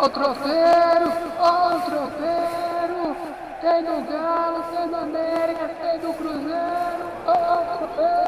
Ó 0.00 0.04
o 0.04 0.08
tropeiro, 0.08 1.12
ó. 1.40 1.68
Tem 3.60 3.82
do 3.82 4.00
Galo, 4.08 4.62
tem 4.70 4.88
do 4.88 4.96
América, 4.96 5.68
tem 5.80 5.98
do 5.98 6.12
Cruzeiro. 6.14 7.10
Ó 7.26 7.84
o. 7.84 8.18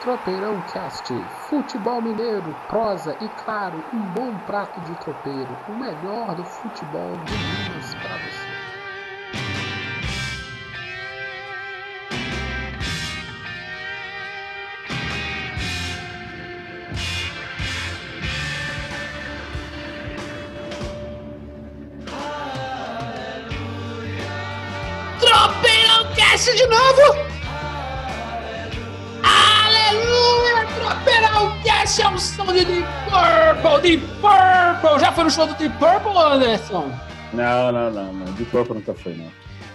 Tropeirão 0.00 0.60
Cast, 0.62 1.14
futebol 1.48 2.02
mineiro, 2.02 2.56
prosa 2.66 3.16
e 3.20 3.28
claro, 3.44 3.84
um 3.94 4.00
bom 4.00 4.36
prato 4.46 4.80
de 4.80 4.96
tropeiro, 4.96 5.56
o 5.68 5.72
melhor 5.72 6.34
do 6.34 6.42
futebol 6.42 7.12
de 7.24 7.32
Minas 7.32 7.61
de 32.64 32.72
Deep 32.72 32.88
Purple! 33.10 33.80
Deep 33.82 34.06
Purple! 34.20 35.00
Já 35.00 35.12
foi 35.12 35.24
no 35.24 35.30
show 35.30 35.46
do 35.46 35.54
Deep 35.54 35.76
Purple, 35.78 36.16
Anderson? 36.16 36.90
Não, 37.32 37.72
não, 37.72 37.90
não, 37.90 38.12
não. 38.12 38.32
De 38.34 38.44
corpo 38.46 38.74
nunca 38.74 38.94
foi, 38.94 39.14
não. 39.14 39.26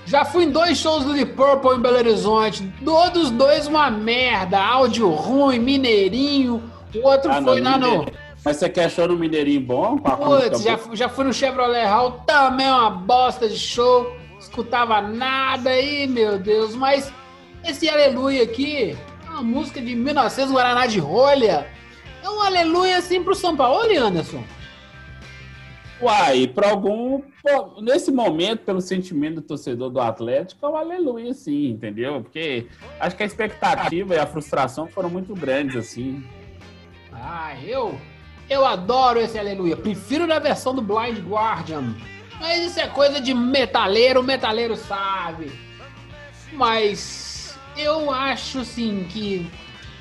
Já 0.05 0.23
fui 0.23 0.45
em 0.45 0.51
dois 0.51 0.77
shows 0.77 1.03
do 1.03 1.13
Deep 1.13 1.33
Purple 1.33 1.71
em 1.77 1.79
Belo 1.81 1.97
Horizonte. 1.97 2.71
Todos 2.83 3.29
dois 3.31 3.67
uma 3.67 3.89
merda. 3.91 4.57
Áudio 4.59 5.09
ruim, 5.09 5.59
mineirinho. 5.59 6.63
O 6.95 7.05
outro 7.07 7.31
Ah, 7.31 7.41
foi 7.41 7.59
não, 7.61 7.71
lá 7.71 7.77
no... 7.77 8.05
Mas 8.45 8.57
você 8.57 8.69
quer 8.69 8.89
show 8.89 9.05
no 9.09 9.17
Mineirinho 9.17 9.59
bom? 9.59 9.97
Putz, 9.97 10.61
já, 10.63 10.75
boa? 10.75 10.77
fu- 10.77 10.95
já 10.95 11.09
fui 11.09 11.25
no 11.25 11.33
Chevrolet 11.33 11.83
Hall, 11.85 12.11
também 12.25 12.65
uma 12.69 12.89
bosta 12.89 13.49
de 13.49 13.57
show. 13.57 14.15
Escutava 14.39 15.01
nada 15.01 15.71
aí, 15.71 16.07
meu 16.07 16.39
Deus. 16.39 16.73
Mas 16.73 17.11
esse 17.65 17.89
Aleluia 17.89 18.43
aqui 18.43 18.95
é 19.27 19.29
uma 19.31 19.43
música 19.43 19.81
de 19.81 19.93
1900 19.93 20.53
Guaraná 20.53 20.85
de 20.85 20.97
Rolha. 20.99 21.67
É 22.27 22.29
um 22.29 22.41
Aleluia 22.41 22.97
assim 22.97 23.23
pro 23.23 23.33
São 23.33 23.55
Paulo, 23.55 23.89
Anderson. 23.97 24.43
Uai, 26.01 26.45
para 26.45 26.69
algum. 26.69 27.21
nesse 27.81 28.11
momento, 28.11 28.65
pelo 28.65 28.81
sentimento 28.81 29.35
do 29.35 29.41
torcedor 29.41 29.89
do 29.89 30.01
Atlético, 30.01 30.65
é 30.65 30.69
um 30.69 30.75
aleluia, 30.75 31.33
sim, 31.33 31.69
entendeu? 31.69 32.21
Porque 32.21 32.67
acho 32.99 33.15
que 33.15 33.23
a 33.23 33.25
expectativa 33.25 34.13
e 34.13 34.19
a 34.19 34.27
frustração 34.27 34.87
foram 34.87 35.09
muito 35.09 35.33
grandes, 35.33 35.77
assim. 35.77 36.21
Ah, 37.13 37.55
eu, 37.63 37.97
eu 38.49 38.65
adoro 38.65 39.21
esse 39.21 39.39
Aleluia. 39.39 39.77
Prefiro 39.77 40.27
na 40.27 40.37
versão 40.37 40.75
do 40.75 40.81
Blind 40.81 41.19
Guardian. 41.19 41.95
Mas 42.41 42.71
isso 42.71 42.79
é 42.81 42.87
coisa 42.87 43.21
de 43.21 43.33
metaleiro, 43.33 44.19
o 44.19 44.23
metaleiro 44.23 44.75
sabe. 44.75 45.49
Mas 46.51 47.57
eu 47.77 48.11
acho 48.11 48.59
assim 48.59 49.07
que 49.09 49.49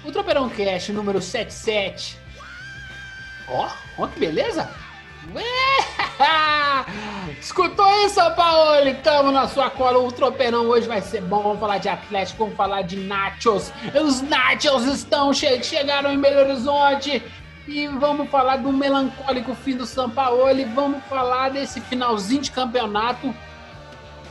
o 0.07 0.13
Tropeirão 0.13 0.49
Cash 0.49 0.89
número 0.91 1.21
77. 1.21 2.19
Ó, 3.49 3.69
ó 3.99 4.07
que 4.07 4.21
beleza! 4.21 4.71
Ué! 5.35 5.43
Escutou 7.41 7.91
isso, 8.05 8.15
São 8.15 8.33
Paulo? 8.35 8.95
Tamo 9.03 9.31
na 9.33 9.49
sua 9.49 9.69
cola. 9.71 9.99
O 9.99 10.13
tropeirão 10.13 10.67
hoje 10.67 10.87
vai 10.87 11.01
ser 11.01 11.21
bom. 11.23 11.43
Vamos 11.43 11.61
falar 11.61 11.79
de 11.79 11.89
Atlético, 11.89 12.45
vamos 12.45 12.57
falar 12.57 12.83
de 12.83 12.97
Nachos. 12.97 13.73
Os 13.95 14.23
Nachos 14.23 14.85
estão 14.87 15.33
che 15.33 15.63
chegaram 15.63 16.13
em 16.13 16.21
Belo 16.21 16.41
Horizonte. 16.41 17.23
E 17.67 17.89
vamos 17.89 18.31
falar 18.31 18.59
do 18.59 18.73
melancólico 18.73 19.55
fim 19.55 19.77
do 19.77 19.85
São 19.85 20.09
Paulo. 20.09 20.49
E 20.51 20.65
vamos 20.65 21.03
falar 21.05 21.51
desse 21.51 21.81
finalzinho 21.81 22.43
de 22.43 22.53
campeonato. 22.53 23.35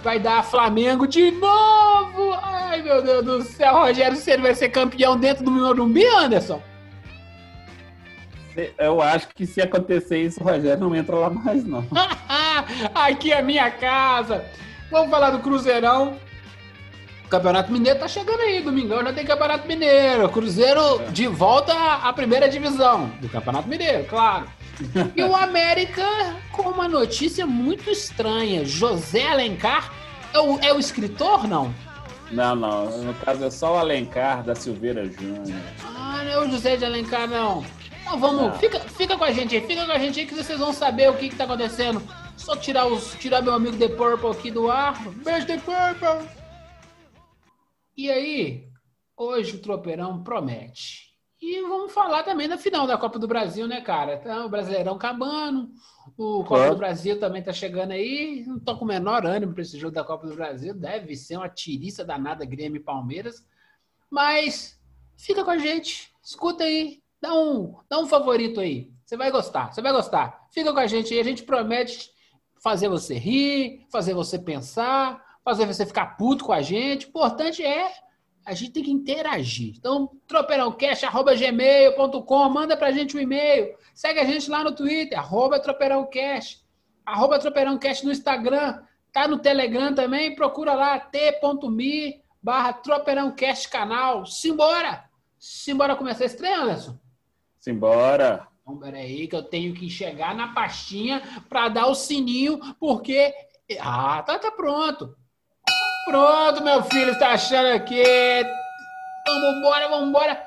Vai 0.06 0.20
dar 0.20 0.44
Flamengo 0.44 1.08
de 1.08 1.32
novo! 1.32 2.34
Ai, 2.44 2.80
meu 2.84 3.02
Deus 3.02 3.26
do 3.26 3.42
céu, 3.42 3.74
Rogério 3.74 4.16
Ceni 4.16 4.44
vai 4.44 4.54
ser 4.54 4.70
campeão 4.70 5.18
dentro 5.18 5.44
do 5.44 5.50
Morumbi, 5.50 6.06
Anderson? 6.06 6.62
Eu 8.78 9.02
acho 9.02 9.30
que 9.30 9.48
se 9.48 9.64
acontecer 9.64 10.22
isso, 10.22 10.42
o 10.42 10.44
Rogério 10.44 10.80
não 10.80 10.96
entra 10.96 11.16
lá 11.16 11.32
mais, 11.32 11.66
não. 11.66 11.84
Aqui 12.94 13.34
é 13.34 13.42
minha 13.42 13.72
casa. 13.72 14.46
Vamos 14.92 15.10
falar 15.10 15.32
do 15.32 15.40
Cruzeirão. 15.40 16.20
O 17.26 17.28
Campeonato 17.28 17.72
Mineiro 17.72 17.98
tá 17.98 18.08
chegando 18.08 18.42
aí. 18.42 18.62
Domingão 18.62 19.04
já 19.04 19.12
tem 19.12 19.26
Campeonato 19.26 19.68
Mineiro. 19.68 20.30
Cruzeiro 20.30 21.02
de 21.10 21.26
volta 21.26 21.74
à 21.74 22.14
primeira 22.14 22.48
divisão 22.48 23.08
do 23.20 23.28
Campeonato 23.28 23.68
Mineiro, 23.68 24.04
claro. 24.04 24.46
E 25.16 25.24
o 25.24 25.36
América 25.36 26.06
com 26.52 26.64
uma 26.64 26.88
notícia 26.88 27.46
muito 27.46 27.90
estranha. 27.90 28.66
José 28.66 29.28
Alencar 29.28 29.94
é 30.34 30.40
o, 30.40 30.60
é 30.60 30.74
o 30.74 30.80
escritor, 30.80 31.48
não? 31.48 31.74
Não, 32.32 32.56
não. 32.56 33.04
No 33.04 33.14
caso 33.14 33.44
é 33.46 33.50
só 33.50 33.76
o 33.76 33.78
Alencar 33.78 34.44
da 34.44 34.56
Silveira 34.56 35.06
Júnior. 35.06 35.62
Ah, 35.84 36.22
não 36.24 36.32
é 36.32 36.40
o 36.40 36.50
José 36.50 36.76
de 36.76 36.86
Alencar, 36.86 37.28
não. 37.28 37.64
Então 38.02 38.20
vamos, 38.20 38.42
Não. 38.42 38.60
Fica, 38.60 38.80
fica 38.82 39.18
com 39.18 39.24
a 39.24 39.32
gente 39.32 39.56
aí, 39.56 39.66
fica 39.66 39.86
com 39.86 39.92
a 39.92 39.98
gente 39.98 40.20
aí 40.20 40.26
que 40.28 40.36
vocês 40.36 40.60
vão 40.60 40.72
saber 40.72 41.10
o 41.10 41.16
que, 41.16 41.30
que 41.30 41.36
tá 41.36 41.46
acontecendo. 41.46 42.02
Só 42.38 42.56
tirar, 42.56 42.86
os, 42.86 43.16
tirar 43.16 43.42
meu 43.42 43.54
amigo 43.54 43.78
The 43.78 43.88
Purple 43.90 44.30
aqui 44.30 44.52
do 44.52 44.70
ar. 44.70 45.02
Beijo, 45.24 45.48
The 45.48 45.58
Purple! 45.58 46.30
E 47.98 48.12
aí, 48.12 48.68
hoje 49.18 49.56
o 49.56 49.62
tropeirão 49.62 50.22
promete. 50.22 51.05
E 51.48 51.62
vamos 51.62 51.94
falar 51.94 52.24
também 52.24 52.48
da 52.50 52.58
final 52.58 52.88
da 52.88 52.98
Copa 52.98 53.20
do 53.20 53.28
Brasil, 53.28 53.68
né, 53.68 53.80
cara? 53.80 54.16
Então, 54.16 54.48
o 54.48 54.50
Brasileirão 54.50 54.96
acabando, 54.96 55.70
o 56.18 56.40
Copa 56.40 56.48
Claro. 56.56 56.72
do 56.72 56.78
Brasil 56.78 57.20
também 57.20 57.44
tá 57.44 57.54
chegando 57.54 57.92
aí. 57.92 58.44
Não 58.48 58.58
tô 58.58 58.76
com 58.76 58.84
o 58.84 58.88
menor 58.88 59.24
ânimo 59.28 59.54
pra 59.54 59.62
esse 59.62 59.78
jogo 59.78 59.94
da 59.94 60.04
Copa 60.04 60.26
do 60.26 60.34
Brasil. 60.36 60.74
Deve 60.74 61.16
ser 61.16 61.38
uma 61.38 61.48
tiriça 61.48 62.04
danada 62.04 62.44
Grêmio 62.46 62.80
e 62.80 62.84
Palmeiras. 62.84 63.46
Mas 64.10 64.82
fica 65.16 65.44
com 65.44 65.52
a 65.52 65.58
gente, 65.60 66.12
escuta 66.24 66.64
aí, 66.64 67.04
dá 67.22 67.32
um, 67.36 67.76
dá 67.88 68.00
um 68.00 68.08
favorito 68.08 68.60
aí. 68.60 68.92
Você 69.06 69.16
vai 69.16 69.30
gostar, 69.30 69.72
você 69.72 69.84
vai 69.84 69.92
gostar. 69.92 70.48
Fica 70.50 70.74
com 70.74 70.80
a 70.80 70.88
gente 70.88 71.14
aí, 71.14 71.20
a 71.20 71.24
gente 71.24 71.44
promete 71.44 72.10
fazer 72.60 72.90
você 72.90 73.20
rir, 73.20 73.86
fazer 73.92 74.16
você 74.16 74.40
pensar, 74.40 75.24
fazer 75.44 75.68
você 75.68 75.86
ficar 75.86 76.18
puto 76.18 76.44
com 76.46 76.54
a 76.54 76.64
gente. 76.64 77.06
O 77.06 77.10
importante 77.10 77.64
é 77.64 77.92
a 78.46 78.54
gente 78.54 78.72
tem 78.72 78.84
que 78.84 78.92
interagir. 78.92 79.74
Então, 79.76 80.12
tropeirãocast.gmail.com, 80.28 82.50
manda 82.50 82.78
pra 82.78 82.92
gente 82.92 83.18
um 83.18 83.20
e-mail. 83.20 83.76
Segue 83.94 84.20
a 84.20 84.26
gente 84.26 84.52
lá 84.52 84.64
no 84.64 84.76
Twitter, 84.76 85.18
arroba 85.18 85.60
tropeirãocast, 85.60 86.64
arroba 87.04 87.40
tropeirãocast 87.40 88.06
no 88.06 88.12
Instagram, 88.12 88.84
tá 89.12 89.28
no 89.28 89.40
Telegram 89.40 89.96
também, 89.96 90.36
procura 90.36 90.76
lá, 90.76 91.00
t.me 91.00 92.24
barra 92.42 92.74
tropeirãocast 92.74 93.70
canal. 93.70 94.26
Simbora! 94.28 95.10
Simbora 95.40 95.96
começar 95.96 96.26
esse 96.26 96.38
trem, 96.38 96.54
Anderson? 96.54 97.00
Simbora. 97.60 98.48
Então, 98.62 98.78
peraí, 98.78 99.28
que 99.28 99.36
eu 99.36 99.42
tenho 99.44 99.74
que 99.74 99.90
chegar 99.90 100.36
na 100.36 100.54
pastinha 100.54 101.24
para 101.50 101.70
dar 101.70 101.88
o 101.88 101.96
sininho, 101.96 102.60
porque. 102.80 103.34
Ah, 103.80 104.22
tá, 104.22 104.38
tá 104.38 104.52
pronto. 104.52 105.18
Pronto, 106.06 106.64
meu 106.64 106.84
filho, 106.84 107.12
está 107.12 107.32
achando 107.32 107.76
aqui. 107.76 108.04
Vamos 109.28 109.58
embora, 109.58 109.90
vamos 109.90 110.10
embora. 110.10 110.46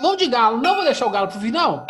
Vamos 0.00 0.16
de 0.16 0.26
galo, 0.26 0.58
não 0.58 0.74
vou 0.74 0.84
deixar 0.84 1.06
o 1.06 1.10
galo 1.10 1.28
pro 1.28 1.40
final? 1.40 1.86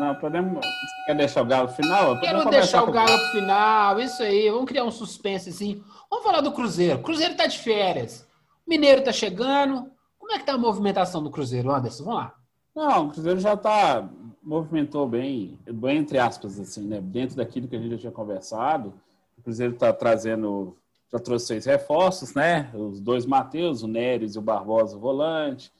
Não, 0.00 0.14
podemos. 0.14 0.64
Você 0.64 1.04
quer 1.06 1.16
deixar 1.16 1.42
o 1.42 1.46
galo 1.46 1.68
final? 1.68 2.18
Quero 2.20 2.50
deixar 2.50 2.82
o 2.82 2.90
galo 2.90 3.18
pro 3.18 3.28
final, 3.28 4.00
isso 4.00 4.22
aí. 4.22 4.50
Vamos 4.50 4.66
criar 4.66 4.84
um 4.84 4.90
suspense 4.90 5.50
assim. 5.50 5.82
Vamos 6.10 6.24
falar 6.24 6.40
do 6.40 6.52
Cruzeiro. 6.52 6.98
Cruzeiro 7.00 7.36
tá 7.36 7.46
de 7.46 7.58
férias. 7.58 8.26
O 8.66 8.70
Mineiro 8.70 9.02
tá 9.02 9.12
chegando. 9.12 9.90
Como 10.18 10.32
é 10.32 10.38
que 10.38 10.44
tá 10.44 10.54
a 10.54 10.58
movimentação 10.58 11.22
do 11.22 11.30
Cruzeiro, 11.30 11.70
Anderson? 11.70 12.04
Vamos 12.04 12.20
lá. 12.20 12.34
Não, 12.74 13.06
o 13.06 13.10
Cruzeiro 13.10 13.40
já 13.40 13.56
tá 13.56 14.08
movimentou 14.42 15.06
bem, 15.06 15.58
bem 15.66 15.98
entre 15.98 16.18
aspas, 16.18 16.58
assim, 16.58 16.86
né? 16.86 17.00
Dentro 17.00 17.36
daquilo 17.36 17.68
que 17.68 17.76
a 17.76 17.78
gente 17.78 17.92
já 17.92 17.98
tinha 17.98 18.12
conversado. 18.12 18.94
O 19.36 19.42
Cruzeiro 19.42 19.74
está 19.74 19.92
trazendo, 19.92 20.76
já 21.10 21.18
trouxe 21.18 21.46
seis 21.46 21.64
reforços, 21.64 22.34
né? 22.34 22.70
Os 22.74 23.00
dois 23.00 23.24
Matheus, 23.26 23.82
o 23.82 23.88
Neres 23.88 24.34
e 24.34 24.38
o 24.38 24.42
Barbosa, 24.42 24.96
o 24.96 25.00
volante. 25.00 25.72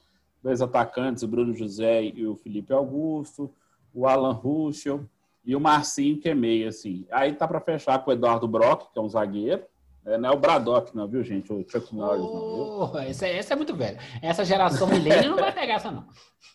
Dois 0.43 0.63
atacantes, 0.63 1.23
o 1.23 1.29
Bruno 1.29 1.53
José 1.55 2.03
e 2.05 2.27
o 2.27 2.35
Felipe 2.37 2.73
Augusto. 2.73 3.51
O 3.93 4.07
Alan 4.07 4.33
Ruschel 4.33 5.05
e 5.45 5.57
o 5.57 5.61
Marcinho, 5.61 6.19
que 6.19 6.29
é 6.29 6.35
meio, 6.35 6.69
assim. 6.69 7.07
Aí 7.11 7.33
tá 7.33 7.47
para 7.49 7.61
fechar 7.61 7.99
com 8.05 8.11
o 8.11 8.15
Eduardo 8.15 8.47
Brock, 8.47 8.93
que 8.93 8.99
é 8.99 9.03
um 9.03 9.09
zagueiro. 9.09 9.63
É, 10.07 10.17
não 10.17 10.31
é 10.31 10.33
o 10.33 10.39
Braddock, 10.39 10.97
não, 10.97 11.07
viu, 11.07 11.23
gente? 11.23 11.53
O 11.53 11.65
Chuck 11.69 11.95
Norris, 11.95 12.23
não, 12.23 12.31
viu? 12.31 12.91
Oh, 12.95 12.99
essa, 12.99 13.27
essa 13.27 13.53
é 13.53 13.57
muito 13.57 13.75
velha. 13.77 13.99
Essa 14.23 14.43
geração 14.45 14.87
milênio 14.87 15.31
não 15.33 15.39
vai 15.39 15.53
pegar 15.53 15.75
essa, 15.75 15.91
não. 15.91 16.05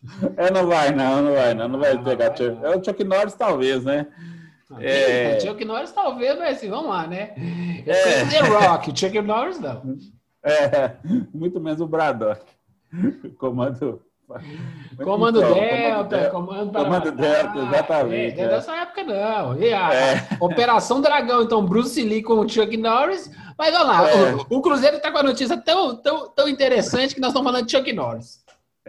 É, 0.38 0.50
não 0.52 0.68
vai, 0.68 0.92
não, 0.92 1.22
não 1.22 1.34
vai, 1.34 1.54
não, 1.54 1.68
não 1.68 1.80
vai 1.80 1.94
Não, 1.94 2.04
pegar. 2.04 2.30
vai, 2.30 2.38
Chuck- 2.38 2.56
não. 2.62 2.66
É 2.66 2.76
o 2.78 2.84
Chuck 2.84 3.04
Norris, 3.04 3.34
talvez, 3.36 3.84
né? 3.86 4.08
É. 4.80 5.38
O 5.38 5.42
Chuck 5.42 5.66
Norris 5.66 5.92
talvez, 5.92 6.38
mas 6.38 6.58
assim, 6.58 6.70
vamos 6.70 6.90
lá, 6.90 7.08
né? 7.08 7.34
Eu 7.86 7.94
É. 7.94 8.26
The 8.26 8.40
Rock, 8.42 8.98
Chuck 8.98 9.22
Norris 9.22 9.60
não. 9.60 9.82
É, 10.44 10.98
muito 11.34 11.60
menos 11.60 11.82
o 11.82 11.88
Braddock. 11.88 12.42
Comando 13.38 14.02
Comando 15.04 15.40
então, 15.40 15.54
Delta, 15.54 16.30
Comando 16.30 16.72
Delta. 16.72 16.84
Comando 16.84 17.12
Delta, 17.12 17.60
exatamente. 17.60 18.40
É, 18.40 18.44
é. 18.44 18.48
Dessa 18.48 18.76
época 18.78 19.04
não. 19.04 19.60
E 19.60 19.74
a 19.74 19.94
é. 19.94 20.28
Operação 20.40 21.02
Dragão, 21.02 21.44
então, 21.44 21.66
Bruce 21.66 22.02
Lee 22.02 22.24
com 22.24 22.40
o 22.40 22.50
Chuck 22.50 22.76
Norris. 22.78 23.30
Mas 23.58 23.76
olha 23.76 23.84
lá, 23.84 24.10
é. 24.10 24.34
o, 24.34 24.58
o, 24.58 24.62
Cruzeiro 24.62 24.98
está 24.98 25.12
com 25.12 25.20
a 25.20 25.24
notícia 25.24 25.58
tão, 25.58 25.96
tão, 25.96 26.30
tão 26.30 26.48
interessante 26.48 27.14
que 27.14 27.22
nós 27.22 27.30
estamos 27.30 27.52
falando 27.52 27.66
de 27.66 27.78
Chuck 27.78 27.94
Norris. 27.94 28.44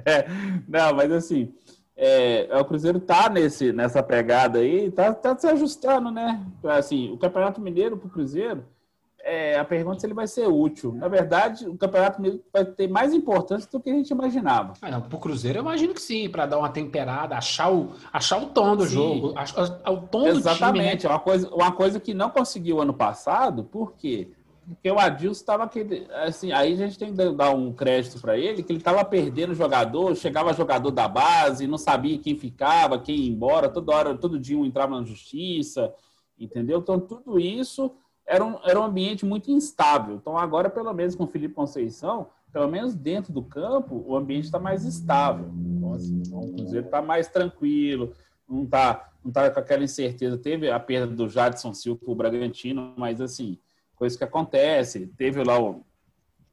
É, 0.06 0.26
não, 0.68 0.94
mas 0.94 1.10
assim, 1.12 1.52
é, 1.96 2.46
é, 2.50 2.56
o 2.58 2.64
Cruzeiro 2.64 2.98
tá 2.98 3.28
nesse, 3.28 3.72
nessa 3.72 4.02
pegada 4.02 4.58
aí, 4.58 4.90
tá, 4.90 5.14
tá 5.14 5.36
se 5.36 5.46
ajustando, 5.46 6.10
né? 6.10 6.44
Assim, 6.64 7.10
o 7.12 7.16
Campeonato 7.16 7.60
Mineiro 7.60 7.96
para 7.96 8.08
o 8.08 8.10
Cruzeiro, 8.10 8.64
é, 9.26 9.58
a 9.58 9.64
pergunta 9.64 9.96
é 9.96 10.00
se 10.00 10.06
ele 10.06 10.12
vai 10.12 10.26
ser 10.26 10.46
útil. 10.46 10.92
Na 10.92 11.08
verdade, 11.08 11.66
o 11.66 11.76
Campeonato 11.76 12.20
Mineiro 12.20 12.44
vai 12.52 12.64
ter 12.64 12.88
mais 12.88 13.14
importância 13.14 13.68
do 13.70 13.80
que 13.80 13.90
a 13.90 13.94
gente 13.94 14.10
imaginava. 14.10 14.74
Ah, 14.82 15.00
para 15.00 15.16
o 15.16 15.20
Cruzeiro, 15.20 15.58
eu 15.58 15.62
imagino 15.62 15.94
que 15.94 16.02
sim, 16.02 16.28
para 16.28 16.46
dar 16.46 16.58
uma 16.58 16.68
temperada, 16.68 17.36
achar 17.36 17.72
o, 17.72 17.92
achar 18.12 18.42
o 18.42 18.46
tom 18.46 18.76
do 18.76 18.84
sim. 18.84 18.92
jogo, 18.92 19.32
achar, 19.36 19.62
o 19.62 19.96
tom 19.98 20.26
Exatamente. 20.26 20.34
do 20.34 20.42
time. 20.42 20.50
Exatamente, 20.50 21.04
né? 21.04 21.10
uma 21.10 21.20
coisa, 21.20 21.54
uma 21.54 21.72
coisa 21.72 22.00
que 22.00 22.12
não 22.12 22.28
conseguiu 22.28 22.80
ano 22.80 22.92
passado, 22.92 23.64
por 23.64 23.92
quê? 23.92 24.28
Porque 24.43 24.43
porque 24.66 24.90
o 24.90 24.98
Adilson 24.98 25.40
estava 25.40 25.64
aquele. 25.64 26.06
Assim, 26.12 26.52
aí 26.52 26.72
a 26.72 26.76
gente 26.76 26.98
tem 26.98 27.14
que 27.14 27.32
dar 27.32 27.50
um 27.50 27.72
crédito 27.72 28.20
para 28.20 28.36
ele, 28.38 28.62
que 28.62 28.72
ele 28.72 28.78
estava 28.78 29.04
perdendo 29.04 29.54
jogador, 29.54 30.16
chegava 30.16 30.54
jogador 30.54 30.90
da 30.90 31.06
base, 31.06 31.66
não 31.66 31.76
sabia 31.76 32.18
quem 32.18 32.36
ficava, 32.36 32.98
quem 32.98 33.16
ia 33.16 33.30
embora, 33.30 33.68
toda 33.68 33.94
hora, 33.94 34.14
todo 34.16 34.38
dia 34.38 34.58
um 34.58 34.64
entrava 34.64 34.98
na 34.98 35.04
justiça, 35.06 35.92
entendeu? 36.38 36.78
Então, 36.78 36.98
tudo 36.98 37.38
isso 37.38 37.94
era 38.26 38.44
um, 38.44 38.58
era 38.64 38.80
um 38.80 38.84
ambiente 38.84 39.26
muito 39.26 39.50
instável. 39.50 40.16
Então, 40.16 40.38
agora, 40.38 40.70
pelo 40.70 40.92
menos 40.94 41.14
com 41.14 41.24
o 41.24 41.28
Felipe 41.28 41.54
Conceição, 41.54 42.28
pelo 42.50 42.68
menos 42.68 42.94
dentro 42.94 43.32
do 43.32 43.42
campo, 43.42 44.02
o 44.06 44.16
ambiente 44.16 44.44
está 44.44 44.58
mais 44.58 44.84
estável. 44.84 45.50
Então, 45.54 45.92
assim, 45.92 46.22
então, 46.24 46.40
o 46.40 46.52
Cruzeiro 46.54 46.86
está 46.86 47.02
mais 47.02 47.28
tranquilo, 47.28 48.12
não 48.48 48.64
está 48.64 49.10
não 49.22 49.32
tá 49.32 49.50
com 49.50 49.58
aquela 49.58 49.82
incerteza. 49.82 50.36
Teve 50.36 50.70
a 50.70 50.78
perda 50.78 51.06
do 51.06 51.28
Jadson 51.28 51.72
Silva 51.72 52.00
para 52.04 52.12
o 52.12 52.14
Bragantino, 52.14 52.92
mas 52.96 53.22
assim 53.22 53.58
coisa 53.96 54.16
que 54.16 54.24
acontece. 54.24 55.06
Teve 55.16 55.42
lá 55.42 55.60
o, 55.60 55.84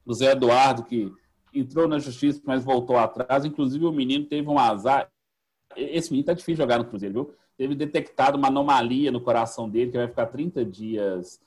o 0.06 0.14
Zé 0.14 0.32
Eduardo 0.32 0.84
que 0.84 1.12
entrou 1.54 1.88
na 1.88 2.00
justiça, 2.00 2.42
mas 2.46 2.64
voltou 2.64 2.98
atrás. 2.98 3.46
Inclusive, 3.46 3.86
o 3.86 3.92
menino 3.92 4.26
teve 4.26 4.48
um 4.48 4.58
azar. 4.58 5.10
Esse 5.76 6.12
menino 6.12 6.28
tá 6.28 6.34
difícil 6.34 6.58
jogar 6.58 6.78
no 6.78 6.86
Cruzeiro, 6.86 7.14
viu? 7.14 7.36
Teve 7.58 7.76
detectado 7.76 8.38
uma 8.38 8.48
anomalia 8.48 9.12
no 9.12 9.22
coração 9.22 9.70
dele, 9.70 9.92
que 9.92 9.98
vai 9.98 10.08
ficar 10.08 10.26
30 10.26 10.66
dias 10.66 11.40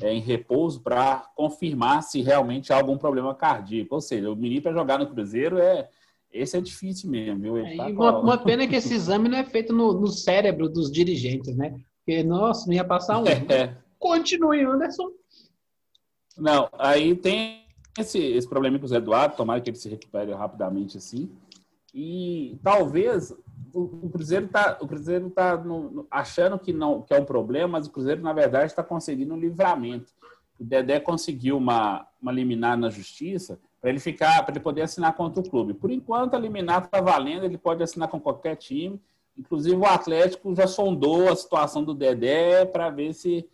é, 0.00 0.12
em 0.12 0.20
repouso 0.20 0.80
para 0.80 1.30
confirmar 1.34 2.02
se 2.02 2.20
realmente 2.20 2.72
há 2.72 2.76
algum 2.76 2.98
problema 2.98 3.34
cardíaco. 3.34 3.94
Ou 3.94 4.00
seja, 4.00 4.30
o 4.30 4.36
menino 4.36 4.62
para 4.62 4.72
jogar 4.72 4.98
no 4.98 5.08
Cruzeiro 5.08 5.58
é. 5.58 5.88
Esse 6.32 6.56
é 6.56 6.62
difícil 6.62 7.10
mesmo, 7.10 7.40
viu? 7.40 7.58
É, 7.58 7.76
tá 7.76 7.88
uma, 7.88 8.18
uma, 8.18 8.38
pena 8.38 8.66
que 8.66 8.74
esse 8.74 8.94
exame 8.94 9.28
não 9.28 9.36
é 9.36 9.44
feito 9.44 9.70
no, 9.70 9.92
no, 9.92 10.06
cérebro 10.06 10.66
dos 10.66 10.90
dirigentes, 10.90 11.54
né? 11.54 11.78
Porque, 11.98 12.22
nossa, 12.22 12.66
não 12.66 12.72
ia 12.72 12.84
passar 12.84 13.18
um. 13.18 13.24
É. 13.52 13.76
Continue, 13.98 14.64
Anderson. 14.64 15.10
Não, 16.36 16.68
aí 16.78 17.14
tem 17.14 17.62
esse, 17.98 18.18
esse 18.18 18.48
problema 18.48 18.78
com 18.78 18.84
o 18.84 18.88
Zé 18.88 18.96
Eduardo, 18.96 19.36
tomara 19.36 19.60
que 19.60 19.70
ele 19.70 19.76
se 19.76 19.88
recupere 19.88 20.32
rapidamente 20.32 20.96
assim. 20.96 21.30
E 21.94 22.58
talvez 22.62 23.34
o, 23.72 24.06
o 24.06 24.10
Cruzeiro 24.10 24.46
está 24.46 24.78
o 24.80 24.88
Cruzeiro 24.88 25.30
tá 25.30 25.56
no, 25.56 25.90
no, 25.90 26.06
achando 26.10 26.58
que 26.58 26.72
não 26.72 27.02
que 27.02 27.12
é 27.12 27.20
um 27.20 27.24
problema, 27.24 27.68
mas 27.68 27.86
o 27.86 27.90
Cruzeiro 27.90 28.22
na 28.22 28.32
verdade 28.32 28.66
está 28.66 28.82
conseguindo 28.82 29.34
um 29.34 29.38
livramento. 29.38 30.12
O 30.58 30.64
Dedé 30.64 31.00
conseguiu 31.00 31.56
uma, 31.56 32.06
uma 32.20 32.32
liminar 32.32 32.76
na 32.78 32.88
justiça 32.88 33.58
para 33.80 33.90
ele 33.90 33.98
ficar, 33.98 34.42
para 34.44 34.54
ele 34.54 34.60
poder 34.60 34.82
assinar 34.82 35.12
contra 35.14 35.40
o 35.40 35.48
clube. 35.48 35.74
Por 35.74 35.90
enquanto 35.90 36.34
a 36.34 36.38
liminar 36.38 36.84
está 36.84 37.00
valendo, 37.00 37.44
ele 37.44 37.58
pode 37.58 37.82
assinar 37.82 38.08
com 38.08 38.20
qualquer 38.20 38.56
time. 38.56 39.00
Inclusive 39.36 39.74
o 39.74 39.84
Atlético 39.84 40.54
já 40.54 40.66
sondou 40.66 41.28
a 41.28 41.36
situação 41.36 41.82
do 41.82 41.94
Dedé 41.94 42.64
para 42.64 42.90
ver 42.90 43.12
se 43.12 43.46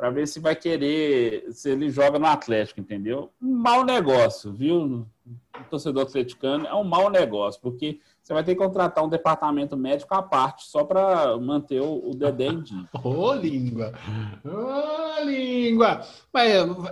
para 0.00 0.08
ver 0.08 0.26
se 0.26 0.40
vai 0.40 0.56
querer, 0.56 1.52
se 1.52 1.68
ele 1.68 1.90
joga 1.90 2.18
no 2.18 2.24
Atlético, 2.24 2.80
entendeu? 2.80 3.30
Um 3.38 3.54
mau 3.54 3.84
negócio, 3.84 4.50
viu? 4.50 5.06
O 5.26 5.64
torcedor 5.68 6.04
atleticano 6.04 6.66
é 6.66 6.74
um 6.74 6.84
mau 6.84 7.10
negócio, 7.10 7.60
porque 7.60 8.00
você 8.22 8.32
vai 8.32 8.42
ter 8.42 8.54
que 8.54 8.62
contratar 8.62 9.04
um 9.04 9.10
departamento 9.10 9.76
médico 9.76 10.14
à 10.14 10.22
parte 10.22 10.64
só 10.64 10.84
para 10.84 11.36
manter 11.36 11.82
o, 11.82 12.12
o 12.12 12.14
Dedé 12.14 12.46
em 12.46 12.62
dia. 12.62 12.88
Ô, 13.04 13.34
língua! 13.34 13.92
Ô, 14.42 15.22
língua! 15.22 16.00
Vai, 16.32 16.48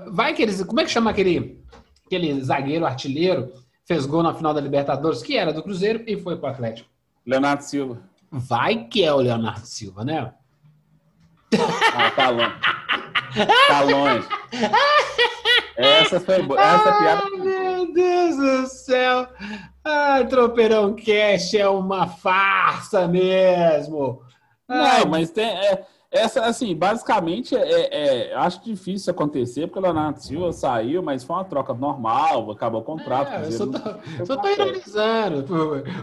vai 0.08 0.34
que 0.34 0.42
eles. 0.42 0.62
Como 0.62 0.78
é 0.80 0.84
que 0.84 0.90
chama 0.90 1.10
aquele, 1.10 1.64
aquele 2.04 2.38
zagueiro 2.42 2.84
artilheiro? 2.84 3.54
Fez 3.86 4.04
gol 4.04 4.22
na 4.22 4.34
final 4.34 4.52
da 4.52 4.60
Libertadores, 4.60 5.22
que 5.22 5.34
era 5.34 5.50
do 5.50 5.62
Cruzeiro 5.62 6.04
e 6.06 6.18
foi 6.18 6.36
para 6.36 6.50
o 6.50 6.52
Atlético. 6.52 6.90
Leonardo 7.24 7.62
Silva. 7.62 8.02
Vai 8.30 8.84
que 8.84 9.02
é 9.02 9.10
o 9.10 9.20
Leonardo 9.22 9.64
Silva, 9.64 10.04
né? 10.04 10.34
Ah, 11.94 12.10
tá 12.10 12.28
longe. 12.28 12.54
Tá 13.68 13.80
longe. 13.82 14.28
Essa 15.76 16.20
foi 16.20 16.42
boa. 16.42 16.60
Essa 16.60 16.90
Ai, 16.90 16.98
piada. 16.98 17.30
Meu 17.36 17.92
Deus 17.92 18.36
do 18.36 18.66
céu. 18.66 19.28
Ai, 19.84 20.26
Tropeirão 20.26 20.94
Cash 20.96 21.54
é 21.54 21.68
uma 21.68 22.06
farsa 22.06 23.06
mesmo. 23.06 24.22
Ai, 24.68 25.00
Não, 25.00 25.10
mas 25.10 25.30
tem. 25.30 25.46
É, 25.46 25.84
essa, 26.10 26.46
assim, 26.46 26.74
basicamente, 26.74 27.54
é, 27.54 28.30
é, 28.30 28.34
acho 28.34 28.64
difícil 28.64 29.10
acontecer, 29.10 29.66
porque 29.66 29.78
o 29.78 29.82
Leonardo 29.82 30.18
Silva 30.22 30.52
saiu, 30.54 31.02
mas 31.02 31.22
foi 31.22 31.36
uma 31.36 31.44
troca 31.44 31.74
normal, 31.74 32.50
acabou 32.50 32.80
o 32.80 32.84
contrato. 32.84 33.30
É, 33.30 33.44
eu 33.44 33.52
só 33.52 33.66
tô, 33.66 33.78
só 34.24 34.36
tô 34.38 34.48
ironizando. 34.48 35.44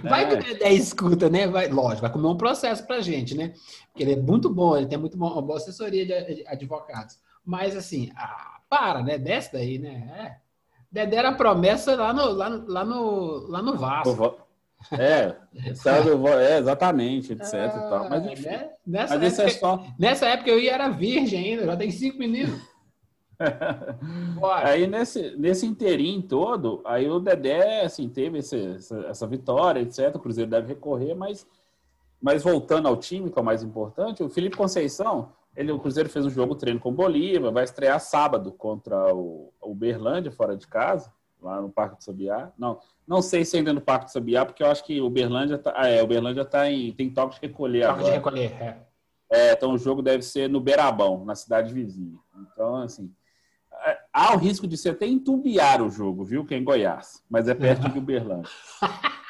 Vai 0.03 0.25
é. 0.25 0.27
que 0.27 0.33
o 0.35 0.43
Dedé 0.43 0.73
escuta, 0.73 1.27
né? 1.27 1.47
Vai, 1.47 1.69
lógico, 1.69 2.01
vai 2.01 2.11
comer 2.11 2.27
um 2.27 2.37
processo 2.37 2.85
pra 2.85 3.01
gente, 3.01 3.35
né? 3.35 3.53
Porque 3.91 4.03
ele 4.03 4.13
é 4.13 4.21
muito 4.21 4.47
bom, 4.47 4.77
ele 4.77 4.85
tem 4.85 4.97
muito 4.97 5.17
bom, 5.17 5.31
uma 5.31 5.41
boa 5.41 5.57
assessoria 5.57 6.05
de, 6.05 6.45
advogados. 6.47 7.17
Mas, 7.43 7.75
assim, 7.75 8.11
ah, 8.15 8.59
para, 8.69 9.01
né? 9.01 9.17
Desce 9.17 9.53
daí, 9.53 9.79
né? 9.79 10.07
É. 10.19 10.45
Dedé 10.91 11.17
era 11.17 11.33
promessa 11.33 11.95
lá 11.95 12.13
no, 12.13 12.31
lá, 12.31 12.63
lá 12.67 12.85
no, 12.85 13.47
lá 13.47 13.61
no 13.61 13.75
Vasco. 13.75 14.44
É, 14.91 15.35
sabe, 15.75 16.09
é 16.39 16.57
exatamente, 16.57 17.33
etc 17.33 17.53
ah, 17.53 17.65
e 17.65 17.89
tal. 17.89 18.09
Mas 18.09 18.25
enfim. 18.25 18.43
Né? 18.43 18.69
Nessa, 18.85 19.17
mas 19.17 19.39
época, 19.39 19.43
é 19.43 19.59
só... 19.59 19.87
nessa 19.97 20.25
época 20.27 20.49
eu 20.49 20.59
ia 20.59 20.73
era 20.73 20.89
virgem 20.89 21.51
ainda, 21.51 21.65
já 21.65 21.77
tem 21.77 21.91
cinco 21.91 22.19
meninos. 22.19 22.61
aí 24.63 24.87
nesse, 24.87 25.35
nesse 25.37 25.65
inteirinho 25.65 26.21
todo, 26.21 26.81
aí 26.85 27.09
o 27.09 27.19
Dedé 27.19 27.81
assim, 27.81 28.07
teve 28.07 28.39
esse, 28.39 28.75
essa, 28.75 28.99
essa, 29.07 29.27
vitória, 29.27 29.81
etc. 29.81 30.15
O 30.15 30.19
Cruzeiro 30.19 30.49
deve 30.49 30.67
recorrer, 30.67 31.13
mas, 31.13 31.45
mas 32.21 32.43
voltando 32.43 32.87
ao 32.87 32.95
time, 32.95 33.29
que 33.29 33.37
é 33.37 33.41
o 33.41 33.45
mais 33.45 33.63
importante, 33.63 34.23
o 34.23 34.29
Felipe 34.29 34.55
Conceição, 34.55 35.33
ele, 35.55 35.71
o 35.71 35.79
Cruzeiro 35.79 36.09
fez 36.09 36.25
um 36.25 36.29
jogo 36.29 36.55
treino 36.55 36.79
com 36.79 36.89
o 36.89 36.93
Bolívar, 36.93 37.51
vai 37.51 37.63
estrear 37.63 37.99
sábado 37.99 38.51
contra 38.51 39.13
o, 39.13 39.53
o 39.61 39.75
Berlândia, 39.75 40.31
fora 40.31 40.55
de 40.55 40.67
casa 40.67 41.11
lá 41.45 41.61
no 41.61 41.69
Parque 41.69 41.97
do 41.97 42.03
Sabiá. 42.03 42.51
Não, 42.57 42.79
não 43.07 43.21
sei 43.21 43.45
se 43.45 43.55
ainda 43.55 43.71
no 43.71 43.79
Parque 43.79 44.05
do 44.05 44.11
Sabiá, 44.11 44.45
porque 44.45 44.63
eu 44.63 44.67
acho 44.67 44.83
que 44.83 44.99
o 44.99 45.09
Berlândia 45.09 45.57
tá, 45.57 45.73
ah, 45.75 45.87
é, 45.87 46.01
o 46.01 46.07
Berlândia 46.07 46.43
tá 46.43 46.69
em 46.69 46.91
tem 46.91 47.09
toque 47.09 47.35
de 47.35 47.47
recolher 47.47 47.85
toque 47.85 47.99
agora. 47.99 48.05
de 48.05 48.17
recolher, 48.17 48.51
é. 48.61 48.77
é. 49.31 49.53
então 49.53 49.71
o 49.71 49.77
jogo 49.77 50.01
deve 50.01 50.23
ser 50.23 50.49
no 50.49 50.59
Beirabão, 50.59 51.23
na 51.23 51.35
cidade 51.35 51.73
vizinha. 51.73 52.17
Então, 52.51 52.77
assim, 52.77 53.13
é, 53.85 53.97
há 54.11 54.33
o 54.33 54.37
risco 54.37 54.67
de 54.67 54.75
ser 54.75 54.89
até 54.89 55.05
entubiar 55.05 55.81
o 55.81 55.89
jogo, 55.89 56.23
viu, 56.23 56.45
que 56.45 56.55
é 56.55 56.57
em 56.57 56.63
Goiás, 56.63 57.23
mas 57.29 57.47
é 57.47 57.53
perto 57.53 57.87
de 57.89 57.97
Uberlândia. 57.99 58.51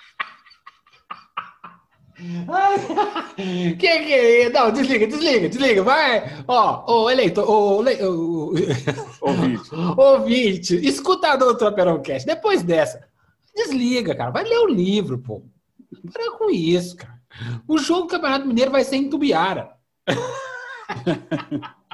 que 3.35 3.75
que 3.75 4.13
é? 4.13 4.49
Não, 4.49 4.71
desliga, 4.71 5.05
desliga, 5.05 5.49
desliga, 5.49 5.83
vai. 5.83 6.43
Ó, 6.47 7.03
o 7.03 7.09
eleitor, 7.09 7.49
o, 7.49 7.81
o, 7.81 8.55
ouvinte. 9.21 9.69
ouvinte, 9.97 10.75
escutador 10.87 11.53
do 11.53 11.57
Tropeirão-Cast, 11.57 12.25
depois 12.25 12.63
dessa, 12.63 13.07
desliga, 13.53 14.15
cara, 14.15 14.31
vai 14.31 14.43
ler 14.43 14.59
o 14.59 14.67
livro, 14.67 15.17
pô. 15.17 15.41
Para 16.11 16.37
com 16.37 16.49
isso, 16.49 16.95
cara. 16.95 17.15
O 17.67 17.77
jogo 17.77 18.03
do 18.03 18.07
Campeonato 18.07 18.47
Mineiro 18.47 18.71
vai 18.71 18.83
ser 18.83 18.95
em 18.95 19.09
Tubiara. 19.09 19.71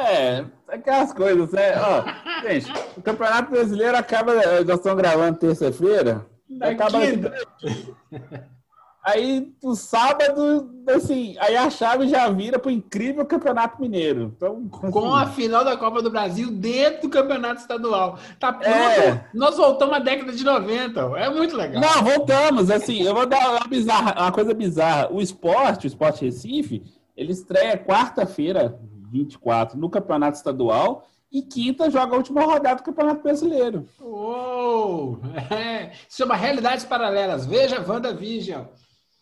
É, 0.00 0.44
aquelas 0.68 1.12
coisas, 1.12 1.50
né? 1.50 1.72
Ó, 1.76 2.04
gente, 2.46 2.70
o 2.96 3.02
Campeonato 3.02 3.50
Brasileiro 3.50 3.96
acaba. 3.96 4.32
Nós 4.62 4.76
estamos 4.76 4.98
gravando 4.98 5.38
terça-feira. 5.38 6.24
Acaba. 6.60 6.98
Aí, 9.08 9.54
no 9.62 9.74
sábado, 9.74 10.68
assim, 10.94 11.34
aí 11.40 11.56
a 11.56 11.70
chave 11.70 12.08
já 12.08 12.28
vira 12.28 12.58
para 12.58 12.68
o 12.68 12.70
incrível 12.70 13.24
Campeonato 13.24 13.80
Mineiro. 13.80 14.34
Então, 14.36 14.68
assim... 14.70 14.90
Com 14.90 15.14
a 15.14 15.24
final 15.24 15.64
da 15.64 15.78
Copa 15.78 16.02
do 16.02 16.10
Brasil 16.10 16.50
dentro 16.50 17.02
do 17.02 17.08
Campeonato 17.08 17.62
Estadual. 17.62 18.18
Tá 18.38 18.52
pronto. 18.52 18.68
É... 18.68 19.26
Nós 19.32 19.56
voltamos 19.56 19.96
à 19.96 19.98
década 19.98 20.30
de 20.30 20.44
90. 20.44 21.00
É 21.16 21.30
muito 21.30 21.56
legal. 21.56 21.80
Não, 21.80 22.04
voltamos. 22.04 22.70
Assim, 22.70 23.02
eu 23.02 23.14
vou 23.14 23.24
dar 23.24 23.50
uma, 23.50 23.66
bizarra, 23.66 24.14
uma 24.20 24.30
coisa 24.30 24.52
bizarra. 24.52 25.08
O 25.10 25.22
esporte, 25.22 25.86
o 25.86 25.88
esporte 25.88 26.26
Recife, 26.26 26.82
ele 27.16 27.32
estreia 27.32 27.78
quarta-feira, 27.78 28.78
24, 29.10 29.78
no 29.78 29.88
Campeonato 29.88 30.36
Estadual 30.36 31.08
E 31.32 31.40
quinta 31.40 31.90
joga 31.90 32.12
a 32.12 32.18
última 32.18 32.42
rodada 32.42 32.76
do 32.76 32.82
Campeonato 32.82 33.22
Brasileiro. 33.22 33.88
Uou! 33.98 35.18
É, 35.50 35.92
isso 36.06 36.18
chama 36.18 36.36
realidades 36.36 36.84
paralelas. 36.84 37.46
Veja 37.46 37.80
WandaVision. 37.80 38.64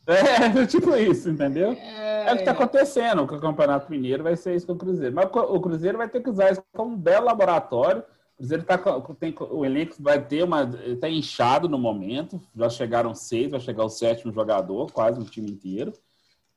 É, 0.07 0.67
tipo 0.67 0.95
isso, 0.95 1.29
entendeu? 1.29 1.73
É, 1.73 2.29
é 2.29 2.33
o 2.33 2.37
que 2.37 2.43
está 2.43 2.53
acontecendo 2.53 3.27
com 3.27 3.35
o 3.35 3.41
Campeonato 3.41 3.91
Mineiro, 3.91 4.23
vai 4.23 4.37
ser 4.37 4.55
isso 4.55 4.67
com 4.67 4.75
o 4.75 4.79
Cruzeiro. 4.79 5.15
Mas 5.15 5.29
o 5.33 5.61
Cruzeiro 5.61 5.99
vai 5.99 6.09
ter 6.09 6.23
que 6.23 6.31
usar 6.31 6.53
isso 6.53 6.63
como 6.73 6.95
um 6.95 6.99
belo 6.99 7.27
laboratório. 7.27 8.03
O 8.35 8.37
Cruzeiro 8.39 8.63
tá, 8.63 8.79
tem, 9.19 9.35
o 9.39 9.65
elenco 9.65 9.97
vai 9.99 10.23
ter 10.23 10.45
uma. 10.45 10.63
está 10.87 11.09
inchado 11.09 11.69
no 11.69 11.79
momento. 11.79 12.41
Já 12.55 12.71
chegaram 12.71 13.15
seis, 13.15 13.51
vai 13.51 13.61
chegar 13.61 13.85
o 13.85 13.89
sétimo 13.89 14.33
jogador, 14.33 14.91
quase 14.93 15.21
o 15.21 15.25
time 15.25 15.51
inteiro. 15.51 15.93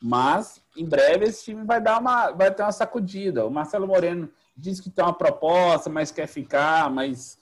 Mas 0.01 0.61
em 0.77 0.85
breve 0.85 1.25
esse 1.25 1.45
time 1.45 1.63
vai 1.65 1.81
dar 1.81 1.99
uma, 1.99 2.31
vai 2.31 2.53
ter 2.53 2.63
uma 2.63 2.71
sacudida. 2.71 3.45
O 3.45 3.51
Marcelo 3.51 3.87
Moreno 3.87 4.29
diz 4.55 4.79
que 4.79 4.89
tem 4.89 5.03
uma 5.03 5.13
proposta, 5.13 5.89
mas 5.89 6.11
quer 6.11 6.27
ficar, 6.27 6.89
mas, 6.89 7.37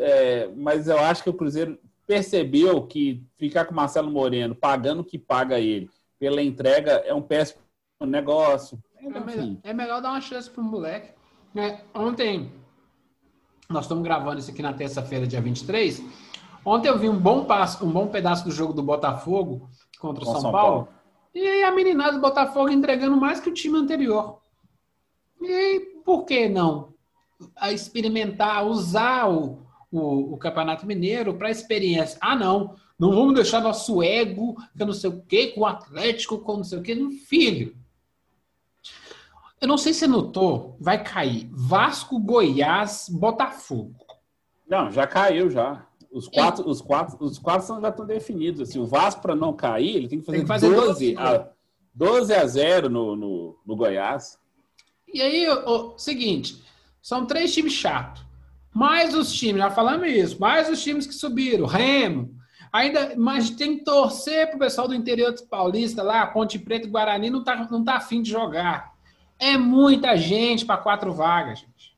é, 0.00 0.48
mas 0.56 0.88
eu 0.88 0.98
acho 0.98 1.22
que 1.22 1.30
o 1.30 1.34
Cruzeiro 1.34 1.78
percebeu 2.08 2.86
que 2.86 3.22
ficar 3.36 3.66
com 3.66 3.74
Marcelo 3.74 4.10
Moreno 4.10 4.54
pagando 4.54 5.00
o 5.00 5.04
que 5.04 5.18
paga 5.18 5.60
ele 5.60 5.90
pela 6.18 6.42
entrega 6.42 6.92
é 7.04 7.12
um 7.12 7.20
péssimo 7.20 7.60
negócio. 8.00 8.82
É, 8.98 9.20
melhor, 9.20 9.56
é 9.62 9.72
melhor 9.74 10.00
dar 10.00 10.10
uma 10.10 10.20
chance 10.22 10.48
pro 10.48 10.64
moleque. 10.64 11.12
É, 11.54 11.80
ontem, 11.94 12.50
nós 13.68 13.84
estamos 13.84 14.02
gravando 14.02 14.38
isso 14.38 14.50
aqui 14.50 14.62
na 14.62 14.72
terça-feira, 14.72 15.26
dia 15.26 15.40
23. 15.40 16.02
Ontem 16.64 16.88
eu 16.88 16.98
vi 16.98 17.10
um 17.10 17.18
bom 17.18 17.44
passo, 17.44 17.84
um 17.84 17.90
bom 17.90 18.08
pedaço 18.08 18.44
do 18.44 18.50
jogo 18.50 18.72
do 18.72 18.82
Botafogo 18.82 19.68
contra 20.00 20.24
o 20.24 20.26
São, 20.26 20.40
São 20.40 20.52
Paulo. 20.52 20.86
Paulo. 20.86 20.88
E 21.34 21.62
a 21.62 21.70
meninada 21.70 22.12
do 22.12 22.20
Botafogo 22.20 22.70
entregando 22.70 23.18
mais 23.18 23.38
que 23.38 23.50
o 23.50 23.54
time 23.54 23.78
anterior. 23.78 24.40
E 25.42 25.80
por 26.04 26.24
que 26.24 26.48
não? 26.48 26.94
A 27.54 27.70
experimentar, 27.70 28.66
usar 28.66 29.28
o, 29.28 29.67
o, 29.90 30.34
o 30.34 30.38
Campeonato 30.38 30.86
Mineiro 30.86 31.34
para 31.34 31.50
experiência. 31.50 32.18
Ah, 32.20 32.36
não, 32.36 32.74
não 32.98 33.12
vamos 33.12 33.34
deixar 33.34 33.60
nosso 33.60 34.02
ego, 34.02 34.56
que 34.76 34.84
não 34.84 34.92
sei 34.92 35.10
o 35.10 35.22
quê, 35.22 35.48
com 35.48 35.62
o 35.62 35.66
Atlético, 35.66 36.38
com 36.38 36.58
não 36.58 36.64
sei 36.64 36.78
o 36.78 36.82
quê. 36.82 36.96
Filho, 37.26 37.76
eu 39.60 39.66
não 39.66 39.76
sei 39.76 39.92
se 39.92 40.00
você 40.00 40.06
notou, 40.06 40.76
vai 40.80 41.02
cair 41.02 41.48
Vasco, 41.50 42.18
Goiás, 42.18 43.08
Botafogo. 43.10 44.06
Não, 44.68 44.90
já 44.90 45.06
caiu 45.06 45.50
já. 45.50 45.86
Os 46.10 46.28
quatro, 46.28 46.64
é. 46.64 46.70
os 46.70 46.80
quatro, 46.80 47.16
os 47.20 47.38
quatro 47.38 47.80
já 47.80 47.88
estão 47.88 48.06
definidos. 48.06 48.60
Assim, 48.60 48.78
o 48.78 48.86
Vasco, 48.86 49.20
para 49.20 49.34
não 49.34 49.52
cair, 49.52 49.96
ele 49.96 50.08
tem 50.08 50.20
que 50.20 50.26
fazer, 50.26 50.38
tem 50.38 50.46
que 50.46 50.48
fazer 50.48 50.74
12, 50.74 51.14
12, 51.14 51.16
a, 51.16 51.48
12 51.94 52.34
a 52.34 52.46
0 52.46 52.88
no, 52.88 53.16
no, 53.16 53.58
no 53.66 53.76
Goiás. 53.76 54.38
E 55.12 55.20
aí, 55.20 55.48
o, 55.48 55.94
o 55.94 55.98
seguinte, 55.98 56.62
são 57.02 57.26
três 57.26 57.52
times 57.52 57.72
chatos. 57.72 58.27
Mais 58.74 59.14
os 59.14 59.32
times, 59.32 59.62
já 59.62 59.70
falamos 59.70 60.08
isso, 60.08 60.40
mais 60.40 60.68
os 60.68 60.82
times 60.82 61.06
que 61.06 61.14
subiram, 61.14 61.66
Remo. 61.66 62.36
Ainda, 62.72 63.14
mas 63.16 63.50
tem 63.50 63.78
que 63.78 63.84
torcer 63.84 64.50
pro 64.50 64.58
pessoal 64.58 64.86
do 64.86 64.94
interior 64.94 65.32
do 65.32 65.46
Paulista 65.46 66.02
lá, 66.02 66.26
Ponte 66.26 66.58
Preta 66.58 66.86
e 66.86 66.90
Guarani 66.90 67.30
não 67.30 67.42
tá, 67.42 67.66
não 67.70 67.82
tá 67.82 67.96
afim 67.96 68.20
de 68.20 68.30
jogar. 68.30 68.92
É 69.38 69.56
muita 69.56 70.16
gente 70.16 70.66
para 70.66 70.76
quatro 70.76 71.12
vagas, 71.12 71.60
gente. 71.60 71.96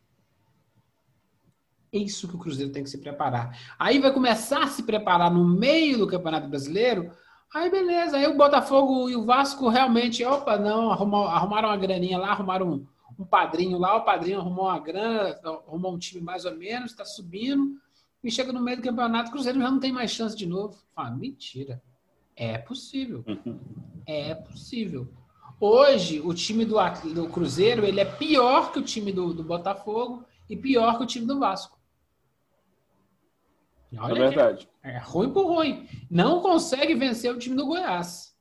É 1.93 1.99
isso 1.99 2.29
que 2.29 2.37
o 2.37 2.39
Cruzeiro 2.39 2.73
tem 2.73 2.85
que 2.85 2.91
se 2.91 2.99
preparar. 2.99 3.59
Aí 3.77 3.99
vai 3.99 4.13
começar 4.13 4.63
a 4.63 4.69
se 4.69 4.85
preparar 4.85 5.31
no 5.31 5.45
meio 5.45 5.99
do 5.99 6.07
Campeonato 6.07 6.47
Brasileiro. 6.47 7.11
Aí 7.53 7.69
beleza, 7.69 8.17
aí 8.17 8.29
o 8.29 8.37
Botafogo 8.37 9.11
e 9.11 9.17
o 9.17 9.25
Vasco 9.25 9.69
realmente, 9.69 10.25
opa, 10.25 10.57
não, 10.57 10.93
arrumaram 10.93 11.69
uma 11.69 11.77
graninha 11.77 12.17
lá, 12.17 12.31
arrumaram 12.31 12.69
um, 12.69 12.87
um 13.21 13.25
padrinho 13.27 13.77
lá, 13.77 13.97
o 13.97 14.05
padrinho 14.05 14.41
arrumou 14.41 14.65
uma 14.65 14.79
grana, 14.79 15.39
arrumou 15.45 15.95
um 15.95 15.99
time 15.99 16.23
mais 16.23 16.47
ou 16.47 16.57
menos, 16.57 16.91
está 16.91 17.05
subindo, 17.05 17.79
e 18.25 18.31
chega 18.31 18.51
no 18.51 18.63
meio 18.63 18.79
do 18.79 18.83
campeonato, 18.83 19.29
o 19.29 19.33
Cruzeiro 19.33 19.61
já 19.61 19.71
não 19.71 19.79
tem 19.79 19.93
mais 19.93 20.11
chance 20.11 20.35
de 20.35 20.47
novo. 20.47 20.79
Ah, 20.97 21.11
mentira. 21.11 21.83
É 22.35 22.57
possível. 22.57 23.23
É 24.07 24.35
possível. 24.35 25.13
Hoje, 25.61 26.21
o 26.21 26.33
time 26.33 26.65
do, 26.65 26.77
do 27.13 27.29
Cruzeiro 27.29 27.85
ele 27.85 28.01
é 28.01 28.05
pior 28.07 28.73
que 28.73 28.79
o 28.79 28.83
time 28.83 29.13
do, 29.13 29.35
do 29.35 29.45
Botafogo 29.45 30.25
e 30.49 30.57
pior 30.57 30.97
que 30.97 31.05
o 31.05 31.07
time 31.07 31.27
do 31.27 31.39
Vasco. 31.39 31.79
Olha 33.99 34.13
é 34.13 34.29
verdade. 34.29 34.69
É 34.83 34.99
ruim 34.99 35.31
por 35.31 35.47
ruim. 35.47 35.87
Não 36.11 36.41
consegue 36.41 36.95
vencer 36.95 37.35
o 37.35 37.39
time 37.39 37.55
do 37.55 37.67
Goiás. 37.67 38.35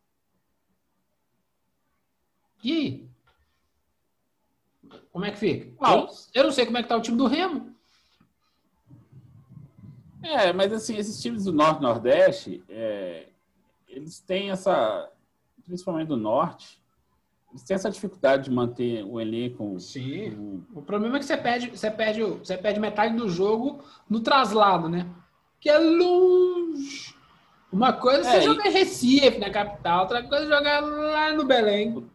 E 2.63 2.71
aí? 2.71 3.08
Como 5.11 5.25
é 5.25 5.31
que 5.31 5.37
fica? 5.37 5.71
Ah, 5.81 6.07
eu 6.33 6.43
não 6.43 6.51
sei 6.51 6.65
como 6.65 6.77
é 6.77 6.83
que 6.83 6.89
tá 6.89 6.95
o 6.95 7.01
time 7.01 7.17
do 7.17 7.27
Remo. 7.27 7.75
É, 10.21 10.51
mas 10.51 10.71
assim, 10.73 10.97
esses 10.97 11.21
times 11.21 11.45
do 11.45 11.53
Norte 11.53 11.81
Nordeste, 11.81 12.63
é, 12.69 13.27
eles 13.87 14.19
têm 14.19 14.51
essa, 14.51 15.09
principalmente 15.65 16.09
do 16.09 16.17
Norte, 16.17 16.79
eles 17.51 17.63
têm 17.63 17.75
essa 17.75 17.89
dificuldade 17.89 18.43
de 18.43 18.51
manter 18.51 19.03
o 19.03 19.19
elenco. 19.19 19.79
Sim. 19.79 20.31
Um... 20.31 20.63
O 20.75 20.81
problema 20.81 21.17
é 21.17 21.19
que 21.19 21.25
você 21.25 21.37
perde, 21.37 21.69
você 21.69 21.89
perde, 21.89 22.21
você 22.21 22.57
perde 22.57 22.79
metade 22.79 23.15
do 23.15 23.29
jogo 23.29 23.83
no 24.09 24.19
traslado, 24.19 24.87
né? 24.87 25.09
Que 25.59 25.69
é 25.69 25.77
longe. 25.77 27.15
Uma 27.71 27.93
coisa 27.93 28.27
é, 28.27 28.33
você 28.33 28.37
e... 28.39 28.41
jogar 28.43 28.67
em 28.67 28.71
Recife, 28.71 29.39
na 29.39 29.49
capital, 29.49 30.01
outra 30.01 30.21
coisa 30.23 30.45
é 30.45 30.57
jogar 30.57 30.79
lá 30.81 31.33
no 31.33 31.45
Belém. 31.45 32.07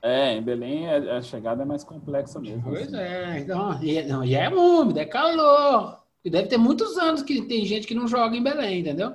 É, 0.00 0.36
em 0.36 0.42
Belém 0.42 0.88
a 0.88 1.20
chegada 1.20 1.62
é 1.62 1.66
mais 1.66 1.82
complexa 1.82 2.38
mesmo. 2.38 2.62
Pois 2.62 2.86
assim. 2.86 2.96
é, 2.96 3.40
então, 3.40 3.82
e, 3.82 4.02
não, 4.02 4.24
e 4.24 4.34
é 4.34 4.48
úmido, 4.48 4.98
é 5.00 5.04
calor. 5.04 5.98
E 6.24 6.30
deve 6.30 6.48
ter 6.48 6.56
muitos 6.56 6.96
anos 6.96 7.22
que 7.22 7.42
tem 7.42 7.64
gente 7.64 7.86
que 7.86 7.94
não 7.94 8.06
joga 8.06 8.36
em 8.36 8.42
Belém, 8.42 8.80
entendeu? 8.80 9.14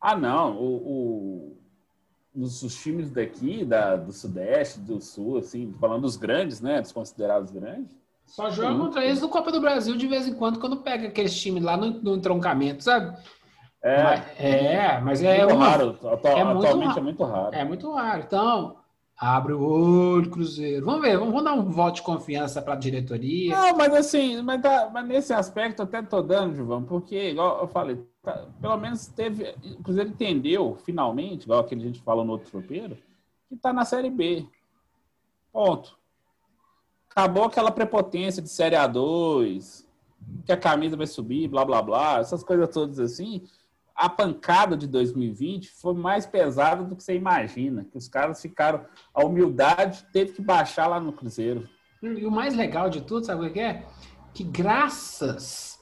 Ah, 0.00 0.16
não. 0.16 0.56
O, 0.56 0.76
o, 0.76 1.56
os, 2.42 2.62
os 2.62 2.74
times 2.74 3.10
daqui, 3.10 3.64
da, 3.64 3.96
do 3.96 4.12
Sudeste, 4.12 4.80
do 4.80 5.00
Sul, 5.00 5.38
assim, 5.38 5.72
falando 5.80 6.02
dos 6.02 6.16
grandes, 6.16 6.60
né? 6.60 6.82
Dos 6.82 6.92
considerados 6.92 7.50
grandes. 7.50 7.96
Só 8.26 8.50
joga 8.50 8.78
contra 8.78 9.04
eles 9.04 9.20
no 9.20 9.28
Copa 9.28 9.52
do 9.52 9.60
Brasil 9.60 9.96
de 9.96 10.06
vez 10.06 10.26
em 10.26 10.34
quando, 10.34 10.58
quando 10.58 10.78
pega 10.78 11.08
aqueles 11.08 11.38
times 11.38 11.62
lá 11.62 11.76
no, 11.76 11.90
no 12.02 12.16
entroncamento, 12.16 12.82
sabe? 12.82 13.16
É, 13.82 14.02
mas, 14.02 14.22
é, 14.38 15.00
mas 15.00 15.22
é, 15.22 15.38
muito 15.38 15.54
uma, 15.54 15.68
raro. 15.68 15.98
é 16.02 16.08
atualmente 16.40 16.74
muito, 16.74 16.98
é 16.98 17.02
muito 17.02 17.24
raro. 17.24 17.54
É 17.54 17.64
muito 17.64 17.92
raro. 17.92 18.22
Então, 18.26 18.76
Abre 19.16 19.52
o 19.52 19.62
olho, 19.62 20.30
Cruzeiro. 20.30 20.84
Vamos 20.84 21.02
ver, 21.02 21.16
vamos, 21.16 21.44
dar 21.44 21.54
um 21.54 21.70
voto 21.70 21.96
de 21.96 22.02
confiança 22.02 22.60
para 22.60 22.74
a 22.74 22.76
diretoria. 22.76 23.56
Não, 23.56 23.76
mas 23.76 23.94
assim, 23.94 24.42
mas, 24.42 24.60
tá, 24.60 24.90
mas 24.92 25.06
nesse 25.06 25.32
aspecto 25.32 25.82
até 25.82 26.02
tô 26.02 26.20
dando, 26.20 26.56
João, 26.56 26.82
porque, 26.82 27.30
igual 27.30 27.60
eu 27.60 27.68
falei, 27.68 28.04
tá, 28.22 28.48
pelo 28.60 28.76
menos 28.76 29.06
teve. 29.06 29.54
O 29.78 29.82
Cruzeiro 29.84 30.10
entendeu, 30.10 30.76
finalmente, 30.84 31.44
igual 31.44 31.60
aquele 31.60 31.82
a 31.82 31.86
gente 31.86 32.02
falou 32.02 32.24
no 32.24 32.32
outro 32.32 32.50
tropeiro, 32.50 32.96
que 33.48 33.54
está 33.54 33.72
na 33.72 33.84
Série 33.84 34.10
B. 34.10 34.46
Ponto. 35.52 35.96
Acabou 37.08 37.44
aquela 37.44 37.70
prepotência 37.70 38.42
de 38.42 38.48
Série 38.48 38.74
A2, 38.74 39.86
que 40.44 40.50
a 40.50 40.56
camisa 40.56 40.96
vai 40.96 41.06
subir, 41.06 41.46
blá 41.46 41.64
blá 41.64 41.80
blá, 41.80 42.18
essas 42.18 42.42
coisas 42.42 42.68
todas 42.68 42.98
assim 42.98 43.44
a 43.94 44.08
pancada 44.08 44.76
de 44.76 44.86
2020 44.88 45.70
foi 45.70 45.94
mais 45.94 46.26
pesada 46.26 46.82
do 46.82 46.96
que 46.96 47.02
você 47.02 47.14
imagina. 47.14 47.84
Que 47.84 47.96
os 47.96 48.08
caras 48.08 48.42
ficaram. 48.42 48.84
A 49.14 49.24
humildade 49.24 50.04
teve 50.12 50.32
que 50.32 50.42
baixar 50.42 50.88
lá 50.88 50.98
no 50.98 51.12
Cruzeiro. 51.12 51.68
E 52.02 52.26
o 52.26 52.30
mais 52.30 52.54
legal 52.54 52.90
de 52.90 53.00
tudo, 53.00 53.24
sabe 53.24 53.46
o 53.46 53.52
que 53.52 53.60
é? 53.60 53.86
Que 54.32 54.42
graças 54.42 55.78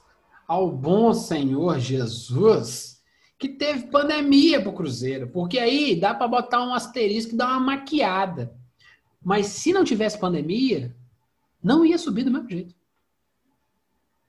ao 0.47 0.71
bom 0.71 1.13
Senhor 1.13 1.79
Jesus, 1.79 3.01
que 3.39 3.49
teve 3.49 3.87
pandemia 3.87 4.61
pro 4.61 4.73
Cruzeiro. 4.73 5.27
Porque 5.29 5.57
aí 5.57 5.99
dá 5.99 6.13
para 6.13 6.27
botar 6.27 6.63
um 6.63 6.73
asterisco 6.73 7.33
e 7.33 7.37
dar 7.37 7.47
uma 7.47 7.59
maquiada. 7.59 8.55
Mas 9.23 9.47
se 9.47 9.73
não 9.73 9.83
tivesse 9.83 10.19
pandemia, 10.19 10.95
não 11.63 11.83
ia 11.83 11.97
subir 11.97 12.23
do 12.23 12.31
mesmo 12.31 12.49
jeito. 12.49 12.75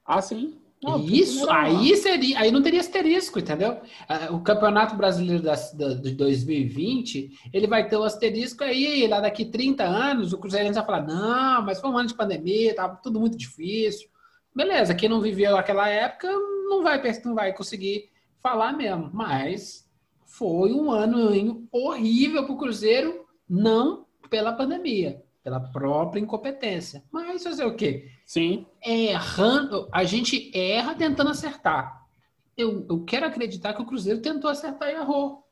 Ah, 0.06 0.22
sim. 0.22 0.58
Não, 0.84 1.02
Isso, 1.02 1.50
aí 1.50 1.96
seria, 1.96 2.40
aí 2.40 2.50
não 2.50 2.62
teria 2.62 2.80
asterisco, 2.80 3.38
entendeu? 3.38 3.80
Ah, 4.06 4.28
o 4.30 4.42
Campeonato 4.42 4.94
Brasileiro 4.94 5.42
da, 5.42 5.54
da, 5.54 5.94
de 5.94 6.10
2020, 6.10 7.30
ele 7.54 7.66
vai 7.66 7.88
ter 7.88 7.96
o 7.96 8.04
asterisco 8.04 8.62
aí, 8.62 9.06
lá 9.06 9.20
daqui 9.20 9.46
30 9.46 9.82
anos, 9.82 10.34
o 10.34 10.38
Cruzeirense 10.38 10.74
vai 10.74 10.84
falar, 10.84 11.06
não, 11.06 11.62
mas 11.62 11.80
foi 11.80 11.88
um 11.88 11.96
ano 11.96 12.08
de 12.08 12.14
pandemia, 12.14 12.74
tava 12.74 12.96
tudo 13.02 13.18
muito 13.18 13.38
difícil. 13.38 14.08
Beleza, 14.54 14.94
quem 14.94 15.08
não 15.08 15.22
viveu 15.22 15.56
aquela 15.56 15.88
época 15.88 16.30
não 16.30 16.82
vai, 16.82 17.00
não 17.24 17.34
vai 17.34 17.54
conseguir 17.54 18.10
falar 18.42 18.74
mesmo, 18.74 19.10
mas 19.12 19.88
foi 20.26 20.70
um 20.70 20.90
ano 20.90 21.66
horrível 21.72 22.44
para 22.44 22.52
o 22.52 22.58
Cruzeiro, 22.58 23.24
não 23.48 24.04
pela 24.28 24.52
pandemia, 24.52 25.22
pela 25.44 25.60
própria 25.60 26.18
incompetência. 26.18 27.04
Mas 27.12 27.44
fazer 27.44 27.66
o 27.66 27.76
quê? 27.76 28.08
Sim. 28.24 28.66
Errando, 28.82 29.86
a 29.92 30.02
gente 30.02 30.50
erra 30.56 30.94
tentando 30.94 31.28
acertar. 31.28 32.02
Eu, 32.56 32.86
eu 32.88 33.04
quero 33.04 33.26
acreditar 33.26 33.74
que 33.74 33.82
o 33.82 33.86
Cruzeiro 33.86 34.22
tentou 34.22 34.50
acertar 34.50 34.88
e 34.88 34.94
errou. 34.94 35.44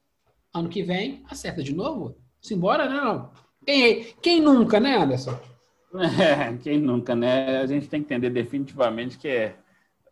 Ano 0.54 0.70
que 0.70 0.82
vem, 0.82 1.22
acerta 1.30 1.62
de 1.62 1.74
novo. 1.74 2.16
Simbora, 2.40 2.88
né? 2.88 2.96
Não. 2.96 3.30
Quem, 3.66 4.04
quem 4.22 4.40
nunca, 4.40 4.80
né, 4.80 4.96
Anderson? 4.96 5.38
É, 5.94 6.56
quem 6.64 6.80
nunca, 6.80 7.14
né? 7.14 7.58
A 7.58 7.66
gente 7.66 7.86
tem 7.86 8.00
que 8.02 8.06
entender 8.06 8.30
definitivamente 8.30 9.18
que 9.18 9.28
é 9.28 9.56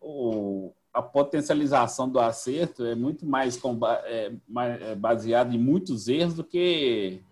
o, 0.01 0.73
a 0.93 1.01
potencialização 1.01 2.09
do 2.09 2.21
acerto 2.21 2.85
é 2.85 2.95
muito 2.95 3.25
mais, 3.25 3.59
é, 4.05 4.33
mais 4.47 4.83
é 4.83 4.95
baseada 4.95 5.55
em 5.55 5.59
muitos 5.59 6.07
erros 6.07 6.35
do 6.35 6.45
que 6.45 7.23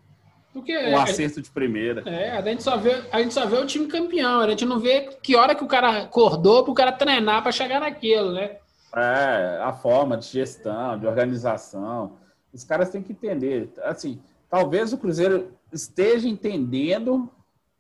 porque 0.53 0.77
um 0.77 0.99
acerto 0.99 1.43
de 1.43 1.51
primeira. 1.51 2.03
É, 2.09 2.31
a 2.37 2.43
gente, 2.43 2.63
só 2.63 2.77
vê, 2.77 3.03
a 3.13 3.21
gente 3.21 3.35
só 3.35 3.47
vê 3.47 3.57
o 3.57 3.67
time 3.67 3.87
campeão, 3.87 4.41
a 4.41 4.49
gente 4.49 4.65
não 4.65 4.79
vê 4.79 5.09
que 5.23 5.37
hora 5.37 5.55
que 5.55 5.63
o 5.65 5.69
cara 5.69 6.03
acordou 6.03 6.65
para 6.65 6.73
o 6.73 6.75
cara 6.75 6.93
treinar 6.93 7.43
para 7.43 7.53
chegar 7.53 7.81
naquilo, 7.81 8.33
né? 8.33 8.57
É, 8.95 9.61
a 9.63 9.73
forma 9.73 10.17
de 10.17 10.27
gestão, 10.27 10.99
de 10.99 11.07
organização. 11.07 12.19
Os 12.53 12.65
caras 12.65 12.91
têm 12.91 13.03
que 13.03 13.13
entender. 13.13 13.71
Assim, 13.83 14.21
talvez 14.49 14.93
o 14.93 14.99
Cruzeiro 14.99 15.53
esteja 15.73 16.29
entendendo 16.29 17.31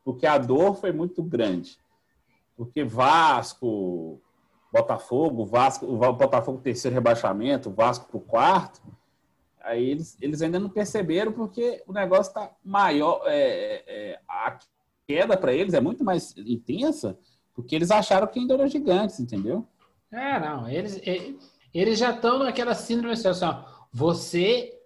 porque 0.04 0.26
a 0.26 0.38
dor 0.38 0.74
foi 0.76 0.92
muito 0.92 1.22
grande. 1.22 1.78
Porque 2.56 2.84
Vasco, 2.84 4.20
Botafogo, 4.72 5.44
Vasco, 5.46 5.86
o 5.86 6.12
Botafogo 6.12 6.60
terceiro 6.62 6.94
rebaixamento, 6.94 7.70
Vasco 7.70 8.06
para 8.08 8.16
o 8.16 8.20
quarto, 8.20 8.80
aí 9.68 9.90
eles, 9.90 10.16
eles 10.20 10.42
ainda 10.42 10.58
não 10.58 10.68
perceberam 10.68 11.32
porque 11.32 11.82
o 11.86 11.92
negócio 11.92 12.30
está 12.30 12.50
maior, 12.64 13.22
é, 13.26 13.84
é, 13.86 14.20
a 14.28 14.58
queda 15.06 15.36
para 15.36 15.52
eles 15.52 15.74
é 15.74 15.80
muito 15.80 16.04
mais 16.04 16.34
intensa 16.36 17.18
porque 17.54 17.74
eles 17.74 17.90
acharam 17.90 18.26
que 18.28 18.38
ainda 18.38 18.54
eram 18.54 18.68
gigantes, 18.68 19.18
entendeu? 19.18 19.66
É, 20.12 20.38
não, 20.38 20.68
eles, 20.68 21.00
eles 21.74 21.98
já 21.98 22.10
estão 22.10 22.38
naquela 22.38 22.72
síndrome 22.72 23.12
assim, 23.12 23.44
ó, 23.44 23.64
você 23.92 24.78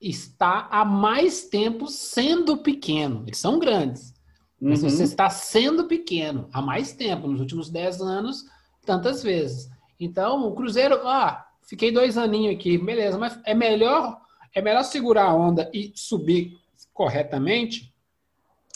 está 0.00 0.66
há 0.70 0.84
mais 0.84 1.44
tempo 1.44 1.86
sendo 1.86 2.58
pequeno, 2.58 3.22
eles 3.26 3.38
são 3.38 3.58
grandes, 3.58 4.12
mas 4.60 4.82
uhum. 4.82 4.90
você 4.90 5.04
está 5.04 5.30
sendo 5.30 5.86
pequeno 5.86 6.48
há 6.52 6.60
mais 6.60 6.92
tempo, 6.92 7.28
nos 7.28 7.40
últimos 7.40 7.70
10 7.70 8.00
anos, 8.00 8.44
tantas 8.84 9.22
vezes. 9.22 9.70
Então, 9.98 10.48
o 10.48 10.54
Cruzeiro, 10.54 11.06
ah, 11.06 11.46
fiquei 11.62 11.92
dois 11.92 12.18
aninhos 12.18 12.56
aqui, 12.56 12.76
beleza, 12.76 13.18
mas 13.18 13.38
é 13.44 13.54
melhor, 13.54 14.20
é 14.56 14.62
melhor 14.62 14.84
segurar 14.84 15.24
a 15.24 15.34
onda 15.34 15.70
e 15.70 15.92
subir 15.94 16.58
corretamente, 16.94 17.94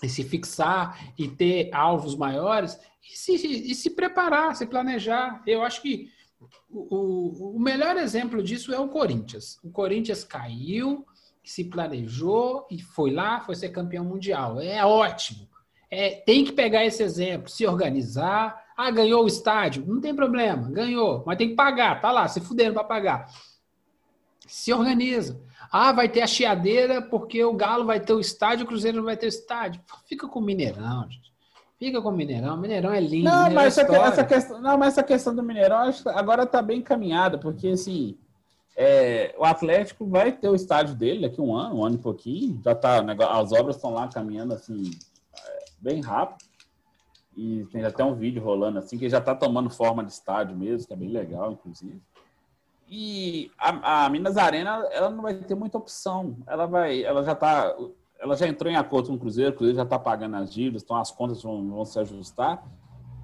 e 0.02 0.08
se 0.10 0.22
fixar 0.22 1.10
e 1.18 1.26
ter 1.26 1.70
alvos 1.72 2.14
maiores, 2.14 2.78
e 3.02 3.16
se, 3.16 3.32
e 3.34 3.74
se 3.74 3.88
preparar, 3.88 4.54
se 4.54 4.66
planejar. 4.66 5.42
Eu 5.46 5.62
acho 5.62 5.80
que 5.80 6.10
o, 6.68 7.56
o 7.56 7.58
melhor 7.58 7.96
exemplo 7.96 8.42
disso 8.42 8.74
é 8.74 8.78
o 8.78 8.88
Corinthians. 8.88 9.58
O 9.64 9.70
Corinthians 9.70 10.22
caiu, 10.22 11.06
se 11.42 11.64
planejou 11.64 12.66
e 12.70 12.82
foi 12.82 13.10
lá, 13.10 13.40
foi 13.40 13.54
ser 13.54 13.70
campeão 13.70 14.04
mundial. 14.04 14.60
É 14.60 14.84
ótimo. 14.84 15.48
É, 15.90 16.10
tem 16.10 16.44
que 16.44 16.52
pegar 16.52 16.84
esse 16.84 17.02
exemplo, 17.02 17.48
se 17.48 17.66
organizar. 17.66 18.66
Ah, 18.76 18.90
ganhou 18.90 19.24
o 19.24 19.28
estádio? 19.28 19.86
Não 19.86 19.98
tem 19.98 20.14
problema, 20.14 20.70
ganhou, 20.70 21.24
mas 21.26 21.38
tem 21.38 21.48
que 21.48 21.54
pagar, 21.54 22.02
tá 22.02 22.12
lá, 22.12 22.28
se 22.28 22.38
fudendo 22.38 22.74
para 22.74 22.84
pagar. 22.84 23.32
Se 24.46 24.74
organiza. 24.74 25.40
Ah, 25.70 25.92
vai 25.92 26.08
ter 26.08 26.22
a 26.22 26.26
chiadeira 26.26 27.00
porque 27.00 27.44
o 27.44 27.54
Galo 27.54 27.84
vai 27.84 28.00
ter 28.00 28.12
o 28.12 28.20
estádio, 28.20 28.64
o 28.64 28.68
Cruzeiro 28.68 28.98
não 28.98 29.04
vai 29.04 29.16
ter 29.16 29.26
o 29.26 29.28
estádio. 29.28 29.80
Fica 30.06 30.26
com 30.26 30.40
o 30.40 30.42
Mineirão, 30.42 31.08
gente. 31.08 31.32
Fica 31.78 32.02
com 32.02 32.08
o 32.08 32.12
Mineirão. 32.12 32.56
O 32.56 32.60
Mineirão 32.60 32.92
é 32.92 33.00
lindo. 33.00 33.30
Não, 33.30 33.50
mas 33.50 33.78
é 33.78 33.82
essa, 33.82 33.96
essa, 33.96 34.24
questão, 34.24 34.60
não, 34.60 34.76
mas 34.76 34.88
essa 34.94 35.02
questão 35.02 35.34
do 35.34 35.42
Mineirão 35.42 35.90
agora 36.06 36.42
está 36.42 36.60
bem 36.60 36.80
encaminhada, 36.80 37.38
porque 37.38 37.68
assim, 37.68 38.18
é, 38.76 39.34
o 39.38 39.44
Atlético 39.44 40.06
vai 40.06 40.32
ter 40.32 40.48
o 40.48 40.54
estádio 40.54 40.94
dele 40.94 41.22
daqui 41.22 41.40
um 41.40 41.54
ano, 41.54 41.76
um 41.76 41.84
ano 41.84 41.96
e 41.96 41.98
pouquinho. 41.98 42.60
Já 42.64 42.74
tá, 42.74 43.00
as 43.30 43.52
obras 43.52 43.76
estão 43.76 43.94
lá 43.94 44.08
caminhando 44.08 44.54
assim 44.54 44.90
bem 45.80 46.00
rápido. 46.00 46.48
E 47.36 47.64
tem 47.72 47.84
até 47.84 48.04
um 48.04 48.14
vídeo 48.14 48.42
rolando 48.42 48.78
assim, 48.78 48.98
que 48.98 49.08
já 49.08 49.18
está 49.18 49.34
tomando 49.34 49.70
forma 49.70 50.04
de 50.04 50.12
estádio 50.12 50.56
mesmo, 50.56 50.86
que 50.86 50.92
é 50.92 50.96
bem 50.96 51.08
legal, 51.08 51.52
inclusive. 51.52 52.00
E 52.90 53.50
a, 53.56 54.04
a, 54.04 54.10
Minas 54.10 54.36
Arena, 54.36 54.86
ela 54.90 55.08
não 55.08 55.22
vai 55.22 55.34
ter 55.34 55.54
muita 55.54 55.78
opção. 55.78 56.36
Ela 56.46 56.66
vai, 56.66 57.04
ela 57.04 57.22
já 57.22 57.34
tá, 57.34 57.74
ela 58.18 58.34
já 58.34 58.48
entrou 58.48 58.70
em 58.70 58.76
acordo 58.76 59.08
com 59.08 59.14
o 59.14 59.18
Cruzeiro, 59.18 59.52
o 59.52 59.54
Cruzeiro 59.54 59.76
já 59.76 59.84
está 59.84 59.98
pagando 59.98 60.36
as 60.36 60.52
dívidas, 60.52 60.82
então 60.82 60.96
as 60.96 61.10
contas 61.10 61.42
vão, 61.42 61.70
vão 61.70 61.84
se 61.84 61.98
ajustar. 62.00 62.62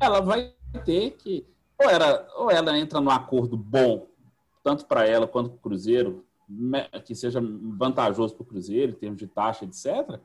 Ela 0.00 0.20
vai 0.20 0.55
ter 0.85 1.12
que 1.12 1.44
ou, 1.79 1.90
era, 1.90 2.26
ou 2.37 2.50
ela 2.50 2.79
entra 2.79 3.00
num 3.00 3.11
acordo 3.11 3.57
bom, 3.57 4.07
tanto 4.62 4.87
para 4.87 5.07
ela 5.07 5.26
quanto 5.26 5.50
para 5.50 5.57
o 5.57 5.61
Cruzeiro, 5.61 6.24
que 7.05 7.14
seja 7.14 7.40
vantajoso 7.76 8.35
para 8.35 8.42
o 8.42 8.46
Cruzeiro, 8.46 8.92
em 8.92 8.94
termos 8.94 9.18
de 9.18 9.26
taxa, 9.26 9.64
etc 9.64 10.20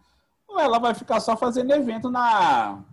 ou 0.51 0.60
ela 0.60 0.80
vai 0.80 0.93
ficar 0.93 1.19
só 1.19 1.38
fazendo 1.38 1.71
evento 1.71 2.10
na, 2.10 2.84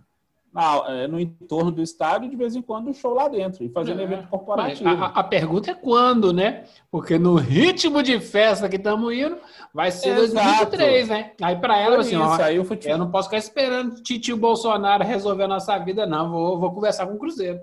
na, 0.53 0.83
é, 0.87 1.07
no 1.07 1.19
entorno 1.19 1.71
do 1.71 1.81
estádio 1.81 2.29
de 2.29 2.35
vez 2.35 2.55
em 2.55 2.61
quando 2.61 2.89
um 2.89 2.93
show 2.93 3.13
lá 3.13 3.27
dentro 3.27 3.63
e 3.63 3.69
fazendo 3.69 3.99
é, 3.99 4.03
evento 4.03 4.27
corporativo. 4.27 4.89
A, 4.89 5.07
a, 5.07 5.23
pergunta 5.23 5.71
é 5.71 5.73
quando, 5.73 6.33
né? 6.33 6.65
Porque 6.91 7.19
no 7.19 7.35
ritmo 7.35 8.01
de 8.01 8.19
festa 8.19 8.67
que 8.67 8.77
estamos 8.77 9.13
indo, 9.13 9.37
vai 9.73 9.91
ser 9.91 10.17
Exato. 10.17 10.71
2023, 10.71 11.09
né? 11.09 11.31
Aí 11.41 11.55
para 11.55 11.77
ela, 11.77 11.99
assim, 11.99 12.15
isso, 12.15 12.23
ó, 12.23 12.41
aí 12.41 12.55
eu 12.55 12.97
não 12.97 13.11
posso 13.11 13.29
ficar 13.29 13.37
esperando 13.37 14.01
Titio 14.01 14.35
Bolsonaro 14.35 15.03
resolver 15.03 15.43
a 15.43 15.47
nossa 15.47 15.77
vida, 15.77 16.05
não. 16.05 16.31
Vou, 16.31 16.59
vou 16.59 16.71
conversar 16.73 17.05
com 17.05 17.13
o 17.13 17.19
Cruzeiro. 17.19 17.59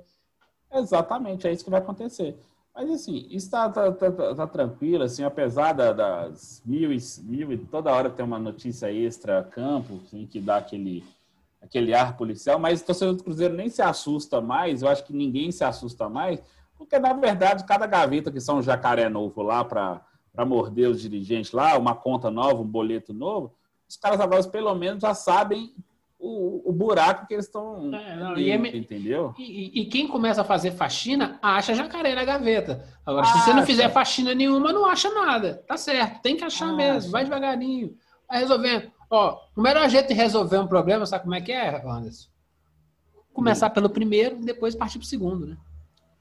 Exatamente, 0.73 1.47
é 1.47 1.53
isso 1.53 1.65
que 1.65 1.71
vai 1.71 1.81
acontecer. 1.81 2.37
Mas 2.77 2.91
assim, 2.91 3.27
isso 3.31 3.51
tá, 3.51 3.71
tá, 3.71 3.91
tá, 3.91 4.35
tá, 4.35 4.47
tranquilo, 4.47 5.03
assim, 5.03 5.25
apesar 5.25 5.73
das 5.73 6.63
mil 6.65 6.93
e, 6.93 6.99
mil 7.23 7.51
e 7.51 7.57
toda 7.57 7.91
hora 7.91 8.11
tem 8.11 8.23
uma 8.23 8.39
notícia 8.39 8.93
extra 8.93 9.43
campo, 9.43 9.99
assim, 10.05 10.27
que 10.27 10.39
dá 10.39 10.59
aquele, 10.59 11.03
aquele 11.61 11.95
ar 11.95 12.17
policial, 12.17 12.59
mas 12.59 12.81
o 12.81 12.87
torcedor 12.87 13.15
do 13.15 13.25
Cruzeiro 13.25 13.55
nem 13.55 13.69
se 13.69 13.83
assusta 13.83 14.41
mais, 14.41 14.83
eu 14.83 14.89
acho 14.89 15.05
que 15.05 15.13
ninguém 15.13 15.51
se 15.51 15.65
assusta 15.65 16.09
mais, 16.09 16.43
porque 16.77 16.99
na 16.99 17.13
verdade 17.13 17.65
cada 17.65 17.87
gaveta 17.87 18.31
que 18.31 18.41
são 18.41 18.59
um 18.59 18.63
jacaré 18.63 19.09
novo 19.09 19.43
lá 19.43 19.65
para 19.65 20.01
morder 20.47 20.89
os 20.89 21.01
dirigentes 21.01 21.53
lá, 21.53 21.77
uma 21.77 21.95
conta 21.95 22.31
nova, 22.31 22.61
um 22.61 22.67
boleto 22.67 23.13
novo, 23.13 23.55
os 23.89 23.97
caras 23.97 24.21
agora 24.21 24.43
pelo 24.45 24.75
menos 24.75 25.01
já 25.01 25.15
sabem 25.15 25.75
o, 26.19 26.71
o 26.71 26.73
buraco 26.73 27.27
que 27.27 27.35
eles 27.35 27.47
estão. 27.47 27.95
É, 27.95 28.51
é, 28.51 28.77
entendeu? 28.77 29.35
E, 29.39 29.83
e, 29.83 29.85
quem 29.87 30.09
começa 30.09 30.41
a 30.41 30.45
fazer 30.45 30.73
faxina 30.73 31.39
acha 31.43 31.75
jacaré 31.75 32.15
na 32.15 32.25
gaveta. 32.25 32.85
Agora, 33.05 33.27
se 33.27 33.39
você 33.41 33.53
não 33.53 33.67
fizer 33.67 33.89
faxina 33.91 34.35
nenhuma, 34.35 34.73
não 34.73 34.87
acha 34.87 35.11
nada. 35.11 35.63
Tá 35.67 35.77
certo, 35.77 36.23
tem 36.23 36.37
que 36.37 36.45
achar 36.45 36.67
acha. 36.67 36.77
mesmo, 36.77 37.13
vai 37.13 37.25
devagarinho, 37.25 37.95
vai 38.29 38.41
resolvendo. 38.41 38.91
Ó, 39.11 39.41
o 39.57 39.61
melhor 39.61 39.89
jeito 39.89 40.09
de 40.09 40.15
resolver 40.15 40.59
um 40.59 40.67
problema, 40.67 41.07
sabe 41.07 41.25
como 41.25 41.35
é 41.35 41.41
que 41.41 41.53
é, 41.53 41.83
Anderson? 41.87 42.29
Começar 43.33 43.71
pelo 43.71 43.91
primeiro 43.91 44.37
e 44.37 44.45
depois 44.45 44.75
partir 44.75 44.99
para 44.99 45.05
o 45.05 45.09
segundo, 45.09 45.47
né? 45.47 45.57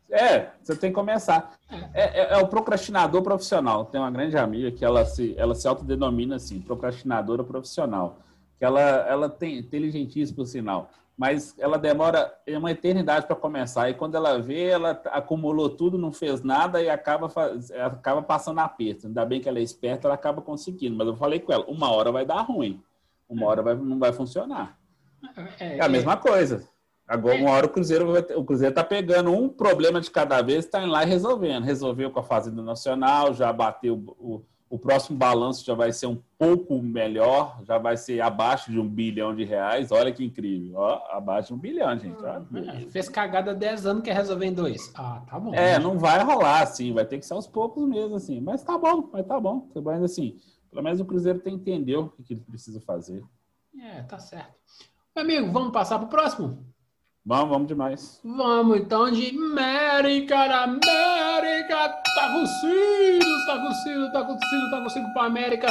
É, 0.10 0.50
você 0.62 0.76
tem 0.76 0.92
que 0.92 0.96
começar. 0.96 1.58
É, 1.94 2.22
é, 2.22 2.34
é, 2.34 2.38
o 2.38 2.48
procrastinador 2.48 3.22
profissional. 3.22 3.86
Tem 3.86 4.00
uma 4.00 4.12
grande 4.12 4.38
amiga 4.38 4.72
que 4.72 4.86
ela 4.86 5.04
se, 5.04 5.34
ela 5.38 5.56
se 5.56 5.68
autodenomina 5.68 6.36
assim, 6.36 6.62
procrastinadora 6.62 7.44
profissional 7.44 8.20
que 8.58 8.66
ela, 8.66 8.82
ela 8.82 9.30
tem 9.30 9.60
inteligentíssimo 9.60 10.46
sinal, 10.46 10.90
mas 11.18 11.58
ela 11.58 11.78
demora 11.78 12.34
uma 12.48 12.72
eternidade 12.72 13.26
para 13.26 13.36
começar. 13.36 13.90
E 13.90 13.94
quando 13.94 14.16
ela 14.16 14.38
vê, 14.40 14.66
ela 14.66 14.92
acumulou 15.06 15.70
tudo, 15.70 15.98
não 15.98 16.12
fez 16.12 16.44
nada 16.44 16.82
e 16.82 16.90
acaba, 16.90 17.30
faz, 17.30 17.72
acaba 17.72 18.22
passando 18.22 18.60
aperto. 18.60 19.08
Ainda 19.08 19.26
bem 19.26 19.40
que 19.40 19.48
ela 19.48 19.60
é 19.60 19.64
esperta, 19.64 20.08
ela 20.08 20.16
acaba 20.16 20.42
conseguindo. 20.42 20.96
Mas 20.96 21.08
eu 21.08 21.16
falei 21.16 21.40
com 21.40 21.54
ela, 21.54 21.66
uma 21.68 21.90
hora 21.90 22.12
vai 22.12 22.26
dar 22.26 22.42
ruim, 22.42 22.84
uma 23.30 23.46
hora 23.46 23.62
vai, 23.62 23.76
não 23.76 23.98
vai 23.98 24.12
funcionar. 24.12 24.78
É, 25.60 25.78
é 25.78 25.82
a 25.82 25.88
mesma 25.88 26.18
coisa. 26.18 26.68
Agora, 27.08 27.38
uma 27.40 27.52
hora 27.52 27.68
o 27.68 27.70
Cruzeiro 27.70 28.12
vai 28.12 28.24
ter, 28.24 28.36
o 28.36 28.44
Cruzeiro 28.44 28.72
está 28.72 28.84
pegando 28.84 29.32
um 29.32 29.48
problema 29.48 30.02
de 30.02 30.10
cada 30.10 30.42
vez, 30.42 30.66
está 30.66 30.82
indo 30.82 30.92
lá 30.92 31.04
e 31.04 31.08
resolvendo. 31.08 31.64
Resolveu 31.64 32.12
com 32.12 32.20
a 32.20 32.24
Fazenda 32.24 32.64
Nacional, 32.64 33.34
já 33.34 33.54
bateu 33.54 34.04
o 34.18 34.44
o 34.76 34.80
próximo 34.80 35.18
balanço 35.18 35.66
já 35.66 35.74
vai 35.74 35.94
ser 35.94 36.08
um 36.08 36.22
pouco 36.38 36.82
melhor, 36.82 37.62
já 37.64 37.78
vai 37.78 37.96
ser 37.96 38.20
abaixo 38.20 38.70
de 38.70 38.78
um 38.78 38.86
bilhão 38.86 39.34
de 39.34 39.46
reais. 39.46 39.90
Olha 39.90 40.12
que 40.12 40.24
incrível. 40.24 40.74
Ó, 40.76 41.02
abaixo 41.12 41.48
de 41.48 41.54
um 41.54 41.58
bilhão, 41.58 41.98
gente. 41.98 42.18
É, 42.26 42.90
fez 42.90 43.08
cagada 43.08 43.56
10 43.56 43.86
anos, 43.86 44.04
quer 44.04 44.14
resolver 44.14 44.46
em 44.46 44.54
dois. 44.54 44.92
Ah, 44.94 45.24
tá 45.30 45.40
bom. 45.40 45.54
É, 45.54 45.80
não 45.80 45.98
vai 45.98 46.22
rolar 46.22 46.62
assim, 46.64 46.94
vai 46.94 47.06
ter 47.06 47.18
que 47.18 47.26
ser 47.26 47.34
aos 47.34 47.48
poucos 47.48 47.88
mesmo, 47.88 48.16
assim. 48.16 48.42
Mas 48.42 48.64
tá 48.64 48.78
bom, 48.78 49.10
mas 49.14 49.26
tá 49.26 49.40
bom. 49.40 49.70
Mas 49.82 50.04
assim, 50.04 50.36
pelo 50.70 50.84
menos 50.84 51.00
o 51.00 51.06
Cruzeiro 51.06 51.40
tem 51.40 51.58
que 51.58 51.72
entender 51.72 51.96
o 51.96 52.10
que 52.10 52.34
ele 52.34 52.42
precisa 52.42 52.82
fazer. 52.82 53.24
É, 53.82 54.04
tá 54.04 54.20
certo. 54.20 54.56
Meu 55.16 55.24
amigo, 55.24 55.54
vamos 55.54 55.72
passar 55.72 56.00
pro 56.00 56.10
próximo? 56.10 56.66
Vamos, 57.28 57.50
vamos 57.50 57.68
demais. 57.68 58.22
Vamos 58.24 58.78
então 58.78 59.10
de 59.10 59.30
América, 59.30 60.44
América, 60.62 61.90
tá 61.90 62.46
Ciro, 62.62 63.46
tá 63.48 63.74
Ciro, 63.74 64.12
tá 64.12 64.28
Ciro, 64.28 64.70
tá 64.70 64.90
Ciro 64.90 65.12
para 65.12 65.26
América. 65.26 65.68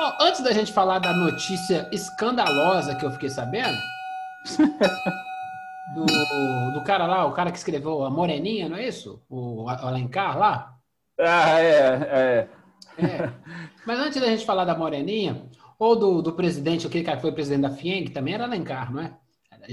Oh, 0.00 0.22
antes 0.22 0.42
da 0.42 0.52
gente 0.52 0.72
falar 0.72 1.00
da 1.00 1.12
notícia 1.12 1.88
escandalosa 1.90 2.94
que 2.94 3.04
eu 3.04 3.10
fiquei 3.10 3.28
sabendo, 3.28 3.76
do, 5.96 6.06
do 6.72 6.84
cara 6.84 7.06
lá, 7.06 7.26
o 7.26 7.32
cara 7.32 7.50
que 7.50 7.58
escreveu 7.58 8.04
a 8.04 8.10
Moreninha, 8.10 8.68
não 8.68 8.76
é 8.76 8.86
isso? 8.86 9.20
O 9.28 9.68
Alencar 9.68 10.38
lá? 10.38 10.76
Ah, 11.18 11.58
é, 11.58 12.48
é. 12.98 13.04
é. 13.04 13.32
Mas 13.84 13.98
antes 13.98 14.20
da 14.20 14.28
gente 14.28 14.46
falar 14.46 14.64
da 14.64 14.76
Moreninha, 14.76 15.50
Ou 15.80 15.96
do, 15.96 16.22
do 16.22 16.32
presidente, 16.32 16.86
aquele 16.86 17.02
cara 17.02 17.16
que 17.16 17.22
foi 17.22 17.32
presidente 17.32 17.62
da 17.62 17.70
que 17.70 18.10
também 18.10 18.34
era 18.34 18.44
Alencar, 18.44 18.92
não 18.92 19.02
é? 19.02 19.12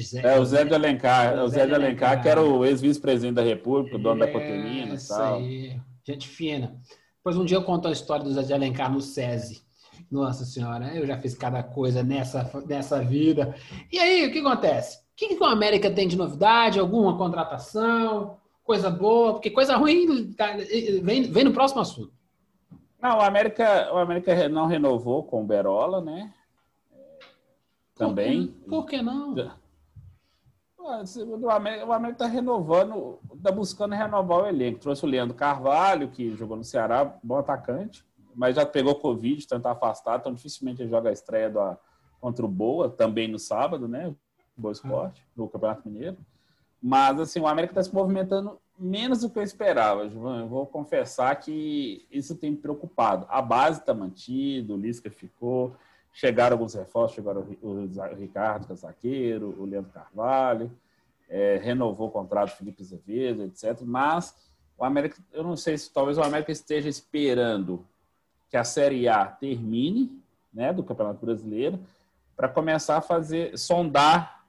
Zé, 0.01 0.21
é 0.21 0.39
o 0.39 0.45
Zé 0.45 0.65
de 0.65 0.73
Alencar, 0.73 1.33
é 1.33 1.41
o 1.41 1.47
Zé 1.47 1.65
de 1.65 1.73
Alencar, 1.73 2.21
que 2.21 2.27
era 2.27 2.41
o 2.41 2.65
ex-vice-presidente 2.65 3.35
da 3.35 3.41
República, 3.41 3.95
o 3.95 3.99
dono 3.99 4.19
da 4.19 4.31
Cotelina 4.31 4.95
e 4.95 5.07
tal. 5.07 5.35
Aí. 5.35 5.79
Gente 6.05 6.27
fina. 6.27 6.75
Depois 7.17 7.37
um 7.37 7.45
dia 7.45 7.57
eu 7.57 7.63
conto 7.63 7.87
a 7.87 7.91
história 7.91 8.23
do 8.23 8.33
Zé 8.33 8.43
de 8.43 8.53
Alencar 8.53 8.91
no 8.91 9.01
SESI. 9.01 9.61
Nossa 10.11 10.45
senhora, 10.45 10.95
eu 10.95 11.07
já 11.07 11.17
fiz 11.17 11.35
cada 11.35 11.63
coisa 11.63 12.03
nessa, 12.03 12.49
nessa 12.67 13.01
vida. 13.01 13.55
E 13.91 13.97
aí, 13.97 14.27
o 14.27 14.31
que 14.31 14.39
acontece? 14.39 14.97
O 14.97 15.01
que, 15.15 15.35
que 15.35 15.41
o 15.41 15.45
América 15.45 15.89
tem 15.89 16.07
de 16.07 16.17
novidade? 16.17 16.79
Alguma 16.79 17.17
contratação? 17.17 18.37
Coisa 18.63 18.89
boa? 18.89 19.33
Porque 19.33 19.49
coisa 19.49 19.75
ruim 19.75 20.33
tá, 20.33 20.55
vem, 21.01 21.23
vem 21.23 21.43
no 21.43 21.53
próximo 21.53 21.81
assunto. 21.81 22.13
Não, 23.01 23.17
o 23.17 23.21
América, 23.21 23.93
o 23.93 23.97
América 23.97 24.47
não 24.47 24.65
renovou 24.65 25.23
com 25.23 25.41
o 25.41 25.45
Berola, 25.45 26.01
né? 26.01 26.33
Também. 27.95 28.47
Por 28.47 28.53
que, 28.53 28.69
por 28.69 28.85
que 28.85 29.01
não? 29.01 29.35
O 30.83 31.49
América 31.49 32.11
está 32.11 32.25
renovando, 32.27 33.19
está 33.33 33.51
buscando 33.51 33.95
renovar 33.95 34.43
o 34.43 34.47
elenco. 34.47 34.79
Trouxe 34.79 35.05
o 35.05 35.07
Leandro 35.07 35.35
Carvalho, 35.35 36.09
que 36.09 36.35
jogou 36.35 36.57
no 36.57 36.63
Ceará, 36.63 37.17
bom 37.23 37.37
atacante, 37.37 38.05
mas 38.35 38.55
já 38.55 38.65
pegou 38.65 38.95
Covid, 38.95 39.37
está 39.37 39.71
afastado, 39.71 40.19
então 40.19 40.33
dificilmente 40.33 40.81
ele 40.81 40.89
joga 40.89 41.09
a 41.09 41.13
estreia 41.13 41.49
do, 41.49 41.77
contra 42.19 42.45
o 42.45 42.49
Boa, 42.49 42.89
também 42.89 43.27
no 43.27 43.39
sábado, 43.39 43.87
né? 43.87 44.13
Boa 44.57 44.73
Esporte, 44.73 45.25
no 45.35 45.47
Campeonato 45.47 45.87
Mineiro. 45.87 46.17
Mas, 46.81 47.19
assim, 47.19 47.39
o 47.39 47.47
América 47.47 47.71
está 47.71 47.83
se 47.83 47.95
movimentando 47.95 48.59
menos 48.77 49.21
do 49.21 49.29
que 49.29 49.39
eu 49.39 49.43
esperava, 49.43 50.09
João. 50.09 50.41
Eu 50.41 50.47
vou 50.47 50.65
confessar 50.65 51.33
que 51.37 52.05
isso 52.11 52.35
tem 52.35 52.51
me 52.51 52.57
preocupado. 52.57 53.25
A 53.29 53.41
base 53.41 53.79
está 53.79 53.93
mantida, 53.93 54.73
o 54.73 54.77
Lisca 54.77 55.09
ficou. 55.09 55.75
Chegaram 56.13 56.55
alguns 56.55 56.75
reforços, 56.75 57.15
chegaram 57.15 57.45
o 57.61 57.87
Ricardo 58.15 58.67
Casaqueiro, 58.67 59.55
o 59.59 59.65
Leandro 59.65 59.91
Carvalho, 59.91 60.71
é, 61.27 61.59
renovou 61.61 62.07
o 62.07 62.11
contrato 62.11 62.51
do 62.51 62.57
Felipe 62.57 62.83
Azevedo, 62.83 63.43
etc. 63.43 63.81
Mas 63.81 64.35
o 64.77 64.85
América, 64.85 65.17
eu 65.31 65.43
não 65.43 65.57
sei 65.57 65.77
se 65.77 65.91
talvez 65.91 66.17
o 66.17 66.23
América 66.23 66.51
esteja 66.51 66.87
esperando 66.87 67.83
que 68.49 68.55
a 68.55 68.63
Série 68.63 69.07
A 69.07 69.25
termine, 69.25 70.21
né, 70.53 70.71
do 70.71 70.83
Campeonato 70.83 71.25
Brasileiro, 71.25 71.79
para 72.35 72.47
começar 72.47 72.97
a 72.97 73.01
fazer, 73.01 73.57
sondar 73.57 74.45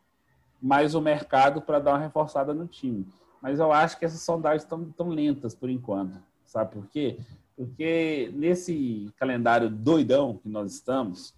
mais 0.61 0.95
o 0.95 1.01
mercado 1.01 1.63
para 1.63 1.79
dar 1.79 1.93
uma 1.93 1.99
reforçada 1.99 2.53
no 2.53 2.67
time. 2.67 3.07
Mas 3.41 3.59
eu 3.59 3.73
acho 3.73 3.99
que 3.99 4.05
essas 4.05 4.21
sondagens 4.21 4.63
estão 4.63 4.85
tão 4.93 5.09
lentas 5.09 5.55
por 5.55 5.71
enquanto. 5.71 6.19
Sabe 6.45 6.73
por 6.73 6.87
quê? 6.89 7.19
Porque 7.57 8.31
nesse 8.35 9.11
calendário 9.19 9.71
doidão 9.71 10.39
que 10.43 10.49
nós 10.49 10.73
estamos, 10.73 11.35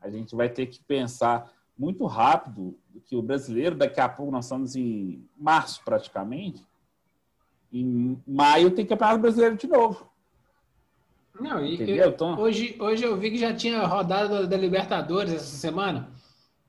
a 0.00 0.10
gente 0.10 0.34
vai 0.34 0.48
ter 0.48 0.66
que 0.66 0.82
pensar 0.82 1.50
muito 1.76 2.04
rápido 2.06 2.78
que 3.06 3.16
o 3.16 3.22
brasileiro, 3.22 3.74
daqui 3.74 4.00
a 4.00 4.08
pouco 4.08 4.30
nós 4.30 4.44
estamos 4.44 4.76
em 4.76 5.26
março 5.36 5.80
praticamente, 5.84 6.64
em 7.72 8.20
maio 8.26 8.70
tem 8.70 8.84
campeonato 8.84 9.20
brasileiro 9.20 9.56
de 9.56 9.66
novo. 9.66 10.10
Não, 11.40 11.64
e 11.64 11.98
eu, 11.98 12.14
hoje, 12.38 12.76
hoje 12.78 13.04
eu 13.04 13.16
vi 13.16 13.30
que 13.30 13.38
já 13.38 13.54
tinha 13.54 13.86
rodada 13.86 14.46
da 14.46 14.56
Libertadores 14.56 15.32
essa 15.32 15.56
semana. 15.56 16.10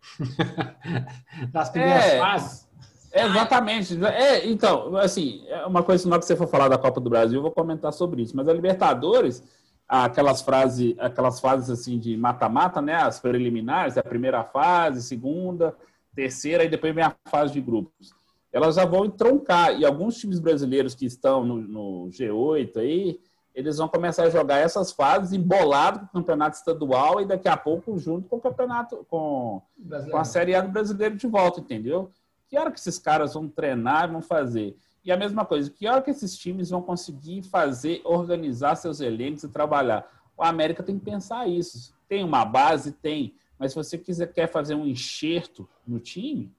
das 1.51 1.69
primeiras 1.69 2.05
é, 2.05 2.19
fases. 2.19 2.69
Exatamente. 3.13 4.05
É, 4.05 4.47
então, 4.47 4.95
assim, 4.95 5.43
é 5.47 5.65
uma 5.65 5.83
coisa, 5.83 6.09
que 6.19 6.25
você 6.25 6.35
for 6.35 6.47
falar 6.47 6.69
da 6.69 6.77
Copa 6.77 7.01
do 7.01 7.09
Brasil, 7.09 7.37
eu 7.37 7.43
vou 7.43 7.51
comentar 7.51 7.91
sobre 7.91 8.21
isso. 8.21 8.35
Mas 8.35 8.47
a 8.47 8.53
Libertadores, 8.53 9.43
aquelas 9.91 10.41
frases, 10.41 10.95
aquelas 10.97 11.41
fases 11.41 11.69
assim 11.69 11.99
de 11.99 12.15
mata-mata, 12.15 12.81
né? 12.81 12.95
As 12.95 13.19
preliminares, 13.19 13.97
a 13.97 14.03
primeira 14.03 14.41
fase, 14.41 15.03
segunda, 15.03 15.75
terceira 16.15 16.63
e 16.63 16.69
depois 16.69 16.95
vem 16.95 17.03
a 17.03 17.13
fase 17.25 17.51
de 17.51 17.59
grupos. 17.59 18.13
Elas 18.53 18.75
já 18.75 18.85
vão 18.85 19.03
entroncar 19.03 19.77
e 19.77 19.85
alguns 19.85 20.17
times 20.17 20.39
brasileiros 20.39 20.95
que 20.95 21.05
estão 21.05 21.43
no, 21.43 21.57
no 21.57 22.09
G8 22.09 22.77
aí, 22.77 23.19
eles 23.53 23.77
vão 23.77 23.89
começar 23.89 24.23
a 24.23 24.29
jogar 24.29 24.59
essas 24.59 24.93
fases 24.93 25.33
embolado 25.33 25.99
com 25.99 26.05
o 26.05 26.21
campeonato 26.21 26.55
estadual 26.55 27.19
e 27.19 27.25
daqui 27.25 27.49
a 27.49 27.57
pouco 27.57 27.97
junto 27.97 28.29
com 28.29 28.37
o 28.37 28.41
campeonato 28.41 29.05
com, 29.09 29.61
com 30.09 30.17
a 30.17 30.23
Série 30.23 30.55
A 30.55 30.61
do 30.61 30.69
brasileiro 30.69 31.17
de 31.17 31.27
volta, 31.27 31.59
entendeu? 31.59 32.09
Que 32.49 32.57
hora 32.57 32.71
que 32.71 32.79
esses 32.79 32.97
caras 32.97 33.33
vão 33.33 33.49
treinar, 33.49 34.09
vão 34.09 34.21
fazer? 34.21 34.77
E 35.03 35.11
a 35.11 35.17
mesma 35.17 35.45
coisa, 35.45 35.69
que 35.69 35.87
hora 35.87 36.01
que 36.01 36.11
esses 36.11 36.37
times 36.37 36.69
vão 36.69 36.81
conseguir 36.81 37.41
fazer, 37.43 38.01
organizar 38.03 38.75
seus 38.75 38.99
elencos 39.01 39.43
e 39.43 39.49
trabalhar? 39.49 40.07
O 40.37 40.43
América 40.43 40.83
tem 40.83 40.97
que 40.97 41.05
pensar 41.05 41.47
isso. 41.47 41.93
Tem 42.07 42.23
uma 42.23 42.45
base? 42.45 42.91
Tem. 42.91 43.35
Mas 43.57 43.71
se 43.71 43.75
você 43.75 43.97
quiser, 43.97 44.31
quer 44.31 44.47
fazer 44.47 44.75
um 44.75 44.85
enxerto 44.85 45.67
no 45.87 45.99
time, 45.99 46.51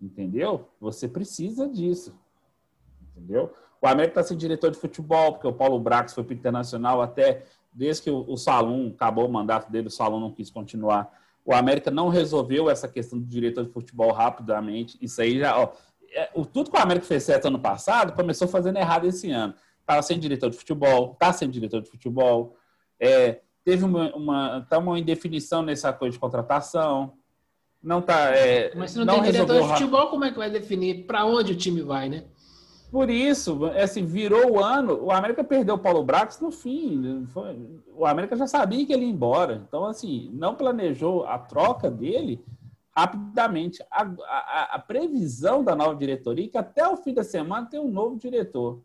entendeu? 0.00 0.68
Você 0.80 1.06
precisa 1.08 1.68
disso. 1.68 2.14
Entendeu? 3.10 3.52
O 3.80 3.86
América 3.86 4.20
está 4.20 4.28
sem 4.28 4.36
diretor 4.36 4.70
de 4.70 4.78
futebol, 4.78 5.32
porque 5.32 5.46
o 5.46 5.52
Paulo 5.52 5.78
Brax 5.78 6.12
foi 6.12 6.24
para 6.24 6.34
o 6.34 6.36
Internacional 6.36 7.00
até 7.00 7.44
desde 7.72 8.02
que 8.02 8.10
o, 8.10 8.36
Salum 8.36 8.88
acabou 8.88 9.26
o 9.26 9.32
mandato 9.32 9.70
dele, 9.70 9.86
o 9.86 9.90
Salum 9.90 10.20
não 10.20 10.32
quis 10.32 10.50
continuar. 10.50 11.10
O 11.44 11.54
América 11.54 11.90
não 11.90 12.08
resolveu 12.08 12.68
essa 12.68 12.88
questão 12.88 13.18
do 13.18 13.24
diretor 13.24 13.64
de 13.64 13.72
futebol 13.72 14.12
rapidamente. 14.12 14.98
Isso 15.00 15.20
aí 15.22 15.38
já, 15.38 15.58
ó, 15.58 15.72
é, 16.12 16.30
o, 16.34 16.44
tudo 16.44 16.70
que 16.70 16.76
o 16.76 16.80
América 16.80 17.06
fez 17.06 17.22
certo 17.22 17.46
ano 17.46 17.58
passado 17.58 18.12
começou 18.12 18.48
fazendo 18.48 18.78
errado 18.78 19.06
esse 19.06 19.30
ano. 19.30 19.54
Estava 19.80 20.02
sem 20.02 20.18
diretor 20.18 20.50
de 20.50 20.56
futebol, 20.56 21.12
está 21.12 21.32
sem 21.32 21.50
diretor 21.50 21.82
de 21.82 21.90
futebol, 21.90 22.56
é, 22.98 23.40
teve 23.64 23.84
uma, 23.84 24.14
uma, 24.14 24.66
tá 24.68 24.78
uma 24.78 24.98
indefinição 24.98 25.62
nessa 25.62 25.92
coisa 25.92 26.12
de 26.12 26.18
contratação. 26.18 27.14
Não 27.82 28.02
tá. 28.02 28.36
É, 28.36 28.74
Mas 28.74 28.90
se 28.90 28.98
não, 28.98 29.06
não 29.06 29.22
tem 29.22 29.32
diretor 29.32 29.62
de 29.62 29.68
futebol, 29.68 30.08
como 30.08 30.24
é 30.24 30.30
que 30.30 30.38
vai 30.38 30.50
definir 30.50 31.06
para 31.06 31.24
onde 31.24 31.52
o 31.52 31.56
time 31.56 31.82
vai, 31.82 32.08
né? 32.08 32.24
Por 32.90 33.08
isso, 33.08 33.66
assim, 33.66 34.04
virou 34.04 34.52
o 34.52 34.62
ano, 34.62 35.04
o 35.04 35.12
América 35.12 35.44
perdeu 35.44 35.76
o 35.76 35.78
Paulo 35.78 36.02
Brax 36.02 36.40
no 36.40 36.50
fim. 36.50 37.24
Foi, 37.32 37.56
o 37.94 38.04
América 38.04 38.34
já 38.36 38.48
sabia 38.48 38.84
que 38.84 38.92
ele 38.92 39.04
ia 39.04 39.10
embora. 39.10 39.62
Então, 39.66 39.84
assim, 39.84 40.28
não 40.34 40.56
planejou 40.56 41.24
a 41.24 41.38
troca 41.38 41.88
dele 41.88 42.44
rapidamente. 42.94 43.82
A, 43.90 44.02
a, 44.02 44.74
a, 44.76 44.78
previsão 44.78 45.62
da 45.62 45.74
nova 45.74 45.94
diretoria 45.94 46.46
é 46.46 46.48
que 46.48 46.58
até 46.58 46.86
o 46.86 46.96
fim 46.96 47.14
da 47.14 47.24
semana 47.24 47.66
tem 47.66 47.80
um 47.80 47.90
novo 47.90 48.16
diretor. 48.16 48.80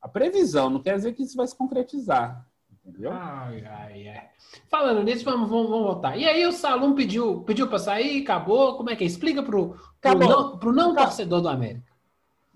A 0.00 0.08
previsão 0.08 0.70
não 0.70 0.80
quer 0.80 0.96
dizer 0.96 1.12
que 1.12 1.22
isso 1.22 1.36
vai 1.36 1.46
se 1.46 1.54
concretizar. 1.54 2.46
Entendeu? 2.84 3.12
Ai, 3.12 3.62
ai, 3.64 4.08
ai. 4.08 4.28
Falando 4.68 5.02
nisso, 5.02 5.24
vamos, 5.24 5.48
vamos, 5.48 5.68
vamos 5.68 5.86
voltar. 5.86 6.16
E 6.16 6.26
aí 6.26 6.46
o 6.46 6.52
Salum 6.52 6.94
pediu, 6.94 7.42
pediu 7.42 7.68
para 7.68 7.78
sair, 7.78 8.22
acabou. 8.22 8.76
Como 8.76 8.90
é 8.90 8.96
que 8.96 9.04
é? 9.04 9.06
Explica 9.06 9.42
para 9.42 9.56
o 9.56 9.76
não, 10.18 10.58
pro 10.58 10.72
não 10.72 10.94
torcedor 10.94 11.42
do 11.42 11.48
América. 11.48 11.90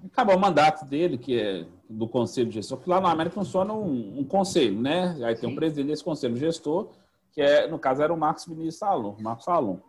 Acabou 0.07 0.37
o 0.37 0.41
mandato 0.41 0.85
dele, 0.87 1.19
que 1.19 1.39
é 1.39 1.67
do 1.89 2.09
conselho 2.09 2.49
de 2.49 2.57
gestor, 2.57 2.79
que 2.79 2.89
lá 2.89 3.01
no 3.01 3.07
América 3.07 3.35
funciona 3.35 3.73
um, 3.73 4.21
um 4.21 4.25
conselho, 4.25 4.81
né? 4.81 5.17
Aí 5.23 5.35
tem 5.35 5.49
um 5.49 5.55
presidente 5.55 5.87
desse 5.87 6.05
conselho 6.05 6.37
gestor, 6.37 6.89
que 7.33 7.41
é, 7.41 7.67
no 7.67 7.79
caso, 7.79 8.03
era 8.03 8.13
o 8.13 8.17
Marcos 8.17 8.47
Vinícius 8.47 8.77
Salum, 8.77 9.17
Marcos 9.21 9.45
Salum. 9.45 9.81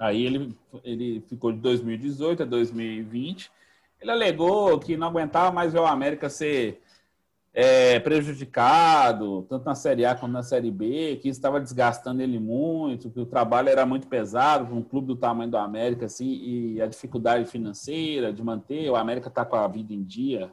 Aí 0.00 0.24
ele, 0.24 0.56
ele 0.82 1.20
ficou 1.28 1.52
de 1.52 1.58
2018 1.58 2.42
a 2.42 2.46
2020. 2.46 3.52
Ele 4.00 4.10
alegou 4.10 4.78
que 4.80 4.96
não 4.96 5.08
aguentava 5.08 5.52
mais 5.52 5.74
ver 5.74 5.80
o 5.80 5.86
América 5.86 6.30
ser 6.30 6.80
é, 7.52 8.00
prejudicado, 8.00 9.42
tanto 9.42 9.66
na 9.66 9.74
Série 9.74 10.06
A 10.06 10.14
quanto 10.14 10.32
na 10.32 10.42
Série 10.42 10.70
B, 10.70 11.18
que 11.20 11.28
estava 11.28 11.60
desgastando 11.60 12.22
ele 12.22 12.38
muito, 12.38 13.10
que 13.10 13.20
o 13.20 13.26
trabalho 13.26 13.68
era 13.68 13.84
muito 13.84 14.06
pesado 14.06 14.64
para 14.64 14.74
um 14.74 14.82
clube 14.82 15.08
do 15.08 15.16
tamanho 15.16 15.50
do 15.50 15.58
América, 15.58 16.06
assim, 16.06 16.32
e 16.32 16.80
a 16.80 16.86
dificuldade 16.86 17.44
financeira 17.44 18.32
de 18.32 18.42
manter. 18.42 18.88
O 18.88 18.96
América 18.96 19.28
está 19.28 19.44
com 19.44 19.56
a 19.56 19.68
vida 19.68 19.92
em 19.92 20.02
dia. 20.02 20.50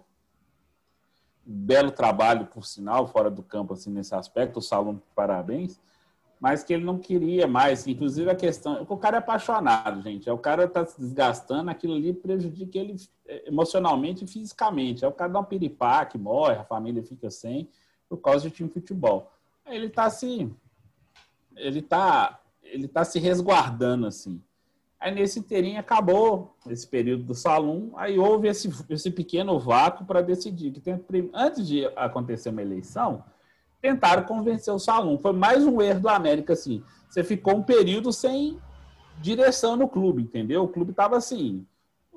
Belo 1.45 1.91
trabalho, 1.91 2.47
por 2.47 2.65
sinal, 2.65 3.07
fora 3.07 3.31
do 3.31 3.41
campo, 3.41 3.73
assim, 3.73 3.91
nesse 3.91 4.13
aspecto. 4.13 4.59
O 4.59 4.61
Salão, 4.61 5.01
parabéns 5.15 5.79
mas 6.39 6.63
que 6.63 6.73
ele 6.73 6.83
não 6.83 6.97
queria 6.97 7.47
mais. 7.47 7.87
Inclusive 7.87 8.29
a 8.29 8.35
questão. 8.35 8.85
O 8.87 8.97
cara 8.97 9.17
é 9.17 9.19
apaixonado, 9.19 10.01
gente. 10.01 10.29
É 10.29 10.33
o 10.33 10.37
cara 10.37 10.67
tá 10.67 10.85
se 10.85 10.99
desgastando, 10.99 11.69
aquilo 11.69 11.95
ali 11.95 12.13
prejudica 12.13 12.77
ele 12.77 12.95
é, 13.27 13.47
emocionalmente 13.47 14.23
e 14.23 14.27
fisicamente. 14.27 15.03
É 15.03 15.07
o 15.07 15.11
cara 15.11 15.31
dá 15.31 15.39
um 15.39 15.43
piripaque, 15.43 16.17
morre, 16.17 16.55
a 16.55 16.63
família 16.63 17.03
fica 17.03 17.29
sem, 17.29 17.69
por 18.07 18.17
causa 18.17 18.47
de 18.47 18.55
time 18.55 18.69
de 18.69 18.73
futebol. 18.73 19.31
Ele 19.65 19.89
tá 19.89 20.09
se. 20.09 20.51
Ele 21.55 21.81
tá. 21.81 22.39
Ele 22.63 22.87
tá 22.87 23.03
se 23.03 23.17
resguardando, 23.17 24.07
assim. 24.07 24.41
Aí 24.99 25.13
nesse 25.13 25.39
inteirinho 25.39 25.79
acabou 25.79 26.55
esse 26.67 26.85
período 26.85 27.23
do 27.23 27.35
salão, 27.35 27.91
aí 27.95 28.17
houve 28.17 28.47
esse, 28.47 28.69
esse 28.89 29.11
pequeno 29.11 29.59
vácuo 29.59 30.05
para 30.05 30.21
decidir 30.21 30.71
que 30.71 30.81
tem, 30.81 30.99
antes 31.33 31.67
de 31.67 31.85
acontecer 31.95 32.49
uma 32.49 32.63
eleição, 32.63 33.23
tentaram 33.81 34.23
convencer 34.23 34.73
o 34.73 34.79
Salum. 34.79 35.17
Foi 35.17 35.33
mais 35.33 35.65
um 35.65 35.81
erro 35.81 36.01
do 36.01 36.09
América, 36.09 36.53
assim. 36.53 36.83
Você 37.09 37.23
ficou 37.23 37.57
um 37.57 37.63
período 37.63 38.11
sem 38.11 38.59
direção 39.21 39.75
no 39.75 39.87
clube, 39.87 40.23
entendeu? 40.23 40.63
O 40.63 40.67
clube 40.67 40.91
estava 40.91 41.17
assim, 41.17 41.65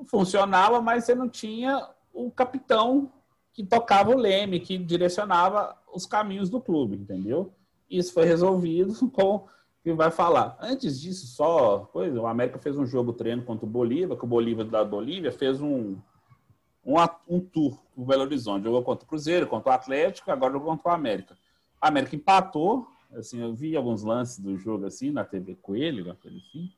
funcionava, 0.07 0.81
mas 0.83 1.05
você 1.05 1.15
não 1.15 1.29
tinha 1.29 1.89
o 2.13 2.31
capitão 2.31 3.11
que 3.53 3.65
tocava 3.65 4.11
o 4.11 4.19
leme, 4.19 4.61
que 4.61 4.77
direcionava 4.77 5.77
os 5.93 6.07
caminhos 6.07 6.51
do 6.51 6.61
clube, 6.61 6.97
entendeu? 6.97 7.53
isso 7.91 8.13
foi 8.13 8.25
resolvido 8.25 8.95
com 9.11 9.47
que 9.83 9.93
vai 9.93 10.11
falar. 10.11 10.57
Antes 10.61 11.01
disso, 11.01 11.27
só 11.27 11.81
coisa, 11.93 12.21
o 12.21 12.27
América 12.27 12.59
fez 12.59 12.77
um 12.77 12.87
jogo 12.87 13.15
treino 13.15 13.43
contra 13.43 13.67
o 13.67 13.69
Bolívar, 13.69 14.17
que 14.17 14.25
o 14.25 14.29
Bolívar 14.29 14.67
da 14.67 14.85
Bolívia 14.85 15.33
fez 15.33 15.61
um, 15.61 15.97
um, 16.85 16.95
um 17.27 17.41
tour 17.41 17.79
o 17.97 18.05
Belo 18.05 18.23
Horizonte. 18.23 18.65
Jogou 18.65 18.83
contra 18.83 19.05
o 19.05 19.09
Cruzeiro, 19.09 19.47
contra 19.47 19.73
o 19.73 19.75
Atlético, 19.75 20.31
agora 20.31 20.53
jogou 20.53 20.69
contra 20.71 20.93
o 20.93 20.95
América. 20.95 21.37
A 21.81 21.89
América 21.89 22.15
empatou, 22.15 22.87
assim, 23.15 23.41
eu 23.41 23.55
vi 23.55 23.77
alguns 23.77 24.03
lances 24.03 24.39
do 24.39 24.57
jogo 24.57 24.87
assim 24.87 25.11
na 25.11 25.25
TV 25.25 25.57
Coelho, 25.57 26.05
uma 26.05 26.15
coisa 26.15 26.37
assim. 26.37 26.71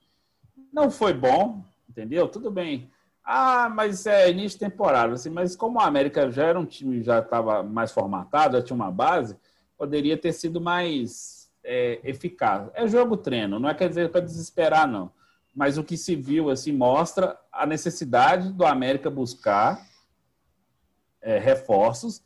Não 0.73 0.91
foi 0.91 1.13
bom, 1.13 1.65
entendeu? 1.89 2.29
Tudo 2.29 2.51
bem. 2.51 2.91
Ah, 3.25 3.69
mas 3.69 4.07
é 4.07 4.31
início 4.31 4.59
de 4.59 4.65
temporada, 4.65 5.15
assim, 5.15 5.31
mas 5.31 5.55
como 5.55 5.81
a 5.81 5.87
América 5.87 6.31
já 6.31 6.47
era 6.47 6.59
um 6.59 6.65
time, 6.65 7.03
já 7.03 7.21
estava 7.21 7.63
mais 7.63 7.93
formatado, 7.93 8.57
já 8.57 8.63
tinha 8.63 8.75
uma 8.75 8.91
base, 8.91 9.37
poderia 9.77 10.17
ter 10.17 10.33
sido 10.33 10.61
mais 10.61 11.51
é, 11.63 12.01
eficaz. 12.03 12.71
É 12.75 12.87
jogo 12.89 13.17
treino, 13.17 13.59
não 13.59 13.69
é 13.69 13.75
quer 13.75 13.89
dizer 13.89 14.11
para 14.11 14.21
desesperar, 14.21 14.89
não. 14.89 15.13
Mas 15.55 15.77
o 15.79 15.85
que 15.85 15.97
se 15.97 16.17
viu 16.17 16.51
assim 16.51 16.73
mostra 16.73 17.39
a 17.53 17.67
necessidade 17.67 18.53
do 18.53 18.65
América 18.65 19.11
buscar 19.11 19.87
é, 21.21 21.39
reforços 21.39 22.23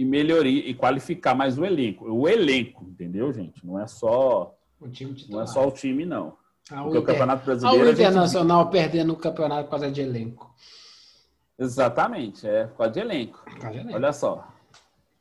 e 0.00 0.04
melhoria 0.04 0.66
e 0.66 0.72
qualificar 0.72 1.34
mais 1.34 1.58
o 1.58 1.64
elenco. 1.64 2.06
O 2.10 2.26
elenco, 2.26 2.84
entendeu, 2.88 3.30
gente? 3.32 3.64
Não 3.66 3.78
é 3.78 3.86
só 3.86 4.54
O 4.80 4.88
time 4.88 5.14
não 5.28 5.42
é 5.42 5.46
só 5.46 5.68
o 5.68 5.70
time, 5.70 6.06
não. 6.06 6.38
Ah, 6.70 6.82
Porque 6.84 6.96
o 6.98 7.00
Inter- 7.02 7.04
Campeonato 7.14 7.42
Ah, 7.42 7.44
Brasileiro. 7.44 7.78
o 7.78 7.82
a 7.82 7.92
gente- 7.92 8.00
Internacional 8.00 8.70
perdendo 8.70 9.12
o 9.12 9.16
campeonato 9.16 9.64
por 9.64 9.70
causa 9.72 9.90
de 9.90 10.00
elenco. 10.00 10.54
Exatamente, 11.58 12.46
é 12.48 12.64
por 12.66 12.78
causa 12.78 12.92
de 12.92 13.00
elenco. 13.00 13.38
Por 13.44 13.58
causa 13.58 13.70
de 13.72 13.78
elenco. 13.80 13.94
Olha 13.96 14.12
só. 14.12 14.48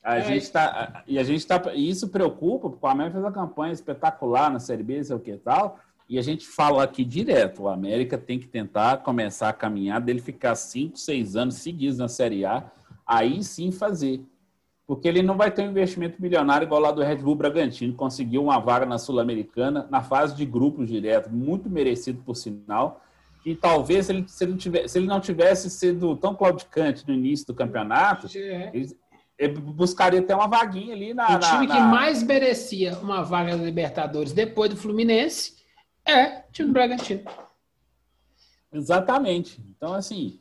A 0.01 0.17
É. 0.19 0.21
gente 0.21 0.49
tá, 0.49 1.03
e 1.05 1.19
a 1.19 1.23
gente 1.23 1.45
tá, 1.45 1.61
e 1.73 1.89
isso 1.89 2.07
preocupa, 2.07 2.69
porque 2.69 2.85
o 2.85 2.89
América 2.89 3.15
fez 3.15 3.25
uma 3.25 3.31
campanha 3.33 3.73
espetacular 3.73 4.49
na 4.49 4.59
Série 4.59 4.81
B, 4.83 5.03
sei 5.03 5.13
o 5.15 5.19
que 5.19 5.31
e 5.31 5.37
tal, 5.37 5.77
e 6.07 6.17
a 6.17 6.21
gente 6.21 6.47
fala 6.47 6.83
aqui 6.83 7.03
direto, 7.03 7.63
o 7.63 7.67
América 7.67 8.17
tem 8.17 8.39
que 8.39 8.47
tentar 8.47 8.97
começar 9.03 9.49
a 9.49 9.53
caminhar 9.53 9.99
dele 9.99 10.21
ficar 10.21 10.55
cinco, 10.55 10.97
seis 10.97 11.35
anos 11.35 11.55
seguidos 11.55 11.97
na 11.97 12.07
Série 12.07 12.45
A, 12.45 12.71
aí 13.05 13.43
sim 13.43 13.71
fazer. 13.73 14.23
Porque 14.89 15.07
ele 15.07 15.21
não 15.21 15.37
vai 15.37 15.51
ter 15.51 15.61
um 15.61 15.69
investimento 15.69 16.19
milionário 16.19 16.65
igual 16.65 16.81
lá 16.81 16.91
do 16.91 17.03
Red 17.03 17.17
Bull 17.17 17.35
Bragantino, 17.35 17.93
conseguiu 17.93 18.41
uma 18.41 18.57
vaga 18.57 18.87
na 18.87 18.97
Sul-Americana, 18.97 19.87
na 19.91 20.01
fase 20.01 20.35
de 20.35 20.43
grupos 20.47 20.87
direto, 20.87 21.29
muito 21.29 21.69
merecido 21.69 22.23
por 22.23 22.33
sinal, 22.35 22.99
e 23.45 23.53
talvez 23.55 24.07
se 24.07 24.11
ele, 24.13 24.27
se 24.27 24.43
ele, 24.43 24.57
tivesse, 24.57 24.87
se 24.89 24.97
ele 24.97 25.05
não 25.05 25.19
tivesse 25.21 25.69
sido 25.69 26.15
tão 26.15 26.33
claudicante 26.33 27.07
no 27.07 27.13
início 27.13 27.45
do 27.45 27.53
campeonato, 27.53 28.25
É. 28.35 28.71
ele, 28.73 28.97
ele 29.37 29.53
buscaria 29.61 30.21
até 30.21 30.35
uma 30.35 30.47
vaguinha 30.47 30.95
ali 30.95 31.13
na. 31.13 31.35
O 31.35 31.39
time 31.39 31.67
na- 31.67 31.75
que 31.75 31.79
na- 31.81 31.87
mais 31.87 32.23
merecia 32.23 32.97
uma 32.97 33.21
vaga 33.21 33.55
na 33.55 33.63
Libertadores 33.63 34.33
depois 34.33 34.71
do 34.71 34.75
Fluminense 34.75 35.53
é 36.03 36.39
o 36.39 36.51
time 36.51 36.69
do 36.69 36.73
Bragantino. 36.73 37.21
Exatamente. 38.73 39.61
Então, 39.69 39.93
assim, 39.93 40.39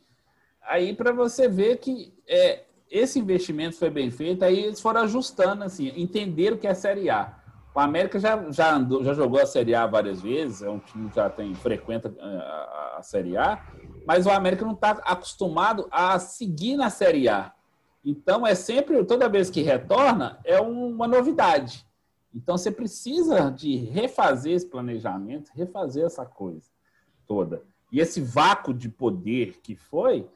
aí 0.63 0.91
para 0.95 1.11
você 1.11 1.47
ver 1.47 1.77
que 1.77 2.11
é, 2.27 2.63
esse 2.89 3.19
investimento 3.19 3.77
foi 3.77 3.89
bem 3.89 4.09
feito, 4.09 4.43
aí 4.43 4.59
eles 4.59 4.81
foram 4.81 5.01
ajustando, 5.01 5.63
assim, 5.63 5.91
entenderam 5.95 6.57
que 6.57 6.67
é 6.67 6.71
a 6.71 6.75
Série 6.75 7.09
A. 7.09 7.35
O 7.73 7.79
América 7.79 8.19
já, 8.19 8.51
já, 8.51 8.75
andou, 8.75 9.03
já 9.03 9.13
jogou 9.13 9.39
a 9.39 9.45
Série 9.45 9.75
A 9.75 9.85
várias 9.85 10.21
vezes, 10.21 10.61
é 10.61 10.69
um 10.69 10.79
time 10.79 11.09
que 11.09 11.15
já 11.15 11.29
tem, 11.29 11.53
frequenta 11.53 12.13
eh, 12.17 12.21
a, 12.21 12.95
a 12.97 13.03
Série 13.03 13.37
A, 13.37 13.63
mas 14.05 14.25
o 14.25 14.29
América 14.29 14.65
não 14.65 14.73
está 14.73 14.91
acostumado 15.05 15.87
a 15.91 16.17
seguir 16.19 16.75
na 16.75 16.89
Série 16.89 17.29
A. 17.29 17.53
Então, 18.03 18.45
é 18.45 18.55
sempre, 18.55 19.03
toda 19.05 19.29
vez 19.29 19.49
que 19.49 19.61
retorna, 19.61 20.39
é 20.43 20.59
uma 20.59 21.07
novidade. 21.07 21.85
Então, 22.33 22.57
você 22.57 22.71
precisa 22.71 23.49
de 23.49 23.75
refazer 23.75 24.53
esse 24.53 24.65
planejamento, 24.65 25.51
refazer 25.53 26.05
essa 26.05 26.25
coisa 26.25 26.69
toda. 27.27 27.61
E 27.91 27.99
esse 27.99 28.21
vácuo 28.21 28.73
de 28.73 28.89
poder 28.89 29.59
que 29.61 29.75
foi, 29.75 30.27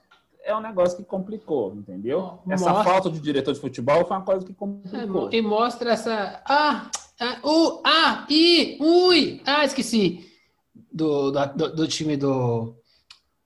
é 0.43 0.55
um 0.55 0.59
negócio 0.59 0.97
que 0.97 1.03
complicou, 1.03 1.73
entendeu? 1.75 2.39
Essa 2.49 2.69
Mostra- 2.69 2.83
falta 2.83 3.09
de 3.09 3.19
diretor 3.19 3.53
de 3.53 3.59
futebol 3.59 4.05
foi 4.05 4.17
uma 4.17 4.23
coisa 4.25 4.45
que 4.45 4.53
complicou. 4.53 5.29
É, 5.31 5.35
E 5.35 5.41
mostra 5.41 5.91
essa. 5.91 6.41
Ah, 6.45 6.89
ah, 7.19 7.37
ah, 7.85 8.25
i, 8.29 8.77
ui. 8.81 9.41
Ah, 9.45 9.63
esqueci. 9.63 10.29
Do, 10.91 11.31
do, 11.31 11.75
do 11.75 11.87
time 11.87 12.17
do, 12.17 12.75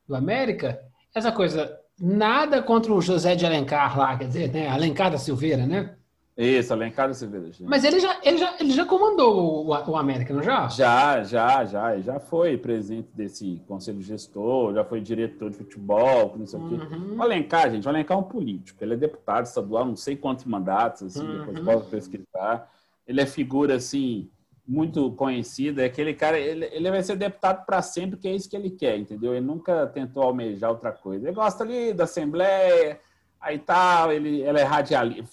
do 0.08 0.16
América. 0.16 0.82
Essa 1.14 1.32
coisa. 1.32 1.78
Nada 2.00 2.62
contra 2.62 2.94
o 2.94 3.02
José 3.02 3.36
de 3.36 3.46
Alencar 3.46 3.98
lá, 3.98 4.16
quer 4.18 4.28
dizer, 4.28 4.52
né? 4.54 4.68
Alencar 4.68 5.10
da 5.12 5.18
Silveira, 5.18 5.66
né? 5.66 5.97
Isso, 6.38 6.72
Alencar 6.72 7.10
e 7.10 7.14
gente. 7.16 7.64
Mas 7.64 7.84
ele 7.84 8.00
já, 8.00 8.20
ele 8.24 8.38
já, 8.38 8.56
ele 8.60 8.72
já 8.72 8.86
comandou 8.86 9.66
o, 9.66 9.70
o 9.70 9.96
América, 9.96 10.32
não 10.32 10.44
já? 10.44 10.68
Já, 10.68 11.24
já, 11.24 11.66
já. 11.66 11.94
Ele 11.96 12.04
já 12.04 12.20
foi 12.20 12.56
presidente 12.56 13.10
desse 13.12 13.60
conselho 13.68 14.00
gestor, 14.04 14.76
já 14.76 14.84
foi 14.86 15.02
diretor 15.02 15.50
de 15.50 15.58
futebol, 15.58 16.36
não 16.38 16.46
sei 16.46 16.60
o 16.60 16.70
quê. 16.70 16.76
Uhum. 16.76 17.18
O 17.18 17.22
Alencar, 17.24 17.72
gente, 17.72 17.88
o 17.88 17.90
Alencar 17.90 18.16
é 18.16 18.20
um 18.20 18.24
político. 18.24 18.84
Ele 18.84 18.94
é 18.94 18.98
deputado 18.98 19.46
estadual, 19.46 19.84
não 19.84 19.96
sei 19.96 20.16
quantos 20.16 20.46
mandatos, 20.46 21.02
assim, 21.02 21.28
Uhum. 21.28 21.46
depois 21.46 21.60
posso 21.62 21.90
pesquisar. 21.90 22.72
Ele 23.08 23.20
é 23.20 23.26
figura, 23.26 23.76
assim, 23.76 24.30
muito 24.68 25.12
conhecida. 25.14 25.82
É 25.82 25.86
aquele 25.86 26.14
cara, 26.14 26.38
ele, 26.38 26.66
ele 26.66 26.92
vai 26.92 27.02
ser 27.02 27.16
deputado 27.16 27.66
para 27.66 27.82
sempre, 27.82 28.16
que 28.20 28.28
é 28.28 28.36
isso 28.36 28.48
que 28.48 28.56
ele 28.56 28.70
quer, 28.70 28.96
entendeu? 28.96 29.34
Ele 29.34 29.44
nunca 29.44 29.88
tentou 29.88 30.22
almejar 30.22 30.70
outra 30.70 30.92
coisa. 30.92 31.26
Ele 31.26 31.36
gosta 31.36 31.64
ali 31.64 31.94
da 31.94 32.04
Assembleia, 32.04 33.00
aí 33.40 33.60
tal, 33.60 34.12
ele, 34.12 34.42
ele 34.42 34.60
é 34.60 34.64
radiali, 34.64 35.24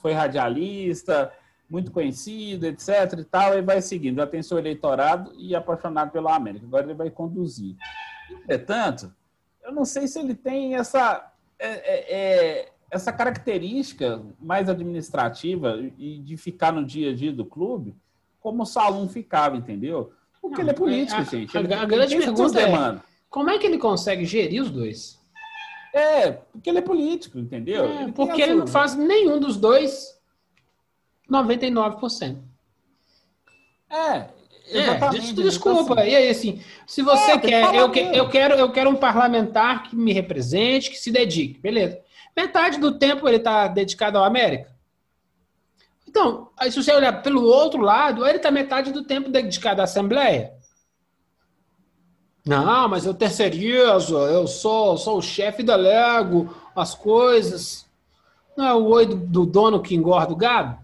foi 0.00 0.12
radialista, 0.12 1.32
muito 1.68 1.90
conhecido, 1.90 2.66
etc 2.66 3.18
e 3.18 3.24
tal, 3.24 3.56
e 3.58 3.62
vai 3.62 3.80
seguindo. 3.80 4.16
Já 4.16 4.26
tem 4.26 4.42
seu 4.42 4.58
eleitorado 4.58 5.32
e 5.36 5.54
é 5.54 5.58
apaixonado 5.58 6.10
pela 6.10 6.34
América. 6.36 6.66
Agora 6.66 6.84
ele 6.84 6.94
vai 6.94 7.10
conduzir. 7.10 7.74
Entretanto, 8.42 9.12
eu 9.64 9.72
não 9.72 9.84
sei 9.84 10.06
se 10.06 10.18
ele 10.20 10.34
tem 10.34 10.74
essa, 10.76 11.32
é, 11.58 11.68
é, 11.68 12.14
é, 12.60 12.68
essa 12.90 13.12
característica 13.12 14.22
mais 14.38 14.68
administrativa 14.68 15.78
e 15.98 16.18
de 16.18 16.36
ficar 16.36 16.72
no 16.72 16.84
dia 16.84 17.10
a 17.10 17.14
dia 17.14 17.32
do 17.32 17.44
clube, 17.44 17.94
como 18.40 18.62
o 18.62 18.66
Salum 18.66 19.08
ficava, 19.08 19.56
entendeu? 19.56 20.12
Porque 20.40 20.56
Não, 20.56 20.64
ele 20.64 20.70
é 20.70 20.74
político, 20.74 21.20
a- 21.20 21.24
gente. 21.24 21.56
a- 21.56 21.60
Ele, 21.60 21.72
a 21.72 21.78
ele 21.78 21.86
grande 21.86 22.16
pergunta 22.18 22.60
é- 22.60 22.66
demandas. 22.66 23.02
Como 23.30 23.50
é 23.50 23.58
que 23.58 23.66
ele 23.66 23.78
consegue 23.78 24.24
gerir 24.26 24.62
os 24.62 24.70
dois? 24.70 25.18
É, 25.96 26.32
porque 26.32 26.68
ele 26.68 26.78
é 26.78 26.82
político, 26.82 27.38
entendeu? 27.38 27.84
É, 27.84 28.04
tem 28.04 28.12
porque 28.12 28.42
ele 28.42 28.54
não 28.54 28.66
faz 28.66 28.96
nenhum 28.96 29.38
dos 29.38 29.56
dois 29.56 30.18
99%. 31.30 32.38
É, 33.88 33.94
É, 34.16 34.28
exatamente. 34.80 35.34
des- 35.34 35.44
desculpa. 35.44 35.92
Então, 35.92 35.98
assim, 36.02 36.10
E 36.10 36.16
aí, 36.16 36.30
assim, 36.30 36.60
se 36.86 37.00
você 37.02 37.32
É, 37.32 37.38
quer, 37.38 37.74
eu, 37.76 37.90
que- 37.90 38.00
eu, 38.00 38.28
quero, 38.28 38.54
eu 38.54 38.72
quero 38.72 38.90
um 38.90 38.96
parlamentar 38.96 39.84
que 39.84 39.94
me 39.94 40.12
represente, 40.12 40.90
que 40.90 40.96
se 40.98 41.12
dedique, 41.12 41.60
beleza. 41.60 42.00
Metade 42.36 42.78
do 42.80 42.98
tempo 42.98 43.28
ele 43.28 43.36
está 43.36 43.68
dedicado 43.68 44.18
ao 44.18 44.24
América. 44.24 44.74
Então, 46.08 46.48
aí 46.56 46.72
se 46.72 46.82
você 46.82 46.92
olhar 46.92 47.22
pelo 47.22 47.44
outro 47.44 47.80
lado, 47.80 48.26
ele 48.26 48.38
está 48.38 48.50
metade 48.50 48.90
do 48.90 49.04
tempo 49.04 49.28
dedicado 49.30 49.80
à 49.80 49.84
Assembleia. 49.84 50.52
Não, 52.44 52.88
mas 52.88 53.06
eu 53.06 53.14
terceirizo, 53.14 54.18
eu 54.18 54.46
sou, 54.46 54.98
sou 54.98 55.18
o 55.18 55.22
chefe 55.22 55.62
da 55.62 55.76
Lego, 55.76 56.54
as 56.76 56.94
coisas. 56.94 57.86
Não 58.54 58.66
é 58.66 58.74
o 58.74 58.84
oi 58.84 59.06
do, 59.06 59.16
do 59.16 59.46
dono 59.46 59.80
que 59.80 59.94
engorda 59.94 60.32
o 60.32 60.36
gado? 60.36 60.78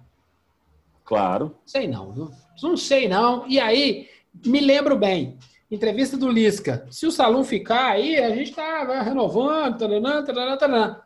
Claro. 1.05 1.55
Sei 1.67 1.87
não, 1.87 2.13
viu? 2.13 2.31
Não 2.63 2.77
sei 2.77 3.09
não. 3.09 3.47
E 3.47 3.61
aí, 3.61 4.09
me 4.47 4.61
lembro 4.61 4.97
bem, 4.97 5.37
entrevista 5.71 6.17
do 6.17 6.31
Lisca. 6.31 6.87
Se 6.91 7.07
o 7.07 7.13
salão 7.13 7.45
ficar 7.45 7.91
aí, 7.91 8.17
a 8.17 8.35
gente 8.35 8.53
tá 8.53 8.85
vai 8.85 9.03
renovando, 9.05 9.79
taranã, 9.79 10.25
taranã, 10.25 10.57
taranã. 10.57 11.01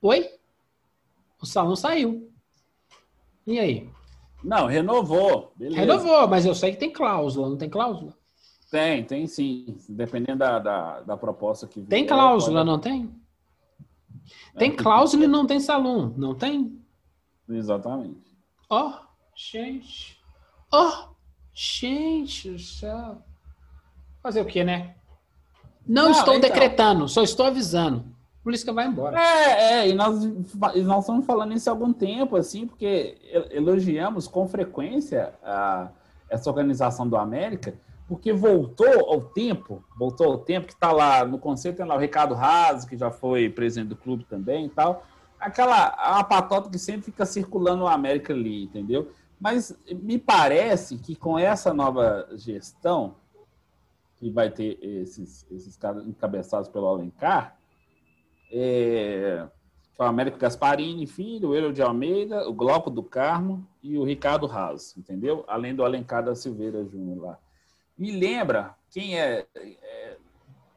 Oi? 0.00 0.30
O 1.40 1.46
salão 1.46 1.74
saiu. 1.74 2.30
E 3.46 3.58
aí? 3.58 3.88
Não, 4.44 4.66
renovou. 4.66 5.52
Beleza. 5.56 5.80
Renovou, 5.80 6.28
mas 6.28 6.46
eu 6.46 6.54
sei 6.54 6.72
que 6.72 6.78
tem 6.78 6.92
cláusula, 6.92 7.48
não 7.48 7.56
tem 7.56 7.68
cláusula? 7.68 8.14
Tem, 8.70 9.04
tem 9.04 9.26
sim. 9.26 9.76
Dependendo 9.88 10.38
da, 10.38 10.58
da, 10.58 11.00
da 11.00 11.16
proposta 11.16 11.66
que 11.66 11.80
Tem 11.82 12.04
vier, 12.04 12.08
cláusula, 12.08 12.60
pode- 12.60 12.70
não 12.70 12.78
tem? 12.78 13.10
Tem 14.56 14.70
É, 14.70 14.74
cláusula 14.76 15.24
e 15.24 15.28
não 15.28 15.46
tem 15.46 15.58
salão, 15.58 16.14
não 16.16 16.34
tem? 16.34 16.80
Exatamente. 17.48 18.20
Ó, 18.68 18.92
gente. 19.34 20.20
Ó, 20.72 21.08
gente 21.52 22.50
do 22.52 22.58
céu. 22.58 23.22
Fazer 24.22 24.40
o 24.42 24.44
quê, 24.46 24.62
né? 24.62 24.94
Não, 25.86 26.04
Não, 26.04 26.10
estou 26.12 26.34
então. 26.34 26.48
decretando, 26.48 27.08
só 27.08 27.22
estou 27.22 27.46
avisando. 27.46 28.04
Por 28.44 28.52
isso 28.54 28.64
que 28.64 28.72
vai 28.72 28.86
embora. 28.86 29.18
É, 29.20 29.80
é, 29.80 29.88
e 29.88 29.92
nós, 29.94 30.22
e 30.24 30.82
nós 30.82 31.00
estamos 31.00 31.26
falando 31.26 31.52
isso 31.52 31.68
há 31.68 31.72
algum 31.72 31.92
tempo, 31.92 32.36
assim, 32.36 32.66
porque 32.66 33.18
elogiamos 33.50 34.26
com 34.28 34.46
frequência 34.46 35.34
a, 35.42 35.88
essa 36.28 36.48
organização 36.48 37.08
do 37.08 37.16
América, 37.16 37.74
porque 38.10 38.32
voltou 38.32 39.08
ao 39.08 39.20
tempo, 39.20 39.84
voltou 39.96 40.32
ao 40.32 40.38
tempo 40.38 40.66
que 40.66 40.72
está 40.72 40.90
lá 40.90 41.24
no 41.24 41.38
conceito, 41.38 41.76
tem 41.76 41.86
lá 41.86 41.94
o 41.94 42.00
Ricardo 42.00 42.34
Raso, 42.34 42.88
que 42.88 42.98
já 42.98 43.08
foi 43.08 43.48
presidente 43.48 43.90
do 43.90 43.94
clube 43.94 44.24
também 44.24 44.66
e 44.66 44.68
tal, 44.68 45.06
aquela 45.38 45.86
a 45.86 46.24
patota 46.24 46.68
que 46.68 46.76
sempre 46.76 47.02
fica 47.02 47.24
circulando 47.24 47.84
o 47.84 47.86
América 47.86 48.32
ali, 48.32 48.64
entendeu? 48.64 49.12
Mas 49.38 49.78
me 50.02 50.18
parece 50.18 50.98
que 50.98 51.14
com 51.14 51.38
essa 51.38 51.72
nova 51.72 52.28
gestão, 52.32 53.14
que 54.16 54.28
vai 54.28 54.50
ter 54.50 54.76
esses, 54.82 55.46
esses 55.48 55.76
caras 55.76 56.04
encabeçados 56.04 56.68
pelo 56.68 56.88
Alencar, 56.88 57.56
é, 58.50 59.46
o 59.96 60.02
Américo 60.02 60.36
Gasparini, 60.36 61.06
filho, 61.06 61.50
o 61.50 61.54
Euro 61.54 61.72
de 61.72 61.80
Almeida, 61.80 62.48
o 62.48 62.52
Glauco 62.52 62.90
do 62.90 63.04
Carmo 63.04 63.64
e 63.80 63.96
o 63.96 64.02
Ricardo 64.02 64.48
Raos, 64.48 64.96
entendeu? 64.96 65.44
Além 65.46 65.76
do 65.76 65.84
Alencar 65.84 66.24
da 66.24 66.34
Silveira 66.34 66.84
Júnior 66.84 67.22
lá. 67.22 67.38
Me 68.00 68.10
lembra 68.12 68.74
quem 68.90 69.20
é, 69.20 69.46
é 69.54 70.16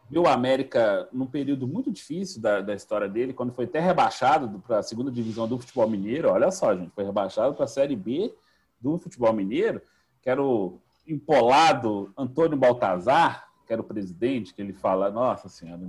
viu 0.09 0.23
o 0.23 0.27
América 0.27 1.07
num 1.13 1.25
período 1.25 1.65
muito 1.65 1.89
difícil 1.89 2.41
da, 2.41 2.59
da 2.59 2.75
história 2.75 3.07
dele, 3.07 3.33
quando 3.33 3.53
foi 3.53 3.63
até 3.63 3.79
rebaixado 3.79 4.59
para 4.59 4.79
a 4.79 4.83
segunda 4.83 5.09
divisão 5.09 5.47
do 5.47 5.57
futebol 5.57 5.89
mineiro. 5.89 6.29
Olha 6.29 6.51
só, 6.51 6.75
gente, 6.75 6.91
foi 6.91 7.05
rebaixado 7.05 7.55
para 7.55 7.63
a 7.63 7.67
Série 7.67 7.95
B 7.95 8.31
do 8.79 8.99
futebol 8.99 9.31
mineiro, 9.31 9.81
que 10.21 10.29
era 10.29 10.43
o 10.43 10.81
empolado 11.07 12.13
Antônio 12.17 12.57
Baltazar, 12.57 13.47
que 13.65 13.71
era 13.71 13.81
o 13.81 13.85
presidente, 13.85 14.53
que 14.53 14.61
ele 14.61 14.73
fala, 14.73 15.09
nossa 15.09 15.47
senhora, 15.47 15.81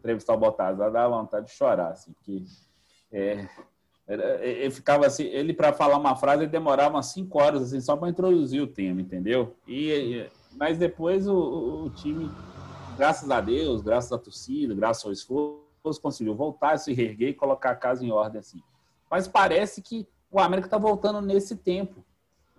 entrevistar 0.00 0.34
o 0.34 0.38
Baltazar 0.38 0.90
dá 0.90 1.08
vontade 1.08 1.46
de 1.46 1.52
chorar, 1.52 1.92
assim, 1.92 2.12
porque 2.12 2.44
é, 3.12 3.48
ele 4.08 4.70
ficava 4.70 5.06
assim, 5.06 5.24
ele 5.24 5.54
para 5.54 5.72
falar 5.72 5.96
uma 5.96 6.16
frase 6.16 6.42
ele 6.42 6.50
demorava 6.50 6.96
umas 6.96 7.06
cinco 7.06 7.40
horas 7.40 7.62
assim 7.62 7.80
só 7.80 7.96
para 7.96 8.08
introduzir 8.08 8.60
o 8.60 8.66
tema, 8.66 9.00
entendeu? 9.00 9.56
E 9.68 10.28
mas 10.56 10.78
depois 10.78 11.26
o, 11.26 11.84
o, 11.84 11.90
time, 11.90 12.30
graças 12.96 13.30
a 13.30 13.40
Deus, 13.40 13.82
graças 13.82 14.12
à 14.12 14.18
torcida, 14.18 14.74
graças 14.74 15.04
ao 15.04 15.12
esforço, 15.12 16.00
conseguiu 16.02 16.34
voltar, 16.34 16.78
se 16.78 16.92
reerguer 16.92 17.30
e 17.30 17.34
colocar 17.34 17.70
a 17.70 17.76
casa 17.76 18.04
em 18.04 18.10
ordem 18.10 18.40
assim. 18.40 18.62
Mas 19.10 19.26
parece 19.26 19.80
que 19.82 20.06
o 20.30 20.38
América 20.38 20.66
está 20.66 20.78
voltando 20.78 21.20
nesse 21.20 21.56
tempo 21.56 22.04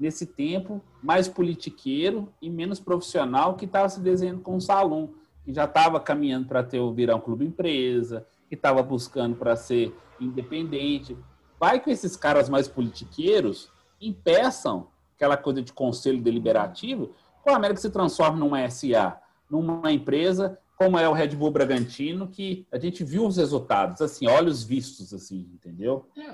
nesse 0.01 0.25
tempo 0.25 0.81
mais 1.01 1.27
politiqueiro 1.27 2.27
e 2.41 2.49
menos 2.49 2.79
profissional 2.79 3.55
que 3.55 3.65
estava 3.65 3.87
se 3.87 3.99
desenhando 3.99 4.41
com 4.41 4.55
o 4.55 4.61
Salom, 4.61 5.09
que 5.45 5.53
já 5.53 5.65
estava 5.65 5.99
caminhando 5.99 6.47
para 6.47 6.63
ter 6.63 6.81
virar 6.91 7.15
um 7.15 7.21
clube 7.21 7.45
empresa, 7.45 8.25
que 8.49 8.55
estava 8.55 8.81
buscando 8.81 9.35
para 9.35 9.55
ser 9.55 9.95
independente. 10.19 11.15
Vai 11.59 11.79
que 11.79 11.91
esses 11.91 12.15
caras 12.15 12.49
mais 12.49 12.67
politiqueiros 12.67 13.69
impeçam 14.01 14.87
aquela 15.15 15.37
coisa 15.37 15.61
de 15.61 15.71
conselho 15.71 16.19
deliberativo, 16.19 17.11
o 17.45 17.53
América 17.53 17.79
se 17.79 17.89
transforma 17.89 18.37
numa 18.37 18.69
SA, 18.69 19.19
numa 19.49 19.91
empresa 19.91 20.57
como 20.81 20.97
é 20.97 21.07
o 21.07 21.13
Red 21.13 21.35
Bull 21.35 21.51
Bragantino, 21.51 22.27
que 22.27 22.65
a 22.71 22.79
gente 22.79 23.03
viu 23.03 23.27
os 23.27 23.37
resultados, 23.37 24.01
assim, 24.01 24.27
olhos 24.27 24.63
vistos, 24.63 25.13
assim, 25.13 25.47
entendeu? 25.53 26.09
É. 26.17 26.33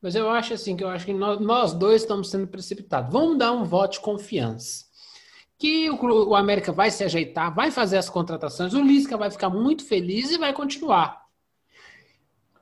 Mas 0.00 0.14
eu 0.14 0.30
acho 0.30 0.54
assim, 0.54 0.74
que 0.74 0.82
eu 0.82 0.88
acho 0.88 1.04
que 1.04 1.12
nós, 1.12 1.74
dois 1.74 2.00
estamos 2.00 2.30
sendo 2.30 2.46
precipitados. 2.46 3.12
Vamos 3.12 3.36
dar 3.36 3.52
um 3.52 3.64
voto 3.64 3.92
de 3.92 4.00
confiança. 4.00 4.86
Que 5.58 5.90
o, 5.90 6.28
o 6.30 6.34
América 6.34 6.72
vai 6.72 6.90
se 6.90 7.04
ajeitar, 7.04 7.54
vai 7.54 7.70
fazer 7.70 7.98
as 7.98 8.08
contratações, 8.08 8.72
o 8.72 8.80
Lisca 8.80 9.18
vai 9.18 9.30
ficar 9.30 9.50
muito 9.50 9.84
feliz 9.84 10.30
e 10.30 10.38
vai 10.38 10.54
continuar. 10.54 11.21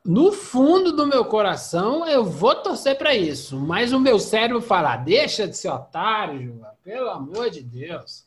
No 0.05 0.33
fundo 0.33 0.93
do 0.93 1.07
meu 1.07 1.25
coração, 1.27 2.07
eu 2.07 2.25
vou 2.25 2.55
torcer 2.55 2.97
para 2.97 3.15
isso. 3.15 3.59
Mas 3.59 3.93
o 3.93 4.01
meu 4.01 4.19
cérebro 4.19 4.63
fala: 4.63 4.97
deixa 4.97 5.47
de 5.47 5.57
ser 5.57 5.69
otário, 5.69 6.43
João, 6.43 6.71
pelo 6.83 7.11
amor 7.11 7.51
de 7.51 7.63
Deus. 7.63 8.25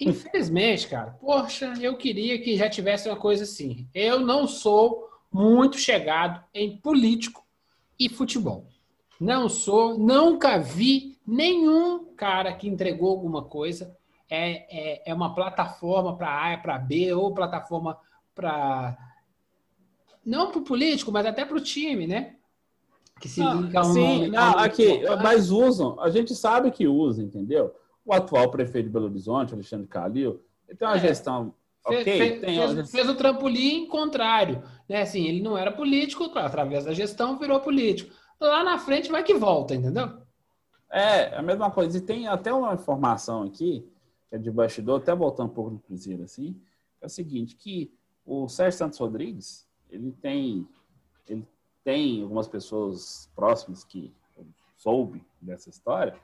Infelizmente, 0.00 0.86
cara, 0.86 1.16
poxa, 1.20 1.74
eu 1.80 1.96
queria 1.96 2.40
que 2.40 2.56
já 2.56 2.70
tivesse 2.70 3.08
uma 3.08 3.16
coisa 3.16 3.42
assim. 3.42 3.88
Eu 3.92 4.20
não 4.20 4.46
sou 4.46 5.08
muito 5.32 5.76
chegado 5.76 6.42
em 6.54 6.76
político 6.76 7.44
e 7.98 8.08
futebol. 8.08 8.66
Não 9.20 9.48
sou, 9.48 9.98
nunca 9.98 10.58
vi 10.58 11.18
nenhum 11.26 12.14
cara 12.14 12.52
que 12.52 12.68
entregou 12.68 13.10
alguma 13.10 13.44
coisa. 13.44 13.96
É, 14.30 15.00
é, 15.00 15.10
é 15.10 15.14
uma 15.14 15.34
plataforma 15.34 16.16
para 16.16 16.52
A, 16.52 16.58
para 16.58 16.78
B, 16.78 17.12
ou 17.12 17.34
plataforma 17.34 17.98
para. 18.34 18.96
Não 20.28 20.50
para 20.50 20.60
o 20.60 20.64
político, 20.64 21.10
mas 21.10 21.24
até 21.24 21.44
para 21.44 21.56
o 21.56 21.60
time, 21.60 22.06
né? 22.06 22.36
Que 23.18 23.28
se 23.28 23.40
não, 23.40 23.62
liga 23.62 23.80
a 23.80 23.82
um 23.86 23.94
Sim, 23.94 24.28
não, 24.28 24.58
aqui, 24.58 25.02
mas 25.22 25.50
usam, 25.50 25.98
a 25.98 26.10
gente 26.10 26.34
sabe 26.34 26.70
que 26.70 26.86
usa, 26.86 27.22
entendeu? 27.22 27.74
O 28.04 28.12
atual 28.12 28.50
prefeito 28.50 28.86
de 28.86 28.92
Belo 28.92 29.06
Horizonte, 29.06 29.54
Alexandre 29.54 29.86
Calil, 29.86 30.42
ele 30.68 30.76
tem 30.76 30.86
uma 30.86 30.96
é. 30.96 31.00
gestão 31.00 31.54
Okay, 31.84 32.04
fez, 32.04 32.40
fez, 32.40 32.90
fez, 32.90 33.08
o 33.08 33.14
trampolim 33.14 33.86
contrário. 33.86 34.62
Né? 34.86 35.00
Assim, 35.00 35.24
ele 35.26 35.40
não 35.40 35.56
era 35.56 35.72
político, 35.72 36.24
através 36.34 36.84
da 36.84 36.92
gestão 36.92 37.38
virou 37.38 37.60
político. 37.60 38.14
Lá 38.38 38.62
na 38.62 38.78
frente 38.78 39.10
vai 39.10 39.22
que 39.22 39.32
volta, 39.32 39.74
entendeu? 39.74 40.18
É, 40.90 41.34
a 41.34 41.40
mesma 41.40 41.70
coisa. 41.70 41.96
E 41.96 42.00
tem 42.02 42.28
até 42.28 42.52
uma 42.52 42.74
informação 42.74 43.44
aqui, 43.44 43.88
que 44.28 44.36
é 44.36 44.38
de 44.38 44.50
bastidor, 44.50 45.00
até 45.00 45.14
voltando 45.14 45.50
um 45.50 45.54
pouco 45.54 45.70
no 45.70 45.78
Cruzeiro, 45.78 46.24
assim, 46.24 46.60
é 47.00 47.06
o 47.06 47.08
seguinte, 47.08 47.56
que 47.56 47.90
o 48.26 48.48
Sérgio 48.48 48.78
Santos 48.78 48.98
Rodrigues, 48.98 49.67
ele 49.90 50.12
tem, 50.12 50.68
ele 51.26 51.46
tem 51.84 52.22
algumas 52.22 52.48
pessoas 52.48 53.30
próximas 53.34 53.84
que 53.84 54.12
soube 54.76 55.24
dessa 55.40 55.68
história, 55.68 56.14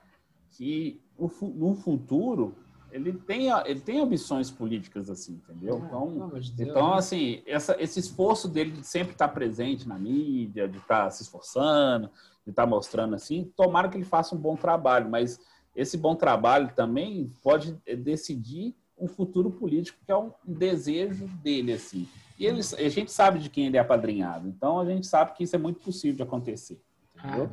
que 0.51 1.01
no 1.17 1.75
futuro 1.75 2.55
ele 2.91 3.11
tem, 3.11 3.49
ele 3.65 3.81
tem 3.81 3.99
ambições 3.99 4.49
políticas 4.49 5.09
assim, 5.09 5.33
entendeu? 5.33 5.81
Ah, 5.81 5.85
então, 5.85 6.31
então 6.57 6.93
assim, 6.93 7.41
essa, 7.45 7.75
esse 7.81 7.99
esforço 7.99 8.47
dele 8.47 8.71
de 8.71 8.87
sempre 8.87 9.11
estar 9.11 9.27
presente 9.27 9.87
na 9.87 9.99
mídia, 9.99 10.67
de 10.67 10.77
estar 10.77 11.09
se 11.11 11.23
esforçando, 11.23 12.09
de 12.45 12.51
estar 12.51 12.65
mostrando 12.65 13.13
assim, 13.15 13.51
tomara 13.55 13.89
que 13.89 13.97
ele 13.97 14.05
faça 14.05 14.33
um 14.33 14.37
bom 14.37 14.55
trabalho, 14.55 15.09
mas 15.09 15.39
esse 15.75 15.97
bom 15.97 16.15
trabalho 16.15 16.71
também 16.73 17.29
pode 17.43 17.77
eh, 17.85 17.97
decidir 17.97 18.73
um 18.97 19.09
futuro 19.09 19.51
político 19.51 19.99
que 20.05 20.11
é 20.11 20.17
um 20.17 20.31
desejo 20.45 21.27
dele 21.43 21.73
assim. 21.73 22.07
E 22.37 22.45
ele, 22.45 22.59
a 22.59 22.89
gente 22.89 23.11
sabe 23.11 23.39
de 23.39 23.49
quem 23.49 23.67
ele 23.67 23.77
é 23.77 23.79
apadrinhado, 23.79 24.47
então 24.47 24.79
a 24.79 24.85
gente 24.85 25.07
sabe 25.07 25.33
que 25.33 25.43
isso 25.43 25.55
é 25.55 25.59
muito 25.59 25.79
possível 25.79 26.17
de 26.17 26.23
acontecer. 26.23 26.81
Ah, 27.17 27.47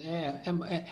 é, 0.00 0.40
é, 0.46 0.74
é 0.76 0.86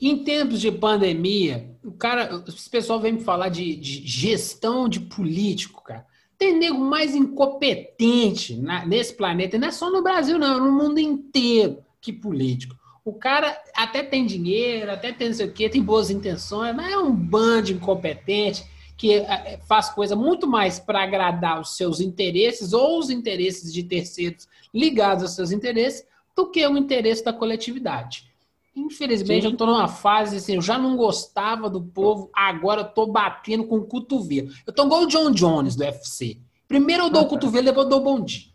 em 0.00 0.24
tempos 0.24 0.60
de 0.60 0.72
pandemia, 0.72 1.76
o 1.84 1.92
cara, 1.92 2.34
o 2.36 2.70
pessoal 2.70 2.98
vem 2.98 3.12
me 3.12 3.20
falar 3.20 3.50
de, 3.50 3.76
de 3.76 4.06
gestão 4.06 4.88
de 4.88 4.98
político, 4.98 5.84
cara. 5.84 6.06
Tem 6.38 6.56
nego 6.56 6.78
mais 6.78 7.14
incompetente 7.14 8.56
na, 8.56 8.86
nesse 8.86 9.14
planeta, 9.14 9.58
não 9.58 9.68
é 9.68 9.70
só 9.70 9.90
no 9.90 10.02
Brasil, 10.02 10.38
não, 10.38 10.56
é 10.56 10.58
no 10.58 10.72
mundo 10.72 10.98
inteiro 10.98 11.84
que 12.00 12.14
político. 12.14 12.74
O 13.04 13.12
cara 13.12 13.60
até 13.74 14.02
tem 14.02 14.24
dinheiro, 14.24 14.90
até 14.90 15.12
tem 15.12 15.28
não 15.28 15.34
sei 15.34 15.46
o 15.46 15.52
quê, 15.52 15.68
tem 15.68 15.82
boas 15.82 16.10
intenções, 16.10 16.74
mas 16.74 16.90
é 16.90 16.96
um 16.96 17.14
bando 17.14 17.70
incompetente 17.70 18.64
que 19.00 19.14
é, 19.14 19.54
é, 19.54 19.60
faz 19.66 19.88
coisa 19.88 20.14
muito 20.14 20.46
mais 20.46 20.78
para 20.78 21.02
agradar 21.02 21.58
os 21.58 21.74
seus 21.74 22.00
interesses 22.00 22.74
ou 22.74 22.98
os 22.98 23.08
interesses 23.08 23.72
de 23.72 23.82
terceiros 23.82 24.46
ligados 24.74 25.22
aos 25.22 25.32
seus 25.32 25.50
interesses 25.52 26.06
do 26.36 26.50
que 26.50 26.66
o 26.66 26.76
interesse 26.76 27.24
da 27.24 27.32
coletividade. 27.32 28.30
Infelizmente, 28.76 29.46
Sim. 29.46 29.52
eu 29.52 29.56
tô 29.56 29.64
numa 29.64 29.88
fase 29.88 30.36
assim, 30.36 30.56
eu 30.56 30.60
já 30.60 30.76
não 30.76 30.98
gostava 30.98 31.70
do 31.70 31.80
povo, 31.80 32.30
agora 32.34 32.82
eu 32.82 32.88
tô 32.88 33.06
batendo 33.06 33.64
com 33.64 33.76
o 33.76 33.86
cotovelo. 33.86 34.50
Eu 34.66 34.72
tô 34.74 34.84
igual 34.84 35.04
o 35.04 35.06
John 35.06 35.30
Jones 35.30 35.76
do 35.76 35.82
UFC. 35.82 36.36
Primeiro 36.68 37.04
eu 37.04 37.10
dou 37.10 37.22
o 37.22 37.26
cotovelo, 37.26 37.64
depois 37.64 37.86
eu 37.86 37.90
dou 37.90 38.00
o 38.00 38.04
bom 38.04 38.20
dia. 38.20 38.50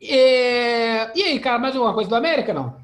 E... 0.00 1.12
e 1.14 1.22
aí, 1.22 1.38
cara, 1.38 1.60
mais 1.60 1.76
alguma 1.76 1.94
coisa 1.94 2.10
do 2.10 2.16
América, 2.16 2.52
não? 2.52 2.74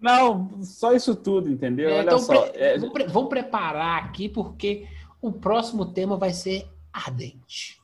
Não, 0.00 0.60
só 0.60 0.92
isso 0.92 1.14
tudo, 1.14 1.48
entendeu? 1.48 1.88
É, 1.88 1.98
Olha 1.98 2.02
então, 2.02 2.18
só. 2.18 2.42
Pre... 2.42 2.60
É... 2.60 2.78
Vamos, 2.78 3.12
vamos 3.12 3.28
preparar 3.28 4.02
aqui, 4.02 4.28
porque 4.28 4.88
o 5.20 5.32
próximo 5.32 5.86
tema 5.86 6.16
vai 6.16 6.32
ser 6.32 6.66
ardente. 6.92 7.78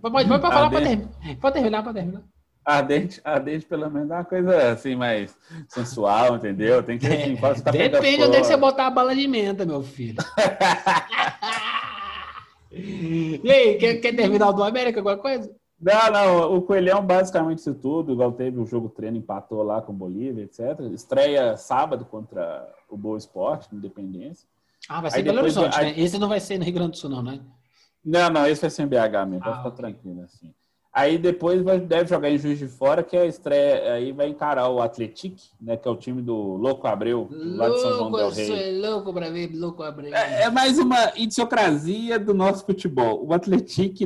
pode, 0.00 0.28
pode, 0.28 0.28
falar, 0.28 0.70
pode 0.70 0.84
terminar, 0.84 1.10
pode 1.40 1.54
terminar, 1.54 1.82
pode 1.82 1.94
terminar. 1.94 2.22
Ardente, 2.64 3.20
ardente 3.24 3.64
pelo 3.64 3.88
menos 3.88 4.10
é 4.10 4.14
uma 4.14 4.24
coisa 4.24 4.72
assim 4.72 4.96
mais 4.96 5.38
sensual, 5.68 6.34
entendeu? 6.34 6.82
Tem 6.82 6.98
que 6.98 7.06
assim, 7.06 7.34
é, 7.34 7.60
tá 7.62 7.70
Depende 7.70 8.24
onde 8.24 8.36
é 8.36 8.40
que 8.40 8.46
você 8.46 8.56
botar 8.56 8.88
a 8.88 8.90
bala 8.90 9.14
de 9.14 9.28
menta, 9.28 9.64
meu 9.64 9.82
filho. 9.82 10.16
e 12.72 13.40
aí, 13.48 13.78
quer, 13.78 14.00
quer 14.00 14.16
terminar 14.16 14.48
o 14.48 14.52
do 14.52 14.64
América, 14.64 14.98
alguma 14.98 15.16
coisa? 15.16 15.54
Não, 15.80 16.10
não, 16.10 16.56
o 16.56 16.62
Coelhão 16.62 17.06
basicamente 17.06 17.58
isso 17.58 17.74
tudo, 17.74 18.12
igual 18.12 18.32
teve 18.32 18.58
o 18.58 18.66
jogo 18.66 18.88
treino, 18.88 19.18
empatou 19.18 19.62
lá 19.62 19.80
com 19.80 19.92
o 19.92 19.96
Bolívia, 19.96 20.42
etc. 20.42 20.80
Estreia 20.92 21.56
sábado 21.56 22.04
contra 22.04 22.68
o 22.88 22.96
Boa 22.96 23.18
Esporte, 23.18 23.68
Independência. 23.72 24.48
Ah, 24.88 25.00
vai 25.00 25.10
ser 25.10 25.20
em 25.20 25.24
Belo 25.24 25.40
Horizonte, 25.40 25.78
né? 25.78 25.94
Esse 25.96 26.18
não 26.18 26.28
vai 26.28 26.40
ser 26.40 26.58
no 26.58 26.64
Rio 26.64 26.74
Grande 26.74 26.92
do 26.92 26.96
Sul, 26.96 27.10
não, 27.10 27.22
né? 27.22 27.40
Não, 28.04 28.30
não, 28.30 28.46
esse 28.46 28.60
vai 28.60 28.70
ser 28.70 28.82
em 28.82 28.86
BH 28.86 29.26
mesmo, 29.28 29.40
ah, 29.40 29.44
pode 29.44 29.56
ficar 29.58 29.70
tranquilo, 29.72 30.22
assim. 30.22 30.52
Aí 30.96 31.18
depois 31.18 31.60
vai, 31.60 31.78
deve 31.78 32.08
jogar 32.08 32.30
em 32.30 32.38
Juiz 32.38 32.58
de 32.58 32.66
Fora, 32.66 33.02
que 33.02 33.14
é 33.14 33.20
a 33.20 33.26
estreia, 33.26 33.92
aí 33.92 34.12
vai 34.12 34.28
encarar 34.28 34.70
o 34.70 34.80
Atletic, 34.80 35.36
né, 35.60 35.76
que 35.76 35.86
é 35.86 35.90
o 35.90 35.96
time 35.96 36.22
do 36.22 36.34
Louco 36.34 36.86
Abreu, 36.86 37.28
lá 37.30 37.68
de 37.68 37.80
São 37.82 37.92
João 37.98 38.12
del 38.12 38.30
Rei. 38.30 38.80
louco 38.80 39.12
para 39.12 39.28
ver 39.28 39.50
Louco 39.54 39.82
Abreu. 39.82 40.14
É, 40.14 40.44
é, 40.44 40.50
mais 40.50 40.78
uma 40.78 41.12
idiosincrasia 41.14 42.18
do 42.18 42.32
nosso 42.32 42.64
futebol. 42.64 43.22
O 43.26 43.34
Atletic 43.34 44.00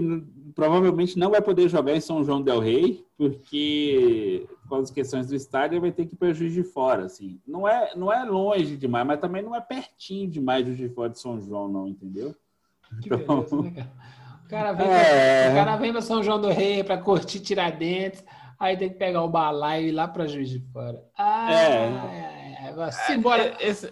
provavelmente 0.55 1.19
não 1.19 1.31
vai 1.31 1.41
poder 1.41 1.69
jogar 1.69 1.95
em 1.95 2.01
São 2.01 2.25
João 2.25 2.43
del 2.43 2.61
Rei, 2.61 3.05
porque 3.17 4.49
com 4.69 4.77
as 4.77 4.91
questões 4.91 5.27
do 5.27 5.35
estádio 5.35 5.75
ele 5.75 5.81
vai 5.81 5.93
ter 5.93 6.07
que 6.07 6.15
ir 6.15 6.17
para 6.17 6.33
Juiz 6.33 6.53
de 6.53 6.63
Fora, 6.63 7.05
assim. 7.05 7.41
Não 7.47 7.67
é, 7.67 7.95
não 7.97 8.13
é 8.13 8.25
longe 8.25 8.77
demais, 8.77 9.07
mas 9.07 9.21
também 9.21 9.43
não 9.43 9.55
é 9.55 9.61
pertinho 9.61 10.29
demais 10.29 10.65
Juiz 10.65 10.79
de 10.79 10.89
Fora 10.89 11.11
de 11.11 11.19
São 11.19 11.41
João, 11.41 11.69
não, 11.69 11.89
entendeu? 11.89 12.35
Que 13.03 13.13
então... 13.13 13.43
beleza, 13.43 13.63
né, 13.63 13.71
cara? 13.71 13.91
O 14.45 14.49
cara 14.49 14.73
vem, 14.73 14.87
é... 14.89 15.45
pra, 15.45 15.53
o 15.53 15.55
cara 15.55 15.77
vem 15.77 15.93
para 15.93 16.03
São 16.03 16.23
João 16.23 16.41
do 16.41 16.49
Rei 16.49 16.83
para 16.83 16.99
curtir 16.99 17.41
Tiradentes, 17.41 18.25
aí 18.59 18.77
tem 18.77 18.89
que 18.89 18.97
pegar 18.97 19.23
o 19.23 19.29
balaio 19.29 19.87
e 19.87 19.89
ir 19.89 19.93
lá 19.93 20.09
para 20.09 20.27
Juiz 20.27 20.49
de 20.49 20.61
Fora. 20.73 21.03
Ah, 21.17 21.53
é. 21.53 21.57
é, 21.57 22.75
é, 22.77 22.83
é 22.83 22.91
simbora. 22.91 23.43
É, 23.43 23.69
esse... 23.69 23.91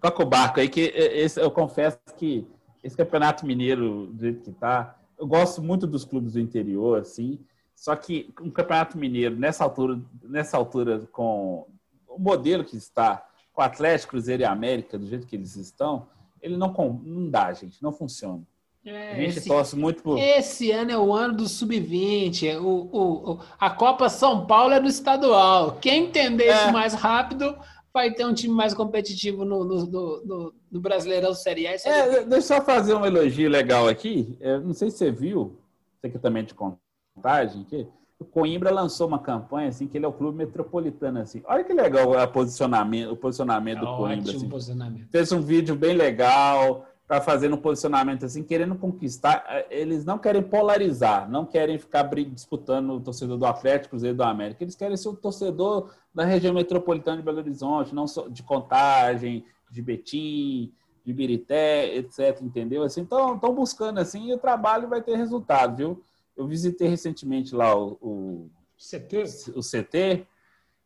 Toca 0.00 0.22
o 0.22 0.26
barco 0.26 0.60
aí, 0.60 0.68
que 0.68 0.80
esse, 0.80 1.40
eu 1.40 1.50
confesso 1.50 1.98
que 2.16 2.46
esse 2.82 2.96
campeonato 2.96 3.46
mineiro, 3.46 4.06
do 4.06 4.20
jeito 4.20 4.42
que 4.42 4.52
tá, 4.52 4.96
eu 5.18 5.26
gosto 5.26 5.62
muito 5.62 5.86
dos 5.86 6.04
clubes 6.04 6.32
do 6.32 6.40
interior, 6.40 7.00
assim. 7.00 7.38
Só 7.76 7.94
que 7.96 8.32
um 8.40 8.50
campeonato 8.50 8.98
mineiro, 8.98 9.36
nessa 9.36 9.64
altura, 9.64 10.00
nessa 10.22 10.56
altura, 10.56 11.00
com 11.12 11.66
o 12.08 12.18
modelo 12.18 12.64
que 12.64 12.76
está, 12.76 13.26
com 13.52 13.62
o 13.62 13.64
Atlético, 13.64 14.10
Cruzeiro 14.10 14.42
e 14.42 14.46
América, 14.46 14.98
do 14.98 15.06
jeito 15.06 15.26
que 15.26 15.36
eles 15.36 15.56
estão, 15.56 16.06
ele 16.40 16.56
não, 16.56 16.72
não 17.04 17.28
dá, 17.28 17.52
gente, 17.52 17.82
não 17.82 17.92
funciona. 17.92 18.42
É, 18.84 19.12
a 19.12 19.14
gente 19.16 19.38
esse, 19.38 19.48
torce 19.48 19.76
muito 19.76 20.02
por. 20.02 20.18
Esse 20.18 20.70
ano 20.70 20.90
é 20.90 20.96
o 20.96 21.12
ano 21.12 21.36
do 21.36 21.46
sub-20. 21.46 22.58
O, 22.58 22.88
o, 22.90 23.32
o, 23.32 23.40
a 23.58 23.68
Copa 23.68 24.08
São 24.08 24.46
Paulo 24.46 24.72
é 24.72 24.80
do 24.80 24.88
estadual. 24.88 25.72
Quem 25.82 26.06
entender 26.06 26.46
é. 26.46 26.54
isso 26.54 26.72
mais 26.72 26.94
rápido 26.94 27.54
vai 27.92 28.12
ter 28.12 28.24
um 28.24 28.34
time 28.34 28.54
mais 28.54 28.74
competitivo 28.74 29.44
no, 29.44 29.64
no, 29.64 29.86
no, 29.86 30.54
no 30.70 30.80
Brasileirão 30.80 31.34
Série 31.34 31.66
A. 31.66 31.72
É, 31.72 32.24
deixa 32.24 32.34
eu 32.34 32.42
só 32.42 32.60
fazer 32.60 32.94
um 32.94 33.04
elogio 33.04 33.48
legal 33.48 33.88
aqui. 33.88 34.36
Eu 34.40 34.60
não 34.60 34.72
sei 34.72 34.90
se 34.90 34.98
você 34.98 35.10
viu, 35.10 35.58
você 36.00 36.10
que 36.10 36.18
também 36.18 36.44
de 36.44 36.54
contagem, 36.54 37.64
que 37.64 37.86
o 38.18 38.24
Coimbra 38.24 38.70
lançou 38.70 39.08
uma 39.08 39.18
campanha 39.18 39.68
assim 39.68 39.86
que 39.86 39.96
ele 39.96 40.04
é 40.04 40.08
o 40.08 40.12
clube 40.12 40.36
metropolitano 40.36 41.20
assim. 41.20 41.42
Olha 41.46 41.64
que 41.64 41.72
legal 41.72 42.12
o 42.12 42.28
posicionamento, 42.28 43.10
o 43.10 43.16
posicionamento 43.16 43.78
é 43.78 43.80
do 43.80 43.96
Coimbra. 43.96 44.32
Assim. 44.32 44.48
Posicionamento. 44.48 45.08
Fez 45.10 45.32
um 45.32 45.40
vídeo 45.40 45.74
bem 45.74 45.94
legal, 45.94 46.86
tá 47.10 47.20
fazendo 47.20 47.56
um 47.56 47.60
posicionamento 47.60 48.24
assim, 48.24 48.40
querendo 48.40 48.76
conquistar. 48.76 49.44
Eh, 49.48 49.66
eles 49.80 50.04
não 50.04 50.16
querem 50.16 50.44
polarizar, 50.44 51.28
não 51.28 51.44
querem 51.44 51.76
ficar 51.76 52.04
disputando 52.04 52.90
o 52.90 53.00
torcedor 53.00 53.36
do 53.36 53.44
Atlético, 53.44 53.90
Cruzeiro 53.90 54.16
do 54.16 54.22
América. 54.22 54.62
Eles 54.62 54.76
querem 54.76 54.96
ser 54.96 55.08
o 55.08 55.16
torcedor 55.16 55.92
da 56.14 56.24
região 56.24 56.54
metropolitana 56.54 57.16
de 57.16 57.24
Belo 57.24 57.38
Horizonte, 57.38 57.92
não 57.92 58.06
só 58.06 58.28
de 58.28 58.44
Contagem, 58.44 59.44
de 59.68 59.82
Betim, 59.82 60.72
de 61.04 61.12
Birité, 61.12 61.96
etc. 61.96 62.40
Entendeu? 62.42 62.84
Assim, 62.84 63.00
então, 63.00 63.34
estão 63.34 63.52
buscando 63.52 63.98
assim 63.98 64.28
e 64.28 64.34
o 64.34 64.38
trabalho 64.38 64.88
vai 64.88 65.02
ter 65.02 65.16
resultado, 65.16 65.76
viu? 65.76 66.00
Eu 66.36 66.46
visitei 66.46 66.86
recentemente 66.86 67.56
lá 67.56 67.76
o, 67.76 67.98
o 68.00 68.50
CT, 68.78 69.24
o 69.56 69.60
CT 69.62 70.24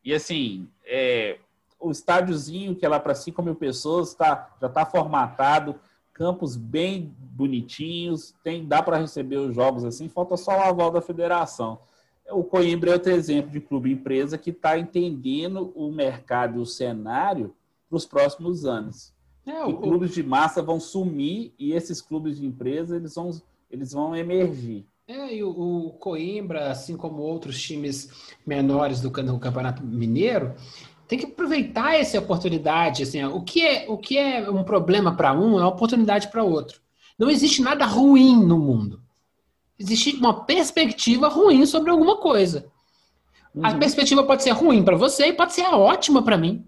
e 0.03 0.14
assim, 0.14 0.66
é, 0.87 1.37
o 1.79 1.91
estádiozinho 1.91 2.75
que 2.75 2.87
é 2.87 2.89
lá 2.89 2.99
para 2.99 3.14
5 3.14 3.43
mil 3.43 3.55
pessoas 3.55 4.14
tá, 4.14 4.57
já 4.59 4.68
está 4.68 4.87
formatado 4.87 5.79
campos 6.15 6.57
bem 6.57 7.12
bonitinhos, 7.19 8.35
tem 8.45 8.65
dá 8.65 8.81
para 8.83 8.97
receber 8.97 9.37
os 9.37 9.55
jogos 9.55 9.85
assim, 9.85 10.09
falta 10.09 10.37
só 10.37 10.53
o 10.53 10.62
aval 10.62 10.91
da 10.91 11.03
federação. 11.03 11.81
O 12.31 12.43
Coimbra 12.43 12.91
é 12.91 12.95
outro 12.95 13.12
exemplo 13.12 13.51
de 13.51 13.61
clube 13.61 13.93
empresa 13.93 14.39
que 14.39 14.51
está 14.51 14.79
entendendo 14.79 15.73
o 15.75 15.91
mercado 15.93 16.59
e 16.59 16.62
o 16.62 16.67
cenário 16.67 17.55
para 17.91 17.97
os 17.97 18.07
próximos 18.07 18.65
anos. 18.65 19.12
É, 19.45 19.62
o... 19.65 19.77
clubes 19.77 20.15
de 20.15 20.23
massa 20.23 20.62
vão 20.62 20.81
sumir 20.81 21.53
e 21.59 21.73
esses 21.73 22.01
clubes 22.01 22.39
de 22.39 22.47
empresa 22.47 22.97
eles 22.97 23.15
vão, 23.15 23.31
eles 23.71 23.93
vão 23.93 24.17
emergir. 24.17 24.87
É, 25.07 25.35
e 25.35 25.45
o, 25.45 25.51
o 25.51 25.91
Coimbra, 25.95 26.71
assim 26.71 26.97
como 26.97 27.21
outros 27.21 27.61
times 27.61 28.33
menores 28.47 29.03
do, 29.03 29.11
do 29.11 29.39
Campeonato 29.39 29.85
Mineiro, 29.85 30.55
tem 31.07 31.18
que 31.18 31.26
aproveitar 31.26 31.94
essa 31.94 32.18
oportunidade. 32.18 33.02
Assim, 33.02 33.22
o, 33.24 33.40
que 33.42 33.62
é, 33.62 33.86
o 33.88 33.96
que 33.96 34.16
é 34.18 34.48
um 34.50 34.64
problema 34.64 35.14
para 35.14 35.32
um 35.32 35.59
é 35.59 35.62
uma 35.62 35.68
oportunidade 35.68 36.28
para 36.28 36.42
outro. 36.42 36.80
Não 37.18 37.30
existe 37.30 37.62
nada 37.62 37.84
ruim 37.84 38.36
no 38.44 38.59
mundo. 38.59 39.00
Existe 39.78 40.16
uma 40.16 40.44
perspectiva 40.44 41.28
ruim 41.28 41.66
sobre 41.66 41.90
alguma 41.90 42.16
coisa. 42.16 42.66
Uhum. 43.55 43.66
A 43.66 43.74
perspectiva 43.74 44.24
pode 44.24 44.42
ser 44.42 44.50
ruim 44.50 44.82
para 44.82 44.96
você 44.96 45.26
e 45.26 45.32
pode 45.32 45.52
ser 45.52 45.66
ótima 45.66 46.22
para 46.22 46.36
mim. 46.36 46.66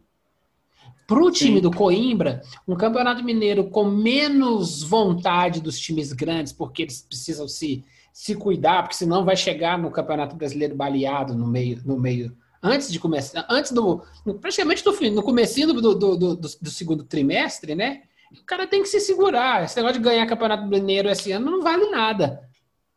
Para 1.07 1.23
o 1.23 1.31
time 1.31 1.57
Sim. 1.57 1.63
do 1.63 1.71
Coimbra, 1.71 2.43
um 2.67 2.75
campeonato 2.75 3.23
mineiro 3.23 3.71
com 3.71 3.85
menos 3.85 4.83
vontade 4.83 5.61
dos 5.61 5.79
times 5.79 6.13
grandes, 6.13 6.53
porque 6.53 6.83
eles 6.83 7.01
precisam 7.01 7.47
se, 7.47 7.85
se 8.13 8.35
cuidar, 8.35 8.83
porque 8.83 8.97
senão 8.97 9.25
vai 9.25 9.37
chegar 9.37 9.79
no 9.79 9.91
campeonato 9.91 10.35
brasileiro 10.35 10.75
baleado 10.75 11.33
no 11.33 11.47
meio, 11.47 11.81
no 11.85 11.97
meio 11.97 12.37
antes 12.63 12.91
de 12.91 12.99
começar, 12.99 13.47
antes 13.49 13.73
do. 13.73 14.03
praticamente 14.41 14.85
no, 14.85 14.93
fim, 14.93 15.11
no 15.11 15.23
comecinho 15.23 15.73
do, 15.73 15.95
do, 15.95 16.17
do, 16.17 16.37
do, 16.37 16.71
segundo 16.71 17.05
trimestre, 17.05 17.75
né? 17.75 18.03
O 18.33 18.45
cara 18.45 18.67
tem 18.67 18.83
que 18.83 18.89
se 18.89 19.01
segurar. 19.01 19.65
Esse 19.65 19.77
negócio 19.77 19.99
de 19.99 20.05
ganhar 20.05 20.27
campeonato 20.27 20.67
mineiro 20.67 21.09
esse 21.09 21.33
ano 21.33 21.51
não 21.51 21.63
vale 21.63 21.91
nada. 21.91 22.43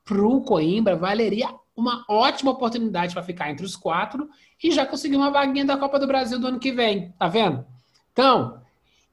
Pro 0.04 0.42
Coimbra, 0.42 0.96
valeria 0.96 1.50
uma 1.76 2.04
ótima 2.10 2.52
oportunidade 2.52 3.14
para 3.14 3.24
ficar 3.24 3.50
entre 3.50 3.66
os 3.66 3.76
quatro 3.76 4.30
e 4.62 4.72
já 4.72 4.86
conseguir 4.86 5.16
uma 5.16 5.32
vaguinha 5.32 5.66
da 5.66 5.78
Copa 5.78 5.98
do 6.00 6.08
Brasil 6.08 6.40
do 6.40 6.48
ano 6.48 6.60
que 6.60 6.72
vem. 6.72 7.12
Tá 7.18 7.28
vendo? 7.28 7.66
Então, 8.12 8.62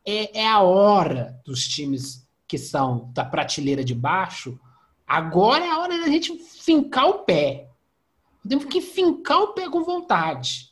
é, 0.04 0.40
é 0.40 0.48
a 0.48 0.60
hora 0.60 1.40
dos 1.44 1.66
times 1.66 2.26
que 2.48 2.58
são 2.58 3.10
da 3.12 3.24
prateleira 3.24 3.84
de 3.84 3.94
baixo. 3.94 4.58
Agora 5.06 5.64
é 5.64 5.70
a 5.70 5.78
hora 5.78 5.98
da 6.00 6.08
gente 6.08 6.36
fincar 6.38 7.06
o 7.08 7.18
pé. 7.20 7.65
Temos 8.48 8.64
que 8.64 8.80
fincar 8.80 9.42
o 9.42 9.48
pé 9.48 9.68
com 9.68 9.82
vontade. 9.82 10.70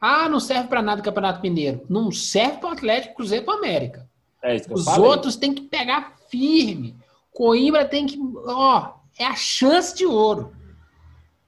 Ah, 0.00 0.28
não 0.28 0.40
serve 0.40 0.68
para 0.68 0.82
nada 0.82 1.00
o 1.00 1.04
Campeonato 1.04 1.40
Mineiro. 1.40 1.82
Não 1.88 2.10
serve 2.10 2.58
para 2.58 2.70
o 2.70 2.72
Atlético 2.72 3.14
Cruzeiro 3.14 3.44
para 3.44 3.58
América. 3.58 4.08
É 4.42 4.56
Os 4.70 4.86
outros 4.86 5.36
têm 5.36 5.54
que 5.54 5.62
pegar 5.62 6.14
firme. 6.28 6.94
Coimbra 7.32 7.84
tem 7.84 8.06
que. 8.06 8.18
Ó, 8.46 8.92
é 9.18 9.24
a 9.24 9.34
chance 9.34 9.96
de 9.96 10.04
ouro. 10.04 10.52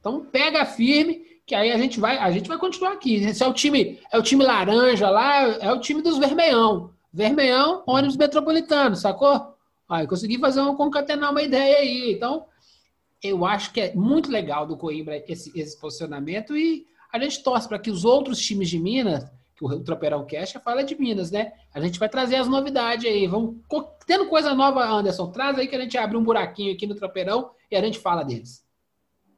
Então 0.01 0.25
pega 0.25 0.65
firme, 0.65 1.23
que 1.45 1.55
aí 1.55 1.71
a 1.71 1.77
gente 1.77 2.01
vai, 2.01 2.17
a 2.17 2.31
gente 2.31 2.49
vai 2.49 2.59
continuar 2.59 2.93
aqui. 2.93 3.17
Esse 3.17 3.43
é 3.43 3.47
o 3.47 3.53
time, 3.53 4.01
é 4.11 4.19
o 4.19 4.23
time 4.23 4.45
laranja 4.45 5.11
lá, 5.11 5.43
é 5.43 5.73
o 5.73 5.81
time 5.81 6.01
dos 6.01 6.17
vermelhão. 6.17 6.91
Vermelhão, 7.13 7.83
ônibus 7.87 8.17
metropolitano, 8.17 8.97
sacou? 8.97 9.55
Aí 9.89 10.07
consegui 10.07 10.39
fazer 10.39 10.61
um 10.61 10.75
concatenar 10.75 11.31
uma 11.31 11.43
ideia 11.43 11.79
aí. 11.79 12.13
Então, 12.13 12.47
eu 13.23 13.45
acho 13.45 13.73
que 13.73 13.81
é 13.81 13.95
muito 13.95 14.31
legal 14.31 14.67
do 14.67 14.77
Coimbra 14.77 15.23
esse, 15.29 15.53
esse 15.59 15.79
posicionamento 15.81 16.57
e 16.57 16.87
a 17.13 17.19
gente 17.19 17.43
torce 17.43 17.69
para 17.69 17.79
que 17.79 17.91
os 17.91 18.05
outros 18.05 18.39
times 18.39 18.69
de 18.69 18.79
Minas, 18.79 19.25
que 19.55 19.65
o 19.65 19.81
Tropeirão 19.81 20.27
Cash 20.27 20.53
fala 20.63 20.85
de 20.85 20.95
Minas, 21.01 21.31
né? 21.31 21.53
A 21.73 21.81
gente 21.81 21.99
vai 21.99 22.09
trazer 22.09 22.37
as 22.37 22.47
novidades 22.47 23.07
aí. 23.07 23.27
Vamos 23.27 23.57
tendo 24.07 24.27
coisa 24.27 24.55
nova, 24.55 24.85
Anderson. 24.85 25.31
Traz 25.31 25.59
aí 25.59 25.67
que 25.67 25.75
a 25.75 25.81
gente 25.81 25.97
abre 25.97 26.17
um 26.17 26.23
buraquinho 26.23 26.75
aqui 26.75 26.87
no 26.87 26.95
Tropeirão 26.95 27.51
e 27.71 27.77
a 27.77 27.81
gente 27.81 27.99
fala 27.99 28.23
deles. 28.23 28.65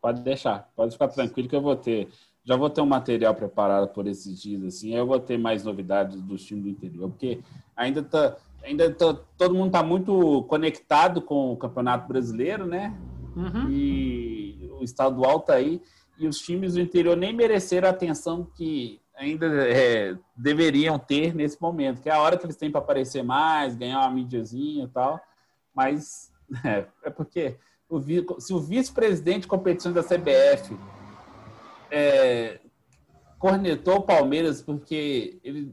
Pode 0.01 0.21
deixar, 0.23 0.71
pode 0.75 0.93
ficar 0.93 1.09
tranquilo 1.09 1.49
que 1.49 1.57
eu 1.57 1.63
vou 1.63 1.77
ter. 1.77 2.09
Já 2.45 2.57
vou 2.57 2.71
ter 2.71 2.81
um 2.81 2.87
material 2.87 3.35
preparado 3.35 3.89
por 3.89 4.07
esses 4.07 4.41
dias, 4.41 4.65
assim. 4.65 4.95
Eu 4.95 5.07
vou 5.07 5.21
ter 5.21 5.39
mais 5.39 5.65
novidades 5.65 6.21
dos 6.23 6.45
times 6.45 6.65
do 6.65 6.71
interior, 6.71 7.11
porque 7.11 7.41
ainda 7.77 8.03
tá, 8.03 8.37
ainda 8.65 8.93
tá, 8.93 9.15
todo 9.37 9.55
mundo 9.55 9.67
está 9.69 9.83
muito 9.83 10.43
conectado 10.45 11.21
com 11.21 11.53
o 11.53 11.57
Campeonato 11.57 12.09
Brasileiro, 12.09 12.67
né? 12.67 12.97
Uhum. 13.39 13.71
E 13.71 14.71
o 14.79 14.83
estadual 14.83 15.39
está 15.39 15.55
aí. 15.55 15.81
E 16.19 16.27
os 16.27 16.39
times 16.39 16.75
do 16.75 16.81
interior 16.81 17.17
nem 17.17 17.33
mereceram 17.33 17.89
a 17.89 17.93
atenção 17.93 18.45
que 18.57 19.01
ainda 19.17 19.47
é, 19.69 20.17
deveriam 20.37 20.99
ter 20.99 21.35
nesse 21.35 21.61
momento, 21.61 22.01
que 22.01 22.09
é 22.09 22.13
a 22.13 22.21
hora 22.21 22.37
que 22.37 22.45
eles 22.45 22.57
têm 22.57 22.71
para 22.71 22.81
aparecer 22.81 23.23
mais, 23.23 23.77
ganhar 23.77 24.01
uma 24.01 24.11
mídiazinha 24.11 24.85
e 24.85 24.89
tal. 24.89 25.21
Mas 25.75 26.33
é, 26.65 26.87
é 27.05 27.11
porque 27.11 27.57
o, 27.89 28.01
se 28.41 28.53
o 28.53 28.61
vice-presidente 28.61 29.43
de 29.43 29.49
competições 29.49 29.95
da 29.95 30.03
CBF 30.03 30.77
é, 31.91 32.61
cornetou 33.39 33.97
o 33.97 34.03
Palmeiras 34.03 34.61
porque 34.61 35.39
ele 35.43 35.73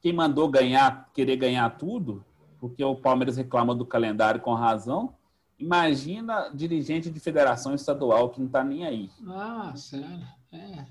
quem 0.00 0.12
mandou 0.12 0.48
ganhar, 0.48 1.10
querer 1.12 1.36
ganhar 1.36 1.68
tudo, 1.76 2.24
porque 2.58 2.82
o 2.82 2.96
Palmeiras 2.96 3.36
reclama 3.36 3.74
do 3.74 3.84
calendário 3.84 4.40
com 4.40 4.54
razão. 4.54 5.14
Imagina 5.60 6.50
dirigente 6.54 7.10
de 7.10 7.20
federação 7.20 7.74
estadual 7.74 8.30
que 8.30 8.40
não 8.40 8.46
está 8.46 8.64
nem 8.64 8.86
aí. 8.86 9.10
Ah, 9.28 9.72
sério. 9.76 10.26
É. 10.50 10.86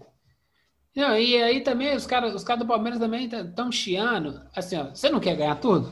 Não, 0.95 1.17
e 1.17 1.41
aí 1.41 1.61
também 1.61 1.95
os 1.95 2.05
caras 2.05 2.36
os 2.36 2.43
cara 2.43 2.59
do 2.59 2.67
Palmeiras 2.67 2.99
também 2.99 3.26
estão 3.26 3.72
chiando. 3.72 4.41
Assim, 4.55 4.78
ó, 4.78 4.89
você 4.93 5.09
não 5.09 5.20
quer 5.20 5.36
ganhar 5.36 5.55
tudo? 5.55 5.91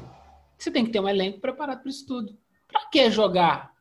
Você 0.58 0.70
tem 0.70 0.86
que 0.86 0.92
ter 0.92 1.00
um 1.00 1.10
elenco 1.10 1.40
preparado 1.40 1.82
para 1.82 1.90
isso 1.90 2.06
tudo. 2.06 2.38
Para 2.68 2.86
que 2.90 3.10
jogar? 3.10 3.74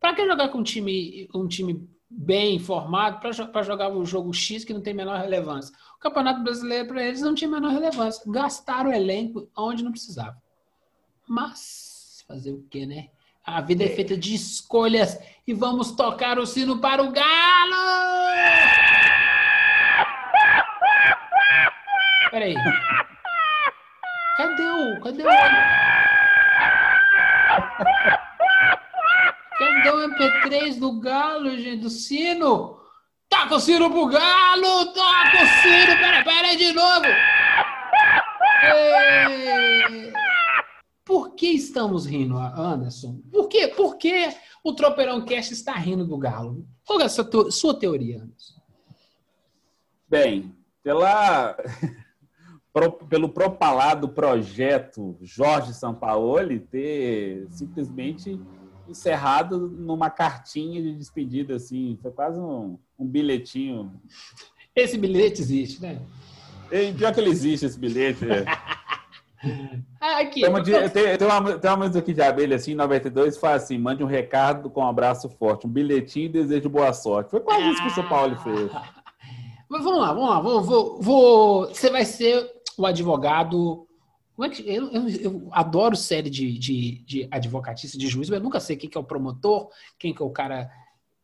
Para 0.00 0.14
que 0.14 0.26
jogar 0.26 0.48
com 0.48 0.58
um 0.58 0.62
time, 0.64 1.28
um 1.32 1.46
time 1.46 1.88
bem 2.08 2.58
formado 2.58 3.20
para 3.20 3.62
jogar 3.62 3.88
o 3.88 4.04
jogo 4.04 4.32
X 4.32 4.64
que 4.64 4.74
não 4.74 4.80
tem 4.80 4.94
menor 4.94 5.20
relevância? 5.20 5.74
O 5.96 6.00
Campeonato 6.00 6.42
Brasileiro 6.42 6.88
para 6.88 7.04
eles 7.04 7.20
não 7.20 7.34
tinha 7.34 7.50
menor 7.50 7.70
relevância. 7.70 8.22
Gastaram 8.26 8.90
o 8.90 8.94
elenco 8.94 9.48
onde 9.56 9.84
não 9.84 9.92
precisava. 9.92 10.42
Mas 11.28 12.24
fazer 12.26 12.52
o 12.52 12.62
quê, 12.70 12.86
né? 12.86 13.10
A 13.44 13.60
vida 13.62 13.84
é 13.84 13.88
feita 13.88 14.16
de 14.16 14.34
escolhas 14.34 15.18
e 15.46 15.54
vamos 15.54 15.92
tocar 15.92 16.38
o 16.38 16.46
sino 16.46 16.78
para 16.78 17.02
o 17.02 17.10
galo! 17.10 18.30
Peraí. 22.30 22.54
Cadê 24.36 24.62
o. 24.62 25.00
Cadê 25.00 25.22
o. 25.22 25.26
Cadê 29.58 29.90
o 29.90 30.08
MP3 30.08 30.78
do 30.78 31.00
galo, 31.00 31.50
gente? 31.58 31.76
Do 31.78 31.90
sino? 31.90 32.78
Toca 33.28 33.56
o 33.56 33.60
sino 33.60 33.90
pro 33.90 34.06
galo! 34.06 34.92
Toca 34.92 35.42
o 35.42 35.46
sino! 35.62 35.98
Pera, 35.98 36.22
pera 36.22 36.56
de 36.56 36.72
novo! 36.72 37.06
Ei. 38.62 40.29
Por 41.10 41.34
que 41.34 41.48
estamos 41.48 42.06
rindo, 42.06 42.38
Anderson? 42.38 43.20
Por 43.32 43.48
que, 43.48 43.66
por 43.66 43.96
que 43.96 44.32
o 44.62 44.72
Tropeirão 44.72 45.24
Cast 45.24 45.52
está 45.52 45.74
rindo 45.74 46.06
do 46.06 46.16
Galo? 46.16 46.64
Qual 46.86 47.00
é 47.00 47.04
a 47.06 47.08
sua, 47.08 47.50
sua 47.50 47.74
teoria, 47.74 48.22
Anderson? 48.22 48.60
Bem, 50.08 50.54
pela, 50.84 51.56
pelo 53.08 53.28
propalado 53.28 54.10
projeto 54.10 55.18
Jorge 55.20 55.74
Sampaoli 55.74 56.60
ter 56.60 57.48
simplesmente 57.50 58.40
encerrado 58.88 59.68
numa 59.68 60.10
cartinha 60.10 60.80
de 60.80 60.94
despedida, 60.94 61.56
assim, 61.56 61.98
foi 62.00 62.12
quase 62.12 62.38
um, 62.38 62.78
um 62.96 63.04
bilhetinho. 63.04 64.00
Esse 64.76 64.96
bilhete 64.96 65.42
existe, 65.42 65.82
né? 65.82 66.00
E 66.70 66.92
pior 66.92 67.12
que 67.12 67.18
ele 67.18 67.30
existe, 67.30 67.66
esse 67.66 67.80
bilhete. 67.80 68.24
Ah, 70.00 70.20
aqui. 70.20 70.40
Tem 70.40 70.50
uma, 70.50 70.62
tem, 70.62 70.88
tem, 70.90 71.26
uma, 71.26 71.58
tem 71.58 71.70
uma 71.70 71.76
música 71.78 71.98
aqui 71.98 72.12
de 72.12 72.22
abelha, 72.22 72.56
assim, 72.56 72.74
92, 72.74 73.38
faz 73.38 73.64
assim: 73.64 73.78
mande 73.78 74.02
um 74.02 74.06
recado 74.06 74.68
com 74.68 74.82
um 74.82 74.88
abraço 74.88 75.28
forte, 75.28 75.66
um 75.66 75.70
bilhetinho 75.70 76.26
e 76.26 76.28
desejo 76.28 76.68
boa 76.68 76.92
sorte. 76.92 77.30
Foi 77.30 77.40
quase 77.40 77.70
isso 77.70 77.82
que 77.82 77.88
o 77.88 77.94
São 77.94 78.08
Paulo 78.08 78.36
fez. 78.36 78.70
Mas 79.68 79.84
vamos 79.84 80.00
lá, 80.00 80.12
vamos 80.12 80.30
lá. 80.30 80.40
Vou, 80.40 80.62
vou, 80.62 81.00
vou, 81.00 81.68
Você 81.68 81.90
vai 81.90 82.04
ser 82.04 82.50
o 82.76 82.84
advogado. 82.84 83.86
É 84.42 84.72
eu, 84.72 84.90
eu, 84.90 85.08
eu 85.08 85.48
adoro 85.52 85.94
série 85.94 86.30
de, 86.30 86.58
de, 86.58 87.04
de 87.04 87.28
advocatícia, 87.30 87.98
de 87.98 88.08
juiz, 88.08 88.30
mas 88.30 88.38
eu 88.38 88.42
nunca 88.42 88.58
sei 88.58 88.74
quem 88.74 88.88
que 88.88 88.96
é 88.96 89.00
o 89.00 89.04
promotor, 89.04 89.68
quem 89.98 90.14
que 90.14 90.22
é 90.22 90.24
o 90.24 90.30
cara. 90.30 90.70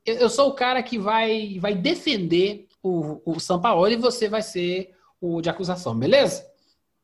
Eu, 0.05 0.17
eu 0.17 0.29
sou 0.29 0.51
o 0.51 0.55
cara 0.55 0.83
que 0.83 0.99
vai, 0.99 1.59
vai 1.59 1.75
defender 1.75 2.69
o, 2.83 3.21
o 3.25 3.41
São 3.41 3.61
Paulo 3.61 3.89
e 3.89 3.97
você 3.97 4.29
vai 4.29 4.43
ser 4.43 4.95
o 5.21 5.41
de 5.41 5.49
acusação, 5.49 5.99
beleza? 5.99 6.47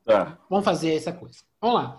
Tá. 0.05 0.39
Vamos 0.49 0.65
fazer 0.65 0.95
essa 0.95 1.13
coisa. 1.13 1.41
Vamos 1.61 1.77
lá. 1.77 1.99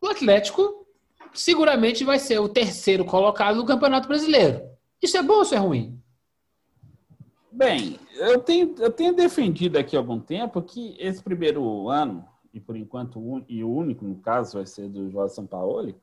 O 0.00 0.06
Atlético 0.06 0.86
seguramente 1.32 2.04
vai 2.04 2.18
ser 2.18 2.38
o 2.38 2.48
terceiro 2.48 3.04
colocado 3.04 3.56
no 3.56 3.66
Campeonato 3.66 4.08
Brasileiro. 4.08 4.62
Isso 5.02 5.16
é 5.16 5.22
bom 5.22 5.34
ou 5.34 5.42
isso 5.42 5.54
é 5.54 5.58
ruim? 5.58 6.00
Bem, 7.50 7.98
eu 8.14 8.38
tenho, 8.40 8.74
eu 8.78 8.90
tenho 8.90 9.14
defendido 9.14 9.78
aqui 9.78 9.96
há 9.96 9.98
algum 9.98 10.20
tempo 10.20 10.60
que 10.62 10.96
esse 10.98 11.22
primeiro 11.22 11.88
ano, 11.88 12.26
e 12.52 12.60
por 12.60 12.76
enquanto 12.76 13.44
e 13.48 13.64
o 13.64 13.70
único 13.70 14.04
no 14.04 14.16
caso 14.16 14.58
vai 14.58 14.66
ser 14.66 14.88
do 14.88 15.10
Jorge 15.10 15.34
Sampaoli, 15.34 15.96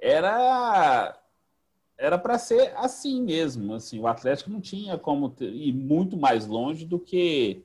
era 0.00 1.18
era 1.98 2.18
para 2.18 2.38
ser 2.38 2.74
assim 2.76 3.22
mesmo. 3.22 3.74
Assim, 3.74 3.98
o 3.98 4.06
Atlético 4.06 4.50
não 4.50 4.60
tinha 4.60 4.98
como 4.98 5.30
ter, 5.30 5.52
ir 5.52 5.72
muito 5.72 6.16
mais 6.16 6.46
longe 6.46 6.84
do 6.84 6.98
que 6.98 7.64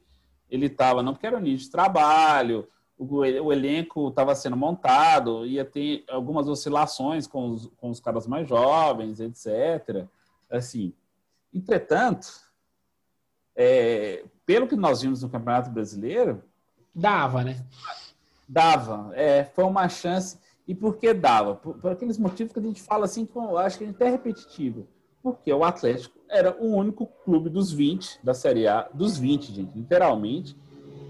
ele 0.49 0.67
estava, 0.67 1.03
não 1.03 1.13
porque 1.13 1.27
era 1.27 1.37
o 1.37 1.41
nível 1.41 1.59
de 1.59 1.71
trabalho, 1.71 2.67
o, 3.09 3.51
elenco 3.51 4.09
estava 4.09 4.35
sendo 4.35 4.55
montado, 4.55 5.45
ia 5.45 5.65
ter 5.65 6.03
algumas 6.07 6.47
oscilações 6.47 7.25
com 7.25 7.49
os, 7.49 7.67
com 7.77 7.89
os 7.89 7.99
caras 7.99 8.27
mais 8.27 8.47
jovens, 8.47 9.19
etc. 9.19 10.05
Assim, 10.49 10.93
entretanto, 11.51 12.27
é, 13.55 14.23
pelo 14.45 14.67
que 14.67 14.75
nós 14.75 15.01
vimos 15.01 15.23
no 15.23 15.29
Campeonato 15.29 15.71
Brasileiro, 15.71 16.43
dava, 16.93 17.43
né? 17.43 17.65
Dava, 18.47 19.11
é, 19.15 19.45
foi 19.45 19.63
uma 19.63 19.89
chance. 19.89 20.37
E 20.67 20.75
por 20.75 20.97
que 20.97 21.11
dava? 21.11 21.55
Por, 21.55 21.79
por, 21.79 21.91
aqueles 21.91 22.19
motivos 22.19 22.53
que 22.53 22.59
a 22.59 22.63
gente 22.63 22.81
fala 22.81 23.05
assim, 23.05 23.25
com, 23.25 23.57
acho 23.57 23.79
que 23.79 23.83
a 23.83 23.87
gente 23.87 24.03
é 24.03 24.09
repetitivo. 24.09 24.87
Porque 25.23 25.51
o 25.51 25.63
Atlético 25.63 26.19
era 26.29 26.55
o 26.55 26.75
único 26.75 27.07
clube 27.25 27.49
dos 27.49 27.71
20 27.71 28.19
da 28.23 28.33
Série 28.33 28.67
A, 28.67 28.87
dos 28.93 29.17
20, 29.17 29.53
gente, 29.53 29.77
literalmente, 29.77 30.55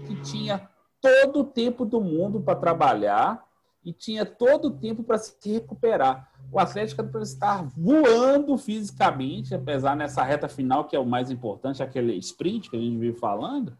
que 0.06 0.20
tinha 0.22 0.70
todo 1.02 1.40
o 1.40 1.44
tempo 1.44 1.84
do 1.84 2.00
mundo 2.00 2.40
para 2.40 2.58
trabalhar 2.58 3.44
e 3.84 3.92
tinha 3.92 4.24
todo 4.24 4.66
o 4.66 4.70
tempo 4.70 5.02
para 5.02 5.18
se 5.18 5.34
recuperar. 5.52 6.30
O 6.52 6.60
Atlético 6.60 7.02
para 7.02 7.22
estar 7.22 7.64
voando 7.76 8.56
fisicamente, 8.56 9.54
apesar 9.54 9.96
nessa 9.96 10.22
reta 10.22 10.48
final 10.48 10.84
que 10.84 10.94
é 10.94 10.98
o 10.98 11.04
mais 11.04 11.30
importante, 11.30 11.82
aquele 11.82 12.14
sprint 12.14 12.70
que 12.70 12.76
a 12.76 12.80
gente 12.80 12.96
vive 12.96 13.18
falando. 13.18 13.76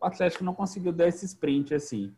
O 0.00 0.06
Atlético 0.06 0.44
não 0.44 0.54
conseguiu 0.54 0.92
dar 0.92 1.08
esse 1.08 1.26
sprint 1.26 1.74
assim. 1.74 2.14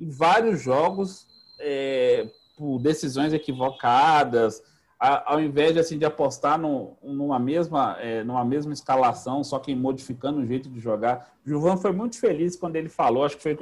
Em 0.00 0.08
vários 0.08 0.62
jogos, 0.62 1.26
é, 1.60 2.30
por 2.56 2.78
decisões 2.78 3.34
equivocadas, 3.34 4.62
ao 4.98 5.40
invés 5.40 5.74
de, 5.74 5.78
assim, 5.78 5.96
de 5.96 6.04
apostar 6.04 6.58
no, 6.58 6.96
numa, 7.02 7.38
mesma, 7.38 7.96
é, 8.00 8.24
numa 8.24 8.44
mesma 8.44 8.72
escalação, 8.72 9.44
só 9.44 9.58
que 9.58 9.74
modificando 9.74 10.40
o 10.40 10.46
jeito 10.46 10.68
de 10.68 10.80
jogar. 10.80 11.32
O 11.46 11.48
Gilvan 11.48 11.76
foi 11.76 11.92
muito 11.92 12.18
feliz 12.18 12.56
quando 12.56 12.74
ele 12.74 12.88
falou, 12.88 13.24
acho 13.24 13.36
que 13.36 13.42
foi, 13.42 13.58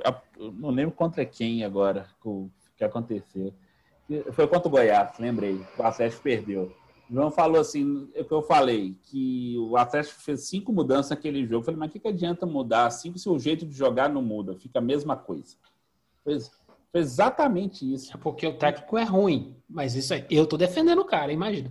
não 0.55 0.70
lembro 0.70 0.95
contra 0.95 1.26
quem 1.26 1.62
agora 1.62 2.07
que, 2.76 2.82
aconteceu. 2.82 3.53
Foi 4.32 4.47
contra 4.47 4.68
o 4.68 4.70
Goiás, 4.70 5.18
lembrei, 5.18 5.61
o 5.78 5.82
Atlético 5.82 6.22
perdeu. 6.22 6.72
O 7.09 7.14
João 7.14 7.30
falou 7.30 7.61
assim, 7.61 8.09
é 8.14 8.22
o 8.22 8.24
que 8.24 8.32
eu 8.32 8.43
falei, 8.43 8.97
que 9.05 9.57
o 9.59 9.76
Atlético 9.76 10.20
fez 10.20 10.49
cinco 10.49 10.72
mudanças 10.72 11.11
naquele 11.11 11.43
jogo. 11.43 11.57
Eu 11.57 11.62
falei, 11.62 11.78
mas 11.78 11.91
o 11.91 11.93
que, 11.93 12.01
que 12.01 12.09
adianta 12.09 12.47
mudar 12.47 12.91
cinco 12.91 13.18
se 13.18 13.28
o 13.28 13.39
jeito 13.39 13.64
de 13.66 13.74
jogar 13.74 14.09
não 14.09 14.22
muda? 14.22 14.57
Fica 14.57 14.78
a 14.78 14.82
mesma 14.82 15.16
coisa. 15.16 15.57
Fez, 16.24 16.51
foi 16.97 17.01
exatamente 17.01 17.93
isso. 17.93 18.15
É 18.15 18.17
porque 18.17 18.47
o 18.47 18.55
técnico 18.55 18.97
é 18.97 19.05
ruim. 19.05 19.55
Mas 19.69 19.95
isso 19.95 20.15
aí, 20.15 20.25
eu 20.31 20.47
tô 20.47 20.57
defendendo 20.57 21.01
o 21.01 21.05
cara, 21.05 21.33
imagina. 21.33 21.71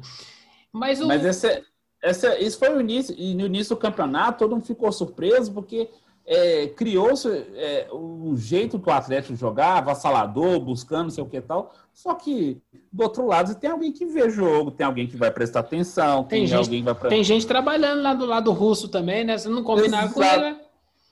Mas, 0.71 1.01
o... 1.01 1.07
mas 1.07 1.25
esse, 1.25 1.63
esse, 2.03 2.37
isso 2.39 2.59
foi 2.59 2.75
o 2.75 2.79
início. 2.79 3.15
E 3.17 3.33
no 3.33 3.45
início 3.45 3.75
do 3.75 3.79
campeonato, 3.79 4.39
todo 4.39 4.51
mundo 4.51 4.65
ficou 4.65 4.91
surpreso, 4.91 5.51
porque 5.51 5.89
é, 6.25 6.67
criou-se 6.67 7.27
é, 7.55 7.87
um 7.91 8.35
jeito 8.37 8.77
que 8.77 8.89
o 8.89 8.93
Atlético 8.93 9.35
jogava, 9.35 9.91
avassalador, 9.91 10.59
buscando 10.59 11.03
não 11.03 11.09
sei 11.09 11.23
o 11.23 11.27
que 11.27 11.41
tal. 11.41 11.73
Só 11.93 12.13
que, 12.13 12.61
do 12.91 13.03
outro 13.03 13.25
lado, 13.25 13.55
tem 13.55 13.71
alguém 13.71 13.91
que 13.91 14.05
vê 14.05 14.29
jogo, 14.29 14.69
tem 14.69 14.85
alguém 14.85 15.07
que 15.07 15.15
vai 15.15 15.31
prestar 15.31 15.61
atenção, 15.61 16.23
tem, 16.25 16.41
tem 16.41 16.47
gente, 16.47 16.59
alguém 16.59 16.83
vai. 16.83 16.93
Tem 16.95 17.23
gente 17.23 17.47
trabalhando 17.47 18.03
lá 18.03 18.13
do 18.13 18.25
lado 18.25 18.51
russo 18.51 18.89
também, 18.89 19.23
né? 19.23 19.37
Você 19.37 19.49
não 19.49 19.63
combinaram 19.63 20.07
Exato. 20.07 20.13
com 20.13 20.23
ele, 20.23 20.41
né? 20.41 20.59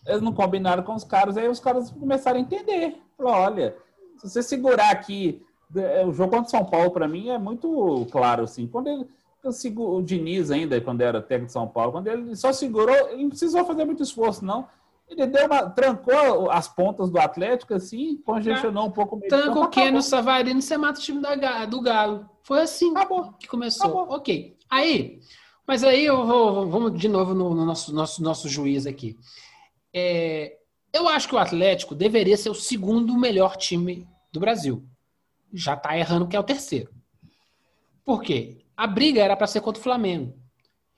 Eles 0.05 0.21
não 0.21 0.33
combinaram 0.33 0.83
com 0.83 0.93
os 0.93 1.05
caras, 1.05 1.37
aí 1.37 1.47
os 1.47 1.61
caras 1.61 1.89
começaram 1.89 2.37
a 2.37 2.41
entender. 2.41 2.97
Falaram, 3.17 3.53
olha, 3.53 3.82
se 4.17 4.29
você 4.29 4.43
segurar 4.43 4.91
aqui, 4.91 5.41
é, 5.75 6.05
o 6.05 6.13
jogo 6.13 6.31
contra 6.31 6.47
o 6.47 6.49
São 6.49 6.65
Paulo, 6.65 6.91
para 6.91 7.07
mim, 7.07 7.29
é 7.29 7.37
muito 7.37 8.07
claro, 8.11 8.43
assim. 8.43 8.67
Quando 8.67 8.87
ele, 8.87 9.07
o 9.77 10.01
Diniz 10.01 10.51
ainda, 10.51 10.79
quando 10.79 11.01
era 11.01 11.21
técnico 11.21 11.47
de 11.47 11.53
São 11.53 11.67
Paulo, 11.67 11.91
quando 11.91 12.07
ele 12.07 12.35
só 12.35 12.53
segurou, 12.53 12.95
ele 13.09 13.23
não 13.23 13.29
precisou 13.29 13.65
fazer 13.65 13.85
muito 13.85 14.03
esforço, 14.03 14.45
não. 14.45 14.67
Ele 15.09 15.27
deu 15.27 15.45
uma, 15.45 15.69
trancou 15.69 16.49
as 16.49 16.67
pontas 16.67 17.09
do 17.09 17.19
Atlético, 17.19 17.73
assim, 17.73 18.17
congestionou 18.25 18.87
um 18.87 18.91
pouco. 18.91 19.19
Tranca 19.27 19.59
o 19.59 19.67
Keno 19.67 20.01
Savarino, 20.01 20.61
você 20.61 20.77
mata 20.77 20.99
o 20.99 21.03
time 21.03 21.21
da, 21.21 21.65
do 21.65 21.81
Galo. 21.81 22.29
Foi 22.43 22.61
assim 22.61 22.91
acabou. 22.91 23.33
que 23.33 23.47
começou. 23.47 23.85
Acabou. 23.85 24.15
Ok. 24.15 24.57
Aí, 24.69 25.19
mas 25.67 25.83
aí 25.83 26.05
eu 26.05 26.25
vou, 26.25 26.67
vamos 26.67 26.99
de 26.99 27.07
novo 27.07 27.33
no, 27.33 27.53
no 27.53 27.65
nosso, 27.65 27.93
nosso, 27.93 28.23
nosso 28.23 28.49
juiz 28.49 28.85
aqui. 28.85 29.17
É, 29.93 30.57
eu 30.93 31.07
acho 31.09 31.27
que 31.27 31.35
o 31.35 31.39
Atlético 31.39 31.95
deveria 31.95 32.37
ser 32.37 32.51
o 32.51 32.55
segundo 32.55 33.17
melhor 33.17 33.57
time 33.57 34.07
do 34.31 34.39
Brasil. 34.39 34.87
Já 35.51 35.73
está 35.73 35.97
errando 35.97 36.27
que 36.27 36.35
é 36.35 36.39
o 36.39 36.43
terceiro. 36.43 36.93
Por 38.05 38.21
quê? 38.21 38.63
A 38.77 38.85
briga 38.85 39.21
era 39.21 39.35
para 39.35 39.47
ser 39.47 39.61
contra 39.61 39.79
o 39.79 39.83
Flamengo. 39.83 40.37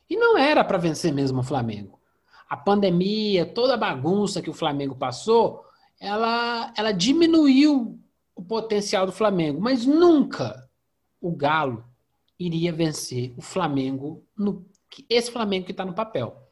E 0.09 0.17
não 0.17 0.37
era 0.37 0.63
para 0.63 0.77
vencer 0.77 1.13
mesmo 1.13 1.39
o 1.39 1.43
Flamengo. 1.43 1.99
A 2.49 2.57
pandemia, 2.57 3.45
toda 3.45 3.73
a 3.73 3.77
bagunça 3.77 4.41
que 4.41 4.49
o 4.49 4.53
Flamengo 4.53 4.95
passou, 4.95 5.63
ela, 5.99 6.73
ela 6.77 6.91
diminuiu 6.91 7.99
o 8.35 8.43
potencial 8.43 9.05
do 9.05 9.11
Flamengo. 9.11 9.61
Mas 9.61 9.85
nunca 9.85 10.69
o 11.21 11.35
Galo 11.35 11.85
iria 12.37 12.71
vencer 12.71 13.33
o 13.37 13.41
Flamengo, 13.41 14.23
no, 14.37 14.65
esse 15.09 15.31
Flamengo 15.31 15.65
que 15.65 15.71
está 15.71 15.85
no 15.85 15.93
papel. 15.93 16.44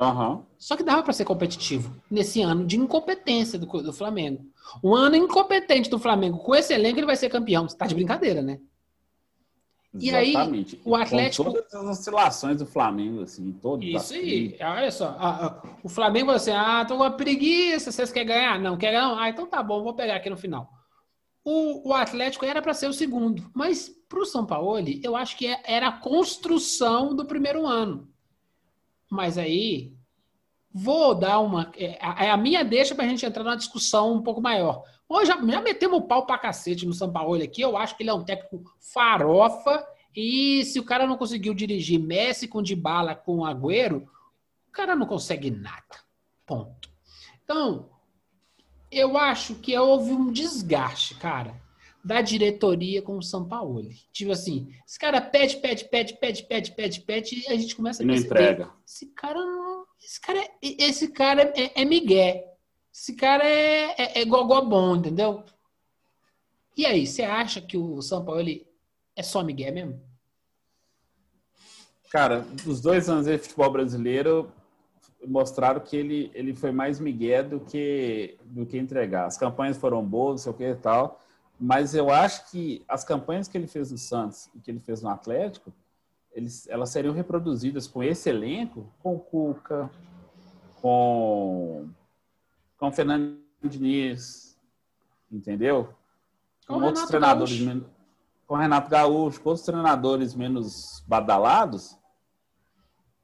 Uhum. 0.00 0.42
Só 0.58 0.76
que 0.76 0.82
dava 0.82 1.02
para 1.02 1.12
ser 1.12 1.24
competitivo 1.24 1.94
nesse 2.10 2.42
ano 2.42 2.66
de 2.66 2.76
incompetência 2.76 3.58
do, 3.58 3.66
do 3.66 3.92
Flamengo. 3.92 4.44
Um 4.82 4.94
ano 4.94 5.16
incompetente 5.16 5.88
do 5.90 5.98
Flamengo, 5.98 6.38
com 6.38 6.54
esse 6.54 6.72
elenco, 6.72 6.98
ele 6.98 7.06
vai 7.06 7.16
ser 7.16 7.28
campeão. 7.28 7.68
Você 7.68 7.76
tá 7.76 7.86
de 7.86 7.94
brincadeira, 7.94 8.42
né? 8.42 8.58
Exatamente. 9.94 10.76
E 10.76 10.78
aí, 10.78 10.82
o 10.84 10.96
Atlético. 10.96 11.44
Com 11.44 11.52
todas 11.52 11.74
as 11.74 11.98
oscilações 11.98 12.56
do 12.56 12.66
Flamengo, 12.66 13.22
assim, 13.22 13.52
todas. 13.52 13.86
Isso 13.86 14.14
aí. 14.14 14.56
Olha 14.60 14.90
só. 14.90 15.14
A, 15.18 15.46
a, 15.46 15.62
o 15.82 15.88
Flamengo 15.88 16.28
vai 16.28 16.36
assim: 16.36 16.50
ah, 16.50 16.84
tô 16.86 16.96
com 16.96 17.02
uma 17.02 17.10
preguiça, 17.10 17.92
vocês 17.92 18.10
querem 18.10 18.28
ganhar? 18.28 18.58
Não, 18.58 18.76
quer 18.76 18.92
ganhar? 18.92 19.14
Ah, 19.18 19.28
então 19.28 19.46
tá 19.46 19.62
bom, 19.62 19.82
vou 19.82 19.94
pegar 19.94 20.16
aqui 20.16 20.30
no 20.30 20.36
final. 20.36 20.70
o, 21.44 21.90
o 21.90 21.92
Atlético 21.92 22.44
era 22.46 22.62
para 22.62 22.72
ser 22.72 22.86
o 22.86 22.92
segundo, 22.92 23.50
mas 23.54 23.90
para 24.08 24.20
o 24.20 24.24
São 24.24 24.46
Paulo, 24.46 24.78
eu 25.02 25.16
acho 25.16 25.36
que 25.36 25.46
é, 25.46 25.60
era 25.64 25.88
a 25.88 25.98
construção 26.00 27.14
do 27.14 27.26
primeiro 27.26 27.66
ano. 27.66 28.08
Mas 29.12 29.36
aí, 29.36 29.92
vou 30.72 31.14
dar 31.14 31.38
uma. 31.40 31.70
É, 31.76 31.98
é 32.24 32.30
a 32.30 32.36
minha 32.38 32.64
deixa 32.64 32.94
para 32.94 33.04
a 33.04 33.08
gente 33.08 33.26
entrar 33.26 33.44
numa 33.44 33.58
discussão 33.58 34.14
um 34.14 34.22
pouco 34.22 34.40
maior. 34.40 34.82
Hoje 35.06 35.26
já, 35.26 35.36
já 35.36 35.60
metemos 35.60 35.98
o 35.98 36.06
pau 36.06 36.24
para 36.24 36.38
cacete 36.38 36.86
no 36.86 36.94
São 36.94 37.12
Paulo 37.12 37.34
aqui. 37.42 37.60
Eu 37.60 37.76
acho 37.76 37.94
que 37.94 38.02
ele 38.02 38.08
é 38.08 38.14
um 38.14 38.24
técnico 38.24 38.64
farofa. 38.80 39.86
E 40.16 40.64
se 40.64 40.80
o 40.80 40.84
cara 40.84 41.06
não 41.06 41.18
conseguiu 41.18 41.52
dirigir 41.52 42.00
Messi 42.00 42.48
com 42.48 42.62
Dybala 42.62 43.14
com 43.14 43.44
Agüero, 43.44 44.08
o 44.66 44.72
cara 44.72 44.96
não 44.96 45.04
consegue 45.04 45.50
nada. 45.50 46.00
Ponto. 46.46 46.88
Então, 47.44 47.90
eu 48.90 49.18
acho 49.18 49.56
que 49.56 49.76
houve 49.76 50.12
um 50.12 50.32
desgaste, 50.32 51.16
cara, 51.16 51.60
da 52.04 52.20
diretoria 52.20 53.00
com 53.00 53.16
o 53.16 53.22
São 53.22 53.46
Paulo. 53.46 53.88
Tipo 54.12 54.32
assim, 54.32 54.74
esse 54.86 54.98
cara 54.98 55.20
pede, 55.20 55.58
pede, 55.58 55.84
pede, 55.84 56.14
pede, 56.14 56.42
pede, 56.44 56.72
pede, 56.72 57.00
pede, 57.00 57.44
e 57.46 57.52
a 57.52 57.56
gente 57.56 57.76
começa 57.76 58.02
a 58.02 58.06
não 58.06 58.14
entrega. 58.14 58.70
Esse 58.86 59.06
cara 59.06 59.38
não. 59.38 59.84
Esse 60.02 60.20
cara, 60.20 60.38
é, 60.40 60.50
esse 60.62 61.08
cara 61.08 61.52
é, 61.56 61.82
é 61.82 61.84
Miguel. 61.84 62.44
Esse 62.92 63.14
cara 63.14 63.44
é, 63.44 63.94
é, 63.96 64.20
é 64.20 64.24
gogó 64.24 64.60
bom, 64.62 64.96
entendeu? 64.96 65.44
E 66.76 66.84
aí, 66.84 67.06
você 67.06 67.22
acha 67.22 67.60
que 67.60 67.76
o 67.76 68.02
São 68.02 68.24
Paulo 68.24 68.40
ele 68.40 68.66
é 69.14 69.22
só 69.22 69.42
Miguel 69.42 69.72
mesmo? 69.72 70.00
Cara, 72.10 72.40
dos 72.64 72.80
dois 72.80 73.08
anos 73.08 73.26
de 73.26 73.38
futebol 73.38 73.70
brasileiro, 73.70 74.52
mostraram 75.26 75.80
que 75.80 75.96
ele, 75.96 76.30
ele 76.34 76.52
foi 76.52 76.70
mais 76.70 76.98
migué 76.98 77.42
do 77.42 77.60
que, 77.60 78.36
do 78.44 78.66
que 78.66 78.76
entregar. 78.76 79.26
As 79.26 79.38
campanhas 79.38 79.78
foram 79.78 80.04
boas, 80.04 80.32
não 80.32 80.38
sei 80.38 80.52
o 80.52 80.54
que 80.54 80.64
e 80.64 80.74
tal, 80.74 81.21
mas 81.58 81.94
eu 81.94 82.10
acho 82.10 82.50
que 82.50 82.84
as 82.88 83.04
campanhas 83.04 83.48
que 83.48 83.56
ele 83.56 83.66
fez 83.66 83.90
no 83.90 83.98
Santos 83.98 84.50
e 84.54 84.60
que 84.60 84.70
ele 84.70 84.80
fez 84.80 85.02
no 85.02 85.08
Atlético, 85.08 85.72
eles, 86.32 86.66
elas 86.68 86.90
seriam 86.90 87.14
reproduzidas 87.14 87.86
com 87.86 88.02
esse 88.02 88.28
elenco, 88.28 88.90
com 89.02 89.14
o 89.14 89.18
Cuca, 89.18 89.90
com, 90.80 91.88
com 92.78 92.88
o 92.88 92.92
Fernando 92.92 93.38
Diniz, 93.62 94.58
entendeu? 95.30 95.94
Com, 96.66 96.74
com 96.74 96.86
outros 96.86 97.06
treinadores, 97.06 97.60
menos, 97.60 97.86
com 98.46 98.54
o 98.54 98.58
Renato 98.58 98.90
Gaúcho, 98.90 99.40
com 99.40 99.50
outros 99.50 99.66
treinadores 99.66 100.34
menos 100.34 101.04
badalados, 101.06 101.96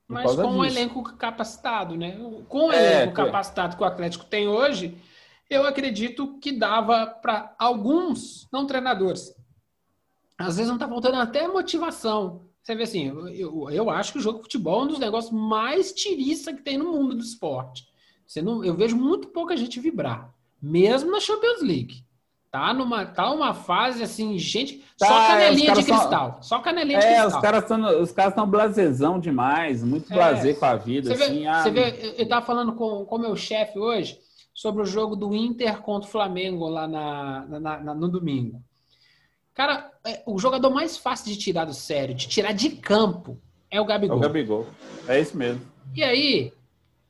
mas 0.07 0.35
com 0.35 0.47
um 0.47 0.65
elenco 0.65 1.03
capacitado, 1.03 1.95
né? 1.95 2.17
Com 2.49 2.69
o 2.69 2.73
é, 2.73 3.03
elenco 3.03 3.15
capacitado 3.15 3.77
que 3.77 3.83
o 3.83 3.87
Atlético 3.87 4.25
tem 4.25 4.49
hoje, 4.49 4.99
eu 5.51 5.67
acredito 5.67 6.39
que 6.41 6.53
dava 6.53 7.07
para 7.07 7.55
alguns, 7.59 8.47
não 8.53 8.67
treinadores. 8.67 9.35
Às 10.37 10.57
vezes 10.57 10.69
não 10.69 10.77
está 10.77 10.89
faltando 10.89 11.17
até 11.17 11.49
motivação. 11.49 12.43
Você 12.63 12.75
vê 12.75 12.83
assim, 12.83 13.07
eu, 13.35 13.71
eu 13.71 13.91
acho 13.91 14.13
que 14.13 14.19
o 14.19 14.21
jogo 14.21 14.39
de 14.39 14.45
futebol 14.45 14.81
é 14.81 14.85
um 14.85 14.89
dos 14.89 14.99
negócios 14.99 15.33
mais 15.33 15.93
tiriça 15.93 16.53
que 16.53 16.63
tem 16.63 16.77
no 16.77 16.93
mundo 16.93 17.15
do 17.15 17.23
esporte. 17.23 17.89
Você 18.27 18.43
não, 18.43 18.63
eu 18.63 18.75
vejo 18.75 18.95
muito 18.95 19.29
pouca 19.29 19.57
gente 19.57 19.81
vibrar, 19.81 20.35
mesmo 20.61 21.11
na 21.11 21.19
Champions 21.19 21.63
League. 21.63 22.05
Tá 22.51 22.73
numa 22.75 23.05
tá 23.07 23.31
uma 23.31 23.53
fase 23.55 24.03
assim, 24.03 24.39
gente, 24.39 24.85
tá, 24.99 25.07
só 25.07 25.27
canelinha 25.29 25.73
de 25.73 25.85
cristal. 25.85 26.33
São, 26.35 26.43
só 26.43 26.59
canelinha 26.61 26.99
de 26.99 27.07
é, 27.07 27.21
cristal. 27.21 27.29
Os 27.29 27.43
caras 27.43 27.63
estão 27.63 28.03
os 28.03 28.13
caras 28.13 28.33
estão 28.33 28.51
blasezão 28.51 29.19
demais, 29.19 29.83
muito 29.83 30.13
é, 30.13 30.55
com 30.55 30.65
a 30.65 30.77
vida 30.77 31.15
você 31.15 31.23
assim. 31.23 31.41
Vê, 31.41 31.47
ah, 31.47 31.63
você 31.63 31.71
vê, 31.71 32.15
eu 32.19 32.29
tava 32.29 32.45
falando 32.45 32.75
com 32.75 33.05
com 33.05 33.19
meu 33.19 33.35
chefe 33.35 33.79
hoje 33.79 34.19
sobre 34.59 34.83
o 34.83 34.87
jogo 34.87 35.15
do 35.15 35.33
Inter 35.37 35.81
contra 35.83 36.09
o 36.09 36.11
Flamengo 36.11 36.67
lá 36.67 36.89
na, 36.89 37.47
na, 37.47 37.81
na 37.81 37.95
no 37.95 38.09
domingo. 38.09 38.61
Cara, 39.55 39.89
é, 40.05 40.21
o 40.27 40.37
jogador 40.37 40.71
mais 40.71 40.97
fácil 40.97 41.33
de 41.33 41.39
tirar 41.39 41.65
do 41.65 41.73
sério, 41.73 42.13
de 42.13 42.27
tirar 42.27 42.51
de 42.51 42.71
campo, 42.71 43.41
é 43.71 43.81
o 43.81 43.85
Gabigol. 43.85 44.17
É 44.17 44.19
o 44.19 44.23
Gabigol. 44.23 44.67
É 45.07 45.21
isso 45.21 45.37
mesmo. 45.37 45.63
E 45.95 46.03
aí, 46.03 46.53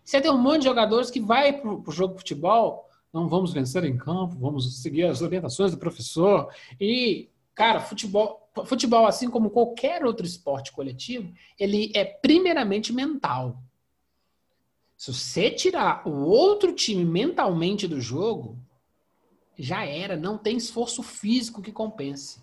você 0.05 0.21
tem 0.21 0.31
um 0.31 0.37
monte 0.37 0.59
de 0.59 0.65
jogadores 0.65 1.11
que 1.11 1.21
vai 1.21 1.55
pro, 1.55 1.83
pro 1.83 1.91
jogo 1.91 2.13
de 2.13 2.21
futebol 2.21 2.87
não 3.11 3.27
vamos 3.27 3.55
vencer 3.55 3.83
em 3.85 3.97
campo, 3.97 4.37
vamos 4.39 4.83
seguir 4.83 5.05
as 5.05 5.23
orientações 5.23 5.71
do 5.71 5.79
professor. 5.79 6.53
E, 6.79 7.31
cara, 7.55 7.81
futebol, 7.81 8.47
futebol, 8.67 9.07
assim 9.07 9.31
como 9.31 9.49
qualquer 9.49 10.05
outro 10.05 10.27
esporte 10.27 10.71
coletivo, 10.71 11.33
ele 11.59 11.91
é 11.95 12.05
primeiramente 12.05 12.93
mental. 12.93 13.63
Se 14.99 15.15
você 15.15 15.49
tirar 15.49 16.03
o 16.05 16.25
outro 16.25 16.75
time 16.75 17.05
mentalmente 17.05 17.87
do 17.87 18.01
jogo, 18.01 18.59
já 19.57 19.87
era, 19.87 20.17
não 20.17 20.37
tem 20.37 20.57
esforço 20.57 21.05
físico 21.05 21.63
que 21.63 21.71
compense. 21.71 22.43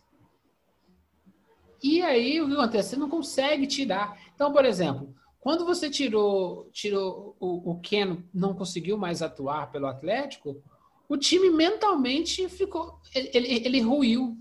E 1.84 2.02
aí 2.02 2.40
o 2.40 2.48
que 2.48 2.54
acontece? 2.54 2.92
Você 2.92 2.96
não 2.96 3.10
consegue 3.10 3.68
tirar. 3.68 4.18
Então, 4.34 4.54
por 4.54 4.64
exemplo, 4.64 5.14
quando 5.42 5.66
você 5.66 5.90
tirou, 5.90 6.70
tirou 6.72 7.36
o, 7.42 7.72
o 7.72 7.80
Keno, 7.82 8.24
não 8.34 8.54
conseguiu 8.54 8.98
mais 8.98 9.22
atuar 9.22 9.70
pelo 9.70 9.88
Atlético, 9.88 10.64
o 11.10 11.18
time 11.18 11.50
mentalmente 11.50 12.48
ficou. 12.48 13.02
Ele, 13.14 13.32
ele, 13.34 13.48
ele 13.66 13.82
ruiu. 13.82 14.38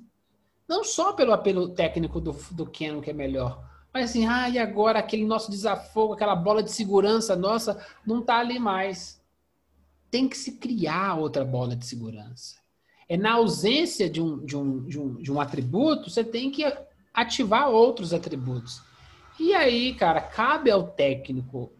Não 0.69 0.85
só 0.85 1.13
pelo 1.13 1.33
apelo 1.33 1.75
técnico 1.75 2.21
do, 2.21 2.33
do 2.53 2.65
Keno, 2.65 3.03
que 3.03 3.11
é 3.11 3.13
melhor, 3.13 3.74
mas 3.95 4.11
assim, 4.11 4.27
ah, 4.27 4.49
e 4.49 4.59
agora 4.59 4.99
aquele 4.99 5.25
nosso 5.25 5.49
desafogo, 5.53 6.15
aquela 6.15 6.35
bola 6.35 6.65
de 6.65 6.73
segurança 6.73 7.37
nossa, 7.37 7.81
não 8.05 8.19
está 8.19 8.41
ali 8.41 8.59
mais. 8.59 9.23
Tem 10.11 10.29
que 10.29 10.37
se 10.37 10.59
criar 10.59 11.15
outra 11.15 11.45
bola 11.45 11.77
de 11.77 11.87
segurança. 11.87 12.57
É 13.09 13.17
na 13.17 13.35
ausência 13.35 14.11
de 14.11 14.21
um, 14.21 14.45
de 14.45 14.57
um, 14.57 14.85
de 14.85 14.99
um, 14.99 15.15
de 15.15 15.31
um 15.31 15.41
atributo, 15.41 16.11
você 16.11 16.25
tem 16.25 16.51
que 16.51 16.65
ativar 17.13 17.71
outros 17.71 18.13
atributos. 18.13 18.83
E 19.39 19.55
aí, 19.55 19.95
cara, 19.95 20.21
cabe 20.21 20.73
ao 20.73 20.89
técnico 20.89 21.73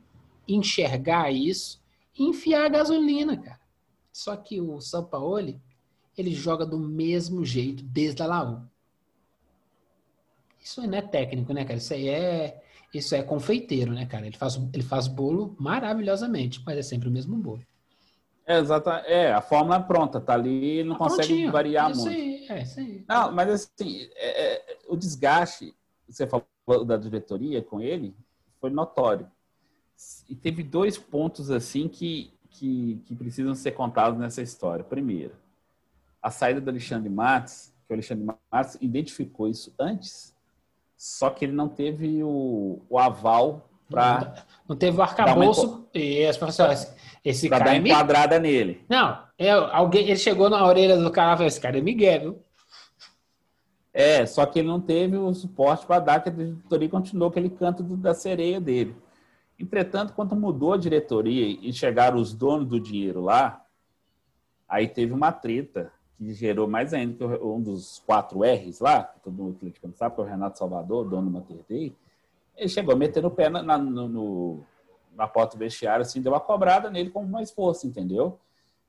enxergar 0.47 1.33
isso 1.33 1.83
e 2.17 2.23
enfiar 2.23 2.67
a 2.67 2.69
gasolina, 2.69 3.37
cara. 3.37 3.61
Só 4.13 4.37
que 4.37 4.61
o 4.61 4.81
Sampaoli, 4.81 5.61
ele 6.17 6.33
joga 6.33 6.65
do 6.65 6.79
mesmo 6.79 7.45
jeito 7.45 7.83
desde 7.83 8.23
a 8.23 8.27
Laú. 8.27 8.63
Isso 10.65 10.81
não 10.81 10.99
é 10.99 11.03
técnico, 11.03 11.53
né, 11.53 11.63
cara? 11.63 11.77
Isso 11.77 11.93
aí 11.93 12.09
é, 12.09 12.63
isso 12.93 13.15
é 13.15 13.23
confeiteiro, 13.23 13.93
né, 13.93 14.07
cara? 14.07 14.27
Ele 14.27 14.37
faz, 14.37 14.59
ele 14.73 14.83
faz 14.83 15.07
bolo 15.07 15.55
maravilhosamente, 15.61 16.63
mas 16.65 16.79
é 16.79 16.83
sempre 16.83 17.07
o 17.07 17.13
mesmo 17.13 17.37
bolo. 17.37 17.63
É, 18.47 18.59
exata, 18.59 18.93
é 19.07 19.33
a 19.33 19.43
fórmula 19.43 19.81
pronta, 19.81 20.21
tá 20.21 20.33
ali, 20.33 20.83
não 20.83 20.95
tá 20.95 21.05
consegue 21.05 21.29
prontinho. 21.29 21.53
variar 21.53 21.91
isso 21.91 22.07
muito. 22.07 22.17
Aí, 22.17 22.47
é, 22.49 22.63
isso 22.63 22.81
aí. 22.81 23.05
Não, 23.07 23.33
mas 23.33 23.49
assim, 23.51 24.09
é, 24.17 24.55
é, 24.55 24.79
o 24.89 24.97
desgaste, 24.97 25.75
você 26.09 26.27
falou 26.27 26.85
da 26.85 26.97
diretoria 26.97 27.63
com 27.63 27.81
ele 27.81 28.15
foi 28.59 28.71
notório. 28.71 29.31
E 30.29 30.35
teve 30.35 30.63
dois 30.63 30.97
pontos 30.97 31.51
assim 31.51 31.89
que, 31.89 32.33
que, 32.49 33.03
que 33.05 33.15
precisam 33.15 33.55
ser 33.55 33.73
contados 33.73 34.19
nessa 34.19 34.41
história. 34.41 34.83
Primeiro, 34.83 35.35
a 36.23 36.31
saída 36.31 36.61
do 36.61 36.71
Alexandre 36.71 37.11
Matos, 37.11 37.73
que 37.87 37.93
o 37.93 37.95
Alexandre 37.95 38.25
Matos 38.51 38.77
identificou 38.81 39.49
isso 39.49 39.73
antes, 39.79 40.34
só 41.05 41.29
que 41.29 41.45
ele 41.45 41.53
não 41.53 41.69
teve 41.69 42.25
o, 42.25 42.81
o 42.89 42.99
aval 42.99 43.69
para. 43.91 44.43
Não 44.67 44.75
teve 44.75 44.97
o 44.97 45.03
arcabouço. 45.03 45.87
E 45.93 46.25
as 46.25 46.39
pessoas, 46.39 46.97
esse 47.23 47.47
pra 47.47 47.59
cara. 47.59 47.73
dar 47.73 47.77
é 47.77 47.79
enquadrada 47.79 48.39
nele. 48.39 48.83
Não, 48.89 49.19
é, 49.39 49.51
alguém, 49.51 50.05
ele 50.09 50.17
chegou 50.17 50.49
na 50.49 50.65
orelha 50.65 50.97
do 50.97 51.11
cara 51.11 51.35
e 51.35 51.37
falou: 51.37 51.47
esse 51.47 51.61
cara 51.61 51.77
é 51.77 51.83
Miguel, 51.83 52.21
viu? 52.21 52.43
É, 53.93 54.25
só 54.25 54.47
que 54.47 54.61
ele 54.61 54.69
não 54.69 54.81
teve 54.81 55.19
o 55.19 55.35
suporte 55.35 55.85
para 55.85 56.01
dar, 56.01 56.23
que 56.23 56.31
a 56.31 56.33
diretoria 56.33 56.89
continuou 56.89 57.29
aquele 57.29 57.51
canto 57.51 57.83
do, 57.83 57.99
da 57.99 58.15
sereia 58.15 58.59
dele. 58.59 58.97
Entretanto, 59.61 60.15
quando 60.15 60.35
mudou 60.35 60.73
a 60.73 60.79
diretoria 60.79 61.47
e 61.61 61.71
chegaram 61.71 62.17
os 62.17 62.33
donos 62.33 62.67
do 62.67 62.81
dinheiro 62.81 63.21
lá, 63.21 63.63
aí 64.67 64.89
teve 64.89 65.13
uma 65.13 65.31
treta 65.33 65.93
que 66.25 66.35
gerou 66.35 66.67
mais 66.67 66.95
ainda 66.95 67.15
que 67.17 67.25
um 67.45 67.61
dos 67.61 68.03
quatro 68.07 68.43
R's 68.43 68.81
lá, 68.81 69.05
que 69.05 69.21
todo 69.21 69.35
mundo 69.35 69.57
criticando 69.59 69.97
sabe, 69.97 70.15
que 70.15 70.21
é 70.21 70.25
o 70.25 70.27
Renato 70.27 70.59
Salvador, 70.59 71.09
dono 71.09 71.31
do 71.31 71.31
Mater 71.31 71.59
Dei, 71.69 71.95
ele 72.57 72.69
chegou 72.69 72.97
meter 72.97 73.25
o 73.25 73.31
pé 73.31 73.49
na, 73.49 73.63
na, 73.63 73.79
no, 73.79 74.61
na 75.15 75.27
porta 75.27 75.57
do 75.57 75.61
vestiário, 75.61 76.03
assim, 76.03 76.23
deu 76.23 76.33
uma 76.33 76.41
cobrada 76.41 76.91
nele 76.91 77.11
com 77.11 77.25
mais 77.25 77.51
força, 77.51 77.87
entendeu? 77.87 78.39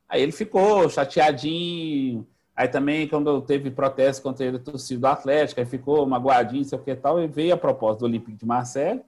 Aí 0.08 0.22
ele 0.22 0.32
ficou 0.32 0.88
chateadinho, 0.90 2.26
Aí 2.56 2.70
também, 2.70 3.06
quando 3.08 3.42
teve 3.42 3.70
protesto 3.70 4.24
contra 4.24 4.46
ele, 4.46 4.58
torcida 4.58 5.02
do 5.02 5.08
Atlético, 5.08 5.60
aí 5.60 5.66
ficou 5.66 6.06
magoadinho, 6.06 6.64
sei 6.64 6.80
o 6.80 6.82
que 6.82 6.96
tal, 6.96 7.20
e 7.20 7.28
veio 7.28 7.54
a 7.54 7.58
proposta 7.58 8.00
do 8.00 8.06
Olympique 8.06 8.46
de. 8.46 9.04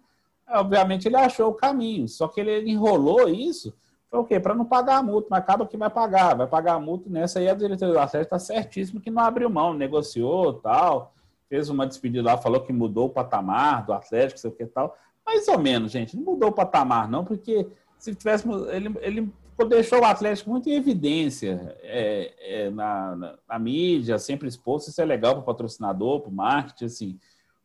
Aí, 0.46 0.60
obviamente, 0.60 1.08
ele 1.08 1.16
achou 1.16 1.50
o 1.50 1.54
caminho, 1.54 2.10
só 2.10 2.28
que 2.28 2.42
ele 2.42 2.70
enrolou 2.70 3.30
isso. 3.30 3.74
Foi 4.10 4.20
o 4.20 4.24
quê? 4.26 4.40
Para 4.40 4.56
não 4.56 4.66
pagar 4.66 4.98
a 4.98 5.04
multa, 5.04 5.28
mas 5.30 5.40
acaba 5.40 5.68
que 5.68 5.76
vai 5.76 5.90
pagar, 5.90 6.36
vai 6.36 6.48
pagar 6.48 6.76
a 6.76 6.80
multa 6.80 7.10
nessa 7.10 7.40
aí 7.40 7.50
a 7.50 7.54
diretoria 7.54 7.94
do 7.94 8.00
Atlético 8.00 8.36
está 8.36 8.40
certíssimo 8.40 9.02
que 9.02 9.12
não 9.12 9.22
abriu 9.22 9.50
mão, 9.50 9.74
negociou 9.74 10.54
tal, 10.54 11.14
fez 11.50 11.70
uma 11.70 11.86
despedida 11.86 12.24
lá, 12.24 12.38
falou 12.38 12.62
que 12.62 12.72
mudou 12.72 13.08
o 13.08 13.10
patamar 13.10 13.86
do 13.86 13.94
Atlético, 13.94 14.40
sei 14.40 14.50
o 14.50 14.54
que 14.54 14.66
tal. 14.66 14.96
Mais 15.26 15.48
ou 15.50 15.60
menos, 15.60 15.92
gente, 15.92 16.16
não 16.16 16.24
mudou 16.24 16.50
o 16.50 16.54
patamar, 16.54 17.10
não, 17.10 17.26
porque 17.26 17.68
se 18.00 18.16
tivéssemos. 18.16 18.68
Ele, 18.70 18.96
ele 19.02 19.34
deixou 19.68 20.00
o 20.02 20.06
Atlético 20.06 20.52
muito 20.52 20.70
em 20.70 20.74
evidência 20.74 21.76
é, 21.82 22.34
é, 22.40 22.70
na, 22.70 23.16
na, 23.16 23.36
na, 23.50 23.60
mídia, 23.60 24.20
sempre 24.20 24.48
exposto. 24.48 24.90
Isso 24.90 25.02
é 25.02 25.06
legal 25.06 25.34
para 25.34 25.42
o 25.42 25.46
patrocinador, 25.46 26.22
para 26.22 26.30
o 26.30 26.34
marketing, 26.34 26.86
assim. 26.86 27.20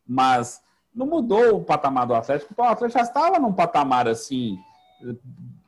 Mas 0.07 0.63
não 0.95 1.07
mudou 1.07 1.57
o 1.57 1.65
patamar 1.65 2.07
do 2.07 2.15
Atlético, 2.15 2.49
porque 2.49 2.63
o 2.63 2.73
Atlético 2.73 2.99
já 2.99 3.05
estava 3.05 3.39
num 3.39 3.53
patamar 3.53 4.09
assim, 4.09 4.59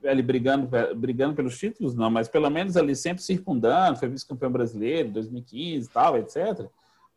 ali 0.07 0.23
brigando, 0.23 0.69
brigando 0.97 1.35
pelos 1.35 1.59
títulos, 1.59 1.95
não, 1.95 2.11
mas 2.11 2.29
pelo 2.29 2.51
menos 2.51 2.77
ali 2.77 2.95
sempre 2.95 3.23
circundando, 3.23 3.99
foi 3.99 4.09
vice-campeão 4.09 4.51
brasileiro, 4.51 5.11
2015 5.13 5.87
e 5.87 5.91
tal, 5.91 6.17
etc. 6.19 6.67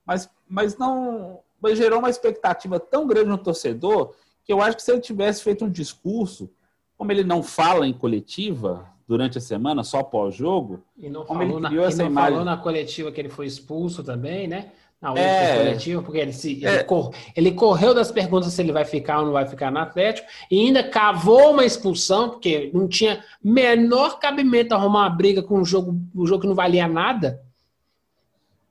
Mas, 0.05 0.29
mas 0.47 0.77
não 0.77 1.41
mas 1.61 1.77
gerou 1.77 1.99
uma 1.99 2.09
expectativa 2.09 2.79
tão 2.79 3.07
grande 3.07 3.29
no 3.29 3.37
torcedor 3.37 4.13
que 4.43 4.53
eu 4.53 4.61
acho 4.61 4.77
que 4.77 4.83
se 4.83 4.91
ele 4.91 5.01
tivesse 5.01 5.43
feito 5.43 5.65
um 5.65 5.69
discurso, 5.69 6.49
como 6.95 7.11
ele 7.11 7.23
não 7.23 7.43
fala 7.43 7.85
em 7.85 7.93
coletiva 7.93 8.87
durante 9.07 9.37
a 9.37 9.41
semana, 9.41 9.83
só 9.83 10.03
pós-jogo, 10.03 10.83
e 10.97 11.09
não, 11.09 11.25
falou 11.25 11.59
na, 11.59 11.71
e 11.71 11.75
não 11.75 12.05
imagem... 12.05 12.13
falou 12.13 12.45
na 12.45 12.57
coletiva 12.57 13.11
que 13.11 13.19
ele 13.19 13.29
foi 13.29 13.45
expulso 13.45 14.03
também, 14.03 14.47
né? 14.47 14.71
Na 14.99 15.09
outra 15.09 15.23
é, 15.23 15.57
coletiva, 15.57 16.01
porque 16.01 16.17
ele, 16.17 16.33
se, 16.33 16.65
é, 16.65 16.75
ele, 16.75 16.83
cor, 16.83 17.13
ele, 17.35 17.51
correu 17.51 17.93
das 17.93 18.11
perguntas 18.11 18.51
se 18.51 18.61
ele 18.61 18.71
vai 18.71 18.83
ficar 18.83 19.19
ou 19.19 19.25
não 19.27 19.31
vai 19.31 19.45
ficar 19.45 19.71
no 19.71 19.77
Atlético, 19.77 20.27
e 20.49 20.59
ainda 20.59 20.83
cavou 20.83 21.51
uma 21.51 21.63
expulsão, 21.63 22.31
porque 22.31 22.71
não 22.73 22.87
tinha 22.87 23.23
menor 23.43 24.17
cabimento 24.17 24.73
arrumar 24.73 25.01
uma 25.01 25.09
briga 25.09 25.43
com 25.43 25.59
um 25.59 25.65
jogo, 25.65 25.95
um 26.15 26.25
jogo 26.25 26.41
que 26.41 26.47
não 26.47 26.55
valia 26.55 26.87
nada. 26.87 27.43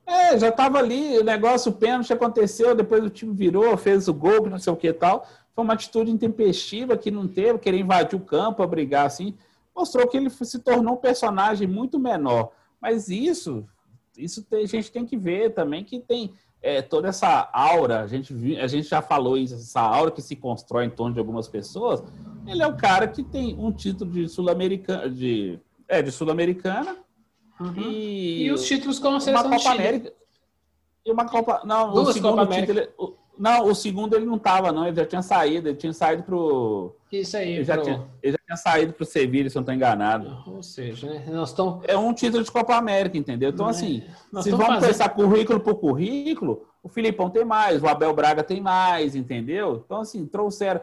É, 0.05 0.37
já 0.39 0.49
estava 0.49 0.79
ali, 0.79 1.19
o 1.19 1.25
negócio, 1.25 1.71
o 1.71 1.75
pênalti 1.75 2.13
aconteceu, 2.13 2.75
depois 2.75 3.05
o 3.05 3.11
time 3.11 3.33
virou, 3.35 3.77
fez 3.77 4.09
o 4.09 4.15
gol, 4.15 4.49
não 4.49 4.59
sei 4.59 4.73
o 4.73 4.77
que 4.77 4.89
e 4.89 4.93
tal. 4.93 5.27
Foi 5.55 5.65
uma 5.65 5.75
atitude 5.75 6.11
intempestiva 6.11 6.97
que 6.97 7.11
não 7.11 7.27
teve, 7.27 7.59
querer 7.59 7.79
invadir 7.79 8.17
o 8.17 8.21
campo, 8.21 8.63
a 8.63 8.67
brigar 8.67 9.07
assim. 9.07 9.37
Mostrou 9.75 10.07
que 10.07 10.17
ele 10.17 10.31
se 10.31 10.59
tornou 10.59 10.95
um 10.95 10.99
personagem 10.99 11.67
muito 11.67 11.99
menor. 11.99 12.53
Mas 12.81 13.09
isso, 13.09 13.67
isso 14.19 14.43
tem, 14.45 14.65
a 14.65 14.67
gente 14.67 14.91
tem 14.91 15.05
que 15.05 15.17
ver 15.17 15.55
também 15.55 15.85
que 15.85 16.01
tem 16.01 16.33
é, 16.63 16.83
toda 16.83 17.09
essa 17.09 17.49
aura, 17.53 18.01
a 18.01 18.07
gente, 18.07 18.35
a 18.59 18.67
gente 18.67 18.89
já 18.89 19.01
falou 19.01 19.37
isso, 19.37 19.55
essa 19.55 19.81
aura 19.81 20.11
que 20.11 20.23
se 20.23 20.35
constrói 20.35 20.87
em 20.87 20.91
torno 20.91 21.15
de 21.15 21.21
algumas 21.21 21.49
pessoas. 21.49 22.03
Ele 22.47 22.63
é 22.63 22.67
o 22.67 22.77
cara 22.77 23.07
que 23.07 23.23
tem 23.23 23.55
um 23.59 23.73
título 23.73 24.11
de 24.11 24.29
sul-americana, 24.29 25.09
de, 25.09 25.59
é, 25.89 26.03
de 26.03 26.11
sul-americana. 26.11 26.97
Uhum. 27.61 27.75
E, 27.77 28.45
e, 28.45 28.53
os 28.53 28.67
títulos 28.67 28.99
com 28.99 29.15
a 29.15 29.21
seleção 29.21 29.47
uma 29.47 29.57
Copa 29.57 29.71
América. 29.71 30.13
E 31.05 31.13
uma 31.13 31.25
Copa. 31.25 31.63
Não, 31.65 31.93
Duas 31.93 32.09
o 32.09 32.13
segundo 32.13 32.37
Copa 32.37 32.55
título. 32.55 33.17
Não, 33.39 33.67
o 33.67 33.75
segundo 33.75 34.17
ele 34.17 34.25
não 34.25 34.37
estava, 34.37 34.73
não. 34.73 34.87
Ele 34.87 34.97
já 34.97 35.05
tinha 35.05 35.23
saído. 35.23 35.69
Ele 35.69 35.77
tinha 35.77 35.93
saído 35.93 36.23
pro. 36.23 36.95
Isso 37.13 37.37
aí, 37.37 37.55
ele, 37.55 37.65
já, 37.65 37.79
tinha, 37.79 38.05
ele 38.23 38.33
já 38.33 38.39
tinha 38.47 38.57
saído 38.57 38.93
pro 38.93 39.05
Sevilha, 39.05 39.49
se 39.49 39.57
eu 39.57 39.61
não 39.61 39.63
estou 39.63 39.75
enganado. 39.75 40.43
Ou 40.47 40.63
seja, 40.63 41.09
né? 41.09 41.25
Nós 41.31 41.51
estamos. 41.51 41.85
É 41.87 41.97
um 41.97 42.13
título 42.13 42.43
de 42.43 42.51
Copa 42.51 42.75
América, 42.75 43.17
entendeu? 43.17 43.51
Então, 43.51 43.67
é. 43.67 43.71
assim, 43.71 44.03
se 44.43 44.51
vamos 44.51 44.67
fazendo... 44.67 44.87
pensar 44.87 45.09
currículo 45.11 45.61
por 45.61 45.77
currículo, 45.77 46.67
o 46.83 46.89
Filipão 46.89 47.31
tem 47.31 47.45
mais, 47.45 47.83
o 47.83 47.89
Abel 47.89 48.15
Braga 48.15 48.43
tem 48.43 48.61
mais, 48.61 49.15
entendeu? 49.15 49.83
Então, 49.85 50.01
assim, 50.01 50.27
trouxeram. 50.27 50.81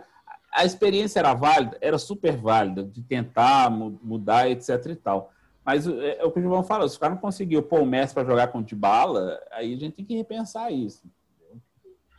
A 0.52 0.64
experiência 0.64 1.20
era 1.20 1.34
válida, 1.34 1.78
era 1.82 1.98
super 1.98 2.38
válida, 2.38 2.84
de 2.84 3.02
tentar 3.02 3.72
mudar, 3.72 4.50
etc 4.50 4.86
e 4.88 4.96
tal. 4.96 5.32
Mas 5.66 5.88
é, 5.88 6.18
é 6.20 6.26
o 6.26 6.32
que 6.32 6.40
o 6.40 6.44
João 6.44 6.64
falou, 6.64 6.88
se 6.88 6.98
o 6.98 7.00
cara 7.00 7.14
não 7.14 7.22
conseguiu 7.22 7.64
pôr 7.64 7.82
o 7.82 7.86
Messi 7.86 8.14
para 8.14 8.26
jogar 8.26 8.48
com 8.48 8.60
o 8.60 8.76
bala, 8.76 9.40
aí 9.52 9.74
a 9.74 9.78
gente 9.78 9.96
tem 9.96 10.06
que 10.06 10.16
repensar 10.16 10.72
isso. 10.72 11.04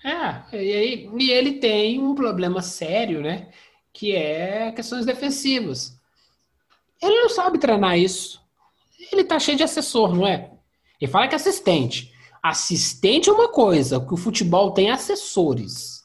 É, 0.05 0.57
e, 0.57 0.73
aí, 0.73 1.11
e 1.19 1.31
ele 1.31 1.53
tem 1.55 1.99
um 1.99 2.15
problema 2.15 2.61
sério, 2.61 3.23
né? 3.23 3.49
Que 3.91 4.15
é 4.15 4.71
questões 4.73 5.07
defensivas. 5.07 5.99
Ele 7.03 7.23
não 7.23 7.31
sabe 7.31 7.59
treinar 7.59 7.99
isso. 7.99 8.39
Ele 9.11 9.25
tá 9.25 9.39
cheio 9.39 9.57
de 9.57 9.63
assessor, 9.63 10.15
não 10.15 10.27
é? 10.27 10.51
Ele 11.01 11.11
fala 11.11 11.27
que 11.27 11.35
é 11.35 11.37
assistente. 11.37 12.13
Assistente 12.43 13.31
é 13.31 13.33
uma 13.33 13.49
coisa, 13.49 13.99
que 13.99 14.13
o 14.13 14.19
futebol 14.19 14.73
tem 14.73 14.91
assessores. 14.91 16.05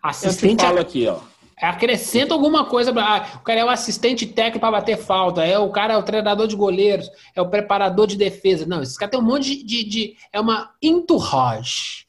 Assistente 0.00 0.62
Eu 0.62 0.68
falo 0.68 0.80
aqui, 0.80 1.08
ó. 1.08 1.18
Acrescenta 1.60 2.34
alguma 2.34 2.64
coisa. 2.64 2.92
Ah, 2.96 3.36
o 3.36 3.40
cara 3.40 3.60
é 3.60 3.64
o 3.64 3.68
assistente 3.68 4.26
técnico 4.26 4.60
para 4.60 4.78
bater 4.78 4.96
falta. 4.96 5.44
É 5.44 5.58
o 5.58 5.70
cara 5.70 5.94
é 5.94 5.96
o 5.96 6.02
treinador 6.02 6.48
de 6.48 6.56
goleiros. 6.56 7.08
É 7.34 7.42
o 7.42 7.48
preparador 7.48 8.06
de 8.06 8.16
defesa. 8.16 8.66
Não, 8.66 8.82
esse 8.82 8.98
cara 8.98 9.10
tem 9.10 9.20
um 9.20 9.24
monte 9.24 9.44
de. 9.44 9.64
de, 9.64 9.84
de 9.84 10.16
é 10.32 10.40
uma 10.40 10.72
entourage. 10.82 12.06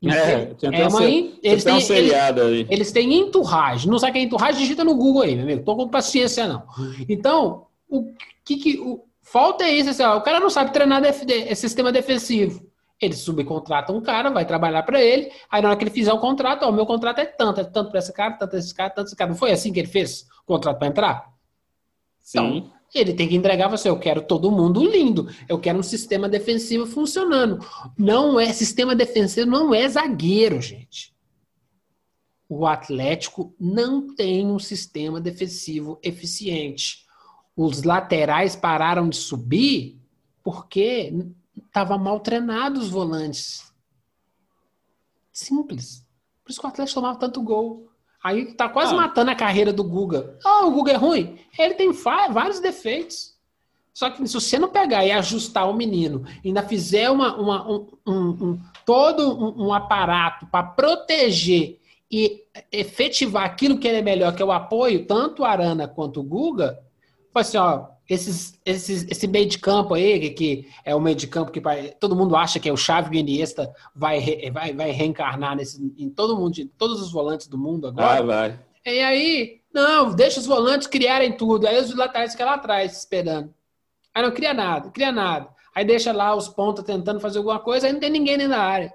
É, 0.00 0.54
é 0.62 0.88
uma, 0.88 1.04
eles, 1.04 1.64
têm, 1.64 1.74
um 1.74 1.76
eles, 1.76 2.66
eles 2.70 2.92
têm 2.92 3.14
entourage. 3.14 3.88
Não 3.88 3.98
sabe 3.98 4.10
o 4.10 4.12
que 4.14 4.18
é 4.20 4.22
entourage? 4.22 4.58
Digita 4.58 4.84
no 4.84 4.94
Google 4.94 5.22
aí, 5.22 5.34
meu 5.34 5.42
amigo. 5.44 5.64
Tô 5.64 5.74
com 5.74 5.88
paciência, 5.88 6.46
não. 6.46 6.62
Então, 7.08 7.66
o 7.88 8.12
que, 8.44 8.56
que 8.56 8.78
o, 8.78 9.04
falta 9.22 9.64
é 9.64 9.72
isso. 9.72 9.90
Assim, 9.90 10.04
ó, 10.04 10.16
o 10.16 10.22
cara 10.22 10.38
não 10.38 10.50
sabe 10.50 10.72
treinar 10.72 11.02
def, 11.02 11.24
de, 11.24 11.52
sistema 11.56 11.90
defensivo. 11.90 12.64
Ele 13.00 13.14
subcontrata 13.14 13.92
um 13.92 14.00
cara, 14.00 14.30
vai 14.30 14.44
trabalhar 14.44 14.84
para 14.84 15.02
ele. 15.02 15.32
Aí, 15.50 15.60
na 15.60 15.68
hora 15.68 15.76
que 15.76 15.82
ele 15.82 15.90
fizer 15.90 16.12
o 16.12 16.20
contrato, 16.20 16.64
ó, 16.64 16.70
o 16.70 16.72
meu 16.72 16.86
contrato 16.86 17.18
é 17.18 17.26
tanto, 17.26 17.60
é 17.60 17.64
tanto 17.64 17.90
para 17.90 17.98
esse 17.98 18.12
cara, 18.12 18.34
tanto 18.34 18.50
para 18.50 18.58
esse 18.60 18.74
cara, 18.74 18.90
tanto 18.90 19.06
esse 19.08 19.16
cara. 19.16 19.30
Não 19.30 19.36
foi 19.36 19.50
assim 19.50 19.72
que 19.72 19.80
ele 19.80 19.88
fez 19.88 20.26
o 20.42 20.46
contrato 20.46 20.78
para 20.78 20.88
entrar? 20.88 21.28
Sim. 22.20 22.38
Então, 22.38 22.72
ele 22.94 23.12
tem 23.12 23.28
que 23.28 23.36
entregar 23.36 23.68
você, 23.68 23.88
eu 23.88 23.98
quero 23.98 24.22
todo 24.22 24.50
mundo 24.50 24.82
lindo, 24.82 25.28
eu 25.48 25.58
quero 25.58 25.78
um 25.78 25.82
sistema 25.82 26.28
defensivo 26.28 26.86
funcionando. 26.86 27.58
Não 27.96 28.38
é 28.40 28.52
sistema 28.52 28.94
defensivo, 28.94 29.50
não 29.50 29.74
é 29.74 29.88
zagueiro, 29.88 30.60
gente. 30.60 31.14
O 32.48 32.66
Atlético 32.66 33.54
não 33.60 34.14
tem 34.14 34.46
um 34.46 34.58
sistema 34.58 35.20
defensivo 35.20 35.98
eficiente. 36.02 37.06
Os 37.54 37.82
laterais 37.82 38.56
pararam 38.56 39.08
de 39.08 39.16
subir 39.16 40.00
porque 40.42 41.12
estavam 41.66 41.98
mal 41.98 42.20
treinados 42.20 42.84
os 42.84 42.90
volantes. 42.90 43.70
Simples. 45.30 46.06
Por 46.42 46.50
isso 46.50 46.60
que 46.60 46.66
o 46.66 46.70
Atlético 46.70 47.00
tomava 47.00 47.18
tanto 47.18 47.42
gol. 47.42 47.87
Aí 48.28 48.44
tá 48.52 48.68
quase 48.68 48.92
ah. 48.92 48.96
matando 48.96 49.30
a 49.30 49.34
carreira 49.34 49.72
do 49.72 49.82
Guga. 49.82 50.36
Ah, 50.44 50.66
o 50.66 50.70
Guga 50.70 50.92
é 50.92 50.96
ruim? 50.96 51.38
Ele 51.58 51.72
tem 51.72 51.90
vários 51.92 52.60
defeitos. 52.60 53.34
Só 53.94 54.10
que 54.10 54.24
se 54.28 54.34
você 54.34 54.58
não 54.58 54.68
pegar 54.68 55.04
e 55.06 55.10
ajustar 55.10 55.68
o 55.68 55.72
menino, 55.72 56.24
ainda 56.44 56.62
fizer 56.62 57.08
uma, 57.08 57.34
uma 57.36 57.66
um, 57.66 57.86
um, 58.06 58.12
um, 58.12 58.60
todo 58.84 59.58
um, 59.58 59.72
aparato 59.72 60.46
para 60.46 60.62
proteger 60.62 61.80
e 62.10 62.44
efetivar 62.70 63.44
aquilo 63.44 63.78
que 63.78 63.88
ele 63.88 63.96
é 63.96 64.02
melhor, 64.02 64.36
que 64.36 64.42
é 64.42 64.44
o 64.44 64.52
apoio, 64.52 65.06
tanto 65.06 65.40
o 65.40 65.44
Arana 65.46 65.88
quanto 65.88 66.20
o 66.20 66.22
Guga, 66.22 66.78
assim, 67.34 67.56
ó, 67.56 67.86
esses, 68.08 68.58
esses, 68.64 69.06
esse 69.10 69.26
meio 69.26 69.46
de 69.46 69.58
campo 69.58 69.92
aí, 69.92 70.30
que, 70.30 70.66
é 70.84 70.94
o 70.94 71.00
meio 71.00 71.14
de 71.14 71.26
campo 71.26 71.52
que 71.52 71.60
vai, 71.60 71.90
todo 71.90 72.16
mundo 72.16 72.34
acha 72.34 72.58
que 72.58 72.68
é 72.68 72.72
o 72.72 72.76
Xavi 72.76 73.18
e 73.18 73.20
Iniesta, 73.20 73.72
vai, 73.94 74.50
vai, 74.50 74.72
vai 74.72 74.90
reencarnar 74.90 75.54
nesse, 75.54 75.92
em 75.98 76.08
todo 76.08 76.36
mundo, 76.36 76.58
em 76.58 76.66
todos 76.66 77.02
os 77.02 77.12
volantes 77.12 77.46
do 77.46 77.58
mundo 77.58 77.86
agora. 77.86 78.22
Vai, 78.22 78.48
vai. 78.48 78.60
E 78.86 79.00
aí, 79.02 79.60
não, 79.72 80.14
deixa 80.14 80.40
os 80.40 80.46
volantes 80.46 80.86
criarem 80.86 81.36
tudo. 81.36 81.66
Aí 81.66 81.78
os 81.78 81.94
laterais 81.94 82.32
ficam 82.32 82.46
lá 82.46 82.54
atrás 82.54 82.96
esperando. 82.96 83.52
Aí 84.14 84.22
não 84.22 84.30
cria 84.30 84.54
nada, 84.54 84.90
cria 84.90 85.12
nada. 85.12 85.48
Aí 85.74 85.84
deixa 85.84 86.10
lá 86.10 86.34
os 86.34 86.48
pontos 86.48 86.82
tentando 86.84 87.20
fazer 87.20 87.38
alguma 87.38 87.60
coisa, 87.60 87.86
aí 87.86 87.92
não 87.92 88.00
tem 88.00 88.10
ninguém 88.10 88.38
dentro 88.38 88.52
da 88.52 88.62
área. 88.62 88.94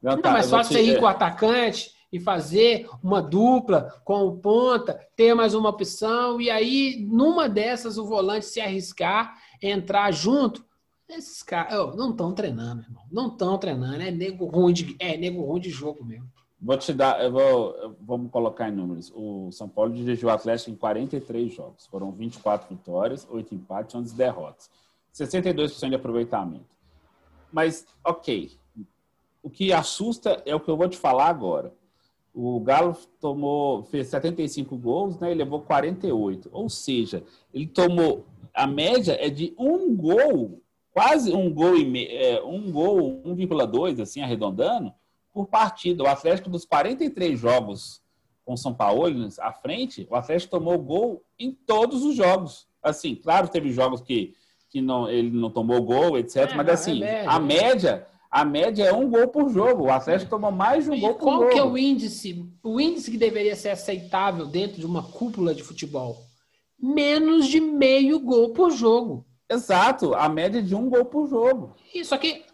Não, 0.00 0.20
tá, 0.20 0.30
é 0.30 0.32
mais 0.34 0.50
fácil 0.50 0.74
você 0.74 0.82
ir 0.82 0.98
com 0.98 1.04
o 1.04 1.08
atacante, 1.08 1.90
e 2.14 2.20
fazer 2.20 2.88
uma 3.02 3.20
dupla 3.20 4.00
com 4.04 4.24
o 4.24 4.36
ponta, 4.36 5.04
ter 5.16 5.34
mais 5.34 5.52
uma 5.52 5.70
opção, 5.70 6.40
e 6.40 6.48
aí, 6.48 7.04
numa 7.10 7.48
dessas, 7.48 7.98
o 7.98 8.06
volante 8.06 8.46
se 8.46 8.60
arriscar, 8.60 9.36
entrar 9.60 10.12
junto. 10.12 10.64
Esses 11.08 11.42
caras 11.42 11.76
oh, 11.76 11.96
não 11.96 12.10
estão 12.12 12.32
treinando, 12.32 12.82
irmão. 12.82 13.02
Não 13.10 13.26
estão 13.26 13.58
treinando. 13.58 14.00
É 14.00 14.12
nego 14.12 14.46
ruim 14.46 14.72
de, 14.72 14.96
é 15.00 15.16
nego 15.16 15.42
ruim 15.42 15.60
de 15.60 15.70
jogo 15.70 16.04
mesmo. 16.04 16.30
Vou 16.60 16.78
te 16.78 16.92
dar, 16.92 17.20
eu 17.20 17.32
vou, 17.32 17.74
eu, 17.78 17.96
vamos 18.00 18.30
colocar 18.30 18.68
em 18.68 18.72
números. 18.72 19.12
O 19.12 19.50
São 19.50 19.68
Paulo 19.68 19.92
dirigiu 19.92 20.28
o 20.28 20.32
Atlético 20.32 20.70
em 20.70 20.76
43 20.76 21.52
jogos. 21.52 21.84
Foram 21.88 22.12
24 22.12 22.68
vitórias, 22.68 23.26
8 23.28 23.56
empates, 23.56 23.92
11 23.92 24.14
derrotas. 24.14 24.70
62% 25.12 25.88
de 25.88 25.96
aproveitamento. 25.96 26.76
Mas, 27.52 27.84
ok. 28.04 28.52
O 29.42 29.50
que 29.50 29.72
assusta 29.72 30.40
é 30.46 30.54
o 30.54 30.60
que 30.60 30.70
eu 30.70 30.76
vou 30.76 30.88
te 30.88 30.96
falar 30.96 31.26
agora. 31.26 31.74
O 32.34 32.58
Galo 32.58 32.96
tomou, 33.20 33.84
fez 33.84 34.08
75 34.08 34.76
gols, 34.76 35.18
né? 35.20 35.30
Ele 35.30 35.44
levou 35.44 35.60
48. 35.60 36.50
Ou 36.52 36.68
seja, 36.68 37.22
ele 37.52 37.66
tomou. 37.66 38.26
A 38.52 38.66
média 38.66 39.16
é 39.20 39.30
de 39.30 39.54
um 39.56 39.94
gol, 39.94 40.60
quase 40.92 41.32
um 41.32 41.52
gol 41.52 41.76
e 41.76 41.84
me, 41.84 42.06
é, 42.06 42.42
um 42.42 42.72
gol, 42.72 43.22
1,2, 43.24 44.00
assim, 44.02 44.20
arredondando, 44.20 44.92
por 45.32 45.46
partida. 45.46 46.02
O 46.02 46.08
Atlético, 46.08 46.50
dos 46.50 46.64
43 46.64 47.38
jogos 47.38 48.02
com 48.44 48.56
São 48.56 48.74
Paulo 48.74 49.04
à 49.40 49.52
frente, 49.52 50.06
o 50.10 50.16
Atlético 50.16 50.58
tomou 50.58 50.78
gol 50.78 51.24
em 51.38 51.52
todos 51.52 52.04
os 52.04 52.16
jogos. 52.16 52.66
Assim, 52.82 53.14
claro, 53.14 53.48
teve 53.48 53.70
jogos 53.70 54.00
que, 54.00 54.34
que 54.68 54.80
não, 54.82 55.08
ele 55.08 55.30
não 55.30 55.50
tomou 55.50 55.80
gol, 55.82 56.18
etc. 56.18 56.50
É, 56.50 56.54
mas 56.54 56.68
assim, 56.68 57.02
é 57.02 57.24
a 57.26 57.38
média 57.38 58.06
a 58.34 58.44
média 58.44 58.82
é 58.82 58.92
um 58.92 59.08
gol 59.08 59.28
por 59.28 59.48
jogo. 59.48 59.84
O 59.84 59.92
Atlético 59.92 60.28
toma 60.28 60.50
mais 60.50 60.82
de 60.82 60.90
um 60.90 60.94
e 60.94 61.00
gol 61.00 61.14
por 61.14 61.30
jogo. 61.30 61.38
Qual 61.44 61.50
que 61.50 61.58
é 61.58 61.62
o 61.62 61.78
índice? 61.78 62.44
O 62.64 62.80
índice 62.80 63.08
que 63.08 63.16
deveria 63.16 63.54
ser 63.54 63.68
aceitável 63.68 64.44
dentro 64.44 64.80
de 64.80 64.84
uma 64.84 65.04
cúpula 65.04 65.54
de 65.54 65.62
futebol. 65.62 66.20
menos 66.76 67.46
de 67.46 67.60
meio 67.60 68.18
gol 68.18 68.52
por 68.52 68.72
jogo. 68.72 69.24
Exato, 69.48 70.14
a 70.14 70.28
média 70.28 70.60
de 70.60 70.74
um 70.74 70.90
gol 70.90 71.04
por 71.04 71.28
jogo. 71.28 71.76
Isso 71.94 72.12
aqui. 72.12 72.44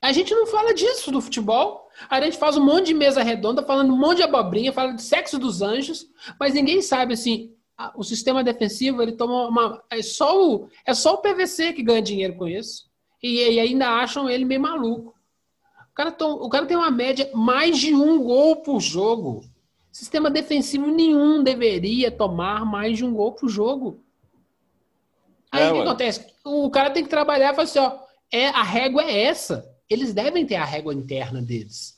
A 0.00 0.12
gente 0.12 0.32
não 0.32 0.46
fala 0.46 0.72
disso 0.72 1.10
do 1.10 1.20
futebol. 1.20 1.88
A 2.08 2.20
gente 2.20 2.38
faz 2.38 2.56
um 2.56 2.64
monte 2.64 2.86
de 2.86 2.94
mesa 2.94 3.20
redonda, 3.20 3.64
falando 3.64 3.92
um 3.92 3.98
monte 3.98 4.18
de 4.18 4.22
abobrinha, 4.22 4.72
fala 4.72 4.92
de 4.92 5.02
sexo 5.02 5.36
dos 5.36 5.60
anjos, 5.62 6.06
mas 6.38 6.54
ninguém 6.54 6.80
sabe 6.80 7.14
assim. 7.14 7.52
O 7.96 8.04
sistema 8.04 8.44
defensivo 8.44 9.02
ele 9.02 9.16
toma 9.16 9.48
uma. 9.48 9.82
É 9.90 10.00
só 10.00 10.40
o, 10.40 10.68
é 10.86 10.94
só 10.94 11.14
o 11.14 11.18
PVC 11.18 11.72
que 11.72 11.82
ganha 11.82 12.00
dinheiro 12.00 12.36
com 12.36 12.46
isso. 12.46 12.84
E, 13.20 13.54
e 13.54 13.58
ainda 13.58 13.88
acham 13.88 14.30
ele 14.30 14.44
meio 14.44 14.60
maluco. 14.60 15.13
O 15.94 15.96
cara, 15.96 16.10
tom, 16.10 16.32
o 16.32 16.48
cara 16.48 16.66
tem 16.66 16.76
uma 16.76 16.90
média 16.90 17.30
mais 17.32 17.78
de 17.78 17.94
um 17.94 18.20
gol 18.20 18.56
por 18.56 18.80
jogo. 18.80 19.44
Sistema 19.92 20.28
defensivo 20.28 20.88
nenhum 20.88 21.40
deveria 21.40 22.10
tomar 22.10 22.66
mais 22.66 22.98
de 22.98 23.04
um 23.04 23.14
gol 23.14 23.30
por 23.30 23.48
jogo. 23.48 24.00
Aí 25.52 25.62
é, 25.62 25.70
o 25.70 25.72
que 25.72 25.78
ué. 25.78 25.84
acontece? 25.84 26.26
O 26.44 26.68
cara 26.68 26.90
tem 26.90 27.04
que 27.04 27.08
trabalhar 27.08 27.52
e 27.52 27.54
falar 27.54 27.62
assim, 27.62 27.78
ó, 27.78 27.92
é, 28.32 28.48
a 28.48 28.64
régua 28.64 29.04
é 29.04 29.22
essa. 29.22 29.72
Eles 29.88 30.12
devem 30.12 30.44
ter 30.44 30.56
a 30.56 30.64
régua 30.64 30.92
interna 30.92 31.40
deles. 31.40 31.96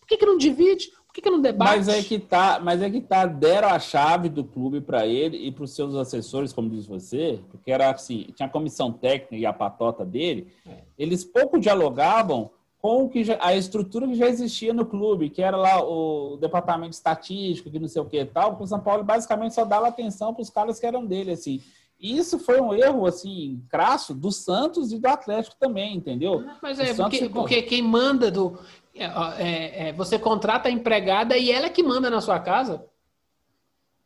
Por 0.00 0.08
que, 0.08 0.16
que 0.16 0.24
não 0.24 0.38
divide? 0.38 0.86
Por 1.06 1.12
que, 1.12 1.20
que 1.20 1.28
não 1.28 1.42
debate? 1.42 1.68
Mas 1.68 1.88
é 1.88 2.02
que 2.02 2.18
tá, 2.18 2.58
mas 2.64 2.80
é 2.80 2.88
que 2.88 3.02
tá, 3.02 3.26
deram 3.26 3.68
a 3.68 3.78
chave 3.78 4.30
do 4.30 4.42
clube 4.42 4.80
para 4.80 5.06
ele 5.06 5.36
e 5.36 5.52
para 5.52 5.64
os 5.64 5.74
seus 5.74 5.94
assessores, 5.96 6.50
como 6.50 6.70
diz 6.70 6.86
você, 6.86 7.38
porque 7.50 7.70
era 7.70 7.90
assim, 7.90 8.26
tinha 8.34 8.46
a 8.46 8.50
comissão 8.50 8.90
técnica 8.90 9.36
e 9.36 9.44
a 9.44 9.52
patota 9.52 10.02
dele, 10.02 10.50
é. 10.66 10.78
eles 10.96 11.22
pouco 11.24 11.60
dialogavam 11.60 12.50
com 12.84 13.08
que 13.08 13.24
já, 13.24 13.38
a 13.40 13.56
estrutura 13.56 14.06
que 14.06 14.14
já 14.14 14.26
existia 14.26 14.74
no 14.74 14.84
clube, 14.84 15.30
que 15.30 15.40
era 15.40 15.56
lá 15.56 15.82
o 15.82 16.36
departamento 16.36 16.92
estatístico, 16.92 17.70
que 17.70 17.78
não 17.78 17.88
sei 17.88 18.02
o 18.02 18.04
que 18.04 18.20
e 18.20 18.26
tal, 18.26 18.58
o 18.60 18.66
São 18.66 18.78
Paulo 18.78 19.02
basicamente 19.02 19.54
só 19.54 19.64
dava 19.64 19.88
atenção 19.88 20.34
para 20.34 20.42
os 20.42 20.50
caras 20.50 20.78
que 20.78 20.84
eram 20.84 21.06
dele, 21.06 21.30
assim. 21.30 21.62
E 21.98 22.14
isso 22.14 22.38
foi 22.38 22.60
um 22.60 22.74
erro, 22.74 23.06
assim, 23.06 23.64
crasso 23.70 24.12
do 24.12 24.30
Santos 24.30 24.92
e 24.92 24.98
do 24.98 25.06
Atlético 25.06 25.56
também, 25.58 25.96
entendeu? 25.96 26.44
Mas 26.60 26.78
é, 26.78 26.92
porque, 26.92 27.26
porque, 27.30 27.62
quem 27.62 27.80
manda 27.80 28.30
do... 28.30 28.58
É, 28.94 29.06
é, 29.38 29.88
é, 29.88 29.92
você 29.94 30.18
contrata 30.18 30.68
a 30.68 30.70
empregada 30.70 31.38
e 31.38 31.50
ela 31.50 31.64
é 31.64 31.70
que 31.70 31.82
manda 31.82 32.10
na 32.10 32.20
sua 32.20 32.38
casa. 32.38 32.84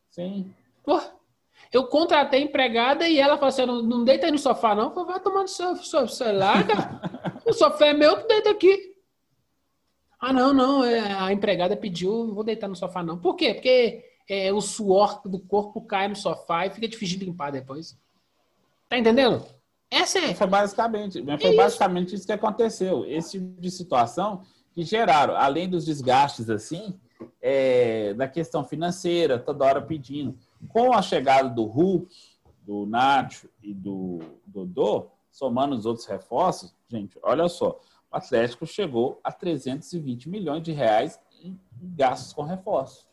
Sim. 0.08 0.54
Pô, 0.84 1.00
eu 1.72 1.88
contratei 1.88 2.42
a 2.42 2.44
empregada 2.44 3.08
e 3.08 3.18
ela 3.18 3.34
falou 3.34 3.48
assim, 3.48 3.66
não, 3.66 3.82
não 3.82 4.04
deita 4.04 4.26
aí 4.26 4.32
no 4.32 4.38
sofá 4.38 4.72
não, 4.72 4.94
vai 5.04 5.18
tomar 5.18 5.42
no 5.42 5.48
seu, 5.48 5.74
seu 5.76 6.06
celular, 6.06 6.64
cara. 6.64 7.00
O 7.48 7.52
sofá 7.52 7.86
é 7.86 7.94
meu, 7.94 8.20
tu 8.20 8.28
deita 8.28 8.50
aqui. 8.50 8.94
Ah, 10.20 10.32
não, 10.32 10.52
não, 10.52 10.84
é, 10.84 11.00
a 11.12 11.32
empregada 11.32 11.76
pediu, 11.76 12.26
não 12.26 12.34
vou 12.34 12.44
deitar 12.44 12.68
no 12.68 12.76
sofá, 12.76 13.02
não. 13.02 13.16
Por 13.16 13.36
quê? 13.36 13.54
Porque 13.54 14.04
é, 14.28 14.52
o 14.52 14.60
suor 14.60 15.22
do 15.24 15.38
corpo 15.38 15.80
cai 15.80 16.08
no 16.08 16.16
sofá 16.16 16.66
e 16.66 16.70
fica 16.70 16.88
difícil 16.88 17.18
de 17.18 17.24
limpar 17.24 17.50
depois. 17.50 17.96
Tá 18.88 18.98
entendendo? 18.98 19.44
Essa 19.90 20.18
é. 20.18 20.34
Foi 20.34 20.46
basicamente, 20.46 21.24
foi 21.40 21.54
é 21.54 21.56
basicamente 21.56 22.14
isso 22.14 22.26
que 22.26 22.32
aconteceu. 22.32 23.06
Esse 23.06 23.38
tipo 23.38 23.60
de 23.60 23.70
situação 23.70 24.42
que 24.72 24.82
geraram, 24.82 25.34
além 25.34 25.68
dos 25.68 25.86
desgastes 25.86 26.50
assim, 26.50 26.98
é, 27.40 28.12
da 28.14 28.28
questão 28.28 28.62
financeira, 28.64 29.38
toda 29.38 29.64
hora 29.64 29.80
pedindo. 29.80 30.36
Com 30.68 30.92
a 30.92 31.00
chegada 31.00 31.48
do 31.48 31.64
Hulk, 31.64 32.14
do 32.62 32.84
Nacho 32.84 33.48
e 33.62 33.72
do 33.72 34.18
Dodô, 34.46 35.10
somando 35.38 35.76
os 35.76 35.86
outros 35.86 36.04
reforços, 36.04 36.74
gente, 36.88 37.16
olha 37.22 37.48
só, 37.48 37.78
o 38.10 38.16
Atlético 38.16 38.66
chegou 38.66 39.20
a 39.22 39.30
320 39.30 40.28
milhões 40.28 40.64
de 40.64 40.72
reais 40.72 41.20
em 41.40 41.56
gastos 41.80 42.32
com 42.32 42.42
reforços. 42.42 43.06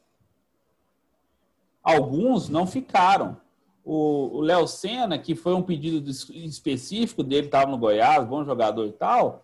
Alguns 1.84 2.50
não 2.50 2.66
ficaram. 2.66 3.40
O 3.84 4.42
Léo 4.42 4.68
Senna, 4.68 5.20
que 5.20 5.36
foi 5.36 5.54
um 5.54 5.62
pedido 5.62 6.10
específico 6.10 7.22
dele, 7.22 7.46
estava 7.46 7.70
no 7.70 7.78
Goiás, 7.78 8.26
bom 8.26 8.44
jogador 8.44 8.88
e 8.88 8.92
tal, 8.92 9.44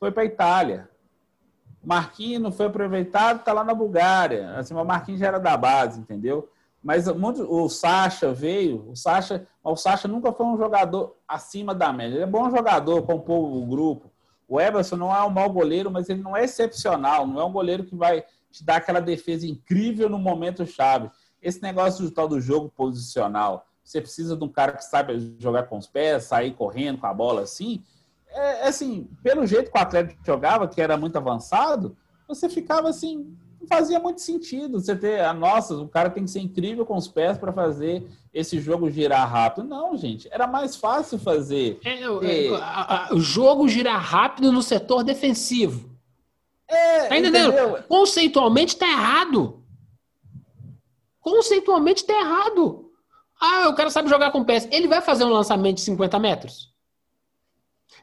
foi 0.00 0.10
para 0.10 0.22
a 0.22 0.26
Itália. 0.26 0.88
Marquinhos 1.84 2.42
não 2.42 2.50
foi 2.50 2.66
aproveitado, 2.66 3.40
está 3.40 3.52
lá 3.52 3.62
na 3.62 3.74
Bulgária. 3.74 4.56
Assim, 4.56 4.72
o 4.72 4.82
Marquinhos 4.82 5.20
já 5.20 5.26
era 5.26 5.38
da 5.38 5.54
base, 5.54 6.00
entendeu? 6.00 6.48
Mas 6.86 7.08
o 7.08 7.68
Sacha 7.68 8.32
veio, 8.32 8.88
o 8.88 8.94
Sacha, 8.94 9.44
o 9.64 9.74
Sacha 9.74 10.06
nunca 10.06 10.32
foi 10.32 10.46
um 10.46 10.56
jogador 10.56 11.16
acima 11.26 11.74
da 11.74 11.92
média. 11.92 12.14
Ele 12.14 12.22
é 12.22 12.28
bom 12.28 12.48
jogador, 12.48 13.02
compor 13.02 13.56
o 13.56 13.66
grupo. 13.66 14.08
O 14.46 14.60
Everson 14.60 14.94
não 14.94 15.12
é 15.12 15.20
um 15.24 15.30
mau 15.30 15.50
goleiro, 15.50 15.90
mas 15.90 16.08
ele 16.08 16.22
não 16.22 16.36
é 16.36 16.44
excepcional, 16.44 17.26
não 17.26 17.40
é 17.40 17.44
um 17.44 17.50
goleiro 17.50 17.82
que 17.82 17.96
vai 17.96 18.24
te 18.52 18.64
dar 18.64 18.76
aquela 18.76 19.00
defesa 19.00 19.44
incrível 19.44 20.08
no 20.08 20.16
momento 20.16 20.64
chave. 20.64 21.10
Esse 21.42 21.60
negócio 21.60 22.04
do 22.04 22.10
tal 22.12 22.28
do 22.28 22.40
jogo 22.40 22.68
posicional, 22.68 23.66
você 23.82 24.00
precisa 24.00 24.36
de 24.36 24.44
um 24.44 24.48
cara 24.48 24.70
que 24.70 24.84
sabe 24.84 25.34
jogar 25.40 25.64
com 25.64 25.78
os 25.78 25.88
pés, 25.88 26.22
sair 26.22 26.54
correndo 26.54 26.98
com 26.98 27.08
a 27.08 27.12
bola 27.12 27.42
assim. 27.42 27.82
É, 28.28 28.68
assim, 28.68 29.10
pelo 29.24 29.44
jeito 29.44 29.72
que 29.72 29.76
o 29.76 29.82
Atlético 29.82 30.24
jogava, 30.24 30.68
que 30.68 30.80
era 30.80 30.96
muito 30.96 31.16
avançado, 31.16 31.96
você 32.28 32.48
ficava 32.48 32.88
assim, 32.88 33.36
não 33.66 33.78
fazia 33.78 33.98
muito 33.98 34.20
sentido 34.20 34.80
você 34.80 34.94
ter 34.94 35.20
a 35.20 35.34
nossa, 35.34 35.76
o 35.76 35.88
cara 35.88 36.08
tem 36.08 36.24
que 36.24 36.30
ser 36.30 36.40
incrível 36.40 36.86
com 36.86 36.96
os 36.96 37.08
pés 37.08 37.36
para 37.36 37.52
fazer 37.52 38.08
esse 38.32 38.60
jogo 38.60 38.88
girar 38.88 39.28
rápido. 39.28 39.66
Não, 39.66 39.96
gente, 39.96 40.28
era 40.30 40.46
mais 40.46 40.76
fácil 40.76 41.18
fazer. 41.18 41.80
É, 41.84 42.02
é, 42.02 42.54
a, 42.54 43.08
a, 43.08 43.14
o 43.14 43.20
jogo 43.20 43.68
girar 43.68 44.00
rápido 44.00 44.52
no 44.52 44.62
setor 44.62 45.02
defensivo. 45.02 45.90
É, 46.68 47.06
tá 47.08 47.18
entendendo? 47.18 47.52
Entendeu? 47.52 47.82
Conceitualmente 47.88 48.76
tá 48.76 48.86
errado. 48.86 49.62
Conceitualmente 51.20 52.04
tá 52.04 52.14
errado. 52.14 52.90
Ah, 53.40 53.68
o 53.68 53.74
cara 53.74 53.90
sabe 53.90 54.08
jogar 54.08 54.30
com 54.30 54.44
pés. 54.44 54.68
Ele 54.70 54.88
vai 54.88 55.02
fazer 55.02 55.24
um 55.24 55.30
lançamento 55.30 55.76
de 55.76 55.82
50 55.82 56.18
metros? 56.18 56.72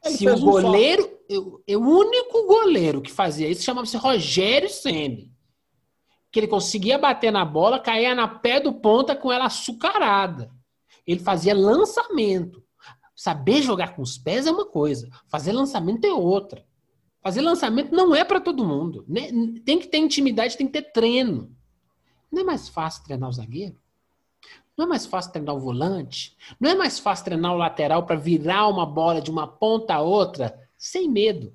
Ele 0.05 0.17
Se 0.17 0.29
o 0.29 0.39
goleiro, 0.39 1.09
um 1.31 1.77
o 1.77 1.97
único 1.97 2.45
goleiro 2.45 3.01
que 3.01 3.11
fazia 3.11 3.47
isso 3.49 3.63
chamava-se 3.63 3.95
Rogério 3.97 4.69
Ceni 4.69 5.32
que 6.33 6.39
ele 6.39 6.47
conseguia 6.47 6.97
bater 6.97 7.31
na 7.31 7.45
bola, 7.45 7.79
caía 7.79 8.15
na 8.15 8.27
pé 8.27 8.59
do 8.59 8.73
ponta 8.73 9.15
com 9.15 9.31
ela 9.31 9.45
açucarada. 9.45 10.49
Ele 11.05 11.19
fazia 11.19 11.53
lançamento. 11.53 12.63
Saber 13.15 13.61
jogar 13.61 13.95
com 13.95 14.01
os 14.01 14.17
pés 14.17 14.47
é 14.47 14.51
uma 14.51 14.65
coisa, 14.65 15.07
fazer 15.27 15.51
lançamento 15.51 16.05
é 16.05 16.11
outra. 16.11 16.65
Fazer 17.21 17.41
lançamento 17.41 17.91
não 17.93 18.15
é 18.15 18.25
para 18.25 18.41
todo 18.41 18.65
mundo. 18.65 19.05
Né? 19.07 19.29
Tem 19.63 19.77
que 19.77 19.87
ter 19.87 19.99
intimidade, 19.99 20.57
tem 20.57 20.65
que 20.65 20.73
ter 20.73 20.91
treino. 20.91 21.55
Não 22.31 22.41
é 22.41 22.43
mais 22.43 22.67
fácil 22.67 23.03
treinar 23.03 23.29
o 23.29 23.33
zagueiro? 23.33 23.79
Não 24.75 24.85
é 24.85 24.87
mais 24.87 25.05
fácil 25.05 25.33
treinar 25.33 25.55
o 25.55 25.59
volante? 25.59 26.35
Não 26.59 26.67
é 26.67 26.73
mais 26.73 26.97
fácil 26.97 27.25
treinar 27.25 27.53
o 27.53 27.57
lateral 27.57 28.07
para 28.07 28.15
virar 28.15 28.67
uma 28.67 28.87
bola 28.87 29.21
de 29.21 29.29
uma 29.29 29.47
ponta 29.47 29.93
a 29.93 30.01
outra 30.01 30.59
sem 30.75 31.07
medo? 31.07 31.53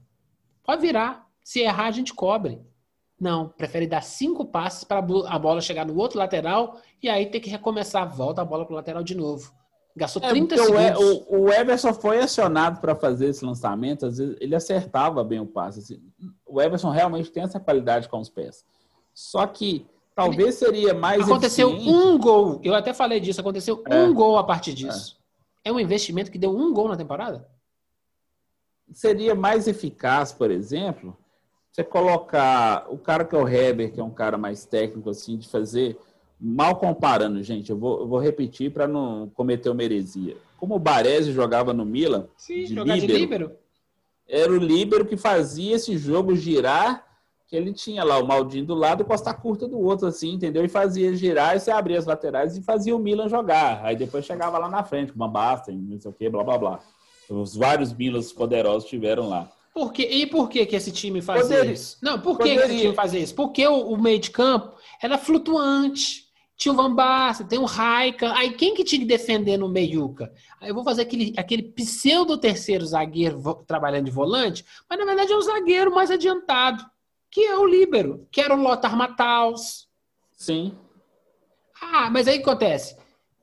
Pode 0.62 0.80
virar. 0.80 1.26
Se 1.42 1.58
errar, 1.58 1.86
a 1.86 1.90
gente 1.90 2.14
cobre. 2.14 2.60
Não, 3.20 3.48
prefere 3.48 3.86
dar 3.86 4.02
cinco 4.02 4.44
passes 4.44 4.84
para 4.84 4.98
a 4.98 5.38
bola 5.38 5.60
chegar 5.60 5.84
no 5.84 5.96
outro 5.96 6.18
lateral 6.18 6.80
e 7.02 7.08
aí 7.08 7.26
ter 7.26 7.40
que 7.40 7.50
recomeçar. 7.50 8.08
Volta 8.08 8.42
a 8.42 8.44
bola 8.44 8.64
para 8.64 8.72
o 8.72 8.76
lateral 8.76 9.02
de 9.02 9.14
novo. 9.14 9.52
Gastou 9.96 10.22
é, 10.22 10.28
30 10.28 10.56
segundos. 10.56 11.24
O, 11.28 11.40
o 11.40 11.52
Everson 11.52 11.92
foi 11.92 12.20
acionado 12.20 12.80
para 12.80 12.94
fazer 12.94 13.30
esse 13.30 13.44
lançamento, 13.44 14.06
às 14.06 14.18
vezes 14.18 14.36
ele 14.40 14.54
acertava 14.54 15.24
bem 15.24 15.40
o 15.40 15.46
passe. 15.46 15.80
Assim. 15.80 16.00
O 16.46 16.62
Everson 16.62 16.90
realmente 16.90 17.32
tem 17.32 17.42
essa 17.42 17.58
qualidade 17.58 18.08
com 18.08 18.20
os 18.20 18.28
pés. 18.28 18.64
Só 19.12 19.44
que 19.46 19.84
talvez 20.14 20.54
seria 20.54 20.94
mais. 20.94 21.22
Aconteceu 21.22 21.70
eficiente. 21.70 21.96
um 21.96 22.16
gol, 22.16 22.60
eu 22.62 22.74
até 22.74 22.94
falei 22.94 23.18
disso, 23.18 23.40
aconteceu 23.40 23.82
é. 23.88 24.02
um 24.02 24.14
gol 24.14 24.38
a 24.38 24.44
partir 24.44 24.72
disso. 24.72 25.18
É. 25.64 25.70
é 25.70 25.72
um 25.72 25.80
investimento 25.80 26.30
que 26.30 26.38
deu 26.38 26.56
um 26.56 26.72
gol 26.72 26.86
na 26.86 26.96
temporada? 26.96 27.48
Seria 28.92 29.34
mais 29.34 29.66
eficaz, 29.66 30.32
por 30.32 30.50
exemplo, 30.50 31.16
você 31.78 31.84
colocar 31.84 32.86
o 32.88 32.98
cara 32.98 33.24
que 33.24 33.36
é 33.36 33.38
o 33.38 33.48
Heber, 33.48 33.92
que 33.92 34.00
é 34.00 34.04
um 34.04 34.10
cara 34.10 34.36
mais 34.36 34.64
técnico, 34.64 35.10
assim, 35.10 35.36
de 35.36 35.48
fazer, 35.48 35.96
mal 36.40 36.76
comparando, 36.76 37.40
gente, 37.42 37.70
eu 37.70 37.78
vou, 37.78 38.00
eu 38.00 38.08
vou 38.08 38.18
repetir 38.18 38.72
para 38.72 38.88
não 38.88 39.30
cometer 39.34 39.70
uma 39.70 39.82
heresia. 39.82 40.36
Como 40.56 40.74
o 40.74 40.78
Baresi 40.78 41.32
jogava 41.32 41.72
no 41.72 41.84
Milan, 41.84 42.26
Sim, 42.36 42.64
de 42.64 42.74
jogar 42.74 42.94
líbero, 42.94 43.12
de 43.12 43.18
líbero, 43.18 43.52
era 44.28 44.52
o 44.52 44.56
líbero 44.56 45.06
que 45.06 45.16
fazia 45.16 45.76
esse 45.76 45.96
jogo 45.96 46.34
girar, 46.34 47.06
que 47.46 47.56
ele 47.56 47.72
tinha 47.72 48.02
lá 48.04 48.18
o 48.18 48.26
Maldinho 48.26 48.66
do 48.66 48.74
lado 48.74 49.02
e 49.02 49.06
Costa 49.06 49.32
Curta 49.32 49.66
do 49.68 49.78
outro, 49.78 50.06
assim, 50.06 50.32
entendeu? 50.32 50.64
E 50.64 50.68
fazia 50.68 51.14
girar 51.14 51.56
e 51.56 51.60
você 51.60 51.70
abria 51.70 51.98
as 51.98 52.04
laterais 52.04 52.56
e 52.56 52.62
fazia 52.62 52.94
o 52.94 52.98
Milan 52.98 53.28
jogar. 53.28 53.84
Aí 53.84 53.96
depois 53.96 54.24
chegava 54.24 54.58
lá 54.58 54.68
na 54.68 54.82
frente, 54.82 55.12
com 55.12 55.16
uma 55.16 55.28
basta, 55.28 55.72
não 55.72 55.98
sei 55.98 56.10
o 56.10 56.14
que, 56.14 56.28
blá, 56.28 56.42
blá, 56.42 56.58
blá. 56.58 56.80
Os 57.30 57.54
vários 57.54 57.92
Milans 57.92 58.32
poderosos 58.32 58.88
tiveram 58.88 59.28
lá. 59.28 59.48
Por 59.78 59.92
quê? 59.92 60.08
E 60.10 60.26
por 60.26 60.48
que, 60.48 60.66
que 60.66 60.74
esse 60.74 60.90
time 60.90 61.22
fazia 61.22 61.58
Poderia. 61.58 61.72
isso? 61.72 61.98
Não, 62.02 62.20
por 62.20 62.36
que, 62.36 62.52
que, 62.52 62.60
esse 62.64 62.78
time 62.78 62.94
fazia 62.96 63.20
isso? 63.20 63.32
Porque 63.32 63.64
o, 63.64 63.92
o, 63.92 63.96
meio 63.96 64.18
de 64.18 64.28
campo 64.28 64.76
era 65.00 65.16
flutuante. 65.16 66.24
Tinha 66.56 66.72
o 66.72 66.76
Van 66.76 66.92
Basten, 66.92 67.46
tem 67.46 67.60
o 67.60 67.64
Raika. 67.64 68.32
Aí 68.36 68.54
quem 68.54 68.74
que 68.74 68.82
tinha 68.82 68.98
que 68.98 69.06
defender 69.06 69.56
no 69.56 69.68
meiuca? 69.68 70.32
Aí 70.60 70.70
eu 70.70 70.74
vou 70.74 70.82
fazer 70.82 71.02
aquele, 71.02 71.32
aquele 71.36 71.62
pseudo 71.62 72.36
terceiro 72.36 72.84
zagueiro 72.84 73.40
trabalhando 73.68 74.06
de 74.06 74.10
volante, 74.10 74.64
mas 74.90 74.98
na 74.98 75.04
verdade 75.04 75.32
é 75.32 75.36
um 75.36 75.42
zagueiro 75.42 75.94
mais 75.94 76.10
adiantado, 76.10 76.84
que 77.30 77.42
é 77.42 77.56
o 77.56 77.64
líbero, 77.64 78.26
que 78.32 78.40
era 78.40 78.56
o 78.56 78.60
Lothar 78.60 78.96
Matthaus. 78.96 79.86
Sim. 80.32 80.76
Ah, 81.80 82.10
mas 82.10 82.26
aí 82.26 82.40
acontece. 82.40 82.96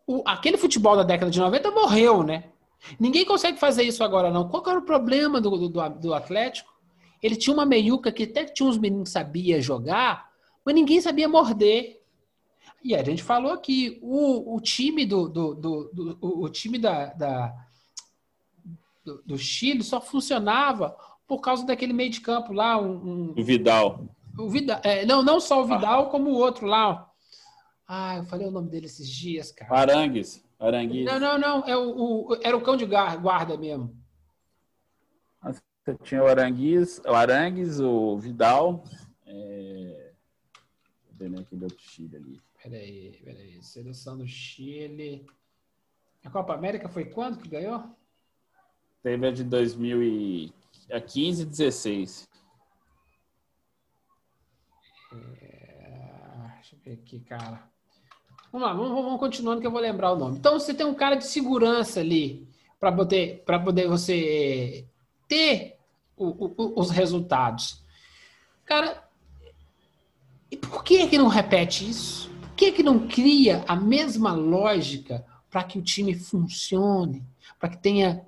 o, 0.05 0.21
aquele 0.25 0.57
futebol 0.57 0.97
da 0.97 1.03
década 1.03 1.31
de 1.31 1.39
90 1.39 1.71
morreu, 1.71 2.23
né? 2.23 2.51
Ninguém 2.99 3.25
consegue 3.25 3.59
fazer 3.59 3.83
isso 3.83 4.03
agora, 4.03 4.31
não. 4.31 4.47
Qual 4.47 4.63
era 4.67 4.79
o 4.79 4.85
problema 4.85 5.41
do, 5.41 5.69
do, 5.69 5.89
do 5.89 6.13
Atlético? 6.13 6.73
Ele 7.21 7.35
tinha 7.35 7.53
uma 7.53 7.65
meiuca 7.65 8.11
que 8.11 8.23
até 8.23 8.45
tinha 8.45 8.67
uns 8.69 8.77
meninos 8.77 9.09
que 9.09 9.13
sabia 9.13 9.61
jogar, 9.61 10.29
mas 10.63 10.75
ninguém 10.75 11.01
sabia 11.01 11.27
morder. 11.27 12.01
E 12.83 12.95
a 12.95 13.03
gente 13.03 13.23
falou 13.23 13.51
aqui, 13.51 13.97
o, 14.01 14.55
o 14.55 14.61
time 14.61 15.05
do, 15.05 15.27
do, 15.27 15.55
do, 15.55 15.91
do 15.91 16.17
o 16.21 16.47
time 16.49 16.77
da, 16.77 17.07
da 17.13 17.51
do, 19.03 19.23
do, 19.25 19.37
Chile 19.39 19.83
só 19.83 19.99
funcionava 19.99 20.95
por 21.27 21.39
causa 21.39 21.65
daquele 21.65 21.93
meio 21.93 22.11
de 22.11 22.21
campo 22.21 22.53
lá, 22.53 22.79
um, 22.79 23.31
um... 23.31 23.33
o 23.35 23.43
Vidal. 23.43 24.05
O 24.37 24.47
Vidal, 24.47 24.79
é, 24.83 25.03
não, 25.03 25.23
não 25.23 25.39
só 25.39 25.63
o 25.63 25.65
Vidal, 25.65 26.03
ah. 26.03 26.09
como 26.11 26.29
o 26.29 26.35
outro 26.35 26.67
lá. 26.67 27.09
Ah, 27.87 28.17
eu 28.17 28.25
falei 28.25 28.47
o 28.47 28.51
nome 28.51 28.69
dele 28.69 28.85
esses 28.85 29.09
dias, 29.09 29.51
cara. 29.51 29.75
Arangues. 29.75 30.44
Arangues. 30.59 31.05
Não, 31.05 31.19
não, 31.19 31.37
não. 31.37 31.67
É 31.67 31.75
o, 31.75 32.29
o, 32.29 32.39
era 32.41 32.55
o 32.55 32.61
cão 32.61 32.75
de 32.75 32.85
guarda 32.85 33.57
mesmo. 33.57 33.95
Você 35.85 35.95
tinha 36.03 36.23
o 36.23 36.25
Arangues, 36.25 36.99
o 37.05 37.13
Arangues, 37.13 37.79
o 37.79 38.17
Vidal. 38.17 38.83
É... 39.23 40.13
Vendo 41.11 41.39
aqui 41.39 41.55
do 41.55 41.65
outro 41.65 41.79
Chile 41.79 42.15
ali. 42.15 42.41
Peraí, 42.61 43.21
peraí. 43.23 43.61
Seleção 43.61 44.17
do 44.17 44.27
Chile. 44.27 45.27
A 46.23 46.29
Copa 46.31 46.55
América 46.55 46.89
foi 46.89 47.05
quando 47.05 47.37
que 47.37 47.47
ganhou? 47.47 47.95
Teve 49.03 49.27
a 49.27 49.31
de 49.31 49.43
2015 49.43 51.43
e 51.43 51.45
16. 51.45 52.27
É... 55.13 56.51
Deixa 56.55 56.75
eu 56.75 56.79
ver 56.79 56.93
aqui, 56.93 57.19
cara. 57.19 57.69
Vamos 58.55 58.69
lá, 58.69 58.73
vamos, 58.73 59.03
vamos 59.03 59.19
continuando 59.19 59.59
que 59.59 59.67
eu 59.67 59.71
vou 59.71 59.81
lembrar 59.81 60.13
o 60.13 60.15
nome. 60.15 60.37
Então 60.37 60.57
você 60.57 60.73
tem 60.73 60.85
um 60.85 60.93
cara 60.93 61.15
de 61.17 61.27
segurança 61.27 61.99
ali 61.99 62.47
para 62.79 62.89
poder, 62.89 63.43
poder 63.43 63.85
você 63.85 64.85
ter 65.27 65.75
o, 66.15 66.27
o, 66.45 66.79
os 66.79 66.89
resultados. 66.89 67.83
Cara, 68.63 69.03
e 70.49 70.55
por 70.55 70.85
que 70.85 71.05
que 71.05 71.17
não 71.17 71.27
repete 71.27 71.89
isso? 71.89 72.29
Por 72.39 72.51
que 72.51 72.71
que 72.71 72.81
não 72.81 73.09
cria 73.09 73.65
a 73.67 73.75
mesma 73.75 74.31
lógica 74.31 75.25
para 75.49 75.65
que 75.65 75.77
o 75.77 75.83
time 75.83 76.15
funcione, 76.15 77.25
para 77.59 77.67
que 77.67 77.77
tenha 77.77 78.25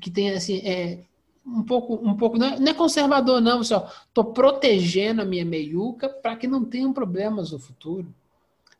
que 0.00 0.10
tenha 0.10 0.36
assim, 0.38 0.56
é, 0.64 1.04
um 1.46 1.62
pouco, 1.62 1.94
um 1.94 2.16
pouco 2.16 2.36
não 2.36 2.46
é, 2.48 2.58
não 2.58 2.66
é 2.66 2.74
conservador 2.74 3.40
não, 3.40 3.62
só 3.62 3.88
tô 4.12 4.24
protegendo 4.24 5.22
a 5.22 5.24
minha 5.24 5.44
meiuca 5.44 6.08
para 6.08 6.34
que 6.34 6.48
não 6.48 6.64
tenham 6.64 6.92
problemas 6.92 7.52
no 7.52 7.60
futuro, 7.60 8.12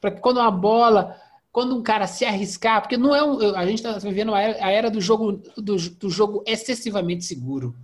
para 0.02 0.10
que 0.10 0.20
quando 0.20 0.40
a 0.40 0.50
bola 0.50 1.16
quando 1.52 1.76
um 1.76 1.82
cara 1.82 2.06
se 2.06 2.24
arriscar, 2.24 2.80
porque 2.80 2.96
não 2.96 3.14
é 3.14 3.22
um, 3.22 3.54
a 3.54 3.66
gente 3.66 3.84
está 3.86 3.98
vivendo 3.98 4.34
a 4.34 4.40
era, 4.40 4.64
a 4.64 4.70
era 4.70 4.90
do 4.90 5.02
jogo 5.02 5.32
do, 5.56 5.76
do 5.76 6.10
jogo 6.10 6.42
excessivamente 6.46 7.24
seguro. 7.24 7.76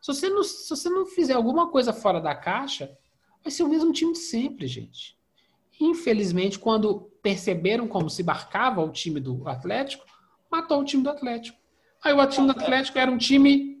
Se 0.00 0.12
você, 0.12 0.28
não, 0.28 0.42
se 0.42 0.68
você 0.68 0.90
não 0.90 1.06
fizer 1.06 1.34
alguma 1.34 1.70
coisa 1.70 1.92
fora 1.92 2.20
da 2.20 2.34
caixa, 2.34 2.90
vai 3.42 3.52
ser 3.52 3.62
o 3.62 3.68
mesmo 3.68 3.92
time 3.92 4.12
de 4.12 4.18
sempre, 4.18 4.66
gente. 4.66 5.16
Infelizmente, 5.80 6.58
quando 6.58 7.12
perceberam 7.22 7.86
como 7.86 8.10
se 8.10 8.24
marcava 8.24 8.84
o 8.84 8.90
time 8.90 9.20
do 9.20 9.48
Atlético, 9.48 10.04
matou 10.50 10.80
o 10.80 10.84
time 10.84 11.04
do 11.04 11.10
Atlético. 11.10 11.56
Aí 12.02 12.12
o 12.12 12.26
time 12.26 12.46
do 12.46 12.50
Atlético 12.50 12.98
era 12.98 13.10
um 13.10 13.18
time 13.18 13.78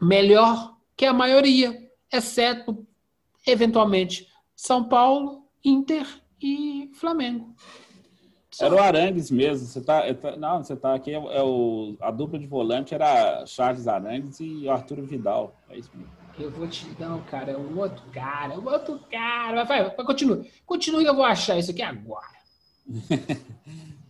melhor 0.00 0.78
que 0.96 1.04
a 1.04 1.12
maioria, 1.12 1.90
exceto, 2.10 2.86
eventualmente, 3.46 4.26
São 4.56 4.84
Paulo, 4.84 5.46
Inter 5.62 6.21
e 6.46 6.90
Flamengo. 6.94 7.54
Era 8.60 8.74
o 8.74 8.78
Arangues 8.78 9.30
mesmo. 9.30 9.66
Você 9.66 9.80
tá, 9.80 10.02
não, 10.36 10.62
você 10.62 10.76
tá 10.76 10.94
aqui. 10.94 11.12
É, 11.12 11.14
é, 11.14 11.42
o, 11.42 11.96
a 12.00 12.10
dupla 12.10 12.38
de 12.38 12.46
volante 12.46 12.94
era 12.94 13.46
Charles 13.46 13.88
Arangues 13.88 14.40
e 14.40 14.68
Arthur 14.68 15.00
Vidal. 15.02 15.54
É 15.70 15.78
isso 15.78 15.90
mesmo. 15.94 16.12
Eu 16.38 16.50
vou 16.50 16.66
te. 16.66 16.86
Não, 16.98 17.22
cara, 17.22 17.52
é 17.52 17.56
um 17.56 17.78
outro 17.78 18.02
cara, 18.12 18.54
é 18.54 18.58
um 18.58 18.64
outro 18.64 19.00
cara. 19.10 19.64
Vai, 19.64 19.82
vai, 19.82 19.96
vai 19.96 20.06
continua. 20.06 20.44
Continue 20.66 21.04
que 21.04 21.10
eu 21.10 21.16
vou 21.16 21.24
achar 21.24 21.58
isso 21.58 21.70
aqui 21.70 21.82
agora. 21.82 22.42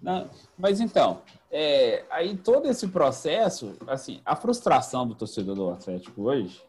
não, 0.01 0.31
mas 0.57 0.81
então, 0.81 1.23
é, 1.51 2.05
aí 2.11 2.37
todo 2.37 2.69
esse 2.69 2.89
processo, 2.89 3.77
assim, 3.87 4.21
a 4.25 4.35
frustração 4.35 5.07
do 5.07 5.15
torcedor 5.15 5.55
do 5.55 5.71
Atlético 5.71 6.23
hoje, 6.23 6.63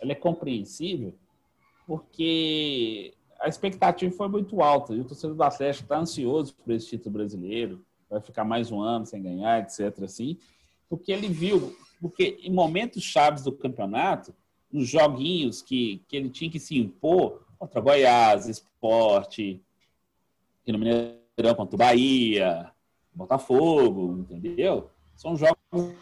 ela 0.00 0.12
é 0.12 0.14
compreensível, 0.14 1.14
porque 1.86 3.14
a 3.44 3.48
expectativa 3.48 4.10
foi 4.10 4.26
muito 4.26 4.62
alta 4.62 4.94
e 4.94 5.00
o 5.00 5.04
torcedor 5.04 5.36
do 5.36 5.42
Atlético 5.42 5.84
está 5.84 5.98
ansioso 5.98 6.54
por 6.54 6.72
esse 6.72 6.88
título 6.88 7.18
brasileiro, 7.18 7.84
vai 8.08 8.18
ficar 8.18 8.42
mais 8.42 8.72
um 8.72 8.80
ano 8.80 9.04
sem 9.04 9.22
ganhar, 9.22 9.60
etc. 9.60 10.02
Assim, 10.02 10.38
porque 10.88 11.12
ele 11.12 11.28
viu, 11.28 11.76
porque 12.00 12.38
em 12.42 12.50
momentos 12.50 13.02
chaves 13.02 13.44
do 13.44 13.52
campeonato, 13.52 14.34
nos 14.72 14.88
joguinhos 14.88 15.60
que, 15.60 16.02
que 16.08 16.16
ele 16.16 16.30
tinha 16.30 16.50
que 16.50 16.58
se 16.58 16.78
impor 16.78 17.44
contra 17.58 17.82
Goiás, 17.82 18.48
Esporte, 18.48 19.60
aqui 20.62 20.72
no 20.72 20.78
Mineirão 20.78 21.54
contra 21.54 21.74
o 21.74 21.78
Bahia, 21.78 22.72
Botafogo, 23.12 24.20
entendeu? 24.20 24.90
São 25.14 25.36
jogos 25.36 25.58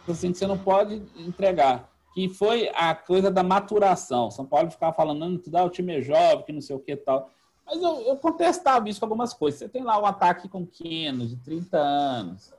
assim 0.08 0.30
que 0.30 0.38
você 0.38 0.46
não 0.46 0.58
pode 0.58 1.02
entregar 1.16 1.91
que 2.14 2.28
foi 2.28 2.70
a 2.74 2.94
coisa 2.94 3.30
da 3.30 3.42
maturação. 3.42 4.30
São 4.30 4.44
Paulo 4.44 4.70
ficava 4.70 4.94
falando, 4.94 5.18
não, 5.20 5.40
dá 5.46 5.64
o 5.64 5.70
time 5.70 5.96
é 5.96 6.02
jovem, 6.02 6.44
que 6.44 6.52
não 6.52 6.60
sei 6.60 6.76
o 6.76 6.80
que 6.80 6.94
tal. 6.94 7.30
Mas 7.64 7.82
eu, 7.82 8.00
eu, 8.02 8.16
contestava 8.16 8.88
isso 8.88 9.00
com 9.00 9.06
algumas 9.06 9.32
coisas. 9.32 9.60
Você 9.60 9.68
tem 9.68 9.82
lá 9.82 9.98
o 9.98 10.04
ataque 10.04 10.48
com 10.48 10.66
Keno, 10.66 11.26
de 11.26 11.36
30 11.36 11.78
anos. 11.78 12.52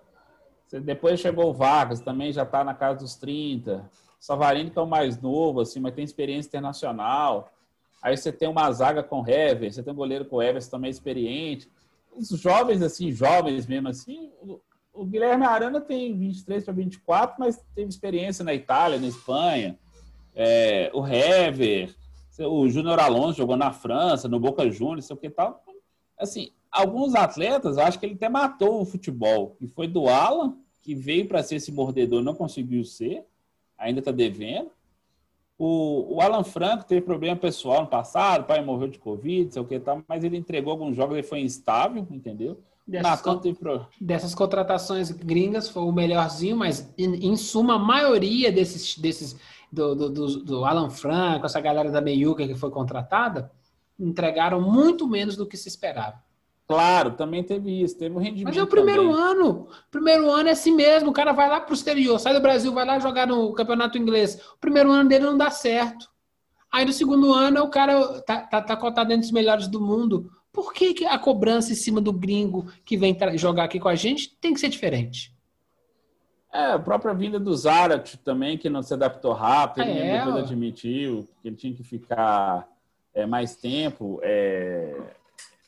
Você, 0.66 0.80
depois 0.80 1.20
chegou 1.20 1.50
o 1.50 1.54
Vargas, 1.54 2.00
também 2.00 2.32
já 2.32 2.44
está 2.44 2.64
na 2.64 2.74
casa 2.74 3.00
dos 3.00 3.16
30. 3.16 3.90
Savarino, 4.20 4.72
que 4.72 4.80
é 4.80 4.82
o 4.82 4.88
mais 4.88 5.22
novo, 5.22 5.62
assim, 5.62 5.80
mas 5.80 5.94
tem 5.94 6.04
experiência 6.04 6.48
internacional. 6.48 7.52
Aí 8.02 8.18
você 8.18 8.32
tem 8.32 8.48
uma 8.48 8.72
zaga 8.72 9.04
com 9.04 9.28
Hever, 9.28 9.72
você 9.72 9.84
tem 9.84 9.94
um 9.94 9.98
goleiro 9.98 10.26
com 10.26 10.42
Hever, 10.42 10.66
também 10.68 10.88
é 10.88 10.92
experiente. 10.92 11.70
Os 12.16 12.30
jovens, 12.30 12.82
assim, 12.82 13.12
jovens 13.12 13.68
mesmo, 13.68 13.90
assim, 13.90 14.32
o 14.94 15.06
Guilherme 15.06 15.46
Arana 15.46 15.82
tem 15.82 16.16
23 16.16 16.64
para 16.64 16.74
24, 16.74 17.36
mas 17.40 17.60
teve 17.74 17.90
experiência 17.90 18.46
na 18.46 18.54
Itália, 18.54 19.00
na 19.00 19.08
Espanha. 19.08 19.78
É, 20.36 20.92
o 20.94 21.06
Hever, 21.06 21.94
o 22.40 22.70
Júnior 22.70 23.00
Alonso 23.00 23.38
jogou 23.38 23.58
na 23.58 23.72
França, 23.72 24.28
no 24.28 24.40
Boca 24.40 24.70
Juniors, 24.70 25.06
sei 25.06 25.16
o 25.16 25.20
que 25.20 25.30
tal. 25.30 25.64
Assim, 26.18 26.52
alguns 26.72 27.16
atletas, 27.16 27.78
acho 27.78 28.00
que 28.00 28.06
ele 28.06 28.16
até 28.16 28.30
matou 28.30 28.82
o 28.82 28.86
futebol. 28.86 29.58
E 29.60 29.68
foi 29.68 29.88
do 29.88 30.08
Alan, 30.08 30.56
que 30.82 30.94
veio 30.94 31.28
para 31.28 31.42
ser 31.42 31.56
esse 31.56 31.72
mordedor, 31.72 32.22
não 32.22 32.36
conseguiu 32.36 32.84
ser, 32.84 33.26
ainda 33.78 34.00
está 34.00 34.12
devendo. 34.12 34.72
O, 35.58 36.16
o, 36.16 36.22
Alan 36.22 36.44
Franco 36.44 36.86
teve 36.86 37.02
problema 37.02 37.38
pessoal 37.38 37.82
no 37.82 37.88
passado, 37.88 38.42
o 38.42 38.46
pai 38.46 38.64
morreu 38.64 38.88
de 38.88 39.00
Covid, 39.00 39.54
sei 39.54 39.62
o 39.62 39.66
que 39.66 39.80
tal, 39.80 40.04
mas 40.08 40.24
ele 40.24 40.36
entregou 40.36 40.72
alguns 40.72 40.96
jogos, 40.96 41.16
ele 41.16 41.28
foi 41.28 41.42
instável, 41.42 42.06
entendeu? 42.12 42.60
Dessas, 42.86 43.22
con 43.22 43.42
dessas 44.00 44.36
contratações 44.36 45.10
gringas 45.10 45.70
foi 45.70 45.84
o 45.84 45.92
melhorzinho, 45.92 46.58
mas 46.58 46.94
em, 46.98 47.32
em 47.32 47.38
suma, 47.38 47.76
a 47.76 47.80
maioria 47.80 48.52
desses, 48.52 48.98
desses 48.98 49.38
do, 49.72 49.96
do, 49.96 50.10
do, 50.10 50.44
do, 50.44 50.66
Alan 50.66 50.90
Franco, 50.90 51.46
essa 51.46 51.62
galera 51.62 51.90
da 51.90 52.02
Meiuca 52.02 52.46
que 52.46 52.56
foi 52.56 52.70
contratada, 52.70 53.50
entregaram 53.98 54.62
muito 54.62 55.08
menos 55.08 55.38
do 55.38 55.48
que 55.48 55.56
se 55.56 55.70
esperava. 55.70 56.22
Claro, 56.68 57.12
também 57.12 57.44
teve 57.44 57.82
isso, 57.82 57.98
teve 57.98 58.16
um 58.16 58.20
rendimento. 58.20 58.46
Mas 58.46 58.58
é 58.58 58.64
o 58.64 58.68
primeiro 58.68 59.04
também. 59.04 59.18
ano. 59.18 59.68
Primeiro 59.90 60.30
ano 60.30 60.50
é 60.50 60.52
assim 60.52 60.74
mesmo. 60.74 61.10
O 61.10 61.14
cara 61.14 61.32
vai 61.32 61.50
lá 61.50 61.60
para 61.60 61.72
o 61.72 61.76
exterior, 61.76 62.20
sai 62.20 62.34
do 62.34 62.42
Brasil, 62.42 62.74
vai 62.74 62.86
lá 62.86 63.00
jogar 63.00 63.28
no 63.28 63.54
campeonato 63.54 63.98
inglês. 63.98 64.40
O 64.56 64.58
primeiro 64.60 64.92
ano 64.92 65.08
dele 65.08 65.26
não 65.26 65.38
dá 65.38 65.50
certo. 65.50 66.10
Aí 66.72 66.86
no 66.86 66.94
segundo 66.94 67.34
ano 67.34 67.64
o 67.64 67.70
cara 67.70 68.22
tá, 68.22 68.42
tá, 68.42 68.62
tá 68.62 68.78
cotado 68.78 69.12
entre 69.14 69.26
os 69.26 69.32
melhores 69.32 69.68
do 69.68 69.80
mundo. 69.80 70.32
Por 70.54 70.72
que, 70.72 70.94
que 70.94 71.06
a 71.06 71.18
cobrança 71.18 71.72
em 71.72 71.76
cima 71.76 72.00
do 72.00 72.14
gringo 72.14 72.72
que 72.86 72.96
vem 72.96 73.18
jogar 73.36 73.64
aqui 73.64 73.80
com 73.80 73.90
a 73.90 73.96
gente 73.96 74.38
tem 74.40 74.54
que 74.54 74.60
ser 74.60 74.70
diferente? 74.70 75.34
É, 76.54 76.74
a 76.74 76.80
própria 76.80 77.16
vinda 77.16 77.40
do 77.40 77.56
Zarat 77.58 78.16
também, 78.18 78.56
que 78.60 78.70
não 78.70 78.84
se 78.84 78.94
adaptou 78.94 79.34
rápido, 79.34 79.90
ele 79.90 80.00
é, 80.00 80.20
depois 80.20 80.36
admitiu 80.36 81.28
que 81.42 81.48
ele 81.48 81.56
tinha 81.56 81.74
que 81.74 81.84
ficar 81.84 82.68
é, 83.12 83.26
mais 83.26 83.56
tempo, 83.56 84.20
é, 84.22 84.96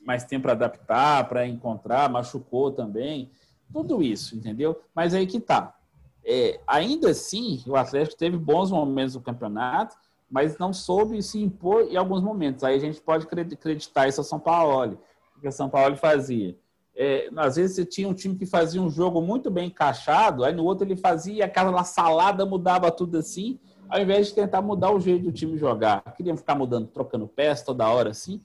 mais 0.06 0.24
tempo 0.24 0.44
para 0.44 0.52
adaptar, 0.52 1.28
para 1.28 1.48
encontrar, 1.48 2.08
machucou 2.08 2.72
também. 2.72 3.32
Tudo 3.74 4.04
isso, 4.04 4.36
entendeu? 4.36 4.80
Mas 4.94 5.16
aí 5.16 5.26
que 5.26 5.40
tá. 5.40 5.76
É, 6.24 6.60
ainda 6.68 7.10
assim, 7.10 7.64
o 7.66 7.76
Atlético 7.76 8.18
teve 8.18 8.38
bons 8.38 8.70
momentos 8.70 9.16
no 9.16 9.22
campeonato, 9.22 9.96
mas 10.36 10.58
não 10.58 10.74
soube 10.74 11.24
se 11.24 11.42
impor 11.42 11.84
em 11.84 11.96
alguns 11.96 12.22
momentos. 12.22 12.66
Aí 12.66 12.76
a 12.76 12.80
gente 12.80 13.00
pode 13.00 13.26
acreditar 13.26 14.10
isso 14.10 14.20
a 14.20 14.24
São 14.24 14.38
Paulo, 14.38 15.00
que 15.40 15.48
a 15.48 15.52
São 15.52 15.70
Paulo 15.70 15.96
fazia. 15.96 16.58
É, 16.94 17.30
às 17.38 17.56
vezes 17.56 17.78
você 17.78 17.86
tinha 17.86 18.10
um 18.10 18.14
time 18.14 18.36
que 18.36 18.46
fazia 18.46 18.82
um 18.82 18.90
jogo 18.90 19.22
muito 19.22 19.50
bem 19.50 19.68
encaixado, 19.68 20.44
aí 20.44 20.54
no 20.54 20.66
outro 20.66 20.86
ele 20.86 20.98
fazia 20.98 21.46
aquela 21.46 21.82
salada, 21.86 22.46
mudava 22.46 22.92
tudo 22.92 23.18
assim, 23.18 23.58
ao 23.88 24.02
invés 24.02 24.28
de 24.28 24.34
tentar 24.34 24.62
mudar 24.62 24.92
o 24.92 25.00
jeito 25.00 25.24
do 25.24 25.32
time 25.32 25.58
jogar. 25.58 26.02
Queriam 26.18 26.36
ficar 26.36 26.56
mudando, 26.56 26.88
trocando 26.88 27.28
peças 27.28 27.66
toda 27.66 27.88
hora 27.88 28.10
assim. 28.10 28.42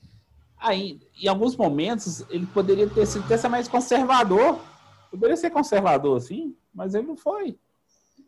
Aí, 0.57 1.01
em 1.20 1.26
alguns 1.26 1.57
momentos, 1.57 2.24
ele 2.30 2.47
poderia 2.47 2.88
ter 2.88 3.05
sido 3.05 3.24
até 3.24 3.49
mais 3.49 3.66
conservador 3.66 4.61
Poderia 5.11 5.36
ser 5.36 5.51
conservador, 5.51 6.20
sim, 6.20 6.55
mas 6.72 6.95
ele 6.95 7.09
não 7.09 7.16
foi. 7.16 7.59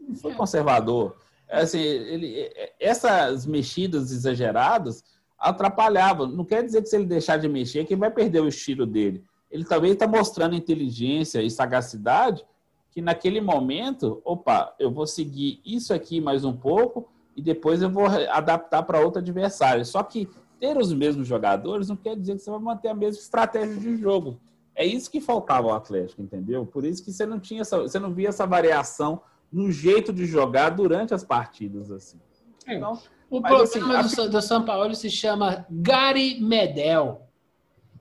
Não 0.01 0.17
foi 0.17 0.35
conservador. 0.35 1.17
Assim, 1.53 1.79
ele, 1.79 2.51
essas 2.81 3.45
mexidas 3.45 4.11
exageradas 4.11 5.05
atrapalhavam. 5.39 6.27
Não 6.27 6.45
quer 6.45 6.65
dizer 6.65 6.83
que 6.83 6.89
se 6.89 6.97
ele 6.97 7.05
deixar 7.05 7.37
de 7.37 7.49
mexer, 7.49 7.85
que 7.85 7.95
ele 7.95 8.01
vai 8.01 8.11
perder 8.11 8.41
o 8.41 8.49
estilo 8.49 8.87
dele. 8.87 9.23
Ele 9.51 9.65
também 9.65 9.93
está 9.93 10.07
mostrando 10.07 10.55
inteligência 10.55 11.43
e 11.43 11.51
sagacidade 11.51 12.45
que 12.93 13.01
naquele 13.01 13.41
momento, 13.41 14.21
opa, 14.25 14.75
eu 14.79 14.91
vou 14.91 15.07
seguir 15.07 15.61
isso 15.65 15.95
aqui 15.95 16.21
mais 16.21 16.45
um 16.45 16.53
pouco 16.55 17.09
e 17.35 17.41
depois 17.41 17.81
eu 17.81 17.91
vou 17.91 18.07
adaptar 18.07 18.83
para 18.83 19.01
outro 19.01 19.21
adversário. 19.21 19.85
Só 19.85 20.03
que 20.03 20.29
ter 20.61 20.77
os 20.77 20.93
mesmos 20.93 21.27
jogadores 21.27 21.89
não 21.89 21.97
quer 21.97 22.15
dizer 22.15 22.37
que 22.37 22.43
você 22.43 22.51
vai 22.51 22.61
manter 22.61 22.89
a 22.89 22.95
mesma 22.95 23.21
estratégia 23.21 23.75
de 23.75 23.97
jogo. 23.97 24.39
É 24.75 24.85
isso 24.85 25.11
que 25.11 25.21
faltava 25.21 25.69
ao 25.69 25.75
Atlético, 25.75 26.23
entendeu? 26.23 26.67
Por 26.67 26.85
isso 26.85 27.03
que 27.03 27.11
você 27.11 27.25
não 27.25 27.41
tinha 27.41 27.63
essa, 27.63 27.79
você 27.79 27.99
não 27.99 28.13
via 28.13 28.29
essa 28.29 28.47
variação 28.47 29.23
no 29.53 29.71
jeito 29.71 30.13
de 30.13 30.25
jogar 30.25 30.71
durante 30.71 31.13
as 31.13 31.23
partidas 31.23 31.91
assim. 31.91 32.19
É. 32.67 32.77
Então, 32.77 32.99
o 33.29 33.41
problema 33.41 33.99
assim, 34.01 34.17
do, 34.17 34.23
a... 34.23 34.27
do, 34.29 34.43
São 34.43 34.65
Paulo 34.65 34.95
se 34.95 35.11
chama 35.11 35.67
Gary 35.71 36.41
Medel, 36.41 37.23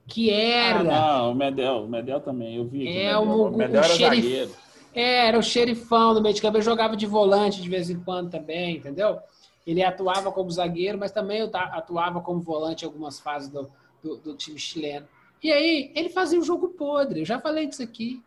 que 0.06 0.30
era. 0.30 0.80
Ah, 0.80 0.84
não, 0.84 1.32
o 1.32 1.34
Medel, 1.34 1.84
o 1.84 1.88
Medel 1.88 2.20
também, 2.20 2.56
eu 2.56 2.64
vi. 2.64 2.88
É 2.88 3.16
o, 3.16 3.26
Medel, 3.26 3.44
o, 3.44 3.56
Medel 3.56 3.80
o 3.80 3.84
era 3.84 3.94
xerif... 3.94 4.22
zagueiro. 4.22 4.50
É, 4.94 5.26
era 5.28 5.38
o 5.38 5.42
xerifão 5.42 6.12
do 6.12 6.20
meio 6.20 6.34
de 6.34 6.42
campo, 6.42 6.58
ele 6.58 6.64
jogava 6.64 6.96
de 6.96 7.06
volante 7.06 7.62
de 7.62 7.68
vez 7.68 7.88
em 7.88 7.98
quando 7.98 8.30
também, 8.30 8.76
entendeu? 8.76 9.18
Ele 9.66 9.82
atuava 9.82 10.30
como 10.30 10.50
zagueiro, 10.50 10.98
mas 10.98 11.12
também 11.12 11.40
atuava 11.54 12.20
como 12.20 12.40
volante 12.40 12.84
em 12.84 12.86
algumas 12.86 13.18
fases 13.18 13.48
do, 13.48 13.70
do, 14.02 14.16
do 14.16 14.36
time 14.36 14.58
chileno. 14.58 15.06
E 15.42 15.50
aí, 15.50 15.92
ele 15.94 16.08
fazia 16.08 16.38
um 16.38 16.44
jogo 16.44 16.68
podre. 16.68 17.20
Eu 17.20 17.24
já 17.24 17.40
falei 17.40 17.66
disso 17.66 17.82
aqui. 17.82 18.22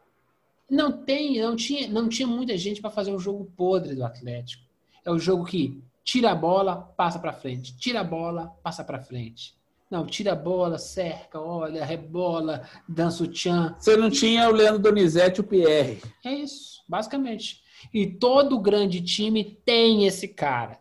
Não 0.70 0.92
tem, 0.92 1.42
não 1.42 1.56
tinha, 1.56 1.88
não 1.88 2.10
tinha 2.10 2.28
muita 2.28 2.58
gente 2.58 2.82
para 2.82 2.90
fazer 2.90 3.12
um 3.12 3.20
jogo 3.20 3.52
podre 3.56 3.96
do 3.96 4.04
Atlético. 4.04 4.64
É 5.04 5.12
o 5.12 5.20
jogo 5.20 5.46
que 5.46 5.82
tira 6.04 6.32
a 6.32 6.36
bola, 6.36 6.76
passa 6.98 7.20
para 7.20 7.34
frente, 7.34 7.78
tira 7.78 8.02
a 8.02 8.04
bola, 8.04 8.54
passa 8.64 8.84
para 8.84 9.00
frente. 9.00 9.56
Não, 9.90 10.06
tira 10.06 10.32
a 10.32 10.36
bola, 10.36 10.80
cerca, 10.80 11.40
olha, 11.40 11.86
rebola, 11.86 12.68
dança 12.90 13.24
o 13.24 13.28
tchan. 13.28 13.76
Você 13.80 13.96
não 13.96 14.10
tinha 14.10 14.50
o 14.50 14.52
Leandro 14.52 14.82
Donizete 14.82 15.40
e 15.40 15.42
o 15.42 15.48
Pierre. 15.48 16.02
É 16.24 16.34
isso, 16.34 16.84
basicamente. 16.90 17.62
E 17.94 18.08
todo 18.08 18.60
grande 18.60 19.02
time 19.02 19.44
tem 19.64 20.06
esse 20.08 20.28
cara. 20.28 20.80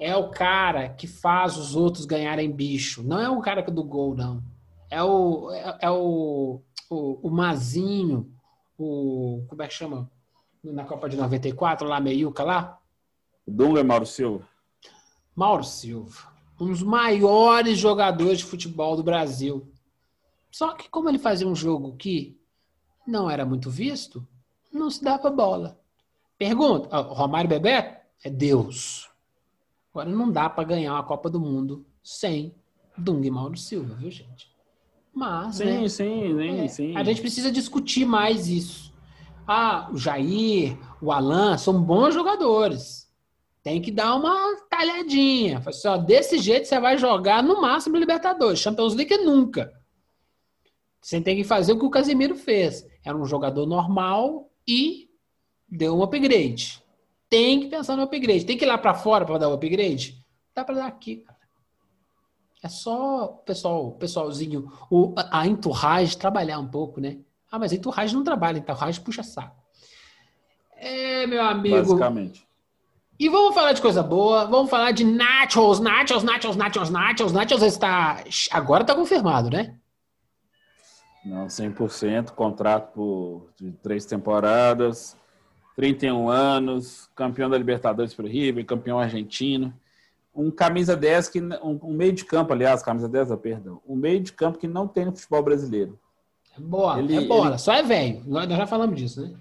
É 0.00 0.16
o 0.16 0.30
cara 0.30 0.88
que 0.88 1.06
faz 1.06 1.56
os 1.56 1.76
outros 1.76 2.04
ganharem 2.04 2.50
bicho. 2.50 3.02
Não 3.04 3.20
é 3.20 3.30
o 3.30 3.40
cara 3.40 3.62
do 3.62 3.84
gol, 3.84 4.16
não 4.16 4.42
é 4.90 5.02
o, 5.02 5.50
é, 5.52 5.78
é 5.82 5.90
o, 5.90 6.60
o, 6.90 7.28
o, 7.28 7.30
Mazinho, 7.30 8.28
o. 8.80 9.44
Como 9.46 9.62
é 9.62 9.68
que 9.68 9.74
chama? 9.74 10.10
Na 10.62 10.84
Copa 10.84 11.08
de 11.08 11.16
94, 11.16 11.86
lá, 11.86 12.00
Meiuca 12.00 12.44
lá? 12.44 12.78
Dunga 13.46 13.82
Mauro 13.82 14.06
Silva. 14.06 14.46
Mauro 15.34 15.64
Silva. 15.64 16.30
Um 16.60 16.66
dos 16.66 16.82
maiores 16.82 17.78
jogadores 17.78 18.38
de 18.38 18.44
futebol 18.44 18.96
do 18.96 19.02
Brasil. 19.02 19.72
Só 20.50 20.74
que, 20.74 20.88
como 20.88 21.08
ele 21.08 21.18
fazia 21.18 21.46
um 21.46 21.54
jogo 21.54 21.96
que 21.96 22.38
não 23.06 23.30
era 23.30 23.46
muito 23.46 23.70
visto, 23.70 24.26
não 24.72 24.90
se 24.90 25.02
dava 25.02 25.30
bola. 25.30 25.78
Pergunta: 26.36 26.96
Romário 27.00 27.48
Bebeto 27.48 28.00
é 28.22 28.30
Deus. 28.30 29.10
Agora 29.90 30.08
não 30.08 30.30
dá 30.30 30.48
para 30.48 30.64
ganhar 30.64 30.92
uma 30.92 31.02
Copa 31.02 31.28
do 31.30 31.40
Mundo 31.40 31.84
sem 32.02 32.54
Dunga 32.96 33.26
e 33.26 33.30
Mauro 33.30 33.56
Silva, 33.56 33.94
viu, 33.94 34.10
gente? 34.10 34.49
Mas, 35.12 35.56
sim, 35.56 35.64
né? 35.64 35.88
sim, 35.88 36.36
sim, 36.36 36.60
é, 36.60 36.68
sim. 36.68 36.96
A 36.96 37.02
gente 37.02 37.20
precisa 37.20 37.50
discutir 37.50 38.04
mais 38.04 38.48
isso. 38.48 38.92
Ah, 39.46 39.88
o 39.92 39.96
Jair, 39.96 40.78
o 41.02 41.10
Alan 41.10 41.58
são 41.58 41.82
bons 41.82 42.14
jogadores. 42.14 43.10
Tem 43.62 43.82
que 43.82 43.90
dar 43.90 44.14
uma 44.14 44.56
talhadinha. 44.70 45.62
Assim, 45.66 45.88
ó, 45.88 45.96
desse 45.96 46.38
jeito 46.38 46.66
você 46.66 46.78
vai 46.78 46.96
jogar 46.96 47.42
no 47.42 47.60
máximo 47.60 47.96
Libertadores. 47.96 48.60
Champions 48.60 48.94
League 48.94 49.16
nunca. 49.18 49.72
Você 51.00 51.20
tem 51.20 51.36
que 51.36 51.44
fazer 51.44 51.72
o 51.72 51.78
que 51.78 51.84
o 51.84 51.90
Casemiro 51.90 52.36
fez. 52.36 52.86
Era 53.04 53.16
um 53.16 53.24
jogador 53.24 53.66
normal 53.66 54.50
e 54.66 55.10
deu 55.68 55.96
um 55.96 56.02
upgrade. 56.02 56.82
Tem 57.28 57.60
que 57.60 57.68
pensar 57.68 57.96
no 57.96 58.02
upgrade. 58.02 58.44
Tem 58.44 58.56
que 58.56 58.64
ir 58.64 58.68
lá 58.68 58.78
para 58.78 58.94
fora 58.94 59.24
para 59.24 59.38
dar 59.38 59.48
o 59.48 59.54
upgrade? 59.54 60.24
Dá 60.54 60.64
para 60.64 60.76
dar 60.76 60.86
aqui, 60.86 61.16
cara. 61.16 61.39
É 62.62 62.68
só 62.68 63.24
o 63.24 63.28
pessoal, 63.38 63.92
pessoalzinho, 63.92 64.70
o, 64.90 65.14
a 65.30 65.46
entourage 65.46 66.16
trabalhar 66.16 66.58
um 66.58 66.68
pouco, 66.68 67.00
né? 67.00 67.18
Ah, 67.50 67.58
mas 67.58 67.72
a 67.72 67.74
entourage 67.74 68.14
não 68.14 68.22
trabalha, 68.22 68.58
a 68.58 68.60
entourage 68.60 69.00
puxa 69.00 69.22
saco. 69.22 69.56
É, 70.76 71.26
meu 71.26 71.42
amigo. 71.42 71.76
Basicamente. 71.76 72.46
E 73.18 73.28
vamos 73.28 73.54
falar 73.54 73.72
de 73.72 73.82
coisa 73.82 74.02
boa, 74.02 74.44
vamos 74.46 74.70
falar 74.70 74.92
de 74.92 75.04
Nachos, 75.04 75.80
Nachos, 75.80 76.22
Nachos, 76.22 76.56
Nachos, 76.56 76.90
Nachos. 76.90 77.32
Nachos 77.32 77.62
está. 77.62 78.24
Agora 78.50 78.82
está 78.82 78.94
confirmado, 78.94 79.50
né? 79.50 79.76
Não, 81.24 81.46
100%, 81.46 82.30
contrato 82.30 82.94
por 82.94 83.50
de 83.60 83.72
três 83.72 84.06
temporadas, 84.06 85.16
31 85.76 86.30
anos, 86.30 87.10
campeão 87.14 87.50
da 87.50 87.58
Libertadores 87.58 88.14
para 88.14 88.24
o 88.24 88.28
River, 88.28 88.64
campeão 88.64 88.98
argentino 88.98 89.74
um 90.40 90.50
camisa 90.50 90.96
10 90.96 91.28
que 91.28 91.40
um, 91.40 91.78
um, 91.82 91.92
meio 91.92 92.12
de 92.12 92.24
campo, 92.24 92.52
aliás, 92.52 92.82
camisa 92.82 93.08
10, 93.08 93.36
perdão, 93.36 93.80
um 93.86 93.94
meio 93.94 94.20
de 94.20 94.32
campo 94.32 94.58
que 94.58 94.66
não 94.66 94.88
tem 94.88 95.04
no 95.04 95.12
futebol 95.12 95.42
brasileiro. 95.42 95.98
É 96.56 96.60
boa, 96.60 96.98
ele, 96.98 97.16
é 97.16 97.20
boa, 97.26 97.48
ele... 97.48 97.58
só 97.58 97.72
é 97.74 97.82
velho. 97.82 98.22
Nós 98.26 98.48
já 98.48 98.66
falamos 98.66 98.98
disso, 98.98 99.22
né? 99.22 99.34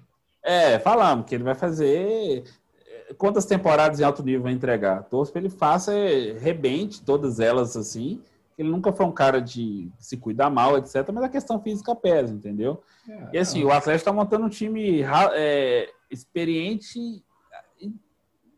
É, 0.43 0.79
falamos 0.79 1.25
que 1.25 1.35
ele 1.35 1.43
vai 1.43 1.55
fazer 1.55 2.43
eh, 2.85 3.13
quantas 3.17 3.45
temporadas 3.45 3.99
em 3.99 4.03
alto 4.03 4.23
nível 4.23 4.43
vai 4.43 4.53
entregar. 4.53 5.03
Torço 5.03 5.31
para 5.31 5.41
ele 5.41 5.49
faça 5.49 5.93
eh, 5.93 6.37
rebente 6.39 7.01
todas 7.01 7.39
elas 7.39 7.75
assim. 7.75 8.21
Ele 8.57 8.69
nunca 8.69 8.91
foi 8.91 9.05
um 9.05 9.11
cara 9.11 9.41
de 9.41 9.89
se 9.97 10.17
cuidar 10.17 10.49
mal, 10.49 10.77
etc. 10.77 11.09
Mas 11.13 11.23
a 11.23 11.29
questão 11.29 11.61
física 11.61 11.95
pesa, 11.95 12.33
entendeu? 12.33 12.81
É, 13.07 13.29
e 13.33 13.37
assim, 13.37 13.61
é. 13.61 13.65
o 13.65 13.71
Atlético 13.71 14.09
está 14.09 14.13
montando 14.13 14.45
um 14.45 14.49
time 14.49 15.01
é, 15.33 15.89
experiente 16.11 17.23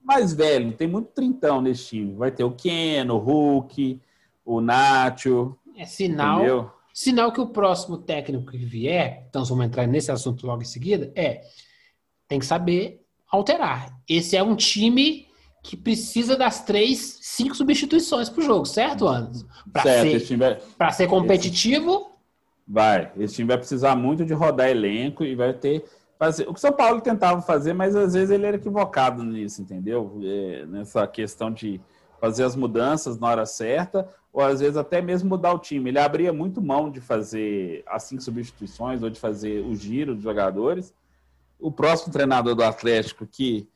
mais 0.03 0.33
velho, 0.33 0.73
tem 0.73 0.87
muito 0.87 1.09
trintão 1.09 1.61
nesse 1.61 1.85
time. 1.85 2.13
Vai 2.13 2.31
ter 2.31 2.43
o 2.43 2.51
Ken, 2.51 3.07
o 3.09 3.17
Hulk, 3.17 3.99
o 4.45 4.61
Nacho. 4.61 5.57
É 5.77 5.85
sinal, 5.85 6.39
entendeu? 6.39 6.71
sinal 6.93 7.31
que 7.31 7.41
o 7.41 7.47
próximo 7.47 7.97
técnico 7.97 8.51
que 8.51 8.57
vier, 8.57 9.25
então 9.29 9.43
vamos 9.45 9.65
entrar 9.65 9.87
nesse 9.87 10.11
assunto 10.11 10.45
logo 10.45 10.61
em 10.61 10.65
seguida, 10.65 11.11
é 11.15 11.41
tem 12.27 12.39
que 12.39 12.45
saber 12.45 13.01
alterar. 13.29 13.93
Esse 14.07 14.37
é 14.37 14.43
um 14.43 14.55
time 14.55 15.27
que 15.63 15.77
precisa 15.77 16.35
das 16.35 16.63
três, 16.63 17.19
cinco 17.21 17.55
substituições 17.55 18.29
para 18.29 18.41
o 18.41 18.45
jogo, 18.45 18.65
certo, 18.65 19.07
Anderson? 19.07 19.45
Para 19.71 19.83
ser, 19.83 20.37
vai... 20.77 20.93
ser 20.93 21.07
competitivo. 21.07 21.91
Esse... 21.91 22.11
Vai. 22.67 23.11
Esse 23.17 23.35
time 23.35 23.47
vai 23.49 23.57
precisar 23.57 23.95
muito 23.95 24.25
de 24.25 24.33
rodar 24.33 24.69
elenco 24.69 25.23
e 25.23 25.35
vai 25.35 25.53
ter 25.53 25.85
fazer. 26.21 26.43
O 26.43 26.53
que 26.53 26.59
o 26.59 26.61
São 26.61 26.71
Paulo 26.71 27.01
tentava 27.01 27.41
fazer, 27.41 27.73
mas 27.73 27.95
às 27.95 28.13
vezes 28.13 28.29
ele 28.29 28.45
era 28.45 28.55
equivocado 28.55 29.23
nisso, 29.23 29.59
entendeu? 29.59 30.19
É, 30.23 30.65
nessa 30.67 31.07
questão 31.07 31.51
de 31.51 31.81
fazer 32.19 32.43
as 32.43 32.55
mudanças 32.55 33.17
na 33.17 33.27
hora 33.27 33.45
certa, 33.47 34.07
ou 34.31 34.43
às 34.43 34.59
vezes 34.59 34.77
até 34.77 35.01
mesmo 35.01 35.29
mudar 35.29 35.51
o 35.51 35.57
time. 35.57 35.89
Ele 35.89 35.97
abria 35.97 36.31
muito 36.31 36.61
mão 36.61 36.91
de 36.91 37.01
fazer 37.01 37.83
as 37.87 38.03
cinco 38.03 38.21
substituições 38.21 39.01
ou 39.01 39.09
de 39.09 39.19
fazer 39.19 39.65
o 39.65 39.75
giro 39.75 40.13
dos 40.13 40.23
jogadores. 40.23 40.93
O 41.59 41.71
próximo 41.71 42.13
treinador 42.13 42.53
do 42.53 42.63
Atlético, 42.63 43.25
que 43.25 43.67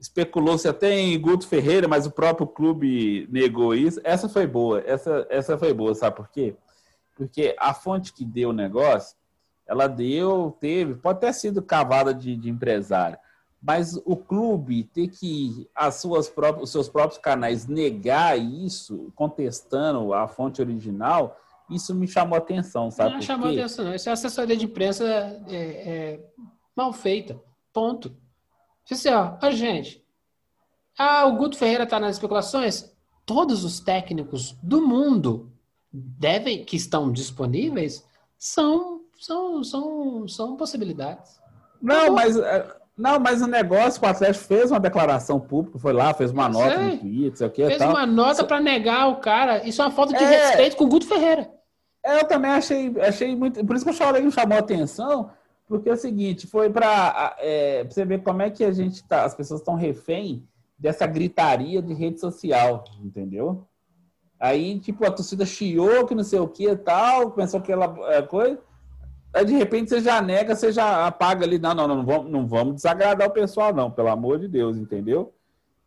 especulou-se 0.00 0.66
até 0.66 0.98
em 0.98 1.20
Guto 1.20 1.46
Ferreira, 1.46 1.86
mas 1.86 2.06
o 2.06 2.10
próprio 2.10 2.46
clube 2.46 3.28
negou 3.30 3.74
isso. 3.74 4.00
Essa 4.02 4.26
foi 4.26 4.46
boa, 4.46 4.82
essa, 4.86 5.26
essa 5.28 5.58
foi 5.58 5.74
boa, 5.74 5.94
sabe 5.94 6.16
por 6.16 6.30
quê? 6.30 6.54
Porque 7.14 7.54
a 7.58 7.74
fonte 7.74 8.14
que 8.14 8.24
deu 8.24 8.48
o 8.48 8.54
negócio 8.54 9.19
ela 9.70 9.86
deu, 9.86 10.56
teve, 10.58 10.96
pode 10.96 11.20
ter 11.20 11.32
sido 11.32 11.62
cavada 11.62 12.12
de, 12.12 12.36
de 12.36 12.50
empresário, 12.50 13.16
mas 13.62 13.94
o 14.04 14.16
clube 14.16 14.82
ter 14.82 15.06
que 15.06 15.70
as 15.72 16.00
suas 16.00 16.28
próprias, 16.28 16.64
os 16.64 16.72
seus 16.72 16.88
próprios 16.88 17.18
canais 17.18 17.68
negar 17.68 18.36
isso, 18.36 19.12
contestando 19.14 20.12
a 20.12 20.26
fonte 20.26 20.60
original, 20.60 21.38
isso 21.70 21.94
me 21.94 22.08
chamou 22.08 22.34
a 22.34 22.38
atenção, 22.38 22.90
sabe? 22.90 23.14
Não 23.14 23.22
chamou 23.22 23.48
a 23.48 23.52
atenção, 23.52 23.84
não. 23.84 23.94
Isso 23.94 24.08
é 24.08 24.12
assessoria 24.12 24.56
de 24.56 24.64
imprensa 24.64 25.04
é, 25.48 25.54
é, 25.54 26.20
mal 26.74 26.92
feita. 26.92 27.40
Ponto. 27.72 28.16
Assim, 28.90 29.10
ó, 29.10 29.36
a 29.40 29.52
gente. 29.52 30.04
Ah, 30.98 31.26
o 31.26 31.36
Guto 31.36 31.56
Ferreira 31.56 31.84
está 31.84 32.00
nas 32.00 32.16
especulações? 32.16 32.92
Todos 33.24 33.62
os 33.62 33.78
técnicos 33.78 34.56
do 34.60 34.84
mundo 34.84 35.52
devem, 35.92 36.64
que 36.64 36.74
estão 36.74 37.12
disponíveis, 37.12 38.04
são 38.36 38.99
são, 39.20 39.62
são, 39.62 40.26
são 40.26 40.56
possibilidades. 40.56 41.38
Não, 41.80 42.06
tá 42.06 42.10
mas 42.10 42.36
é, 42.36 42.76
não, 42.96 43.20
mas 43.20 43.40
o 43.42 43.46
negócio, 43.46 44.02
o 44.02 44.06
Atlético 44.06 44.44
fez 44.44 44.70
uma 44.70 44.80
declaração 44.80 45.38
pública, 45.38 45.78
foi 45.78 45.92
lá, 45.92 46.12
fez 46.12 46.30
uma 46.30 46.48
nota 46.48 46.76
sei. 46.76 46.84
no 46.84 46.98
Twitter, 46.98 47.36
sei 47.36 47.46
o 47.46 47.50
que. 47.50 47.66
Fez 47.66 47.78
tal. 47.78 47.90
uma 47.90 48.06
nota 48.06 48.44
para 48.44 48.60
negar 48.60 49.08
o 49.08 49.16
cara. 49.16 49.66
Isso 49.66 49.80
é 49.80 49.84
uma 49.84 49.90
falta 49.90 50.16
de 50.16 50.24
é... 50.24 50.26
respeito 50.26 50.76
com 50.76 50.84
o 50.84 50.88
Guto 50.88 51.06
Ferreira. 51.06 51.50
É, 52.02 52.20
eu 52.20 52.24
também 52.24 52.50
achei, 52.50 52.94
achei 53.00 53.36
muito. 53.36 53.64
Por 53.64 53.76
isso 53.76 53.84
que 53.84 53.90
eu 53.90 53.94
falei 53.94 54.22
que 54.22 54.30
chamou 54.30 54.56
a 54.56 54.60
atenção, 54.60 55.30
Porque 55.68 55.90
é 55.90 55.92
o 55.92 55.96
seguinte, 55.96 56.46
foi 56.46 56.70
para 56.70 57.36
é, 57.38 57.84
você 57.84 58.04
ver 58.04 58.22
como 58.22 58.40
é 58.40 58.50
que 58.50 58.64
a 58.64 58.72
gente 58.72 59.04
tá, 59.04 59.24
as 59.24 59.34
pessoas 59.34 59.60
estão 59.60 59.74
refém 59.74 60.46
dessa 60.78 61.06
gritaria 61.06 61.82
de 61.82 61.92
rede 61.92 62.18
social, 62.18 62.84
entendeu? 63.02 63.66
Aí, 64.38 64.80
tipo, 64.80 65.06
a 65.06 65.10
torcida 65.10 65.44
chiou 65.44 66.06
que 66.06 66.14
não 66.14 66.24
sei 66.24 66.40
o 66.40 66.48
que 66.48 66.66
e 66.66 66.76
tal, 66.76 67.32
pensou 67.32 67.60
que 67.60 67.70
ela 67.70 67.94
é, 68.08 68.22
coisa. 68.22 68.58
Aí, 69.32 69.44
de 69.44 69.54
repente, 69.54 69.90
você 69.90 70.00
já 70.00 70.20
nega, 70.20 70.56
você 70.56 70.72
já 70.72 71.06
apaga 71.06 71.44
ali. 71.44 71.58
Não, 71.58 71.74
não, 71.74 71.86
não, 71.86 71.96
não 71.96 72.04
vamos, 72.04 72.30
não 72.30 72.46
vamos 72.46 72.74
desagradar 72.74 73.28
o 73.28 73.32
pessoal, 73.32 73.72
não, 73.72 73.90
pelo 73.90 74.08
amor 74.08 74.38
de 74.38 74.48
Deus, 74.48 74.76
entendeu? 74.76 75.32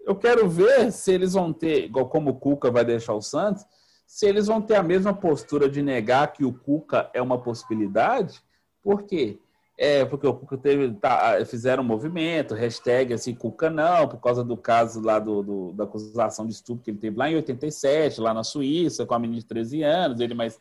Eu 0.06 0.16
quero 0.16 0.50
ver 0.50 0.92
se 0.92 1.12
eles 1.14 1.34
vão 1.34 1.52
ter, 1.52 1.86
igual 1.86 2.08
como 2.08 2.32
o 2.32 2.36
Cuca 2.36 2.72
vai 2.72 2.84
deixar 2.84 3.14
o 3.14 3.22
Santos, 3.22 3.66
se 4.06 4.26
eles 4.26 4.48
vão 4.48 4.62
ter 4.62 4.76
a 4.76 4.84
mesma 4.84 5.14
postura 5.14 5.70
de 5.70 5.82
negar 5.82 6.32
que 6.32 6.46
o 6.46 6.54
Cuca 6.54 7.10
é 7.14 7.22
uma 7.22 7.38
possibilidade. 7.38 8.42
Por 8.82 9.04
quê? 9.04 9.40
É, 9.78 10.06
porque 10.06 10.28
o 10.28 10.34
Cuca 10.34 10.58
teve, 10.58 10.94
tá, 10.94 11.44
fizeram 11.46 11.84
um 11.84 11.86
movimento, 11.86 12.54
hashtag 12.54 13.14
assim, 13.14 13.34
Cuca 13.34 13.70
não, 13.70 14.08
por 14.08 14.20
causa 14.20 14.44
do 14.44 14.56
caso 14.56 15.02
lá 15.02 15.20
do, 15.20 15.42
do, 15.42 15.74
da 15.74 15.86
acusação 15.86 16.46
de 16.46 16.54
estupro 16.54 16.84
que 16.84 16.92
ele 16.92 17.00
teve 17.00 17.18
lá 17.18 17.30
em 17.30 17.36
87, 17.36 18.22
lá 18.22 18.34
na 18.34 18.44
Suíça, 18.44 19.06
com 19.06 19.16
a 19.16 19.20
menina 19.20 19.40
de 19.40 19.46
13 19.46 19.82
anos, 19.82 20.20
ele 20.20 20.34
mais 20.34 20.60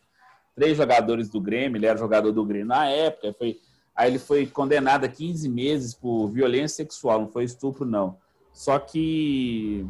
três 0.55 0.77
jogadores 0.77 1.29
do 1.29 1.41
Grêmio, 1.41 1.77
ele 1.77 1.85
era 1.85 1.97
jogador 1.97 2.31
do 2.31 2.45
Grêmio 2.45 2.67
na 2.67 2.87
época, 2.87 3.33
foi, 3.37 3.59
aí 3.95 4.11
ele 4.11 4.19
foi 4.19 4.45
condenado 4.45 5.05
a 5.05 5.09
15 5.09 5.49
meses 5.49 5.93
por 5.93 6.27
violência 6.27 6.83
sexual, 6.83 7.21
não 7.21 7.27
foi 7.27 7.43
estupro 7.43 7.85
não. 7.85 8.17
Só 8.51 8.77
que 8.77 9.85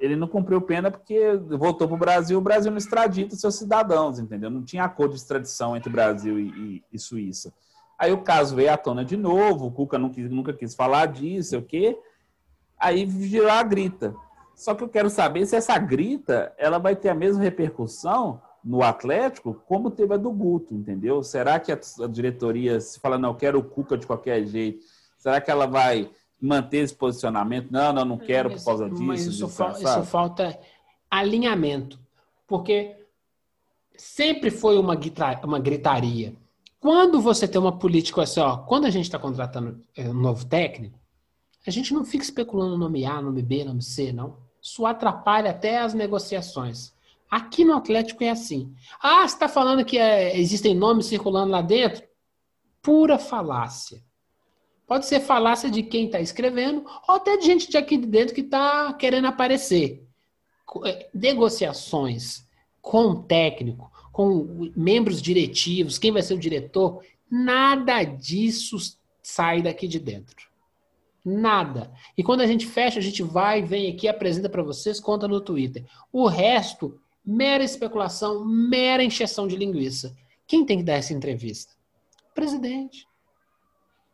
ele 0.00 0.16
não 0.16 0.26
cumpriu 0.26 0.60
pena 0.60 0.90
porque 0.90 1.36
voltou 1.36 1.86
para 1.86 1.94
o 1.94 1.98
Brasil, 1.98 2.38
o 2.38 2.42
Brasil 2.42 2.70
não 2.70 2.78
extradita 2.78 3.36
seus 3.36 3.56
cidadãos, 3.56 4.18
entendeu? 4.18 4.50
Não 4.50 4.62
tinha 4.62 4.84
acordo 4.84 5.12
de 5.12 5.20
extradição 5.20 5.76
entre 5.76 5.90
Brasil 5.90 6.38
e, 6.38 6.48
e, 6.48 6.84
e 6.92 6.98
Suíça. 6.98 7.52
Aí 7.98 8.12
o 8.12 8.22
caso 8.22 8.54
veio 8.54 8.72
à 8.72 8.76
tona 8.76 9.04
de 9.04 9.16
novo, 9.16 9.66
o 9.66 9.72
Cuca 9.72 9.98
nunca, 9.98 10.20
nunca 10.22 10.52
quis 10.52 10.74
falar 10.74 11.06
disso, 11.06 11.58
o 11.58 11.62
quê? 11.62 11.98
Aí 12.78 13.04
virou 13.04 13.50
a 13.50 13.62
grita. 13.62 14.14
Só 14.54 14.74
que 14.74 14.84
eu 14.84 14.88
quero 14.88 15.10
saber 15.10 15.46
se 15.46 15.56
essa 15.56 15.76
grita 15.78 16.52
ela 16.56 16.78
vai 16.78 16.94
ter 16.94 17.08
a 17.08 17.14
mesma 17.14 17.42
repercussão 17.42 18.40
no 18.68 18.82
Atlético 18.82 19.54
como 19.66 19.90
teve 19.90 20.12
a 20.12 20.18
do 20.18 20.30
Guto, 20.30 20.74
entendeu? 20.74 21.22
Será 21.22 21.58
que 21.58 21.72
a, 21.72 21.78
diretoria, 22.06 22.78
se 22.78 23.00
fala, 23.00 23.16
não, 23.16 23.30
eu 23.30 23.34
quero 23.34 23.58
o 23.58 23.64
Cuca 23.64 23.96
de 23.96 24.06
qualquer 24.06 24.44
jeito, 24.44 24.84
será 25.16 25.40
que 25.40 25.50
ela 25.50 25.64
vai 25.64 26.10
manter 26.38 26.80
esse 26.80 26.94
posicionamento? 26.94 27.70
Não, 27.70 27.94
não, 27.94 28.04
não 28.04 28.18
quero 28.18 28.50
por 28.50 28.62
causa 28.62 28.90
disso. 28.90 29.02
Mas 29.02 29.24
isso, 29.24 29.48
fa 29.48 29.72
isso 29.72 30.04
falta 30.04 30.60
alinhamento, 31.10 31.98
porque 32.46 32.94
sempre 33.96 34.50
foi 34.50 34.78
uma, 34.78 34.94
uma 35.44 35.58
gritaria. 35.58 36.36
Quando 36.78 37.22
você 37.22 37.48
tem 37.48 37.58
uma 37.58 37.78
política 37.78 38.22
assim, 38.22 38.40
ó, 38.40 38.58
quando 38.58 38.84
a 38.84 38.90
gente 38.90 39.04
está 39.04 39.18
contratando 39.18 39.82
é, 39.96 40.10
um 40.10 40.12
novo 40.12 40.44
técnico, 40.44 40.98
a 41.66 41.70
gente 41.70 41.94
não 41.94 42.04
fica 42.04 42.22
especulando 42.22 42.76
nome 42.76 43.06
A, 43.06 43.22
nome 43.22 43.40
B, 43.40 43.64
nome 43.64 43.80
C, 43.80 44.12
não. 44.12 44.36
Isso 44.60 44.84
atrapalha 44.84 45.52
até 45.52 45.78
as 45.78 45.94
negociações. 45.94 46.92
Aqui 47.30 47.64
no 47.64 47.74
Atlético 47.74 48.24
é 48.24 48.30
assim. 48.30 48.74
Ah, 49.02 49.26
você 49.26 49.34
está 49.34 49.48
falando 49.48 49.84
que 49.84 49.98
é, 49.98 50.38
existem 50.38 50.74
nomes 50.74 51.06
circulando 51.06 51.52
lá 51.52 51.60
dentro? 51.60 52.02
Pura 52.82 53.18
falácia. 53.18 54.02
Pode 54.86 55.04
ser 55.04 55.20
falácia 55.20 55.70
de 55.70 55.82
quem 55.82 56.06
está 56.06 56.18
escrevendo, 56.18 56.84
ou 57.06 57.16
até 57.16 57.36
de 57.36 57.44
gente 57.44 57.70
de 57.70 57.76
aqui 57.76 57.98
de 57.98 58.06
dentro 58.06 58.34
que 58.34 58.40
está 58.40 58.92
querendo 58.94 59.26
aparecer. 59.26 60.06
É, 60.84 61.08
negociações 61.12 62.46
com 62.80 63.10
o 63.10 63.22
técnico, 63.22 63.92
com 64.10 64.70
membros 64.74 65.20
diretivos, 65.20 65.98
quem 65.98 66.10
vai 66.10 66.22
ser 66.22 66.34
o 66.34 66.38
diretor, 66.38 67.02
nada 67.30 68.02
disso 68.02 68.78
sai 69.22 69.60
daqui 69.60 69.86
de 69.86 69.98
dentro. 69.98 70.48
Nada. 71.22 71.92
E 72.16 72.22
quando 72.22 72.40
a 72.40 72.46
gente 72.46 72.66
fecha, 72.66 72.98
a 72.98 73.02
gente 73.02 73.22
vai, 73.22 73.62
vem 73.62 73.90
aqui, 73.90 74.08
apresenta 74.08 74.48
para 74.48 74.62
vocês, 74.62 74.98
conta 74.98 75.28
no 75.28 75.40
Twitter. 75.40 75.84
O 76.10 76.26
resto, 76.26 76.98
mera 77.28 77.62
especulação, 77.62 78.42
mera 78.44 79.04
encheção 79.04 79.46
de 79.46 79.54
linguiça. 79.54 80.16
Quem 80.46 80.64
tem 80.64 80.78
que 80.78 80.84
dar 80.84 80.94
essa 80.94 81.12
entrevista? 81.12 81.74
O 82.30 82.34
presidente. 82.34 83.06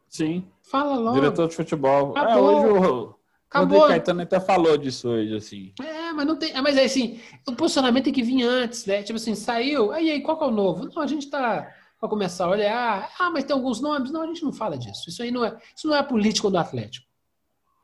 Sim. 0.08 0.44
Fala 0.62 0.96
logo. 0.96 1.14
Diretor 1.14 1.48
de 1.48 1.54
futebol. 1.54 2.12
É, 2.16 2.20
Acabou. 2.20 2.50
É, 2.50 2.66
hoje 2.66 2.88
o 2.88 3.14
Acabou. 3.48 3.86
Caetano 3.86 4.22
até 4.22 4.40
falou 4.40 4.76
disso 4.76 5.08
hoje, 5.08 5.36
assim. 5.36 5.72
É, 5.80 6.12
mas 6.12 6.26
não 6.26 6.36
tem. 6.36 6.52
Mas 6.60 6.76
é 6.76 6.84
assim, 6.84 7.20
o 7.46 7.54
posicionamento 7.54 8.04
tem 8.04 8.12
que 8.12 8.22
vir 8.22 8.42
antes, 8.42 8.84
né? 8.84 9.04
Tipo 9.04 9.16
assim, 9.16 9.36
saiu. 9.36 9.92
Aí, 9.92 10.10
aí, 10.10 10.20
qual 10.20 10.36
que 10.36 10.42
é 10.42 10.48
o 10.48 10.50
novo? 10.50 10.90
Não, 10.92 11.00
a 11.00 11.06
gente 11.06 11.30
tá 11.30 11.72
para 12.00 12.08
começar 12.08 12.46
a 12.46 12.50
olhar. 12.50 13.12
Ah, 13.16 13.30
mas 13.30 13.44
tem 13.44 13.54
alguns 13.54 13.80
nomes. 13.80 14.10
Não, 14.10 14.22
a 14.22 14.26
gente 14.26 14.42
não 14.42 14.52
fala 14.52 14.76
disso. 14.76 15.08
Isso 15.08 15.22
aí 15.22 15.30
não 15.30 15.44
é. 15.44 15.56
Isso 15.76 15.86
não 15.86 15.94
é 15.94 16.00
a 16.00 16.04
política 16.04 16.50
do 16.50 16.58
Atlético. 16.58 17.06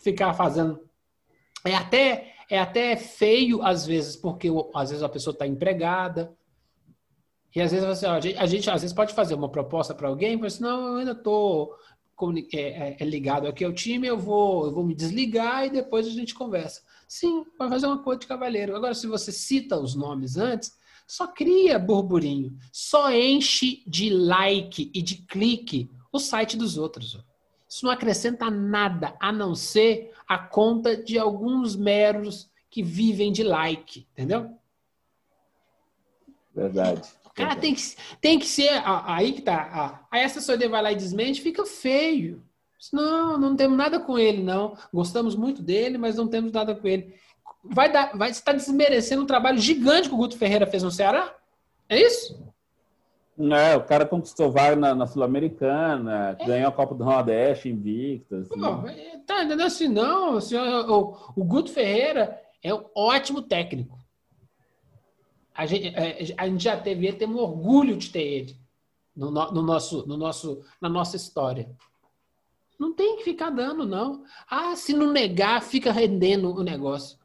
Ficar 0.03 0.35
fazendo. 0.35 0.81
É 1.65 1.75
até, 1.75 2.35
é 2.51 2.59
até 2.59 2.97
feio, 2.97 3.63
às 3.63 3.87
vezes, 3.87 4.17
porque 4.17 4.49
às 4.75 4.91
vezes 4.91 5.05
a 5.05 5.09
pessoa 5.09 5.33
está 5.33 5.47
empregada. 5.47 6.37
E 7.55 7.61
às 7.61 7.71
vezes 7.71 7.87
você, 7.87 8.07
a 8.07 8.21
gente, 8.21 8.37
a 8.37 8.47
gente 8.47 8.71
às 8.71 8.83
vezes 8.83 8.95
pode 8.95 9.15
fazer 9.15 9.35
uma 9.35 9.49
proposta 9.49 9.95
para 9.95 10.09
alguém, 10.09 10.37
mas 10.37 10.55
assim, 10.55 10.65
não, 10.65 10.89
eu 10.89 10.97
ainda 10.97 11.13
estou 11.13 11.75
é, 12.53 12.61
é, 12.61 12.97
é, 13.01 13.05
ligado 13.05 13.47
aqui 13.47 13.65
ao 13.65 13.73
time, 13.73 14.07
eu 14.07 14.19
vou, 14.19 14.67
eu 14.67 14.73
vou 14.73 14.85
me 14.85 14.95
desligar 14.95 15.65
e 15.65 15.71
depois 15.71 16.07
a 16.07 16.11
gente 16.11 16.35
conversa. 16.35 16.83
Sim, 17.09 17.45
vai 17.59 17.69
fazer 17.69 17.87
uma 17.87 18.03
coisa 18.03 18.21
de 18.21 18.27
cavaleiro. 18.27 18.77
Agora, 18.77 18.95
se 18.95 19.07
você 19.07 19.33
cita 19.33 19.79
os 19.79 19.95
nomes 19.95 20.37
antes, 20.37 20.73
só 21.07 21.29
cria 21.29 21.79
burburinho, 21.79 22.57
só 22.73 23.13
enche 23.13 23.83
de 23.87 24.11
like 24.11 24.91
e 24.95 25.01
de 25.01 25.17
clique 25.27 25.91
o 26.13 26.19
site 26.19 26.57
dos 26.57 26.77
outros. 26.77 27.17
Isso 27.71 27.87
não 27.87 27.93
acrescenta 27.93 28.51
nada 28.51 29.15
a 29.21 29.31
não 29.31 29.55
ser 29.55 30.13
a 30.27 30.37
conta 30.37 30.97
de 30.97 31.17
alguns 31.17 31.77
meros 31.77 32.51
que 32.69 32.83
vivem 32.83 33.31
de 33.31 33.45
like, 33.45 34.09
entendeu? 34.11 34.59
Verdade. 36.53 37.09
Cara, 37.33 37.55
tem 37.55 37.73
que, 37.73 37.83
tem 38.21 38.39
que 38.41 38.47
ser. 38.47 38.83
Aí 38.85 39.33
que 39.33 39.43
tá. 39.43 40.05
Aí 40.11 40.25
a 40.25 40.27
assessoria 40.27 40.69
vai 40.69 40.83
lá 40.83 40.91
e 40.91 40.97
desmente, 40.97 41.41
fica 41.41 41.65
feio. 41.65 42.43
Não, 42.93 43.39
não 43.39 43.55
temos 43.55 43.79
nada 43.79 44.01
com 44.01 44.19
ele, 44.19 44.43
não. 44.43 44.77
Gostamos 44.93 45.37
muito 45.37 45.63
dele, 45.63 45.97
mas 45.97 46.17
não 46.17 46.27
temos 46.27 46.51
nada 46.51 46.75
com 46.75 46.89
ele. 46.89 47.15
Vai 47.63 47.93
dar, 47.93 48.17
vai 48.17 48.31
estar 48.31 48.53
desmerecendo 48.53 49.23
um 49.23 49.27
trabalho 49.27 49.59
gigante 49.59 50.09
que 50.09 50.15
o 50.15 50.19
Guto 50.19 50.37
Ferreira 50.37 50.67
fez 50.67 50.83
no 50.83 50.91
Ceará? 50.91 51.37
É 51.89 52.01
isso? 52.01 52.37
É, 53.55 53.77
o 53.77 53.85
cara 53.85 54.05
conquistou 54.05 54.51
vaga 54.51 54.77
na, 54.77 54.95
na 54.95 55.07
Sul-Americana, 55.07 56.37
é. 56.39 56.45
ganhou 56.45 56.69
a 56.69 56.73
Copa 56.73 56.95
do 56.95 57.05
Nordeste 57.05 57.69
invicta. 57.69 58.39
Assim. 58.39 58.49
Pô, 58.49 58.83
tá 59.27 59.45
entendendo 59.45 59.63
assim, 59.63 59.89
não? 59.89 60.37
Assim, 60.37 60.57
o, 60.57 61.17
o 61.35 61.45
Guto 61.45 61.71
Ferreira 61.71 62.39
é 62.63 62.75
um 62.75 62.85
ótimo 62.95 63.41
técnico. 63.41 63.99
A 65.55 65.65
gente, 65.65 65.89
é, 65.89 66.35
a 66.37 66.49
gente 66.49 66.63
já 66.63 66.77
teve 66.77 67.07
ele, 67.07 67.17
temos 67.17 67.41
orgulho 67.41 67.97
de 67.97 68.11
ter 68.11 68.23
ele 68.23 68.57
no, 69.17 69.31
no, 69.31 69.63
nosso, 69.63 70.07
no 70.07 70.17
nosso, 70.17 70.63
na 70.81 70.89
nossa 70.89 71.17
história. 71.17 71.71
Não 72.79 72.95
tem 72.95 73.17
que 73.17 73.25
ficar 73.25 73.51
dando, 73.51 73.87
não. 73.87 74.25
Ah, 74.49 74.75
se 74.75 74.93
não 74.93 75.13
negar, 75.13 75.63
fica 75.63 75.93
rendendo 75.93 76.55
o 76.55 76.63
negócio. 76.63 77.19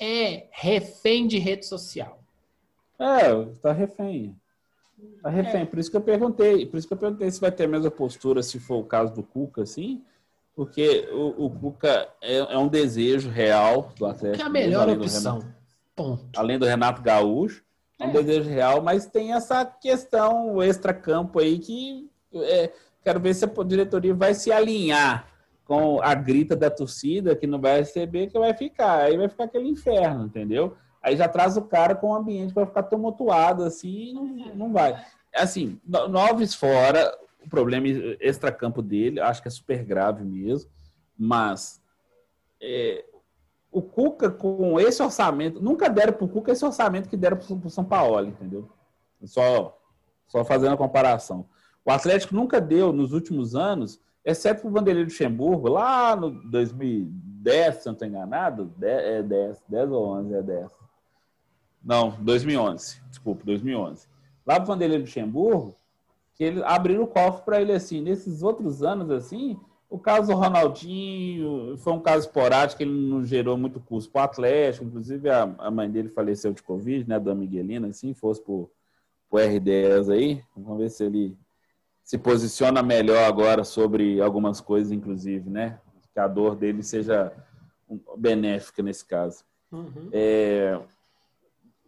É 0.00 0.48
refém 0.50 1.26
de 1.26 1.38
rede 1.38 1.66
social. 1.66 2.20
É, 2.98 3.44
tá 3.60 3.72
refém. 3.72 4.36
Tá 5.22 5.28
refém. 5.28 5.62
É. 5.62 5.64
Por 5.64 5.78
isso 5.78 5.90
que 5.90 5.96
eu 5.96 6.00
perguntei. 6.00 6.66
Por 6.66 6.76
isso 6.76 6.86
que 6.86 6.94
eu 6.94 6.98
perguntei 6.98 7.30
se 7.30 7.40
vai 7.40 7.50
ter 7.50 7.64
a 7.64 7.68
mesma 7.68 7.90
postura, 7.90 8.42
se 8.42 8.58
for 8.58 8.76
o 8.76 8.84
caso 8.84 9.14
do 9.14 9.22
Cuca, 9.22 9.62
assim. 9.62 10.02
Porque 10.54 11.08
o, 11.12 11.46
o 11.46 11.50
Cuca 11.50 12.08
é, 12.22 12.36
é 12.36 12.58
um 12.58 12.68
desejo 12.68 13.28
real 13.28 13.92
do 13.98 14.06
Atlético. 14.06 14.36
Que 14.36 14.42
é 14.42 14.46
a 14.46 14.50
melhor 14.50 14.88
opção. 14.88 15.42
Além 16.36 16.58
do 16.58 16.66
Renato 16.66 17.02
Gaúcho, 17.02 17.64
é 17.98 18.06
um 18.06 18.10
é. 18.10 18.12
desejo 18.12 18.48
real, 18.48 18.82
mas 18.82 19.06
tem 19.06 19.32
essa 19.32 19.64
questão 19.64 20.62
extra-campo 20.62 21.38
aí 21.38 21.58
que 21.58 22.10
é, 22.34 22.72
quero 23.02 23.20
ver 23.20 23.34
se 23.34 23.44
a 23.44 23.64
diretoria 23.64 24.14
vai 24.14 24.34
se 24.34 24.50
alinhar 24.50 25.28
com 25.64 26.00
a 26.02 26.14
grita 26.14 26.54
da 26.54 26.70
torcida 26.70 27.34
que 27.34 27.46
não 27.46 27.60
vai 27.60 27.78
receber, 27.78 28.26
que 28.26 28.38
vai 28.38 28.52
ficar. 28.54 29.02
Aí 29.02 29.16
vai 29.16 29.28
ficar 29.28 29.44
aquele 29.44 29.68
inferno, 29.68 30.26
entendeu? 30.26 30.76
Aí 31.04 31.18
já 31.18 31.28
traz 31.28 31.54
o 31.58 31.62
cara 31.62 31.94
com 31.94 32.08
um 32.08 32.14
ambiente 32.14 32.48
que 32.48 32.54
vai 32.54 32.64
ficar 32.64 32.84
tumultuado, 32.84 33.62
assim, 33.62 34.14
não, 34.14 34.54
não 34.54 34.72
vai. 34.72 35.04
Assim, 35.34 35.78
Noves 35.86 36.54
fora, 36.54 37.14
o 37.44 37.48
problema 37.48 37.86
extra-campo 38.18 38.80
dele, 38.80 39.20
acho 39.20 39.42
que 39.42 39.48
é 39.48 39.50
super 39.50 39.84
grave 39.84 40.24
mesmo, 40.24 40.70
mas 41.16 41.82
é, 42.58 43.04
o 43.70 43.82
Cuca, 43.82 44.30
com 44.30 44.80
esse 44.80 45.02
orçamento, 45.02 45.62
nunca 45.62 45.90
deram 45.90 46.14
para 46.14 46.24
o 46.24 46.28
Cuca 46.28 46.52
esse 46.52 46.64
orçamento 46.64 47.10
que 47.10 47.18
deram 47.18 47.36
para 47.36 47.54
o 47.54 47.70
São 47.70 47.84
Paulo, 47.84 48.26
entendeu? 48.26 48.66
Só, 49.26 49.78
só 50.26 50.42
fazendo 50.42 50.72
a 50.72 50.78
comparação. 50.78 51.46
O 51.84 51.90
Atlético 51.90 52.34
nunca 52.34 52.62
deu, 52.62 52.94
nos 52.94 53.12
últimos 53.12 53.54
anos, 53.54 54.00
exceto 54.24 54.62
para 54.62 54.70
o 54.70 54.72
Vanderlei 54.72 55.04
Luxemburgo, 55.04 55.68
lá 55.68 56.16
no 56.16 56.30
2010, 56.50 57.74
se 57.74 57.86
não 57.86 57.92
estou 57.92 58.08
enganado, 58.08 58.72
10, 58.78 59.04
é 59.04 59.22
10, 59.22 59.62
10 59.68 59.90
ou 59.90 60.06
11, 60.06 60.34
é 60.34 60.42
10. 60.42 60.83
Não, 61.84 62.10
2011, 62.20 63.02
desculpa, 63.10 63.42
2011. 63.44 64.06
Lá 64.46 64.54
para 64.56 64.64
o 64.64 64.66
Vanderlei 64.66 64.98
Luxemburgo, 64.98 65.76
que 66.34 66.44
ele 66.44 66.62
abriram 66.64 67.04
o 67.04 67.06
cofre 67.06 67.44
para 67.44 67.60
ele 67.60 67.72
assim. 67.72 68.00
Nesses 68.00 68.42
outros 68.42 68.82
anos, 68.82 69.10
assim, 69.10 69.58
o 69.88 69.98
caso 69.98 70.32
do 70.32 70.38
Ronaldinho 70.38 71.76
foi 71.78 71.92
um 71.92 72.00
caso 72.00 72.26
esporádico, 72.26 72.82
ele 72.82 72.90
não 72.90 73.24
gerou 73.24 73.56
muito 73.56 73.78
custo 73.80 74.10
para 74.10 74.22
o 74.22 74.24
Atlético. 74.24 74.84
Inclusive, 74.84 75.30
a, 75.30 75.42
a, 75.58 75.70
mãe 75.70 75.90
dele 75.90 76.08
faleceu 76.08 76.52
de 76.52 76.62
Covid, 76.62 77.08
né, 77.08 77.20
da 77.20 77.34
Miguelina, 77.34 77.88
assim, 77.88 78.12
fosse 78.12 78.42
por 78.42 78.70
o 79.30 79.36
R10 79.36 80.12
aí. 80.12 80.42
Vamos 80.56 80.78
ver 80.78 80.90
se 80.90 81.04
ele 81.04 81.36
se 82.02 82.18
posiciona 82.18 82.82
melhor 82.82 83.24
agora 83.24 83.64
sobre 83.64 84.20
algumas 84.20 84.60
coisas, 84.60 84.92
inclusive, 84.92 85.48
né? 85.48 85.80
Que 86.12 86.20
a 86.20 86.28
dor 86.28 86.54
dele 86.54 86.82
seja 86.82 87.32
benéfica 88.16 88.82
nesse 88.82 89.04
caso. 89.04 89.44
Uhum. 89.72 90.08
É, 90.12 90.78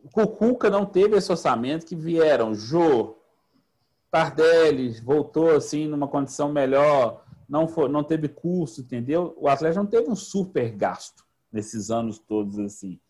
o 0.07 0.09
Cucuca 0.09 0.71
não 0.71 0.87
teve 0.87 1.17
esse 1.17 1.31
orçamento 1.31 1.85
que 1.85 1.97
vieram 1.97 2.55
Jô, 2.55 3.17
Tardelli, 4.11 5.01
voltou 5.01 5.51
assim 5.51 5.89
numa 5.89 6.07
condição 6.07 6.53
melhor, 6.53 7.25
não, 7.49 7.67
foi, 7.67 7.89
não 7.89 8.05
teve 8.05 8.29
custo, 8.29 8.81
entendeu? 8.81 9.37
O 9.37 9.49
Atlético 9.49 9.83
não 9.83 9.91
teve 9.91 10.09
um 10.09 10.15
super 10.17 10.71
gasto 10.71 11.25
nesses 11.53 11.91
anos 11.91 12.19
todos 12.19 12.59
assim. 12.59 13.01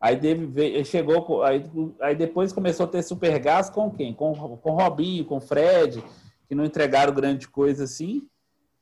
Aí 0.00 0.16
teve, 0.16 0.84
chegou, 0.84 1.42
aí, 1.42 1.64
aí 2.00 2.14
depois 2.14 2.52
começou 2.52 2.84
a 2.84 2.88
ter 2.88 3.02
super 3.02 3.38
gasto 3.38 3.74
com 3.74 3.90
quem? 3.90 4.14
Com, 4.14 4.34
com 4.34 4.70
Robinho, 4.72 5.24
com 5.24 5.40
Fred, 5.40 6.02
que 6.48 6.54
não 6.54 6.64
entregaram 6.64 7.14
grande 7.14 7.48
coisa 7.48 7.84
assim. 7.84 8.26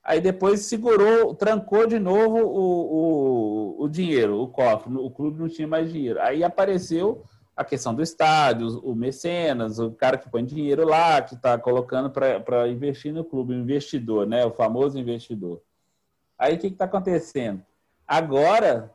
Aí 0.02 0.20
depois 0.20 0.66
segurou, 0.66 1.34
trancou 1.34 1.86
de 1.86 1.98
novo 1.98 2.38
o, 2.38 3.78
o, 3.78 3.84
o 3.84 3.88
dinheiro, 3.88 4.40
o 4.40 4.48
cofre. 4.48 4.94
O 4.94 5.10
clube 5.10 5.40
não 5.40 5.48
tinha 5.48 5.66
mais 5.66 5.90
dinheiro. 5.90 6.20
Aí 6.20 6.44
apareceu 6.44 7.24
a 7.56 7.64
questão 7.64 7.94
do 7.94 8.02
estádio, 8.02 8.80
o 8.80 8.94
mecenas, 8.94 9.78
o 9.78 9.92
cara 9.92 10.18
que 10.18 10.28
põe 10.28 10.44
dinheiro 10.44 10.84
lá, 10.84 11.22
que 11.22 11.34
está 11.34 11.56
colocando 11.56 12.10
para 12.10 12.68
investir 12.68 13.12
no 13.12 13.24
clube, 13.24 13.54
o 13.54 13.58
investidor, 13.58 14.26
né? 14.26 14.44
O 14.44 14.50
famoso 14.50 14.98
investidor. 14.98 15.62
Aí 16.38 16.56
o 16.56 16.58
que 16.58 16.66
está 16.66 16.84
acontecendo? 16.84 17.62
Agora, 18.06 18.92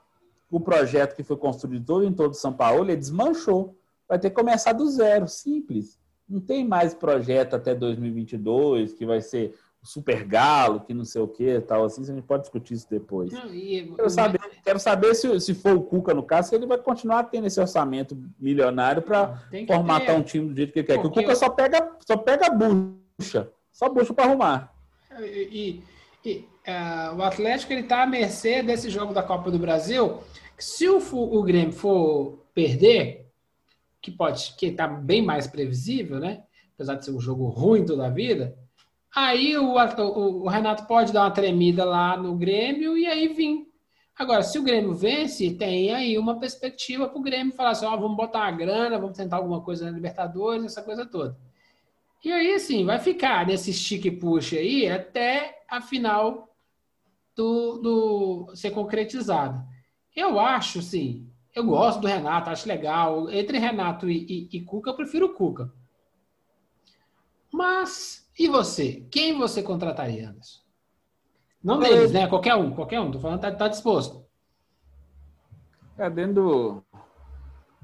o 0.52 0.60
projeto 0.60 1.16
que 1.16 1.24
foi 1.24 1.38
construído 1.38 1.86
todo 1.86 2.04
em 2.04 2.14
todo 2.14 2.34
São 2.34 2.52
Paulo, 2.52 2.84
ele 2.84 2.98
desmanchou. 2.98 3.78
Vai 4.08 4.20
ter 4.20 4.30
que 4.30 4.36
começar 4.36 4.74
do 4.74 4.90
zero, 4.90 5.28
simples. 5.28 5.98
Não 6.28 6.42
tem 6.42 6.68
mais 6.68 6.94
projeto 6.94 7.56
até 7.56 7.74
2022, 7.74 8.94
que 8.94 9.06
vai 9.06 9.22
ser 9.22 9.56
Super 9.82 10.26
Galo, 10.26 10.82
que 10.82 10.94
não 10.94 11.06
sei 11.06 11.22
o 11.22 11.28
que 11.28 11.62
tal, 11.62 11.86
assim, 11.86 12.02
a 12.02 12.06
gente 12.06 12.22
pode 12.22 12.44
discutir 12.44 12.74
isso 12.74 12.88
depois. 12.90 13.32
Não, 13.32 13.54
e... 13.54 13.92
quero, 13.96 14.10
saber, 14.10 14.40
quero 14.64 14.80
saber 14.80 15.16
se, 15.16 15.40
se 15.40 15.54
for 15.54 15.76
o 15.76 15.82
Cuca 15.82 16.14
no 16.14 16.24
caso, 16.24 16.50
se 16.50 16.56
ele 16.56 16.66
vai 16.66 16.78
continuar 16.78 17.24
tendo 17.24 17.48
esse 17.48 17.60
orçamento 17.60 18.18
milionário 18.38 19.02
para 19.02 19.42
formatar 19.68 20.08
ter. 20.08 20.20
um 20.20 20.22
time 20.22 20.50
do 20.50 20.56
jeito 20.56 20.74
que 20.74 20.80
ele 20.80 20.88
quer. 20.88 21.02
Porque 21.02 21.20
o 21.20 21.22
Cuca 21.22 21.32
eu... 21.32 21.36
só 21.36 21.50
pega, 21.50 21.92
só 22.06 22.18
pega 22.18 22.50
bucha, 22.50 23.52
só 23.72 23.90
bucha 23.90 24.14
para 24.14 24.26
arrumar. 24.26 24.74
E, 25.22 25.82
e 26.26 26.48
uh, 26.68 27.16
o 27.16 27.24
Atlético 27.24 27.72
ele 27.72 27.82
está 27.82 28.04
à 28.04 28.08
mercê 28.08 28.62
desse 28.62 28.90
jogo 28.90 29.14
da 29.14 29.24
Copa 29.24 29.50
do 29.50 29.60
Brasil. 29.60 30.20
Se 30.58 30.90
o, 30.90 31.00
o 31.14 31.42
Grêmio 31.44 31.72
for 31.72 32.46
perder, 32.54 33.30
que 34.02 34.12
pode, 34.12 34.56
que 34.58 34.68
está 34.68 34.88
bem 34.88 35.22
mais 35.22 35.48
previsível, 35.48 36.20
né? 36.20 36.44
Apesar 36.76 36.96
de 36.96 37.06
ser 37.06 37.12
um 37.12 37.20
jogo 37.20 37.48
ruim 37.48 37.86
toda 37.86 38.06
a 38.06 38.10
vida, 38.10 38.58
aí 39.16 39.58
o, 39.58 39.74
o, 39.74 40.48
Renato 40.48 40.86
pode 40.86 41.12
dar 41.12 41.24
uma 41.24 41.32
tremida 41.32 41.84
lá 41.86 42.18
no 42.18 42.36
Grêmio 42.36 42.98
e 42.98 43.06
aí 43.06 43.28
vir. 43.28 43.68
Agora, 44.18 44.44
se 44.44 44.60
o 44.60 44.64
Grêmio 44.64 44.94
vence, 44.94 45.54
tem 45.56 45.94
aí 45.94 46.18
uma 46.18 46.40
perspectiva 46.40 47.08
para 47.08 47.18
o 47.18 47.24
Grêmio 47.24 47.54
falar 47.54 47.72
assim: 47.72 47.86
ó, 47.86 47.96
vamos 47.96 48.18
botar 48.18 48.40
uma 48.40 48.52
grana, 48.52 49.00
vamos 49.00 49.18
tentar 49.18 49.38
alguma 49.38 49.62
coisa 49.62 49.86
na 49.86 49.92
Libertadores, 49.92 50.66
essa 50.66 50.82
coisa 50.82 51.06
toda. 51.06 51.38
E 52.24 52.32
aí, 52.32 52.54
assim, 52.54 52.86
vai 52.86 53.00
ficar 53.00 53.48
nesse 53.48 53.74
stick 53.74 54.20
push 54.20 54.54
aí 54.54 54.90
até 54.90 55.64
a 55.70 55.82
final 55.82 56.54
do, 57.34 57.78
do 57.78 58.56
ser 58.56 58.72
concretizado. 58.72 59.64
Eu 60.14 60.38
acho, 60.38 60.82
sim, 60.82 61.30
eu 61.56 61.64
gosto 61.64 62.02
do 62.02 62.08
Renato, 62.08 62.50
acho 62.50 62.68
legal. 62.68 63.30
Entre 63.30 63.58
Renato 63.58 64.10
e, 64.10 64.50
e, 64.52 64.58
e 64.58 64.62
Cuca, 64.62 64.90
eu 64.90 64.96
prefiro 64.96 65.28
o 65.28 65.34
Cuca. 65.34 65.72
Mas, 67.52 68.29
e 68.40 68.48
você? 68.48 69.06
Quem 69.12 69.38
você 69.38 69.62
contrataria, 69.62 70.30
Anderson? 70.30 70.62
Não 71.62 71.78
deles, 71.78 72.14
né? 72.14 72.26
Qualquer 72.26 72.56
um, 72.56 72.72
qualquer 72.72 73.02
um. 73.02 73.12
Tô 73.12 73.20
falando, 73.20 73.42
tá, 73.42 73.52
tá 73.52 73.68
disposto. 73.68 74.26
É, 75.98 76.10
dentro 76.10 76.34
do, 76.36 76.84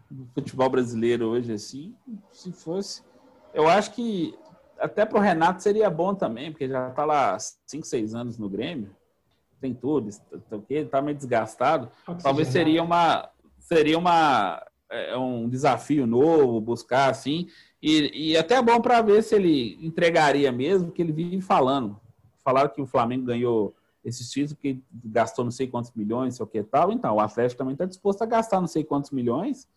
do, 0.09 0.25
futebol 0.33 0.69
brasileiro 0.69 1.27
hoje, 1.27 1.51
assim, 1.51 1.93
se 2.31 2.53
fosse. 2.53 3.03
Eu 3.53 3.67
acho 3.67 3.91
que 3.91 4.33
até 4.79 5.05
pro 5.05 5.19
Renato 5.19 5.61
seria 5.61 5.89
bom 5.89 6.15
também, 6.15 6.51
porque 6.51 6.69
já 6.69 6.89
tá 6.91 7.03
lá 7.03 7.37
5, 7.37 7.85
6 7.85 8.15
anos 8.15 8.37
no 8.37 8.47
Grêmio. 8.47 8.95
Tem 9.59 9.73
tudo, 9.73 10.09
tá, 10.49 10.57
tá 10.89 11.01
meio 11.01 11.17
desgastado. 11.17 11.91
Talvez 12.23 12.47
seria 12.47 12.81
uma, 12.81 13.29
seria 13.59 13.97
uma, 13.97 14.65
é, 14.89 15.17
um 15.17 15.49
desafio 15.49 16.05
novo, 16.05 16.61
buscar 16.61 17.09
assim, 17.09 17.47
e, 17.81 18.31
e 18.31 18.37
até 18.37 18.55
é 18.55 18.61
bom 18.61 18.81
para 18.81 19.01
ver 19.01 19.21
se 19.23 19.35
ele 19.35 19.77
entregaria 19.85 20.51
mesmo, 20.51 20.91
que 20.91 21.01
ele 21.01 21.11
vive 21.11 21.41
falando. 21.41 21.99
Falaram 22.43 22.69
que 22.69 22.81
o 22.81 22.85
Flamengo 22.85 23.25
ganhou 23.25 23.75
esses 24.03 24.29
títulos, 24.29 24.57
que 24.59 24.81
gastou 25.03 25.43
não 25.43 25.51
sei 25.51 25.67
quantos 25.67 25.91
milhões, 25.95 26.35
sei 26.35 26.43
o 26.43 26.47
que 26.47 26.63
tal. 26.63 26.91
Então, 26.91 27.15
o 27.15 27.19
Atlético 27.19 27.59
também 27.59 27.73
está 27.73 27.85
disposto 27.85 28.21
a 28.21 28.25
gastar 28.25 28.59
não 28.59 28.67
sei 28.67 28.83
quantos 28.83 29.11
milhões, 29.11 29.67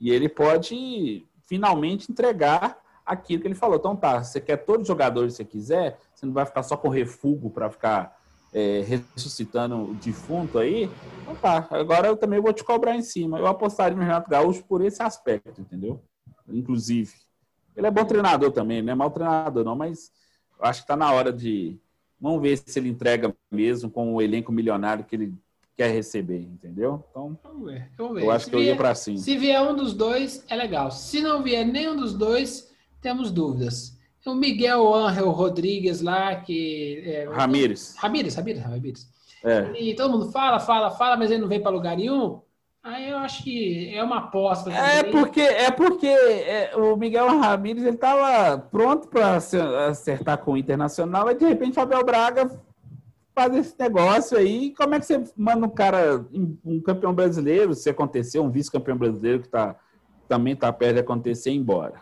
e 0.00 0.10
ele 0.10 0.28
pode 0.28 1.26
finalmente 1.46 2.10
entregar 2.10 2.78
aquilo 3.04 3.42
que 3.42 3.48
ele 3.48 3.54
falou. 3.54 3.76
Então, 3.76 3.96
tá, 3.96 4.22
você 4.22 4.40
quer 4.40 4.58
todos 4.58 4.82
os 4.82 4.88
jogadores 4.88 5.32
que 5.32 5.36
você 5.38 5.44
quiser, 5.44 5.98
você 6.14 6.24
não 6.24 6.32
vai 6.32 6.46
ficar 6.46 6.62
só 6.62 6.76
com 6.76 6.88
refugo 6.88 7.50
para 7.50 7.70
ficar 7.70 8.19
é, 8.52 8.82
ressuscitando 8.86 9.76
o 9.76 9.94
defunto 9.94 10.58
aí, 10.58 10.90
então 11.22 11.34
tá, 11.36 11.66
agora 11.70 12.08
eu 12.08 12.16
também 12.16 12.40
vou 12.40 12.52
te 12.52 12.64
cobrar 12.64 12.96
em 12.96 13.02
cima. 13.02 13.38
Eu 13.38 13.46
apostaria 13.46 13.96
no 13.96 14.02
Renato 14.02 14.30
Gaúcho 14.30 14.64
por 14.64 14.82
esse 14.82 15.02
aspecto, 15.02 15.60
entendeu? 15.60 16.02
Inclusive. 16.48 17.12
Ele 17.76 17.86
é 17.86 17.90
bom 17.90 18.04
treinador 18.04 18.50
também, 18.50 18.82
não 18.82 18.92
é 18.92 18.94
mau 18.96 19.10
treinador 19.10 19.64
não, 19.64 19.76
mas 19.76 20.10
acho 20.60 20.80
que 20.80 20.84
está 20.84 20.96
na 20.96 21.12
hora 21.12 21.32
de... 21.32 21.78
Vamos 22.20 22.42
ver 22.42 22.58
se 22.58 22.78
ele 22.78 22.88
entrega 22.90 23.34
mesmo 23.50 23.90
com 23.90 24.14
o 24.14 24.20
elenco 24.20 24.52
milionário 24.52 25.04
que 25.04 25.16
ele 25.16 25.34
quer 25.74 25.90
receber, 25.90 26.42
entendeu? 26.42 27.02
Então, 27.10 27.38
vamos 27.42 27.70
ver, 27.70 27.90
vamos 27.96 28.14
ver. 28.16 28.24
eu 28.24 28.30
acho 28.30 28.44
se 28.44 28.50
que 28.50 28.56
vier, 28.56 28.68
eu 28.68 28.72
ia 28.72 28.76
para 28.76 28.94
cima. 28.94 29.16
Se 29.16 29.38
vier 29.38 29.62
um 29.62 29.74
dos 29.74 29.94
dois, 29.94 30.44
é 30.48 30.54
legal. 30.54 30.90
Se 30.90 31.22
não 31.22 31.42
vier 31.42 31.64
nenhum 31.64 31.96
dos 31.96 32.12
dois, 32.12 32.70
temos 33.00 33.30
dúvidas 33.30 33.98
o 34.26 34.34
Miguel 34.34 34.94
Ángel 34.94 35.30
Rodrigues 35.30 36.02
lá, 36.02 36.36
que. 36.36 37.02
É, 37.06 37.28
Ramírez. 37.30 37.94
Ramírez, 37.98 38.34
Ramírez, 38.34 38.62
Ramírez. 38.62 39.08
É. 39.42 39.72
E 39.80 39.94
todo 39.94 40.12
mundo 40.12 40.30
fala, 40.30 40.60
fala, 40.60 40.90
fala, 40.90 41.16
mas 41.16 41.30
ele 41.30 41.40
não 41.40 41.48
vem 41.48 41.60
para 41.60 41.70
lugar 41.70 41.96
nenhum. 41.96 42.40
Aí 42.82 43.10
eu 43.10 43.18
acho 43.18 43.42
que 43.42 43.94
é 43.94 44.02
uma 44.02 44.18
aposta. 44.18 44.70
É 44.70 45.02
porque, 45.04 45.40
é 45.40 45.70
porque 45.70 46.06
é, 46.06 46.74
o 46.76 46.96
Miguel 46.96 47.28
Ramírez 47.38 47.84
ele 47.84 47.94
estava 47.94 48.58
pronto 48.58 49.08
para 49.08 49.36
acertar 49.88 50.38
com 50.38 50.52
o 50.52 50.56
Internacional, 50.56 51.30
e 51.30 51.34
de 51.34 51.46
repente 51.46 51.78
o 51.78 51.82
Abel 51.82 52.04
Braga 52.04 52.50
faz 53.34 53.54
esse 53.54 53.74
negócio 53.78 54.36
aí. 54.36 54.74
Como 54.74 54.94
é 54.94 55.00
que 55.00 55.06
você 55.06 55.22
manda 55.36 55.66
um 55.66 55.70
cara, 55.70 56.24
um 56.64 56.80
campeão 56.80 57.14
brasileiro, 57.14 57.74
se 57.74 57.90
acontecer, 57.90 58.38
um 58.38 58.50
vice-campeão 58.50 58.96
brasileiro 58.96 59.42
que 59.42 59.48
tá, 59.48 59.76
também 60.26 60.54
está 60.54 60.72
perto 60.72 60.94
de 60.94 61.00
acontecer, 61.00 61.50
embora? 61.50 62.00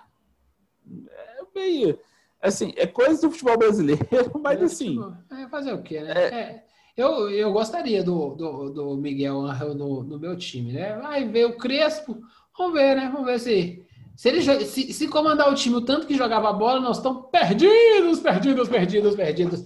É 0.88 1.58
meio 1.58 1.98
assim, 2.40 2.72
é 2.76 2.86
coisa 2.86 3.20
do 3.20 3.30
futebol 3.30 3.58
brasileiro, 3.58 4.04
mas 4.42 4.60
é, 4.60 4.64
assim. 4.64 4.92
Tipo, 4.92 5.16
é 5.34 5.48
fazer 5.48 5.72
o 5.72 5.82
quê, 5.82 6.00
né? 6.00 6.12
É, 6.12 6.34
é, 6.34 6.64
eu, 6.96 7.30
eu 7.30 7.52
gostaria 7.52 8.02
do, 8.02 8.34
do, 8.34 8.70
do 8.70 8.96
Miguel 8.96 9.40
Angel 9.42 9.74
no, 9.74 10.02
no 10.02 10.18
meu 10.18 10.36
time, 10.36 10.72
né? 10.72 10.96
Vai 10.96 11.26
ver 11.26 11.46
o 11.46 11.56
Crespo, 11.56 12.20
vamos 12.56 12.74
ver, 12.74 12.96
né? 12.96 13.10
Vamos 13.12 13.26
ver 13.26 13.38
se. 13.38 13.84
Se 14.16 14.28
ele 14.28 14.42
se, 14.42 14.92
se 14.92 15.06
comandar 15.06 15.48
o 15.48 15.54
time 15.54 15.76
o 15.76 15.80
tanto 15.80 16.04
que 16.04 16.16
jogava 16.16 16.52
bola, 16.52 16.80
nós 16.80 16.96
estamos 16.96 17.26
perdidos, 17.30 18.18
perdidos, 18.18 18.68
perdidos, 18.68 19.14
perdidos. 19.14 19.64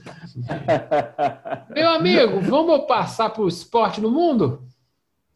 Meu 1.74 1.88
amigo, 1.88 2.38
vamos 2.42 2.84
passar 2.86 3.30
para 3.30 3.40
o 3.40 3.48
esporte 3.48 3.98
no 3.98 4.10
mundo? 4.10 4.62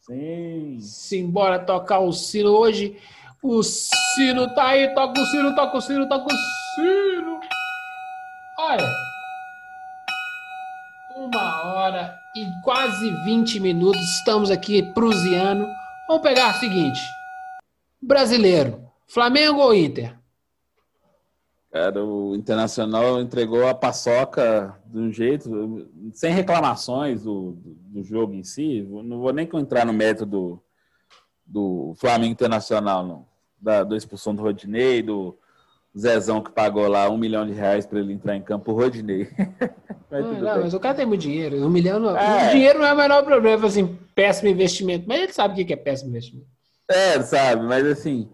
Sim. 0.01 0.77
Simbora 0.79 1.57
tocar 1.57 1.97
o 1.97 2.13
sino 2.13 2.51
hoje. 2.51 2.95
O 3.41 3.63
sino 3.63 4.53
tá 4.53 4.67
aí, 4.67 4.93
toca 4.93 5.19
o 5.19 5.25
sino, 5.25 5.55
toca 5.55 5.77
o 5.77 5.81
sino, 5.81 6.07
toca 6.07 6.25
o 6.25 6.29
sino. 6.29 6.56
Olha, 8.59 8.95
uma 11.15 11.63
hora 11.63 12.15
e 12.35 12.45
quase 12.63 13.09
20 13.23 13.59
minutos, 13.59 14.01
estamos 14.19 14.51
aqui 14.51 14.83
prusiano. 14.93 15.67
Vamos 16.07 16.21
pegar 16.21 16.55
o 16.55 16.59
seguinte: 16.59 16.99
brasileiro, 17.99 18.91
Flamengo 19.07 19.59
ou 19.59 19.73
Inter? 19.73 20.15
Cara, 21.71 22.05
o 22.05 22.35
Internacional 22.35 23.19
entregou 23.21 23.67
a 23.67 23.73
paçoca 23.73 24.79
de 24.85 24.99
um 24.99 25.11
jeito, 25.11 25.89
sem 26.13 26.31
reclamações 26.31 27.23
do, 27.23 27.57
do, 27.63 28.03
jogo 28.03 28.35
em 28.35 28.43
si. 28.43 28.83
Não 28.83 29.19
vou 29.19 29.33
nem 29.33 29.49
entrar 29.51 29.83
no 29.83 29.93
método 29.93 30.61
do 31.43 31.95
Flamengo 31.97 32.31
Internacional, 32.31 33.03
não. 33.03 33.25
Da, 33.59 33.83
da 33.83 33.97
expulsão 33.97 34.35
do 34.35 34.43
Rodinei, 34.43 35.01
do, 35.01 35.37
Zezão 35.97 36.41
que 36.41 36.51
pagou 36.51 36.87
lá 36.87 37.09
um 37.09 37.17
milhão 37.17 37.45
de 37.45 37.53
reais 37.53 37.85
para 37.85 37.99
ele 37.99 38.13
entrar 38.13 38.35
em 38.35 38.41
campo, 38.41 38.71
o 38.71 38.75
Rodinei. 38.75 39.27
mas, 40.11 40.25
não, 40.25 40.33
não 40.33 40.61
mas 40.61 40.73
o 40.73 40.79
cara 40.79 40.95
tem 40.95 41.05
muito 41.05 41.21
dinheiro. 41.21 41.57
Um 41.57 41.69
milhão 41.69 41.99
não, 41.99 42.15
é. 42.15 42.47
O 42.47 42.51
dinheiro 42.51 42.79
não 42.79 42.85
é 42.85 42.93
o 42.93 42.97
menor 42.97 43.23
problema, 43.23 43.65
assim, 43.65 43.97
péssimo 44.13 44.49
investimento. 44.49 45.05
Mas 45.07 45.21
ele 45.21 45.33
sabe 45.33 45.61
o 45.61 45.65
que 45.65 45.73
é 45.73 45.77
péssimo 45.77 46.11
investimento. 46.11 46.47
É, 46.87 47.21
sabe, 47.21 47.65
mas 47.65 47.85
assim. 47.85 48.29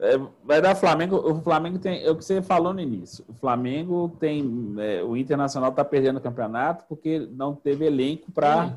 É, 0.00 0.16
vai 0.44 0.60
dar 0.60 0.74
Flamengo. 0.76 1.16
O 1.16 1.40
Flamengo 1.40 1.78
tem. 1.78 2.04
É 2.04 2.10
o 2.10 2.16
que 2.16 2.24
você 2.24 2.42
falou 2.42 2.72
no 2.72 2.80
início. 2.80 3.24
O 3.26 3.32
Flamengo 3.32 4.14
tem. 4.20 4.74
É, 4.78 5.02
o 5.02 5.16
Internacional 5.16 5.70
está 5.70 5.84
perdendo 5.84 6.18
o 6.18 6.22
campeonato 6.22 6.84
porque 6.88 7.26
não 7.32 7.54
teve 7.54 7.86
elenco 7.86 8.30
para 8.30 8.76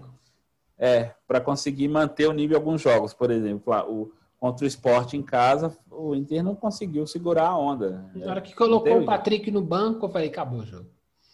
é, 0.80 1.12
para 1.28 1.40
conseguir 1.40 1.88
manter 1.88 2.28
o 2.28 2.34
nível 2.34 2.58
em 2.58 2.60
alguns 2.60 2.82
jogos. 2.82 3.14
Por 3.14 3.30
exemplo, 3.30 3.72
o, 3.88 4.12
contra 4.42 4.66
o 4.66 4.68
esporte 4.68 5.16
em 5.16 5.22
casa, 5.22 5.78
o 5.92 6.16
Inter 6.16 6.44
não 6.44 6.56
conseguiu 6.56 7.06
segurar 7.06 7.50
a 7.50 7.58
onda. 7.58 8.10
Na 8.16 8.32
hora 8.32 8.42
que 8.42 8.56
colocou 8.56 9.00
o 9.00 9.06
Patrick 9.06 9.52
no 9.52 9.62
banco, 9.62 10.08
eu 10.08 10.10
falei, 10.10 10.30
acabou 10.30 10.62
o 10.62 10.66
jogo. 10.66 10.90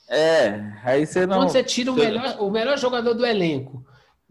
É, 0.10 0.74
aí 0.84 1.06
você 1.06 1.26
não. 1.26 1.38
Quando 1.38 1.50
você 1.50 1.64
tira 1.64 1.90
o 1.90 1.96
melhor, 1.96 2.36
o 2.42 2.52
melhor 2.52 2.78
jogador 2.78 3.14
do 3.14 3.26
elenco, 3.26 3.86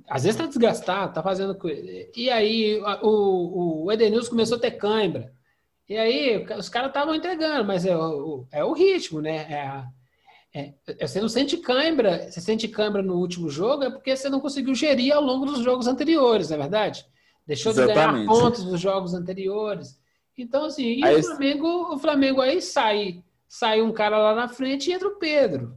às 0.07 0.25
vezes 0.25 0.39
tá 0.39 0.45
desgastado, 0.45 1.15
tá 1.15 1.23
fazendo 1.23 1.55
coisa. 1.55 1.83
E 2.15 2.29
aí 2.29 2.79
o, 3.03 3.85
o 3.85 3.93
Edenilson 3.93 4.29
começou 4.29 4.59
a 4.59 4.61
ter 4.61 4.73
cãibra. 4.73 5.33
E 5.89 5.97
aí 5.97 6.47
os 6.59 6.69
caras 6.69 6.89
estavam 6.89 7.15
entregando, 7.15 7.65
mas 7.65 7.87
é 7.87 7.97
o, 7.97 8.47
é 8.53 8.63
o 8.63 8.75
ritmo, 8.75 9.23
né? 9.23 9.47
É 9.49 9.61
a, 9.63 9.87
é, 10.55 10.75
é, 10.99 11.07
você 11.07 11.19
não 11.19 11.31
sente 11.31 11.57
cãibra, 11.57 12.31
você 12.31 12.43
sente 12.43 12.69
cãibra 12.69 13.03
no 13.03 13.15
último 13.17 13.49
jogo, 13.49 13.85
é 13.85 13.91
porque 13.91 14.15
você 14.15 14.29
não 14.29 14.41
conseguiu 14.41 14.75
gerir 14.75 15.15
ao 15.15 15.23
longo 15.23 15.47
dos 15.47 15.61
jogos 15.61 15.87
anteriores, 15.87 16.51
não 16.51 16.57
é 16.57 16.61
verdade? 16.61 17.07
Deixou 17.47 17.73
Exatamente. 17.73 18.21
de 18.21 18.27
ganhar 18.27 18.27
pontos 18.27 18.65
dos 18.65 18.81
jogos 18.81 19.15
anteriores. 19.15 19.99
Então, 20.37 20.65
assim, 20.65 20.97
e 20.97 21.05
aí, 21.05 21.21
o 21.21 21.23
Flamengo, 21.23 21.95
o 21.95 21.99
Flamengo 21.99 22.41
aí 22.41 22.61
sai, 22.61 23.23
sai 23.49 23.81
um 23.81 23.93
cara 23.93 24.19
lá 24.19 24.35
na 24.35 24.49
frente 24.49 24.91
e 24.91 24.93
entra 24.93 25.09
o 25.09 25.17
Pedro. 25.17 25.75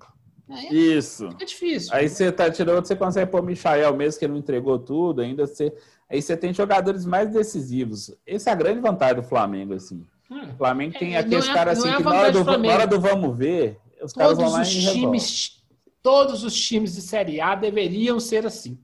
Aí 0.50 0.98
Isso. 0.98 1.30
É 1.40 1.46
difícil. 1.46 1.94
Aí 1.94 2.10
você 2.10 2.32
tá 2.32 2.50
tirando, 2.50 2.86
você 2.86 2.96
consegue 2.96 3.30
pôr 3.30 3.42
o 3.42 3.46
Michael 3.46 3.96
mesmo 3.96 4.20
que 4.20 4.26
ele 4.26 4.34
não 4.34 4.40
entregou 4.40 4.80
tudo, 4.80 5.22
ainda 5.22 5.46
você. 5.46 5.74
Aí 6.10 6.22
você 6.22 6.36
tem 6.36 6.52
jogadores 6.52 7.06
mais 7.06 7.32
decisivos. 7.32 8.12
Essa 8.26 8.50
é 8.50 8.54
a 8.54 8.56
grande 8.56 8.80
vantagem 8.80 9.18
do 9.18 9.24
Flamengo, 9.24 9.76
assim. 9.76 10.04
Hum. 10.30 10.50
O 10.54 10.58
Flamengo 10.58 10.98
tem 10.98 11.16
é, 11.16 11.20
aqueles 11.20 11.48
é, 11.48 11.54
caras 11.54 11.80
assim 11.80 11.90
é 11.90 11.98
que 11.98 12.04
na 12.04 12.12
hora, 12.12 12.32
do, 12.32 12.44
na 12.44 12.74
hora, 12.74 12.88
do, 12.88 13.00
vamos 13.00 13.38
ver, 13.38 13.80
os 14.02 14.12
caras 14.12 14.38
todos 14.38 14.44
vão 14.44 14.54
lá 14.54 14.62
os 14.64 14.74
e 14.74 14.92
times, 14.92 15.64
Todos 16.02 16.44
os 16.44 16.56
times 16.56 16.96
de 16.96 17.02
Série 17.02 17.42
A 17.42 17.56
deveriam 17.56 18.20
ser 18.20 18.46
assim. 18.46 18.80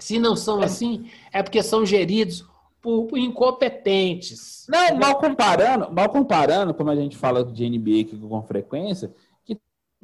Se 0.00 0.18
não 0.18 0.34
são 0.34 0.62
é. 0.62 0.64
assim, 0.64 1.10
é 1.32 1.42
porque 1.42 1.62
são 1.62 1.84
geridos 1.84 2.44
por, 2.80 3.06
por, 3.06 3.18
incompetentes. 3.18 4.66
Não, 4.68 4.96
mal 4.96 5.18
comparando, 5.18 5.92
mal 5.92 6.08
comparando, 6.08 6.74
como 6.74 6.90
a 6.90 6.96
gente 6.96 7.16
fala 7.16 7.44
de 7.44 7.68
NBA 7.68 8.00
aqui 8.00 8.18
com 8.18 8.42
frequência, 8.42 9.12
que 9.44 9.58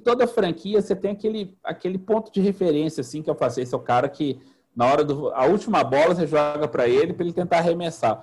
toda 0.04 0.26
franquia 0.26 0.80
você 0.80 0.94
tem 0.94 1.12
aquele, 1.12 1.56
aquele 1.64 1.98
ponto 1.98 2.30
de 2.30 2.40
referência, 2.40 3.00
assim, 3.00 3.22
que 3.22 3.30
eu 3.30 3.34
faço. 3.34 3.60
Esse 3.60 3.74
é 3.74 3.76
o 3.76 3.80
cara 3.80 4.08
que, 4.08 4.38
na 4.74 4.86
hora 4.86 5.02
do. 5.02 5.30
A 5.30 5.46
última 5.46 5.82
bola 5.82 6.14
você 6.14 6.26
joga 6.26 6.68
para 6.68 6.86
ele 6.86 7.12
para 7.12 7.24
ele 7.24 7.32
tentar 7.32 7.58
arremessar. 7.58 8.22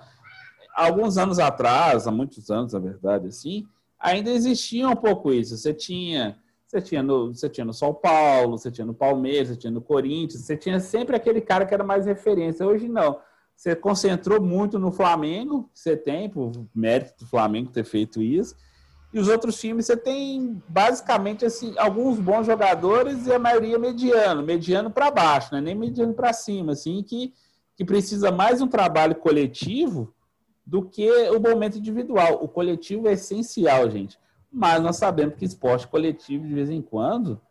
Alguns 0.75 1.17
anos 1.17 1.37
atrás, 1.39 2.07
há 2.07 2.11
muitos 2.11 2.49
anos, 2.49 2.73
na 2.73 2.79
verdade, 2.79 3.27
assim, 3.27 3.65
ainda 3.99 4.29
existia 4.29 4.87
um 4.87 4.95
pouco 4.95 5.31
isso. 5.31 5.57
Você 5.57 5.73
tinha 5.73 6.37
você 6.73 6.81
tinha, 6.81 7.03
no, 7.03 7.33
você 7.33 7.47
tinha 7.47 7.65
no 7.65 7.73
São 7.73 7.93
Paulo, 7.93 8.57
você 8.57 8.71
tinha 8.71 8.85
no 8.85 8.95
Palmeiras, 8.95 9.49
você 9.49 9.55
tinha 9.55 9.71
no 9.71 9.81
Corinthians, 9.81 10.43
você 10.43 10.57
tinha 10.57 10.79
sempre 10.79 11.15
aquele 11.15 11.39
cara 11.39 11.65
que 11.65 11.73
era 11.73 11.83
mais 11.83 12.05
referência. 12.07 12.65
Hoje 12.65 12.87
não. 12.87 13.19
Você 13.55 13.75
concentrou 13.75 14.41
muito 14.41 14.79
no 14.79 14.91
Flamengo, 14.91 15.69
você 15.71 15.95
tem, 15.95 16.27
por 16.27 16.51
mérito 16.73 17.13
do 17.19 17.29
Flamengo 17.29 17.69
ter 17.69 17.83
feito 17.83 18.21
isso. 18.21 18.55
E 19.13 19.19
os 19.19 19.27
outros 19.27 19.59
times 19.59 19.85
você 19.85 19.95
tem 19.95 20.59
basicamente 20.67 21.45
assim 21.45 21.75
alguns 21.77 22.19
bons 22.19 22.47
jogadores 22.47 23.27
e 23.27 23.31
a 23.31 23.37
maioria 23.37 23.77
mediano, 23.77 24.41
mediano 24.41 24.89
para 24.89 25.11
baixo, 25.11 25.53
né? 25.53 25.61
nem 25.61 25.75
mediano 25.75 26.15
para 26.15 26.33
cima, 26.33 26.71
assim 26.71 27.03
que, 27.03 27.31
que 27.77 27.85
precisa 27.85 28.31
mais 28.31 28.59
um 28.59 28.67
trabalho 28.67 29.13
coletivo 29.13 30.11
do 30.65 30.89
que 30.89 31.07
o 31.29 31.39
momento 31.39 31.77
individual. 31.77 32.39
O 32.41 32.47
coletivo 32.47 33.07
é 33.07 33.13
essencial, 33.13 33.87
gente 33.91 34.17
mas 34.53 34.81
nós 34.81 34.97
sabemos 34.97 35.35
que 35.35 35.45
esporte 35.45 35.87
coletivo, 35.87 36.47
de 36.47 36.53
vez 36.53 36.69
em 36.69 36.81
quando, 36.81 37.41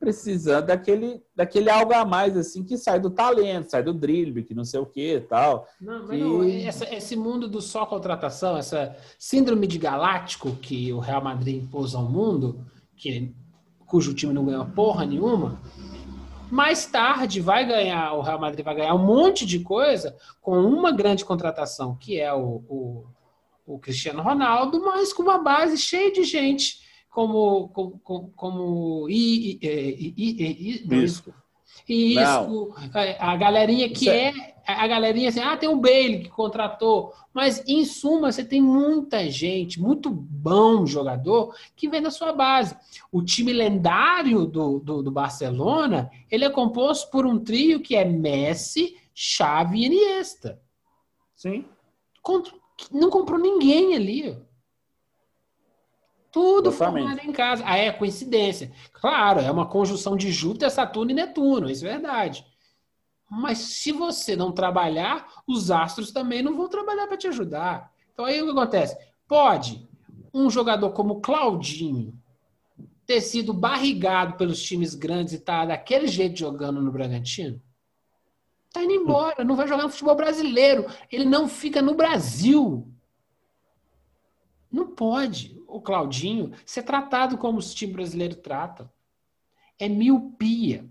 precisa 0.00 0.62
daquele, 0.62 1.22
daquele 1.36 1.70
algo 1.70 1.92
a 1.92 2.04
mais, 2.04 2.36
assim, 2.36 2.64
que 2.64 2.78
sai 2.78 2.98
do 2.98 3.10
talento, 3.10 3.70
sai 3.70 3.82
do 3.82 3.92
drible, 3.92 4.42
que 4.42 4.54
não 4.54 4.64
sei 4.64 4.80
o 4.80 4.86
que 4.86 5.16
e 5.16 5.20
tal. 5.20 5.68
Não, 5.78 6.08
mas 6.08 6.18
não, 6.18 6.42
essa, 6.42 6.92
esse 6.92 7.14
mundo 7.14 7.46
do 7.46 7.60
só 7.60 7.84
contratação, 7.84 8.56
essa 8.56 8.96
síndrome 9.18 9.66
de 9.66 9.78
galáctico 9.78 10.52
que 10.56 10.90
o 10.92 10.98
Real 10.98 11.22
Madrid 11.22 11.62
impôs 11.62 11.94
ao 11.94 12.04
mundo, 12.04 12.64
que, 12.96 13.32
cujo 13.86 14.14
time 14.14 14.32
não 14.32 14.44
ganhou 14.44 14.64
porra 14.64 15.04
nenhuma, 15.04 15.60
mais 16.50 16.86
tarde 16.86 17.40
vai 17.40 17.66
ganhar, 17.66 18.14
o 18.14 18.22
Real 18.22 18.40
Madrid 18.40 18.64
vai 18.64 18.74
ganhar 18.74 18.94
um 18.94 19.04
monte 19.04 19.44
de 19.44 19.60
coisa 19.60 20.16
com 20.40 20.58
uma 20.62 20.90
grande 20.90 21.24
contratação, 21.24 21.94
que 21.94 22.18
é 22.18 22.32
o, 22.32 22.62
o 22.68 23.04
o 23.74 23.78
Cristiano 23.78 24.22
Ronaldo, 24.22 24.80
mas 24.80 25.12
com 25.12 25.22
uma 25.22 25.38
base 25.38 25.76
cheia 25.78 26.12
de 26.12 26.24
gente 26.24 26.80
como 27.10 27.68
como, 27.68 28.32
como, 28.36 29.06
e, 29.08 29.58
e, 29.62 30.84
isso. 30.90 31.34
E 31.88 32.14
isso, 32.14 32.72
a 33.18 33.36
galerinha 33.36 33.88
que 33.88 34.08
é, 34.08 34.28
é, 34.28 34.72
a 34.72 34.86
galerinha 34.86 35.28
assim, 35.28 35.40
ah, 35.40 35.56
tem 35.56 35.68
um 35.68 35.80
Bailey 35.80 36.22
que 36.22 36.28
contratou, 36.28 37.12
mas 37.34 37.64
em 37.66 37.84
suma 37.84 38.30
você 38.30 38.44
tem 38.44 38.62
muita 38.62 39.28
gente, 39.28 39.80
muito 39.80 40.08
bom 40.08 40.86
jogador 40.86 41.54
que 41.74 41.88
vem 41.88 42.00
da 42.00 42.10
sua 42.10 42.32
base. 42.32 42.76
O 43.10 43.22
time 43.22 43.52
lendário 43.52 44.46
do, 44.46 44.78
do, 44.78 45.02
do 45.02 45.10
Barcelona, 45.10 46.08
ele 46.30 46.44
é 46.44 46.50
composto 46.50 47.10
por 47.10 47.26
um 47.26 47.38
trio 47.38 47.80
que 47.80 47.96
é 47.96 48.04
Messi, 48.04 48.96
Xavi 49.12 49.80
e 49.80 49.86
Iniesta. 49.86 50.60
Sim. 51.34 51.64
Contra, 52.22 52.52
não 52.90 53.10
comprou 53.10 53.38
ninguém 53.38 53.94
ali. 53.94 54.38
Tudo 56.32 56.70
formado 56.70 57.18
em 57.20 57.32
casa. 57.32 57.64
Ah, 57.66 57.76
é 57.76 57.90
coincidência. 57.90 58.72
Claro, 58.92 59.40
é 59.40 59.50
uma 59.50 59.66
conjunção 59.66 60.16
de 60.16 60.30
Júpiter, 60.30 60.70
Saturno 60.70 61.10
e 61.10 61.14
Netuno, 61.14 61.68
isso 61.68 61.84
é 61.86 61.90
verdade. 61.90 62.46
Mas 63.28 63.58
se 63.58 63.92
você 63.92 64.34
não 64.36 64.52
trabalhar, 64.52 65.26
os 65.46 65.70
astros 65.70 66.12
também 66.12 66.42
não 66.42 66.56
vão 66.56 66.68
trabalhar 66.68 67.06
para 67.06 67.16
te 67.16 67.28
ajudar. 67.28 67.92
Então 68.12 68.24
aí 68.24 68.40
o 68.40 68.46
que 68.46 68.50
acontece? 68.52 68.96
Pode 69.26 69.88
um 70.32 70.48
jogador 70.48 70.90
como 70.90 71.20
Claudinho 71.20 72.16
ter 73.06 73.20
sido 73.20 73.52
barrigado 73.52 74.36
pelos 74.36 74.62
times 74.62 74.94
grandes 74.94 75.32
e 75.32 75.36
estar 75.36 75.60
tá 75.60 75.66
daquele 75.66 76.06
jeito 76.06 76.38
jogando 76.38 76.80
no 76.80 76.92
Bragantino? 76.92 77.60
Tá 78.72 78.82
indo 78.84 78.92
embora, 78.92 79.44
não 79.44 79.56
vai 79.56 79.66
jogar 79.66 79.82
no 79.82 79.90
futebol 79.90 80.14
brasileiro. 80.14 80.86
Ele 81.10 81.24
não 81.24 81.48
fica 81.48 81.82
no 81.82 81.94
Brasil. 81.94 82.86
Não 84.70 84.86
pode 84.94 85.60
o 85.66 85.80
Claudinho 85.80 86.52
ser 86.64 86.82
tratado 86.82 87.36
como 87.36 87.58
o 87.58 87.62
time 87.62 87.92
brasileiro 87.92 88.36
trata. 88.36 88.92
É 89.78 89.88
miopia. 89.88 90.88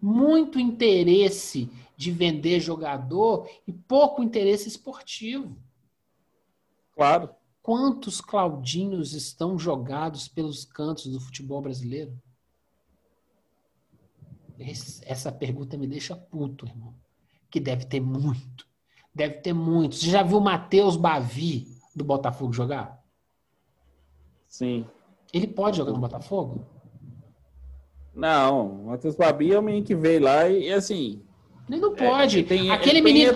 Muito 0.00 0.58
interesse 0.58 1.70
de 1.96 2.10
vender 2.10 2.60
jogador 2.60 3.48
e 3.66 3.72
pouco 3.72 4.22
interesse 4.22 4.68
esportivo. 4.68 5.56
Claro. 6.94 7.34
Quantos 7.62 8.20
Claudinhos 8.20 9.12
estão 9.12 9.58
jogados 9.58 10.26
pelos 10.26 10.64
cantos 10.64 11.06
do 11.06 11.20
futebol 11.20 11.60
brasileiro? 11.60 12.18
Essa 15.06 15.32
pergunta 15.32 15.76
me 15.76 15.86
deixa 15.86 16.14
puto, 16.14 16.66
irmão. 16.66 16.94
Que 17.50 17.58
deve 17.58 17.84
ter 17.86 18.00
muito. 18.00 18.66
Deve 19.14 19.34
ter 19.34 19.52
muito. 19.52 19.96
Você 19.96 20.10
já 20.10 20.22
viu 20.22 20.38
o 20.38 20.42
Matheus 20.42 20.96
Bavi 20.96 21.68
do 21.94 22.04
Botafogo 22.04 22.52
jogar? 22.52 23.00
Sim. 24.46 24.86
Ele 25.32 25.46
pode 25.46 25.76
jogar 25.76 25.92
no 25.92 25.98
Botafogo? 25.98 26.66
Não, 28.14 28.82
o 28.82 28.86
Matheus 28.88 29.14
Bavi 29.14 29.52
é 29.52 29.58
o 29.58 29.62
menino 29.62 29.86
que 29.86 29.94
veio 29.94 30.22
lá 30.22 30.48
e, 30.48 30.68
e 30.68 30.72
assim. 30.72 31.22
Ele 31.68 31.80
não 31.80 31.94
pode. 31.94 32.40
É, 32.40 32.42
tem, 32.42 32.70
aquele, 32.70 33.00
menino, 33.00 33.32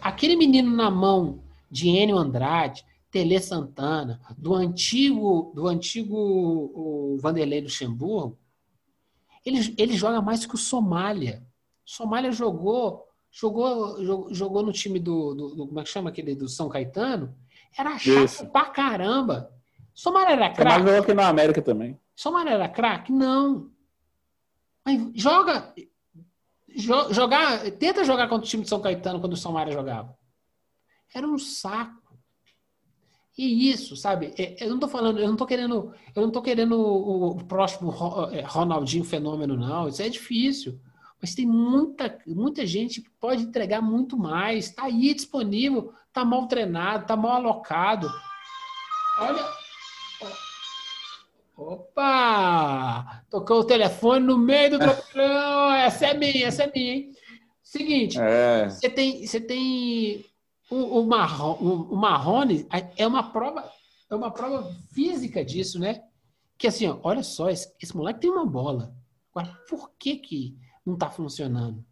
aquele 0.00 0.36
menino 0.36 0.70
na 0.70 0.90
mão 0.90 1.42
de 1.70 1.88
Enio 1.88 2.18
Andrade, 2.18 2.84
Tele 3.10 3.40
Santana, 3.40 4.20
do 4.36 4.54
antigo, 4.54 5.52
do 5.54 5.66
antigo 5.66 7.16
Vanderlei 7.20 7.62
Luxemburgo, 7.62 8.38
ele, 9.46 9.74
ele 9.78 9.96
joga 9.96 10.20
mais 10.20 10.44
que 10.44 10.56
o 10.56 10.58
Somália. 10.58 11.46
Somália 11.84 12.32
jogou, 12.32 13.06
jogou, 13.30 14.34
jogou, 14.34 14.62
no 14.62 14.72
time 14.72 14.98
do, 14.98 15.34
do, 15.34 15.54
do, 15.54 15.66
Como 15.68 15.78
é 15.78 15.84
que 15.84 15.88
chama 15.88 16.10
aquele 16.10 16.34
do 16.34 16.48
São 16.48 16.68
Caetano? 16.68 17.32
Era 17.78 17.96
chato 17.96 18.24
Isso. 18.24 18.46
pra 18.46 18.64
caramba. 18.64 19.52
Somália 19.94 20.32
era 20.32 20.50
craque. 20.50 20.78
jogou 20.80 21.00
aqui 21.00 21.14
na 21.14 21.28
América 21.28 21.62
também. 21.62 21.98
Somália 22.14 22.50
era 22.50 22.68
craque? 22.68 23.12
Não. 23.12 23.70
Mas 24.84 25.00
joga. 25.14 25.72
Jo, 26.68 27.12
jogar, 27.12 27.70
tenta 27.72 28.04
jogar 28.04 28.28
contra 28.28 28.44
o 28.44 28.48
time 28.48 28.64
de 28.64 28.68
São 28.68 28.80
Caetano 28.80 29.20
quando 29.20 29.34
o 29.34 29.36
Somália 29.36 29.72
jogava. 29.72 30.18
Era 31.14 31.26
um 31.26 31.38
saco. 31.38 32.05
E 33.36 33.70
isso, 33.70 33.96
sabe? 33.96 34.32
É, 34.38 34.64
eu 34.64 34.70
não 34.70 34.78
tô 34.78 34.88
falando, 34.88 35.18
eu 35.18 35.28
não 35.28 35.36
tô 35.36 35.44
querendo, 35.44 35.92
eu 36.14 36.22
não 36.22 36.30
tô 36.30 36.40
querendo 36.40 36.80
o, 36.80 37.44
próximo 37.44 37.94
é, 38.32 38.40
Ronaldinho 38.40 39.04
fenômeno, 39.04 39.56
não. 39.56 39.88
Isso 39.88 40.00
é 40.00 40.08
difícil. 40.08 40.80
Mas 41.20 41.34
tem 41.34 41.46
muita, 41.46 42.18
muita 42.26 42.66
gente 42.66 43.02
que 43.02 43.10
pode 43.20 43.42
entregar 43.42 43.82
muito 43.82 44.16
mais. 44.16 44.66
Está 44.66 44.84
aí 44.84 45.12
disponível, 45.12 45.92
está 46.08 46.24
mal 46.24 46.46
treinado, 46.46 47.02
está 47.02 47.16
mal 47.16 47.32
alocado. 47.32 48.10
Olha. 49.18 49.44
Opa! 51.56 53.22
Tocou 53.30 53.60
o 53.60 53.64
telefone 53.64 54.24
no 54.24 54.38
meio 54.38 54.72
do 54.72 54.78
tropeirão. 54.78 55.72
Essa 55.72 56.06
é 56.06 56.14
minha, 56.14 56.46
essa 56.46 56.64
é 56.64 56.72
minha, 56.74 56.94
hein? 56.94 57.12
Seguinte, 57.62 58.18
é. 58.20 58.68
você 58.68 58.88
tem, 58.88 59.26
você 59.26 59.40
tem 59.40 60.24
o, 60.70 61.00
o, 61.00 61.06
Marrone, 61.06 61.58
o 61.60 61.96
Marrone 61.96 62.66
é 62.96 63.06
uma 63.06 63.30
prova, 63.30 63.70
é 64.10 64.14
uma 64.14 64.30
prova 64.30 64.74
física 64.92 65.44
disso, 65.44 65.78
né? 65.78 66.02
Que 66.58 66.66
assim, 66.66 66.86
ó, 66.88 66.98
olha 67.02 67.22
só, 67.22 67.48
esse, 67.48 67.72
esse 67.80 67.96
moleque 67.96 68.20
tem 68.20 68.30
uma 68.30 68.46
bola. 68.46 68.94
Agora, 69.30 69.54
por 69.68 69.90
que 69.98 70.16
que 70.16 70.58
não 70.84 70.94
está 70.94 71.10
funcionando? 71.10 71.84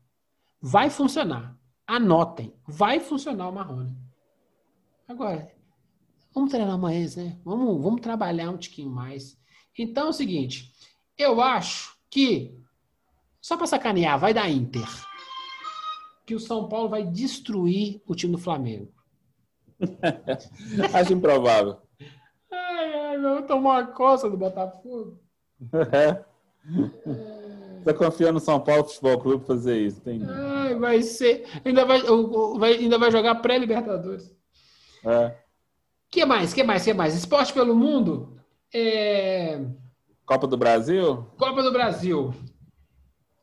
Vai 0.60 0.90
funcionar. 0.90 1.56
Anotem, 1.86 2.54
vai 2.66 2.98
funcionar 2.98 3.48
o 3.48 3.52
Marrone. 3.52 3.94
Agora, 5.06 5.54
vamos 6.34 6.50
treinar 6.50 6.78
mais, 6.78 7.16
né? 7.16 7.38
Vamos, 7.44 7.82
vamos 7.82 8.00
trabalhar 8.00 8.50
um 8.50 8.56
tiquinho 8.56 8.90
mais. 8.90 9.38
Então 9.78 10.06
é 10.06 10.10
o 10.10 10.12
seguinte, 10.12 10.72
eu 11.18 11.40
acho 11.40 11.94
que, 12.08 12.58
só 13.40 13.56
para 13.56 13.66
sacanear, 13.66 14.18
vai 14.18 14.32
dar 14.32 14.48
Inter 14.48 14.88
que 16.24 16.34
o 16.34 16.40
São 16.40 16.68
Paulo 16.68 16.88
vai 16.88 17.04
destruir 17.04 18.00
o 18.06 18.14
time 18.14 18.32
do 18.32 18.38
Flamengo. 18.38 18.92
Acho 20.94 21.12
improvável. 21.12 21.78
Ai, 22.50 22.94
ai, 22.94 23.20
vou 23.20 23.42
tomar 23.42 23.82
uma 23.82 23.86
coça 23.88 24.30
do 24.30 24.36
Botafogo. 24.36 25.18
É. 25.92 26.24
Você 27.82 27.94
confia 27.94 28.32
no 28.32 28.40
São 28.40 28.58
Paulo 28.58 28.84
Futebol 28.84 29.20
Clube 29.20 29.46
fazer 29.46 29.78
isso? 29.78 30.00
Tem... 30.00 30.22
Ai, 30.26 30.74
vai 30.74 31.02
ser. 31.02 31.46
Ainda 31.64 31.84
vai, 31.84 32.00
vai, 32.58 32.72
ainda 32.74 32.98
vai 32.98 33.10
jogar 33.10 33.34
pré-Libertadores. 33.36 34.34
É. 35.04 35.36
que 36.10 36.24
mais? 36.24 36.54
que 36.54 36.62
mais? 36.62 36.82
que 36.82 36.94
mais? 36.94 37.14
Esporte 37.14 37.52
pelo 37.52 37.76
mundo? 37.76 38.38
É... 38.72 39.60
Copa 40.24 40.46
do 40.46 40.56
Brasil? 40.56 41.26
Copa 41.36 41.62
do 41.62 41.70
Brasil. 41.70 42.34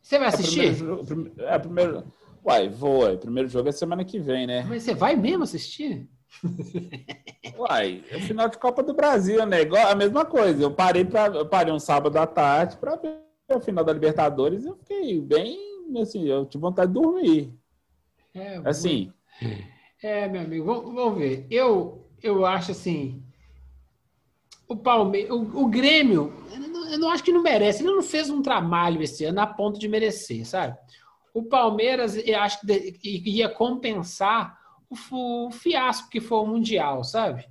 Você 0.02 0.18
vai 0.18 0.30
assistir? 0.30 0.70
É, 0.70 0.74
primeiro, 0.74 1.32
é, 1.38 1.60
primeiro, 1.60 2.04
Uai, 2.44 2.70
vou. 2.70 3.12
O 3.12 3.18
primeiro 3.18 3.48
jogo 3.48 3.70
é 3.70 3.72
semana 3.72 4.04
que 4.04 4.20
vem, 4.20 4.48
né? 4.48 4.66
Mas 4.68 4.84
você 4.84 4.94
vai 4.94 5.16
mesmo 5.16 5.44
assistir? 5.44 6.10
Uai, 7.58 8.04
é 8.10 8.18
o 8.18 8.22
final 8.22 8.50
de 8.50 8.58
Copa 8.58 8.82
do 8.82 8.94
Brasil, 8.94 9.46
né? 9.46 9.62
Igual, 9.62 9.88
a 9.88 9.96
mesma 9.96 10.26
coisa. 10.26 10.64
Eu 10.64 10.72
parei, 10.72 11.06
pra, 11.06 11.28
eu 11.28 11.46
parei 11.46 11.74
um 11.74 11.80
sábado 11.80 12.18
à 12.18 12.26
tarde 12.26 12.78
para 12.78 12.96
ver 12.96 13.20
o 13.54 13.60
final 13.60 13.84
da 13.84 13.94
Libertadores 13.94 14.64
e 14.64 14.68
eu 14.68 14.76
fiquei 14.76 15.20
bem, 15.20 15.60
assim, 16.02 16.28
eu 16.28 16.46
tive 16.46 16.62
vontade 16.62 16.94
de 16.94 17.00
dormir. 17.00 17.54
É, 18.34 18.62
assim. 18.64 19.12
É, 20.02 20.28
meu 20.28 20.42
amigo, 20.42 20.66
vamos, 20.66 20.94
vamos 20.96 21.20
ver. 21.20 21.46
Eu, 21.50 22.08
eu 22.24 22.46
acho 22.46 22.72
assim. 22.72 23.22
O 24.68 24.76
Palmeiras, 24.76 25.32
o, 25.32 25.42
o 25.64 25.68
Grêmio, 25.68 26.34
eu 26.52 26.60
não, 26.60 26.90
eu 26.92 26.98
não 26.98 27.10
acho 27.10 27.24
que 27.24 27.34
não 27.34 27.44
merece. 27.44 27.84
Ele 27.84 27.94
não 27.94 28.02
fez 28.02 28.30
um 28.30 28.42
trabalho 28.42 29.02
esse 29.02 29.26
ano 29.26 29.42
a 29.42 29.48
ponto 29.48 29.78
de 29.78 29.88
merecer, 29.88 30.48
sabe? 30.48 30.78
O 31.34 31.44
Palmeiras, 31.44 32.16
acho 32.18 32.62
que 32.66 33.24
ia 33.26 33.50
compensar 33.50 34.60
o, 34.90 35.50
fiasco 35.52 36.10
que 36.10 36.20
foi 36.20 36.40
o 36.40 36.46
Mundial, 36.46 37.04
sabe? 37.04 37.48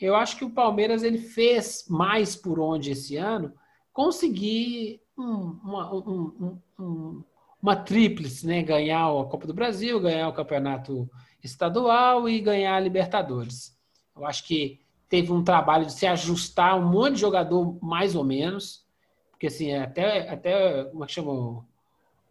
Eu 0.00 0.14
acho 0.14 0.36
que 0.36 0.44
o 0.44 0.50
Palmeiras 0.50 1.02
ele 1.02 1.18
fez 1.18 1.86
mais 1.88 2.34
por 2.34 2.58
onde 2.58 2.90
esse 2.90 3.16
ano 3.16 3.52
conseguir 3.92 5.00
um, 5.16 5.58
uma, 5.62 5.94
um, 5.94 6.60
um, 6.78 7.24
uma 7.62 7.76
tríplice, 7.76 8.46
né? 8.46 8.62
Ganhar 8.62 9.06
a 9.06 9.24
Copa 9.24 9.46
do 9.46 9.54
Brasil, 9.54 10.00
ganhar 10.00 10.28
o 10.28 10.32
Campeonato 10.32 11.08
Estadual 11.42 12.28
e 12.28 12.40
ganhar 12.40 12.74
a 12.74 12.80
Libertadores. 12.80 13.78
Eu 14.16 14.26
acho 14.26 14.44
que 14.44 14.80
teve 15.08 15.32
um 15.32 15.44
trabalho 15.44 15.86
de 15.86 15.92
se 15.92 16.06
ajustar 16.06 16.76
um 16.78 16.90
monte 16.90 17.14
de 17.14 17.20
jogador 17.20 17.78
mais 17.82 18.14
ou 18.14 18.24
menos, 18.24 18.84
porque 19.30 19.46
assim, 19.46 19.72
até, 19.74 20.28
até 20.28 20.84
como 20.84 21.04
é 21.04 21.06
que 21.06 21.12
chamou? 21.12 21.64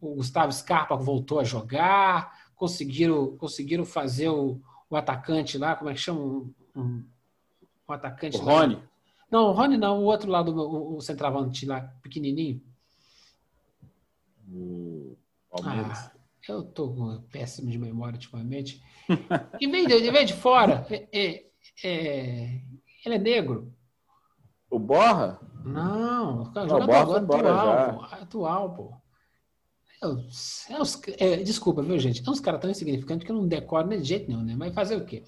O 0.03 0.15
Gustavo 0.15 0.51
Scarpa 0.51 0.95
voltou 0.95 1.39
a 1.39 1.43
jogar, 1.43 2.51
conseguiram, 2.55 3.37
conseguiram 3.37 3.85
fazer 3.85 4.29
o, 4.29 4.59
o 4.89 4.95
atacante 4.95 5.57
lá, 5.57 5.75
como 5.75 5.89
é 5.89 5.93
que 5.93 5.99
chama? 5.99 6.19
Um, 6.19 6.53
um, 6.75 7.05
um 7.87 7.93
atacante 7.93 8.37
o 8.37 8.41
Rony. 8.41 8.83
Não, 9.31 9.45
o 9.45 9.51
Rony 9.53 9.77
não, 9.77 9.99
o 9.99 10.03
outro 10.03 10.29
lado, 10.29 10.53
o, 10.53 10.97
o 10.97 11.01
centroavante 11.01 11.65
lá, 11.65 11.81
pequenininho. 12.01 12.61
O 14.51 15.15
Palmeiras. 15.49 15.99
Ah, 15.99 16.11
eu 16.49 16.63
tô 16.63 17.21
péssimo 17.31 17.71
de 17.71 17.77
memória 17.77 18.15
ultimamente. 18.15 18.83
em, 19.59 19.71
vez 19.71 19.87
de, 19.87 19.93
em 19.93 20.11
vez 20.11 20.27
de 20.27 20.33
fora, 20.33 20.85
é, 20.89 21.07
é, 21.13 21.45
é, 21.83 22.61
ele 23.05 23.15
é 23.15 23.19
negro. 23.19 23.73
O 24.69 24.77
Borra? 24.77 25.39
Não, 25.63 26.41
o 26.41 26.67
jogador 26.67 27.17
atual, 27.17 27.95
pô, 27.95 28.03
atual, 28.15 28.73
pô. 28.75 29.02
É, 30.69 30.81
os, 30.81 31.01
é, 31.17 31.37
desculpa, 31.37 31.81
viu, 31.81 31.97
gente? 31.97 32.21
É 32.25 32.29
uns 32.29 32.39
caras 32.39 32.59
tão 32.61 32.69
insignificantes 32.69 33.25
que 33.25 33.31
eu 33.31 33.35
não 33.35 33.47
decoro 33.47 33.87
nem 33.87 34.01
de 34.01 34.07
jeito 34.07 34.29
nenhum, 34.29 34.43
né? 34.43 34.55
Mas 34.57 34.73
fazer 34.73 34.95
o 34.97 35.05
quê? 35.05 35.23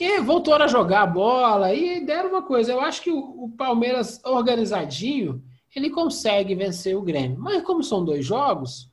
E 0.00 0.20
voltou 0.20 0.54
a 0.54 0.66
jogar 0.66 1.02
a 1.02 1.06
bola 1.06 1.74
e 1.74 2.04
deram 2.04 2.30
uma 2.30 2.42
coisa. 2.42 2.72
Eu 2.72 2.80
acho 2.80 3.02
que 3.02 3.10
o, 3.10 3.44
o, 3.44 3.50
Palmeiras 3.56 4.20
organizadinho, 4.24 5.42
ele 5.74 5.90
consegue 5.90 6.54
vencer 6.54 6.96
o 6.96 7.02
Grêmio. 7.02 7.38
Mas 7.38 7.62
como 7.62 7.82
são 7.82 8.04
dois 8.04 8.24
jogos, 8.24 8.90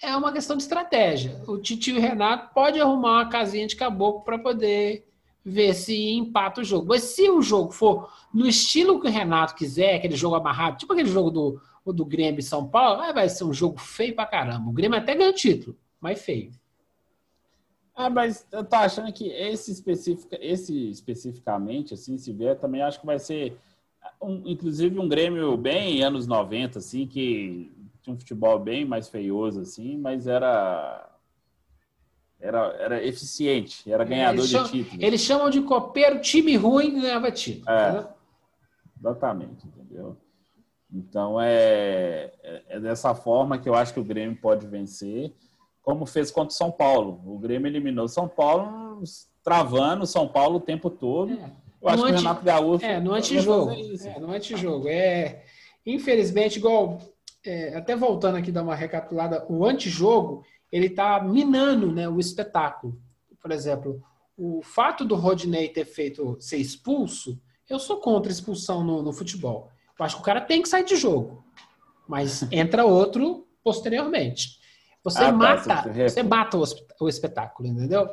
é 0.00 0.14
uma 0.16 0.32
questão 0.32 0.56
de 0.56 0.62
estratégia. 0.62 1.42
O 1.46 1.58
Titio 1.58 2.00
Renato 2.00 2.52
pode 2.54 2.80
arrumar 2.80 3.22
uma 3.22 3.28
casinha 3.28 3.66
de 3.66 3.76
caboclo 3.76 4.22
para 4.22 4.38
poder 4.38 5.06
ver 5.44 5.74
se 5.74 6.12
empata 6.12 6.60
o 6.60 6.64
jogo. 6.64 6.86
Mas 6.88 7.02
se 7.02 7.28
o 7.28 7.42
jogo 7.42 7.72
for 7.72 8.08
no 8.32 8.46
estilo 8.46 9.00
que 9.00 9.08
o 9.08 9.10
Renato 9.10 9.54
quiser, 9.54 9.96
aquele 9.96 10.16
jogo 10.16 10.36
amarrado, 10.36 10.78
tipo 10.78 10.92
aquele 10.92 11.08
jogo 11.08 11.30
do 11.30 11.60
o 11.84 11.92
do 11.92 12.04
Grêmio 12.04 12.40
e 12.40 12.42
São 12.42 12.68
Paulo, 12.68 13.12
vai 13.12 13.28
ser 13.28 13.44
um 13.44 13.52
jogo 13.52 13.78
feio 13.78 14.14
pra 14.14 14.26
caramba. 14.26 14.68
O 14.68 14.72
Grêmio 14.72 14.98
até 14.98 15.14
ganha 15.14 15.32
título, 15.32 15.76
mas 16.00 16.22
feio. 16.22 16.52
Ah, 17.94 18.08
mas 18.08 18.46
eu 18.50 18.64
tô 18.64 18.76
achando 18.76 19.12
que 19.12 19.28
esse, 19.28 19.70
especifica, 19.70 20.38
esse 20.40 20.90
especificamente, 20.90 21.94
assim, 21.94 22.16
se 22.16 22.32
vier, 22.32 22.58
também 22.58 22.82
acho 22.82 23.00
que 23.00 23.06
vai 23.06 23.18
ser, 23.18 23.58
um, 24.20 24.42
inclusive, 24.46 24.98
um 24.98 25.08
Grêmio 25.08 25.56
bem 25.56 26.02
anos 26.02 26.26
90, 26.26 26.78
assim, 26.78 27.06
que 27.06 27.70
tinha 28.00 28.14
um 28.14 28.18
futebol 28.18 28.58
bem 28.58 28.84
mais 28.84 29.08
feioso, 29.08 29.60
assim, 29.60 29.96
mas 29.98 30.26
era 30.26 31.08
era, 32.40 32.58
era 32.78 33.06
eficiente, 33.06 33.90
era 33.90 34.02
ganhador 34.04 34.44
chamam, 34.44 34.70
de 34.70 34.82
título. 34.84 35.04
Eles 35.04 35.20
chamam 35.20 35.48
de 35.48 35.62
copeiro 35.62 36.20
time 36.20 36.56
ruim 36.56 37.00
ganhava 37.00 37.30
título. 37.30 37.70
É, 37.70 38.08
exatamente, 38.98 39.64
entendeu? 39.64 40.16
Então 40.92 41.40
é, 41.40 42.32
é, 42.42 42.62
é 42.68 42.80
dessa 42.80 43.14
forma 43.14 43.58
que 43.58 43.68
eu 43.68 43.74
acho 43.74 43.94
que 43.94 44.00
o 44.00 44.04
Grêmio 44.04 44.36
pode 44.36 44.66
vencer, 44.66 45.32
como 45.82 46.04
fez 46.04 46.30
contra 46.30 46.50
o 46.50 46.56
São 46.56 46.70
Paulo. 46.70 47.20
O 47.26 47.38
Grêmio 47.38 47.68
eliminou 47.68 48.06
São 48.08 48.28
Paulo, 48.28 49.02
travando 49.42 50.04
o 50.04 50.06
São 50.06 50.28
Paulo 50.28 50.56
o 50.56 50.60
tempo 50.60 50.90
todo. 50.90 51.32
É. 51.32 51.50
Eu 51.80 51.88
acho 51.88 51.98
no 51.98 52.04
que 52.04 52.12
anti... 52.12 52.14
o 52.14 52.22
Renato 52.22 52.44
Gaúcho. 52.44 52.84
É, 52.84 53.00
no 53.00 53.12
antijogo. 53.12 53.70
É, 53.72 54.20
no 54.20 54.30
antijogo. 54.30 54.88
É, 54.88 55.42
infelizmente, 55.84 56.58
igual. 56.58 56.98
É, 57.44 57.76
até 57.76 57.96
voltando 57.96 58.36
aqui 58.36 58.52
dar 58.52 58.62
uma 58.62 58.76
recapitulada, 58.76 59.44
o 59.48 59.64
antijogo 59.64 60.44
ele 60.70 60.86
está 60.86 61.20
minando 61.20 61.90
né, 61.90 62.08
o 62.08 62.20
espetáculo. 62.20 62.96
Por 63.40 63.50
exemplo, 63.50 64.00
o 64.36 64.62
fato 64.62 65.04
do 65.04 65.16
Rodney 65.16 65.68
ter 65.68 65.84
feito 65.84 66.36
ser 66.38 66.58
expulso, 66.58 67.36
eu 67.68 67.80
sou 67.80 67.96
contra 67.96 68.30
expulsão 68.30 68.84
no, 68.84 69.02
no 69.02 69.12
futebol. 69.12 69.71
Eu 70.02 70.06
acho 70.06 70.16
que 70.16 70.22
o 70.22 70.24
cara 70.24 70.40
tem 70.40 70.60
que 70.60 70.68
sair 70.68 70.84
de 70.84 70.96
jogo. 70.96 71.44
Mas 72.08 72.44
entra 72.50 72.84
outro 72.84 73.46
posteriormente. 73.62 74.58
Você 75.04 75.18
ah, 75.18 75.26
tá, 75.26 75.32
mata, 75.32 75.64
tá, 75.64 75.92
você 76.08 76.22
mata 76.22 76.58
o, 76.58 76.64
o, 77.00 77.08
espetáculo, 77.08 77.68
entendeu? 77.68 78.08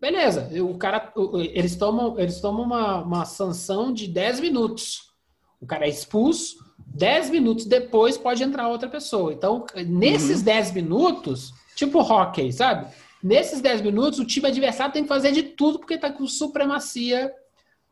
Beleza, 0.00 0.48
o 0.62 0.76
cara, 0.76 1.12
eles 1.52 1.76
tomam, 1.76 2.18
eles 2.18 2.40
tomam 2.40 2.64
uma, 2.64 3.02
uma 3.02 3.24
sanção 3.24 3.92
de 3.92 4.08
10 4.08 4.40
minutos. 4.40 5.12
O 5.60 5.66
cara 5.66 5.86
é 5.86 5.88
expulso, 5.88 6.56
10 6.86 7.30
minutos 7.30 7.66
depois 7.66 8.18
pode 8.18 8.42
entrar 8.42 8.68
outra 8.68 8.88
pessoa. 8.88 9.32
Então, 9.32 9.64
nesses 9.86 10.38
uhum. 10.38 10.44
10 10.44 10.72
minutos, 10.72 11.52
tipo 11.76 12.00
hockey, 12.00 12.52
sabe? 12.52 12.92
Nesses 13.22 13.60
10 13.60 13.82
minutos, 13.82 14.18
o 14.18 14.24
time 14.24 14.48
adversário 14.48 14.92
tem 14.92 15.04
que 15.04 15.08
fazer 15.08 15.30
de 15.30 15.42
tudo 15.42 15.78
porque 15.78 15.94
está 15.94 16.10
com 16.10 16.26
supremacia, 16.26 17.32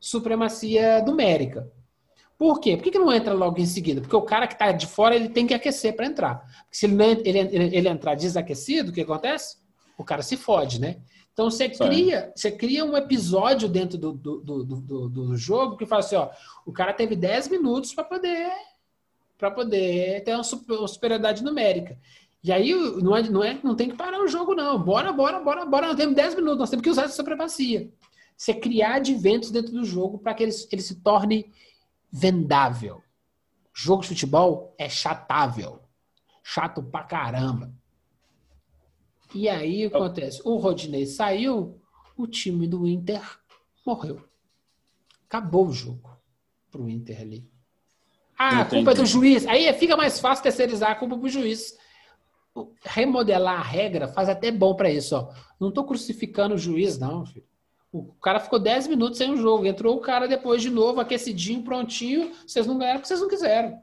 supremacia 0.00 1.02
numérica. 1.02 1.70
Por 2.40 2.58
quê? 2.58 2.74
Por 2.74 2.84
que, 2.84 2.90
que 2.90 2.98
não 2.98 3.12
entra 3.12 3.34
logo 3.34 3.60
em 3.60 3.66
seguida? 3.66 4.00
Porque 4.00 4.16
o 4.16 4.22
cara 4.22 4.46
que 4.46 4.54
está 4.54 4.72
de 4.72 4.86
fora 4.86 5.14
ele 5.14 5.28
tem 5.28 5.46
que 5.46 5.52
aquecer 5.52 5.94
para 5.94 6.06
entrar. 6.06 6.36
Porque 6.36 6.76
se 6.76 6.86
ele, 6.86 7.02
ele, 7.04 7.38
ele, 7.38 7.76
ele, 7.76 7.88
entrar 7.88 8.14
desaquecido, 8.14 8.90
o 8.90 8.94
que 8.94 9.02
acontece? 9.02 9.60
o 10.00 10.04
cara 10.04 10.22
se 10.22 10.36
fode, 10.36 10.80
né? 10.80 10.96
Então 11.32 11.50
você 11.50 11.68
cria, 11.68 12.32
você 12.34 12.50
cria 12.50 12.84
um 12.84 12.96
episódio 12.96 13.68
dentro 13.68 13.96
do, 13.96 14.12
do, 14.12 14.40
do, 14.40 14.64
do, 14.64 15.08
do 15.08 15.36
jogo 15.36 15.76
que 15.76 15.86
fala 15.86 16.00
assim, 16.00 16.16
ó, 16.16 16.30
o 16.66 16.72
cara 16.72 16.92
teve 16.92 17.14
10 17.14 17.48
minutos 17.48 17.94
para 17.94 18.04
poder 18.04 18.50
para 19.38 19.50
poder 19.50 20.22
ter 20.22 20.34
uma, 20.34 20.42
superioridade 20.44 21.42
numérica. 21.42 21.98
E 22.42 22.52
aí 22.52 22.74
não, 22.74 23.16
é, 23.16 23.22
não, 23.22 23.44
é, 23.44 23.58
não 23.62 23.74
tem 23.74 23.88
que 23.88 23.96
parar 23.96 24.20
o 24.20 24.28
jogo, 24.28 24.54
não. 24.54 24.78
Bora, 24.78 25.12
bora, 25.12 25.40
bora, 25.40 25.64
bora. 25.64 25.88
Nós 25.88 25.96
temos 25.96 26.14
10 26.14 26.34
minutos, 26.34 26.58
nós 26.58 26.70
temos 26.70 26.82
que 26.82 26.90
usar 26.90 27.04
essa 27.04 27.16
supremacia. 27.16 27.90
Você 28.36 28.52
criar 28.52 28.96
adventos 28.96 29.50
dentro 29.50 29.72
do 29.72 29.84
jogo 29.84 30.18
para 30.18 30.34
que 30.34 30.42
ele, 30.42 30.52
ele 30.72 30.82
se 30.82 30.96
torne 30.96 31.50
vendável. 32.10 33.02
Jogo 33.72 34.02
de 34.02 34.08
futebol 34.08 34.74
é 34.78 34.88
chatável. 34.88 35.80
Chato 36.42 36.82
pra 36.82 37.04
caramba. 37.04 37.72
E 39.34 39.48
aí 39.48 39.86
o 39.86 39.90
que 39.90 39.96
acontece? 39.96 40.42
O 40.44 40.56
Rodinei 40.56 41.06
saiu, 41.06 41.80
o 42.16 42.26
time 42.26 42.66
do 42.66 42.86
Inter 42.86 43.22
morreu. 43.86 44.24
Acabou 45.26 45.68
o 45.68 45.72
jogo 45.72 46.18
pro 46.70 46.88
Inter 46.88 47.20
ali. 47.20 47.48
Ah, 48.36 48.62
a 48.62 48.64
culpa 48.64 48.92
é 48.92 48.94
do 48.94 49.06
juiz. 49.06 49.46
Aí 49.46 49.72
fica 49.74 49.96
mais 49.96 50.18
fácil 50.18 50.42
terceirizar 50.42 50.90
a 50.90 50.94
culpa 50.94 51.16
pro 51.16 51.28
juiz. 51.28 51.76
Remodelar 52.82 53.60
a 53.60 53.62
regra 53.62 54.08
faz 54.08 54.28
até 54.28 54.50
bom 54.50 54.74
para 54.74 54.90
isso, 54.90 55.14
ó. 55.14 55.32
Não 55.60 55.70
tô 55.70 55.84
crucificando 55.84 56.54
o 56.54 56.58
juiz, 56.58 56.98
não, 56.98 57.24
filho. 57.24 57.46
O 57.92 58.12
cara 58.14 58.38
ficou 58.38 58.58
10 58.58 58.86
minutos 58.86 59.18
sem 59.18 59.32
o 59.32 59.36
jogo. 59.36 59.66
Entrou 59.66 59.96
o 59.96 60.00
cara 60.00 60.28
depois 60.28 60.62
de 60.62 60.70
novo, 60.70 61.00
aquecidinho, 61.00 61.62
prontinho. 61.62 62.32
Vocês 62.46 62.66
não 62.66 62.78
ganharam 62.78 63.00
porque 63.00 63.08
vocês 63.08 63.20
não 63.20 63.28
quiseram. 63.28 63.82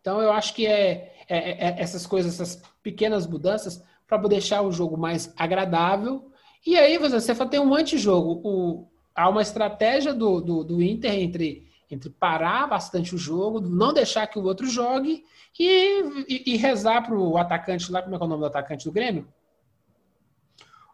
Então 0.00 0.20
eu 0.20 0.32
acho 0.32 0.54
que 0.54 0.66
é, 0.66 1.14
é, 1.28 1.38
é, 1.38 1.68
é 1.68 1.80
essas 1.80 2.06
coisas, 2.06 2.34
essas 2.34 2.62
pequenas 2.82 3.26
mudanças, 3.26 3.82
para 4.06 4.18
deixar 4.28 4.62
o 4.62 4.72
jogo 4.72 4.96
mais 4.96 5.32
agradável. 5.36 6.30
E 6.66 6.76
aí 6.76 6.98
você 6.98 7.34
tem 7.46 7.60
um 7.60 7.74
antijogo. 7.74 8.40
O, 8.44 8.88
há 9.14 9.28
uma 9.28 9.42
estratégia 9.42 10.12
do, 10.12 10.40
do, 10.40 10.64
do 10.64 10.82
Inter 10.82 11.12
entre, 11.12 11.68
entre 11.90 12.10
parar 12.10 12.68
bastante 12.68 13.14
o 13.14 13.18
jogo, 13.18 13.60
não 13.60 13.92
deixar 13.92 14.26
que 14.26 14.38
o 14.38 14.44
outro 14.44 14.66
jogue 14.66 15.24
e, 15.58 16.02
e, 16.28 16.54
e 16.54 16.56
rezar 16.56 17.02
para 17.02 17.16
o 17.16 17.38
atacante 17.38 17.90
lá, 17.90 18.02
como 18.02 18.14
é, 18.14 18.18
é 18.18 18.22
o 18.22 18.26
nome 18.28 18.40
do 18.40 18.46
atacante 18.46 18.84
do 18.84 18.92
Grêmio? 18.92 19.26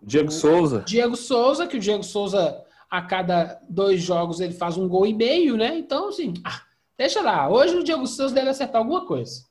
Diego 0.03 0.31
Souza. 0.31 0.81
Diego 0.81 1.17
Souza, 1.17 1.67
que 1.67 1.77
o 1.77 1.81
Diego 1.81 2.03
Souza, 2.03 2.63
a 2.91 3.03
cada 3.03 3.61
dois 3.69 4.03
jogos, 4.03 4.41
ele 4.41 4.53
faz 4.53 4.77
um 4.77 4.89
gol 4.89 5.07
e 5.07 5.15
meio, 5.15 5.57
né? 5.57 5.79
Então, 5.79 6.09
assim, 6.09 6.35
ah, 6.45 6.63
deixa 6.99 7.23
lá. 7.23 7.49
Hoje 7.49 7.77
o 7.77 7.85
Diego 7.85 8.07
Souza 8.07 8.35
deve 8.35 8.51
acertar 8.51 8.81
alguma 8.81 9.07
coisa. 9.07 9.45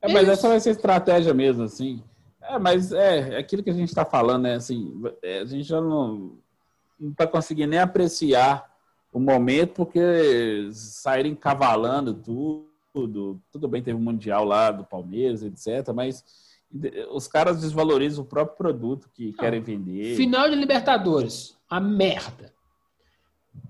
É, 0.00 0.12
mas 0.12 0.28
essa 0.28 0.48
vai 0.48 0.58
ser 0.58 0.70
estratégia 0.70 1.32
mesmo, 1.32 1.62
assim. 1.62 2.02
É, 2.40 2.58
mas 2.58 2.92
é, 2.92 3.34
é 3.34 3.38
aquilo 3.38 3.62
que 3.62 3.70
a 3.70 3.74
gente 3.74 3.88
está 3.88 4.04
falando, 4.04 4.42
né? 4.44 4.54
Assim, 4.54 5.00
é, 5.22 5.40
a 5.40 5.44
gente 5.44 5.64
já 5.64 5.80
não 5.80 6.38
está 7.00 7.26
conseguindo 7.26 7.70
nem 7.70 7.78
apreciar 7.78 8.70
o 9.12 9.20
momento, 9.20 9.74
porque 9.74 10.68
saírem 10.72 11.34
cavalando 11.34 12.14
tudo. 12.14 12.68
Tudo 13.50 13.68
bem, 13.68 13.82
teve 13.82 13.96
o 13.96 14.00
um 14.00 14.04
Mundial 14.04 14.44
lá 14.44 14.70
do 14.70 14.84
Palmeiras, 14.84 15.42
etc. 15.42 15.92
Mas 15.94 16.24
os 17.10 17.26
caras 17.28 17.60
desvalorizam 17.60 18.24
o 18.24 18.26
próprio 18.26 18.56
produto 18.56 19.10
que 19.12 19.26
não. 19.26 19.34
querem 19.34 19.60
vender. 19.60 20.16
Final 20.16 20.48
de 20.48 20.56
Libertadores, 20.56 21.56
a 21.68 21.78
merda. 21.78 22.52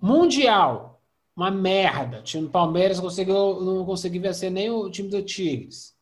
Mundial, 0.00 1.00
uma 1.36 1.50
merda. 1.50 2.20
O 2.20 2.22
time 2.22 2.44
do 2.44 2.50
Palmeiras 2.50 3.00
conseguiu, 3.00 3.60
não 3.60 3.84
conseguiu 3.84 4.22
vencer 4.22 4.50
nem 4.50 4.70
o 4.70 4.88
time 4.90 5.08
do 5.08 5.22
Tigres. 5.22 5.94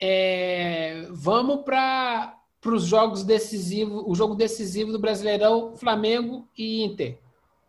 É, 0.00 1.06
vamos 1.10 1.62
para 1.64 2.38
os 2.64 2.84
jogos 2.84 3.24
decisivos, 3.24 4.04
o 4.06 4.14
jogo 4.14 4.34
decisivo 4.34 4.92
do 4.92 4.98
Brasileirão, 4.98 5.76
Flamengo 5.76 6.48
e 6.56 6.84
Inter. 6.84 7.18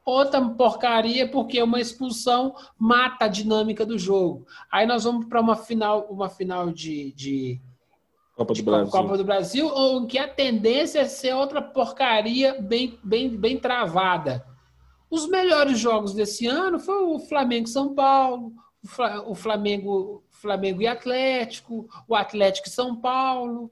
Outra 0.06 0.42
porcaria, 0.42 1.30
porque 1.30 1.62
uma 1.62 1.80
expulsão 1.80 2.56
mata 2.78 3.26
a 3.26 3.28
dinâmica 3.28 3.86
do 3.86 3.98
jogo. 4.00 4.48
Aí 4.72 4.86
nós 4.88 5.04
vamos 5.04 5.26
para 5.26 5.42
uma 5.42 5.56
final, 5.56 6.08
uma 6.10 6.30
final 6.30 6.72
de, 6.72 7.12
de 7.12 7.62
Copa 8.40 8.54
do 8.54 8.64
Brasil. 8.64 8.92
Copa 8.92 9.18
do 9.18 9.24
Brasil, 9.26 9.68
ou 9.68 10.08
que 10.08 10.18
a 10.18 10.26
tendência 10.26 11.00
é 11.00 11.06
ser 11.06 11.34
outra 11.34 11.62
porcaria 11.62 12.62
bem, 12.62 12.98
bem, 13.04 13.36
bem 13.36 13.60
travada. 13.60 14.46
Os 15.12 15.28
melhores 15.28 15.78
jogos 15.78 16.14
desse 16.14 16.48
ano 16.48 16.80
foi 16.80 17.04
o 17.04 17.20
Flamengo 17.20 17.68
São 17.68 17.94
Paulo, 17.94 18.54
o 19.26 19.36
Flamengo, 19.36 20.24
Flamengo 20.30 20.82
e 20.82 20.88
Atlético, 20.88 21.90
o 22.08 22.16
Atlético 22.16 22.70
e 22.70 22.72
São 22.72 22.96
Paulo. 22.96 23.70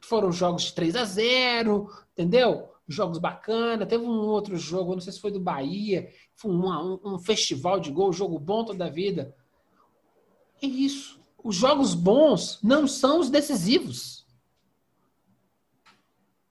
Foram 0.00 0.30
jogos 0.30 0.62
de 0.62 0.72
3 0.72 0.94
a 0.94 1.04
0, 1.04 1.90
entendeu? 2.12 2.68
Jogos 2.86 3.18
bacanas. 3.18 3.88
Teve 3.88 4.04
um 4.04 4.28
outro 4.28 4.56
jogo, 4.56 4.92
não 4.92 5.00
sei 5.00 5.12
se 5.12 5.20
foi 5.20 5.32
do 5.32 5.40
Bahia, 5.40 6.08
foi 6.36 6.52
um, 6.52 6.68
um, 6.68 7.00
um 7.14 7.18
festival 7.18 7.80
de 7.80 7.90
gol, 7.90 8.12
jogo 8.12 8.38
bom 8.38 8.64
toda 8.64 8.86
a 8.86 8.90
vida. 8.90 9.34
É 10.62 10.66
isso 10.66 11.25
os 11.46 11.54
jogos 11.54 11.94
bons 11.94 12.58
não 12.60 12.88
são 12.88 13.20
os 13.20 13.30
decisivos. 13.30 14.26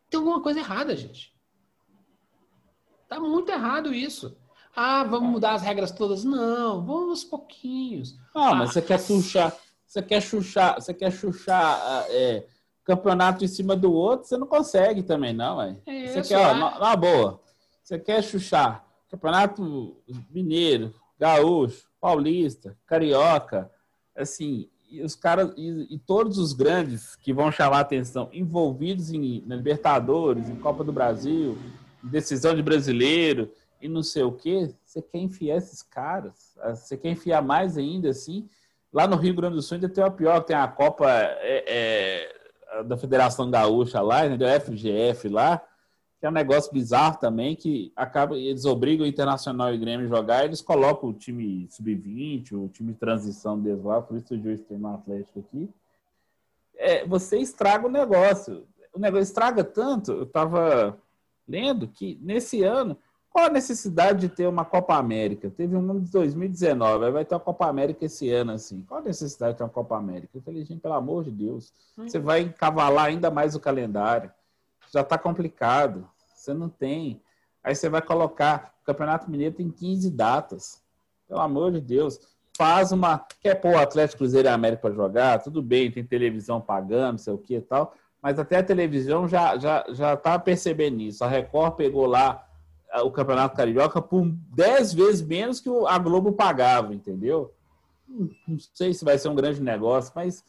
Tem 0.10 0.18
alguma 0.18 0.42
coisa 0.42 0.62
errada, 0.62 0.96
gente. 0.96 1.36
Tá 3.10 3.20
muito 3.20 3.52
errado 3.52 3.94
isso. 3.94 4.38
Ah, 4.74 5.04
vamos 5.04 5.30
mudar 5.30 5.56
as 5.56 5.62
regras 5.62 5.92
todas? 5.92 6.24
Não, 6.24 6.86
vamos 6.86 7.10
aos 7.10 7.24
pouquinhos. 7.26 8.18
Ah, 8.34 8.52
ah 8.52 8.56
mas 8.56 8.72
você 8.72 8.82
quer 8.82 8.98
chuchar, 9.02 9.54
você 9.86 10.02
quer 10.02 10.22
chuchar, 10.22 10.76
você 10.76 10.94
quer 10.94 11.12
chuchar 11.12 11.78
ah, 11.82 12.06
é, 12.08 12.48
campeonato 12.86 13.44
em 13.44 13.50
cima 13.50 13.76
do 13.76 13.92
outro, 13.92 14.30
você 14.30 14.38
não 14.38 14.48
consegue 14.48 15.04
também, 15.04 15.34
não, 15.34 15.62
é. 15.62 15.76
Você 16.08 16.22
quer, 16.22 16.38
ó, 16.38 16.54
na, 16.54 16.80
na 16.80 16.96
boa, 16.96 17.42
você 17.84 18.00
quer 18.00 18.24
chuchar 18.24 18.86
campeonato 19.10 20.02
mineiro, 20.30 20.94
gaúcho, 21.20 21.90
paulista, 22.00 22.78
carioca, 22.86 23.70
assim, 24.16 24.70
e 24.90 25.02
os 25.02 25.16
caras 25.16 25.52
e, 25.58 25.96
e, 25.96 26.00
todos 26.00 26.38
os 26.38 26.54
grandes 26.54 27.16
que 27.16 27.34
vão 27.34 27.52
chamar 27.52 27.80
atenção 27.80 28.30
envolvidos 28.32 29.12
em 29.12 29.44
na 29.46 29.56
Libertadores, 29.56 30.50
em 30.50 30.56
Copa 30.56 30.84
do 30.84 30.94
Brasil, 30.94 31.58
em 32.04 32.08
decisão 32.08 32.56
de 32.56 32.62
brasileiro 32.62 33.52
e 33.82 33.88
não 33.88 34.02
sei 34.02 34.24
o 34.24 34.32
que, 34.32 34.74
você 34.84 35.02
quer 35.02 35.20
enfiar 35.20 35.58
esses 35.58 35.82
caras, 35.84 36.56
ah, 36.62 36.74
você 36.74 36.98
quer 36.98 37.10
enfiar 37.10 37.42
mais 37.42 37.78
ainda 37.78 38.10
assim. 38.10 38.48
Lá 38.92 39.08
no 39.08 39.16
Rio 39.16 39.36
Grande 39.36 39.56
do 39.56 39.62
Sul 39.62 39.76
ainda 39.76 39.90
tem 39.90 40.04
a 40.04 40.10
pior, 40.10 40.40
tem 40.42 40.56
a 40.56 40.68
Copa 40.68 41.08
é, 41.10 42.30
é, 42.78 42.84
da 42.84 42.98
Federação 42.98 43.52
Gaúcha 43.52 44.02
lá, 44.02 44.26
entendeu? 44.26 44.48
FGF 44.60 45.28
lá, 45.30 45.62
é 46.26 46.30
um 46.30 46.34
negócio 46.34 46.72
bizarro 46.72 47.18
também, 47.18 47.56
que 47.56 47.92
acaba, 47.96 48.38
eles 48.38 48.66
obrigam 48.66 49.06
o 49.06 49.10
Internacional 49.10 49.74
e 49.74 49.78
o 49.78 49.80
Grêmio 49.80 50.06
a 50.06 50.10
jogar, 50.10 50.46
eles 50.46 50.62
colocam 50.62 51.10
o 51.10 51.14
time 51.14 51.68
sub-20, 51.70 52.54
o 52.54 52.70
time 52.70 52.94
de 52.94 53.00
transição 53.00 53.60
deles 53.60 53.84
lá, 53.84 54.02
por 54.02 54.18
isso 54.18 54.34
o 54.34 54.42
juiz 54.42 54.62
tem 54.62 54.78
no 54.78 54.94
Atlético 54.94 55.40
aqui. 55.40 55.70
É, 56.78 57.06
você 57.06 57.38
estraga 57.38 57.88
o 57.88 57.92
negócio. 57.92 58.66
O 58.94 59.00
negócio 59.00 59.24
estraga 59.24 59.64
tanto, 59.64 60.12
eu 60.12 60.24
estava 60.24 60.98
lendo 61.48 61.88
que 61.88 62.18
nesse 62.22 62.64
ano, 62.64 62.98
qual 63.30 63.46
a 63.46 63.50
necessidade 63.50 64.22
de 64.22 64.30
ter 64.30 64.48
uma 64.48 64.64
Copa 64.64 64.96
América? 64.96 65.50
Teve 65.50 65.76
um 65.76 65.80
ano 65.80 66.02
de 66.02 66.12
2019, 66.12 67.12
vai 67.12 67.26
ter 67.26 67.36
uma 67.36 67.42
Copa 67.42 67.68
América 67.68 68.06
esse 68.06 68.30
ano, 68.32 68.54
assim. 68.54 68.84
Qual 68.88 69.02
a 69.02 69.04
necessidade 69.04 69.54
de 69.54 69.58
ter 69.58 69.64
uma 69.64 69.70
Copa 69.70 69.98
América? 69.98 70.38
Eu 70.38 70.42
falei, 70.42 70.64
gente, 70.64 70.80
pelo 70.80 70.94
amor 70.94 71.26
de 71.26 71.32
Deus, 71.32 71.74
hum. 71.98 72.08
você 72.08 72.18
vai 72.18 72.42
encavalar 72.42 73.06
ainda 73.06 73.30
mais 73.30 73.54
o 73.54 73.60
calendário 73.60 74.32
já 74.96 75.02
está 75.02 75.18
complicado. 75.18 76.08
Você 76.46 76.54
não 76.54 76.70
tem. 76.70 77.22
Aí 77.64 77.76
você 77.76 77.90
vai 77.90 78.02
colocar. 78.02 78.74
O 78.82 78.86
Campeonato 78.86 79.30
Mineiro 79.30 79.56
tem 79.56 79.70
15 79.70 80.12
datas. 80.12 80.82
Pelo 81.28 81.42
amor 81.42 81.72
de 81.72 81.82
Deus. 81.82 82.20
Faz 82.56 82.92
uma. 82.92 83.26
Quer 83.42 83.56
pôr 83.56 83.74
o 83.74 83.80
Atlético 83.80 84.20
Cruzeiro 84.20 84.48
e 84.48 84.52
América 84.52 84.84
para 84.84 84.94
jogar? 84.94 85.42
Tudo 85.42 85.62
bem, 85.62 85.92
tem 85.92 86.06
televisão 86.06 86.62
pagando, 86.62 87.14
não 87.14 87.18
sei 87.18 87.34
o 87.34 87.38
que 87.38 87.56
e 87.56 87.62
tal. 87.62 87.94
Mas 88.22 88.40
até 88.40 88.58
a 88.58 88.64
televisão 88.64 89.28
já 89.28 89.58
já 89.58 89.86
já 89.90 90.14
está 90.14 90.40
percebendo 90.40 91.02
isso. 91.02 91.24
A 91.24 91.28
Record 91.28 91.76
pegou 91.76 92.06
lá 92.06 92.48
ah, 92.92 93.04
o 93.04 93.12
Campeonato 93.12 93.58
Carioca 93.58 94.02
por 94.02 94.26
10 94.26 94.94
vezes 94.94 95.22
menos 95.22 95.60
que 95.60 95.70
a 95.88 95.98
Globo 95.98 96.32
pagava, 96.32 96.94
entendeu? 96.94 97.54
Não 98.08 98.58
sei 98.74 98.94
se 98.94 99.04
vai 99.04 99.18
ser 99.18 99.28
um 99.28 99.36
grande 99.36 99.62
negócio, 99.62 100.14
mas 100.16 100.46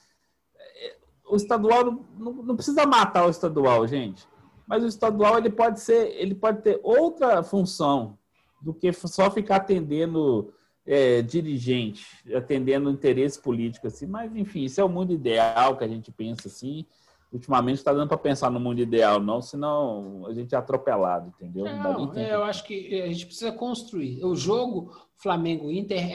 eh, 0.56 0.96
o 1.28 1.34
estadual 1.34 1.84
não, 2.16 2.32
não, 2.32 2.54
precisa 2.54 2.86
matar 2.86 3.26
o 3.26 3.30
estadual, 3.30 3.86
gente. 3.86 4.28
Mas 4.66 4.82
o 4.82 4.86
estadual 4.86 5.38
ele 5.38 5.50
pode 5.50 5.80
ser, 5.80 6.14
ele 6.20 6.34
pode 6.34 6.62
ter 6.62 6.80
outra 6.82 7.42
função 7.42 8.18
do 8.60 8.74
que 8.74 8.92
só 8.92 9.30
ficar 9.30 9.56
atendendo 9.56 10.52
é, 10.84 11.22
dirigente, 11.22 12.06
atendendo 12.34 12.90
interesse 12.90 13.40
político 13.40 13.86
assim. 13.86 14.06
Mas 14.06 14.34
enfim, 14.34 14.64
isso 14.64 14.80
é 14.80 14.84
o 14.84 14.88
mundo 14.88 15.12
ideal 15.12 15.76
que 15.76 15.84
a 15.84 15.88
gente 15.88 16.10
pensa 16.10 16.48
assim. 16.48 16.84
Ultimamente 17.32 17.78
está 17.78 17.92
dando 17.92 18.08
para 18.08 18.16
pensar 18.16 18.50
no 18.50 18.60
mundo 18.60 18.80
ideal, 18.80 19.20
não, 19.20 19.42
senão 19.42 20.24
a 20.26 20.32
gente 20.32 20.54
é 20.54 20.58
atropelado, 20.58 21.28
entendeu? 21.28 21.64
Não, 21.64 22.06
não 22.06 22.14
eu 22.14 22.44
acho 22.44 22.64
que 22.64 23.02
a 23.02 23.08
gente 23.08 23.26
precisa 23.26 23.52
construir. 23.52 24.24
O 24.24 24.34
jogo 24.34 24.96
Flamengo 25.16 25.70
Inter 25.70 26.08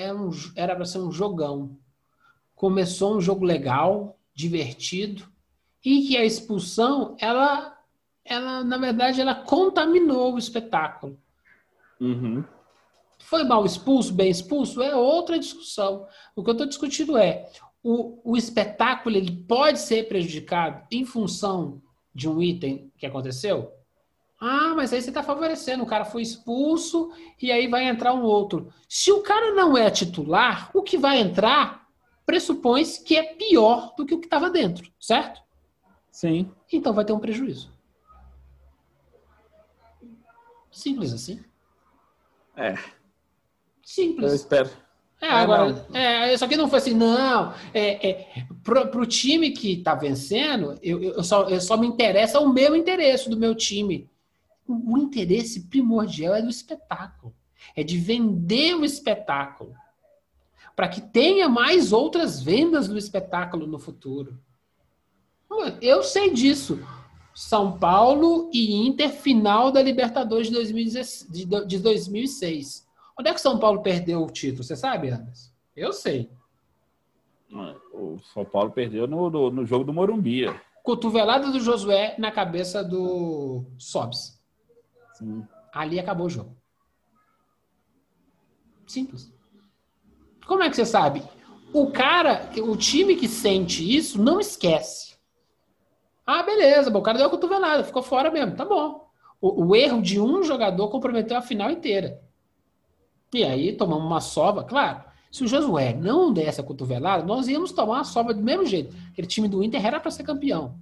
era 0.56 0.76
para 0.76 0.86
ser 0.86 1.00
um 1.00 1.12
jogão. 1.12 1.78
Começou 2.56 3.18
um 3.18 3.22
jogo 3.22 3.44
legal, 3.44 4.18
divertido 4.34 5.32
e 5.84 6.08
que 6.08 6.18
a 6.18 6.24
expulsão, 6.24 7.16
ela, 7.20 7.71
ela 8.26 8.64
na 8.64 8.78
verdade, 8.78 9.22
ela 9.22 9.36
contaminou 9.36 10.34
o 10.34 10.40
espetáculo. 10.40 11.18
Uhum. 12.00 12.44
Foi 13.20 13.44
mal 13.44 13.66
expulso, 13.66 14.14
bem 14.14 14.30
expulso? 14.30 14.82
É 14.82 14.96
outra 14.96 15.38
discussão. 15.38 16.08
O 16.36 16.44
que 16.44 16.50
eu 16.50 16.54
estou 16.54 16.68
discutindo 16.68 17.18
é 17.18 17.50
o, 17.84 18.20
o 18.24 18.38
espetáculo 18.38 19.16
ele 19.16 19.32
pode 19.48 19.80
ser 19.80 20.08
prejudicado 20.08 20.86
em 20.92 21.06
função 21.06 21.82
de 22.14 22.30
um 22.30 22.42
item 22.42 22.92
que 22.98 23.06
aconteceu? 23.06 23.72
Ah, 24.40 24.74
mas 24.76 24.92
aí 24.92 25.02
você 25.02 25.10
está 25.10 25.22
favorecendo. 25.22 25.84
O 25.84 25.88
cara 25.88 26.04
foi 26.04 26.24
expulso 26.24 27.12
e 27.40 27.52
aí 27.52 27.68
vai 27.68 27.88
entrar 27.88 28.14
um 28.14 28.24
outro. 28.24 28.74
Se 28.90 29.12
o 29.12 29.22
cara 29.22 29.54
não 29.54 29.78
é 29.78 29.90
titular, 29.92 30.72
o 30.74 30.82
que 30.82 30.98
vai 30.98 31.20
entrar 31.20 31.88
pressupõe 32.26 32.84
que 33.06 33.16
é 33.16 33.36
pior 33.36 33.94
do 33.96 34.06
que 34.06 34.14
o 34.14 34.20
que 34.20 34.26
estava 34.26 34.50
dentro, 34.50 34.92
certo? 35.00 35.42
Sim. 36.12 36.52
Então 36.72 36.94
vai 36.94 37.06
ter 37.06 37.14
um 37.14 37.20
prejuízo. 37.20 37.72
Simples 40.72 41.14
assim. 41.14 41.44
É. 42.56 42.76
Simples. 43.84 44.30
Eu 44.30 44.36
espero. 44.36 44.70
É, 45.22 45.28
Ah, 45.28 45.42
agora, 45.42 45.88
é, 45.94 46.36
só 46.36 46.48
que 46.48 46.58
não 46.58 46.68
foi 46.68 46.80
assim, 46.80 46.96
não. 46.96 47.54
É, 47.74 48.10
é, 48.10 48.46
pro, 48.64 48.88
pro 48.88 49.06
time 49.06 49.52
que 49.52 49.78
tá 49.78 49.94
vencendo, 49.94 50.80
eu, 50.82 51.02
eu, 51.04 51.24
só, 51.24 51.48
eu 51.48 51.62
só 51.62 51.78
me 51.78 51.86
interessa 51.86 52.40
o 52.40 52.52
meu 52.52 52.76
interesse 52.76 53.30
do 53.30 53.38
meu 53.38 53.54
time. 53.54 54.10
O, 54.68 54.94
o 54.94 54.98
interesse 54.98 55.68
primordial 55.68 56.34
é 56.34 56.42
do 56.42 56.50
espetáculo. 56.50 57.36
É 57.76 57.84
de 57.84 57.98
vender 57.98 58.76
o 58.76 58.84
espetáculo. 58.84 59.76
Para 60.76 60.88
que 60.88 61.02
tenha 61.02 61.48
mais 61.48 61.94
outras 61.94 62.42
vendas 62.42 62.88
do 62.88 62.98
espetáculo 62.98 63.68
no 63.68 63.78
futuro. 63.78 64.40
Eu 65.82 66.02
sei 66.02 66.32
disso. 66.32 66.80
São 67.34 67.78
Paulo 67.78 68.50
e 68.54 68.76
Inter, 68.88 69.10
final 69.10 69.72
da 69.72 69.82
Libertadores 69.82 70.48
de, 70.48 70.54
2016, 70.54 71.32
de, 71.32 71.66
de 71.66 71.80
2006. 71.80 72.88
Onde 73.18 73.30
é 73.30 73.34
que 73.34 73.42
São 73.42 73.60
Paulo 73.60 73.82
perdeu 73.82 74.24
o 74.24 74.30
título? 74.30 74.64
Você 74.64 74.76
sabe, 74.76 75.10
Anderson? 75.10 75.52
Eu 75.76 75.94
sei. 75.94 76.30
O 77.94 78.18
São 78.34 78.46
Paulo 78.46 78.72
perdeu 78.72 79.08
no, 79.08 79.30
no, 79.30 79.52
no 79.52 79.66
jogo 79.66 79.84
do 79.84 79.94
Morumbi. 79.94 80.46
Cotovelada 80.84 81.52
do 81.52 81.60
Josué 81.60 82.16
na 82.18 82.32
cabeça 82.32 82.84
do 82.84 83.64
Sobs. 83.78 84.42
Sim. 85.14 85.46
Ali 85.74 86.00
acabou 86.00 86.28
o 86.28 86.30
jogo. 86.30 86.56
Simples. 88.88 89.32
Como 90.46 90.64
é 90.64 90.70
que 90.70 90.76
você 90.76 90.86
sabe? 90.86 91.24
O 91.74 91.92
cara, 91.92 92.50
o 92.64 92.76
time 92.76 93.16
que 93.16 93.28
sente 93.28 93.96
isso, 93.96 94.22
não 94.22 94.40
esquece. 94.40 95.11
Ah, 96.32 96.44
beleza, 96.44 96.96
o 96.96 97.02
cara 97.02 97.18
deu 97.18 97.28
a 97.28 97.30
cotovelada, 97.30 97.84
ficou 97.84 98.02
fora 98.02 98.32
mesmo, 98.32 98.56
tá 98.56 98.64
bom. 98.64 99.06
O, 99.42 99.66
o 99.66 99.76
erro 99.76 100.02
de 100.02 100.20
um 100.20 100.42
jogador 100.44 100.88
comprometeu 100.88 101.36
a 101.36 101.42
final 101.42 101.70
inteira. 101.70 102.22
E 103.34 103.44
aí 103.44 103.74
tomamos 103.74 104.06
uma 104.06 104.22
sova, 104.22 104.64
claro. 104.64 105.04
Se 105.30 105.44
o 105.44 105.48
Josué 105.48 105.94
não 105.94 106.32
desse 106.32 106.62
a 106.62 106.64
cotovelada, 106.64 107.24
nós 107.24 107.48
íamos 107.48 107.72
tomar 107.74 107.96
uma 107.96 108.04
sova 108.06 108.34
do 108.34 108.42
mesmo 108.42 108.66
jeito. 108.66 108.96
Aquele 109.12 109.28
time 109.28 109.48
do 109.48 109.62
Inter 109.62 109.86
era 109.86 110.00
para 110.00 110.12
ser 110.12 110.24
campeão. 110.24 110.76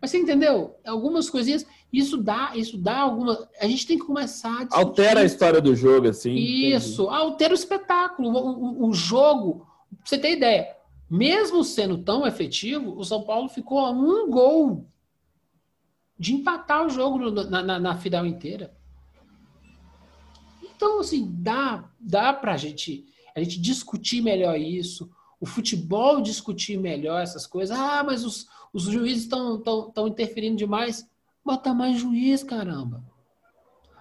Mas 0.00 0.10
você 0.10 0.18
entendeu? 0.18 0.74
Algumas 0.84 1.30
coisinhas, 1.30 1.66
isso 1.92 2.16
dá, 2.16 2.52
isso 2.54 2.76
dá 2.76 2.98
alguma. 2.98 3.48
A 3.60 3.66
gente 3.66 3.86
tem 3.86 3.98
que 3.98 4.04
começar 4.04 4.66
a. 4.70 4.78
Altera 4.78 5.20
a 5.20 5.24
história 5.24 5.60
do 5.60 5.74
jogo, 5.76 6.08
assim. 6.08 6.34
Isso, 6.34 7.08
altera 7.08 7.52
o 7.52 7.54
espetáculo. 7.54 8.30
O, 8.30 8.84
o, 8.84 8.88
o 8.88 8.92
jogo, 8.92 9.66
pra 9.98 10.06
você 10.06 10.18
ter 10.18 10.32
ideia, 10.32 10.74
mesmo 11.12 11.62
sendo 11.62 11.98
tão 11.98 12.26
efetivo, 12.26 12.98
o 12.98 13.04
São 13.04 13.22
Paulo 13.22 13.46
ficou 13.46 13.80
a 13.80 13.90
um 13.90 14.30
gol 14.30 14.86
de 16.18 16.32
empatar 16.32 16.86
o 16.86 16.88
jogo 16.88 17.30
na, 17.30 17.62
na, 17.62 17.78
na 17.78 17.98
final 17.98 18.24
inteira. 18.24 18.74
Então, 20.62 21.00
assim, 21.00 21.30
dá, 21.30 21.86
dá 22.00 22.32
pra 22.32 22.56
gente, 22.56 23.04
a 23.36 23.42
gente 23.42 23.60
discutir 23.60 24.22
melhor 24.22 24.58
isso, 24.58 25.10
o 25.38 25.44
futebol 25.44 26.22
discutir 26.22 26.78
melhor 26.78 27.20
essas 27.20 27.46
coisas. 27.46 27.78
Ah, 27.78 28.02
mas 28.02 28.24
os, 28.24 28.48
os 28.72 28.84
juízes 28.84 29.24
estão 29.24 29.60
tão, 29.60 29.90
tão 29.90 30.08
interferindo 30.08 30.56
demais. 30.56 31.06
Bota 31.44 31.74
mais 31.74 32.00
juiz, 32.00 32.42
caramba. 32.42 33.04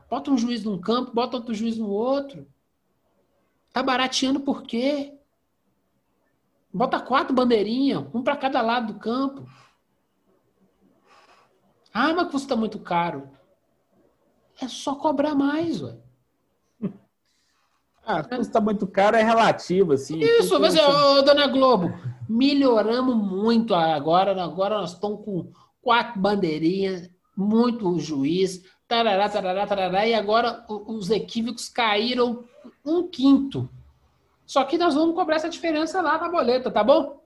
Bota 0.09 0.31
um 0.31 0.37
juiz 0.37 0.63
num 0.63 0.79
campo, 0.79 1.13
bota 1.13 1.35
outro 1.35 1.53
juiz 1.53 1.77
no 1.77 1.89
outro. 1.89 2.47
Tá 3.73 3.83
barateando 3.83 4.39
por 4.39 4.63
quê? 4.63 5.17
Bota 6.73 6.99
quatro 6.99 7.33
bandeirinhas, 7.33 8.05
um 8.13 8.23
para 8.23 8.37
cada 8.37 8.61
lado 8.61 8.93
do 8.93 8.99
campo. 8.99 9.45
Ah, 11.93 12.13
mas 12.13 12.31
custa 12.31 12.55
muito 12.55 12.79
caro. 12.79 13.29
É 14.61 14.67
só 14.67 14.95
cobrar 14.95 15.35
mais, 15.35 15.81
ué. 15.81 15.97
Ah, 18.03 18.23
custa 18.23 18.59
muito 18.59 18.87
caro, 18.87 19.15
é 19.15 19.21
relativo, 19.21 19.93
assim. 19.93 20.19
Isso, 20.19 20.59
mas, 20.59 20.75
ô, 20.75 21.21
dona 21.21 21.45
Globo, 21.45 21.93
melhoramos 22.27 23.15
muito 23.15 23.75
agora. 23.75 24.31
Agora 24.43 24.79
nós 24.81 24.93
estamos 24.93 25.23
com 25.23 25.51
quatro 25.81 26.19
bandeirinhas, 26.19 27.11
muito 27.37 27.99
juiz, 27.99 28.63
tarará, 28.87 29.29
tarará, 29.29 29.67
tarará, 29.67 30.07
e 30.07 30.15
agora 30.15 30.65
os 30.67 31.11
equívocos 31.11 31.69
caíram 31.69 32.43
um 32.83 33.07
quinto. 33.07 33.69
Só 34.51 34.65
que 34.65 34.77
nós 34.77 34.93
vamos 34.93 35.15
cobrar 35.15 35.37
essa 35.37 35.47
diferença 35.47 36.01
lá 36.01 36.17
na 36.17 36.27
boleta, 36.27 36.69
tá 36.69 36.83
bom? 36.83 37.23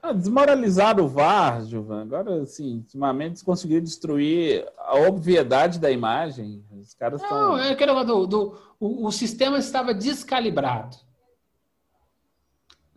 Ah, 0.00 0.12
desmoralizaram 0.12 1.04
o 1.04 1.08
VAR, 1.08 1.64
Gilvan. 1.64 2.02
Agora, 2.02 2.42
assim, 2.42 2.76
ultimamente 2.76 3.30
eles 3.30 3.42
conseguiram 3.42 3.82
destruir 3.82 4.64
a 4.78 4.94
obviedade 5.08 5.80
da 5.80 5.90
imagem. 5.90 6.64
Os 6.70 6.94
caras 6.94 7.20
estão. 7.20 7.36
Não, 7.36 7.58
é 7.58 7.72
aquele 7.72 7.92
negócio 7.92 8.06
do, 8.06 8.26
do 8.28 8.58
o, 8.78 9.08
o 9.08 9.10
sistema 9.10 9.58
estava 9.58 9.92
descalibrado. 9.92 10.96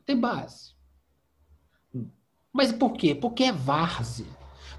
Tem 0.06 0.16
base. 0.16 0.76
Mas 2.52 2.72
por 2.72 2.94
quê? 2.94 3.16
Porque 3.16 3.46
é 3.46 3.52
várzea. 3.52 4.28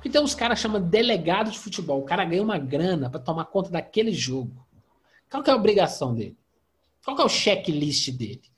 Então 0.05 0.23
os 0.23 0.37
caras 0.37 0.61
chamam 0.61 0.81
delegado 0.81 1.51
de 1.51 1.59
futebol. 1.59 1.99
O 1.99 2.05
cara 2.05 2.25
ganha 2.25 2.41
uma 2.41 2.57
grana 2.57 3.11
para 3.11 3.19
tomar 3.19 3.47
conta 3.47 3.69
daquele 3.69 4.13
jogo. 4.13 4.65
Qual 5.29 5.43
que 5.43 5.51
é 5.51 5.53
a 5.53 5.57
obrigação 5.57 6.15
dele? 6.15 6.39
Qual 7.05 7.17
que 7.17 7.23
é 7.23 7.25
o 7.27 7.29
checklist 7.29 8.11
dele? 8.13 8.51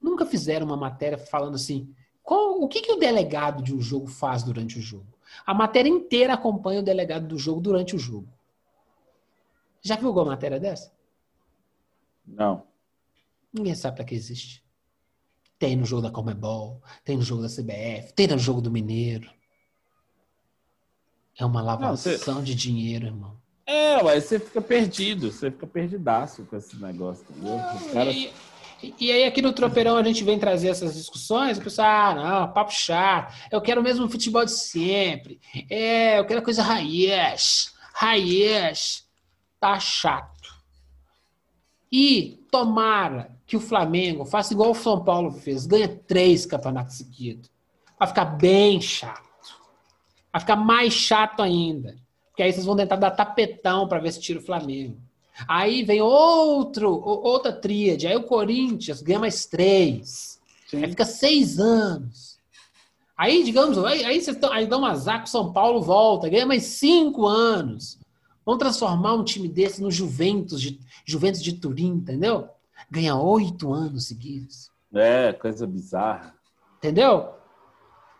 Nunca 0.00 0.26
fizeram 0.26 0.66
uma 0.66 0.76
matéria 0.76 1.16
falando 1.16 1.54
assim, 1.54 1.94
qual, 2.22 2.60
o 2.60 2.68
que, 2.68 2.82
que 2.82 2.92
o 2.92 2.98
delegado 2.98 3.62
de 3.62 3.74
um 3.74 3.80
jogo 3.80 4.06
faz 4.06 4.42
durante 4.42 4.78
o 4.78 4.82
jogo? 4.82 5.06
A 5.46 5.54
matéria 5.54 5.88
inteira 5.88 6.34
acompanha 6.34 6.80
o 6.80 6.84
delegado 6.84 7.26
do 7.26 7.38
jogo 7.38 7.60
durante 7.60 7.96
o 7.96 7.98
jogo. 7.98 8.28
Já 9.82 9.96
viu 9.96 10.08
alguma 10.08 10.26
matéria 10.26 10.60
dessa? 10.60 10.92
Não. 12.26 12.66
Ninguém 13.52 13.74
sabe 13.74 13.96
para 13.96 14.04
que 14.04 14.14
existe. 14.14 14.64
Tem 15.58 15.76
no 15.76 15.84
jogo 15.84 16.02
da 16.02 16.10
Comebol, 16.10 16.82
tem 17.04 17.16
no 17.16 17.22
jogo 17.22 17.42
da 17.42 17.48
CBF, 17.48 18.12
tem 18.14 18.26
no 18.26 18.38
jogo 18.38 18.60
do 18.60 18.70
Mineiro. 18.70 19.30
É 21.38 21.44
uma 21.44 21.62
lavação 21.62 22.12
Não, 22.34 22.40
você... 22.40 22.44
de 22.44 22.54
dinheiro, 22.54 23.06
irmão. 23.06 23.43
É, 23.66 24.02
mas 24.02 24.24
você 24.24 24.38
fica 24.38 24.60
perdido, 24.60 25.32
você 25.32 25.50
fica 25.50 25.66
perdidaço 25.66 26.44
com 26.44 26.56
esse 26.56 26.76
negócio, 26.76 27.24
entendeu? 27.30 27.56
Não, 27.56 27.92
caras... 27.92 28.14
e, 28.14 28.32
e, 29.00 29.10
aí 29.10 29.24
aqui 29.24 29.40
no 29.40 29.54
Tropeirão 29.54 29.96
a 29.96 30.02
gente 30.02 30.22
vem 30.22 30.38
trazer 30.38 30.68
essas 30.68 30.94
discussões, 30.94 31.56
o 31.56 31.62
pessoal, 31.62 31.88
ah, 31.88 32.14
não, 32.14 32.52
papo 32.52 32.72
chato, 32.72 33.34
eu 33.50 33.60
quero 33.62 33.80
o 33.80 33.84
mesmo 33.84 34.08
futebol 34.08 34.44
de 34.44 34.52
sempre, 34.52 35.40
é, 35.70 36.18
eu 36.18 36.26
quero 36.26 36.42
coisa 36.42 36.62
raiz, 36.62 37.72
raiz, 37.94 39.06
tá 39.58 39.80
chato. 39.80 40.34
E 41.90 42.44
tomara 42.50 43.34
que 43.46 43.56
o 43.56 43.60
Flamengo 43.60 44.26
faça 44.26 44.52
igual 44.52 44.72
o 44.72 44.74
São 44.74 45.02
Paulo 45.02 45.30
fez, 45.30 45.64
ganha 45.64 45.88
três 45.88 46.44
campeonatos 46.44 46.96
seguidos. 46.96 47.50
Vai 47.98 48.08
ficar 48.08 48.24
bem 48.24 48.80
chato. 48.80 49.22
Vai 50.32 50.40
ficar 50.40 50.56
mais 50.56 50.92
chato 50.92 51.40
ainda. 51.40 51.96
Porque 52.34 52.42
aí 52.42 52.52
vocês 52.52 52.66
vão 52.66 52.74
tentar 52.74 52.96
dar 52.96 53.12
tapetão 53.12 53.86
para 53.86 54.00
ver 54.00 54.12
se 54.12 54.20
tira 54.20 54.40
o 54.40 54.42
Flamengo. 54.42 54.96
Aí 55.46 55.84
vem 55.84 56.02
outro, 56.02 56.90
outra 56.90 57.52
tríade. 57.52 58.08
Aí 58.08 58.16
o 58.16 58.24
Corinthians 58.24 59.00
ganha 59.00 59.20
mais 59.20 59.46
três. 59.46 60.40
Sim. 60.66 60.82
Aí 60.82 60.90
fica 60.90 61.04
seis 61.04 61.60
anos. 61.60 62.36
Aí, 63.16 63.44
digamos, 63.44 63.78
aí, 63.84 64.04
aí 64.04 64.20
vocês 64.20 64.36
tão, 64.36 64.52
aí 64.52 64.66
dão 64.66 64.80
um 64.80 64.84
azar 64.84 65.22
que 65.22 65.28
o 65.28 65.30
São 65.30 65.52
Paulo 65.52 65.80
volta, 65.80 66.28
ganha 66.28 66.44
mais 66.44 66.64
cinco 66.64 67.24
anos. 67.24 68.00
Vão 68.44 68.58
transformar 68.58 69.14
um 69.14 69.22
time 69.22 69.46
desse 69.46 69.80
no 69.80 69.92
Juventus 69.92 70.60
de, 70.60 70.80
Juventus 71.06 71.40
de 71.40 71.52
Turim, 71.52 71.92
entendeu? 71.92 72.48
Ganha 72.90 73.14
oito 73.14 73.72
anos 73.72 74.08
seguidos. 74.08 74.72
É, 74.92 75.32
coisa 75.32 75.68
bizarra. 75.68 76.34
Entendeu? 76.78 77.32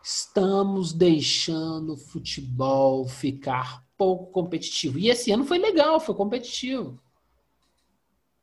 Estamos 0.01 0.93
deixando 0.93 1.95
o 1.95 1.97
futebol 1.97 3.09
ficar 3.09 3.84
pouco 3.97 4.27
competitivo. 4.33 4.99
E 4.99 5.09
esse 5.09 5.31
ano 5.31 5.45
foi 5.45 5.59
legal, 5.59 6.01
foi 6.01 6.15
competitivo. 6.15 6.99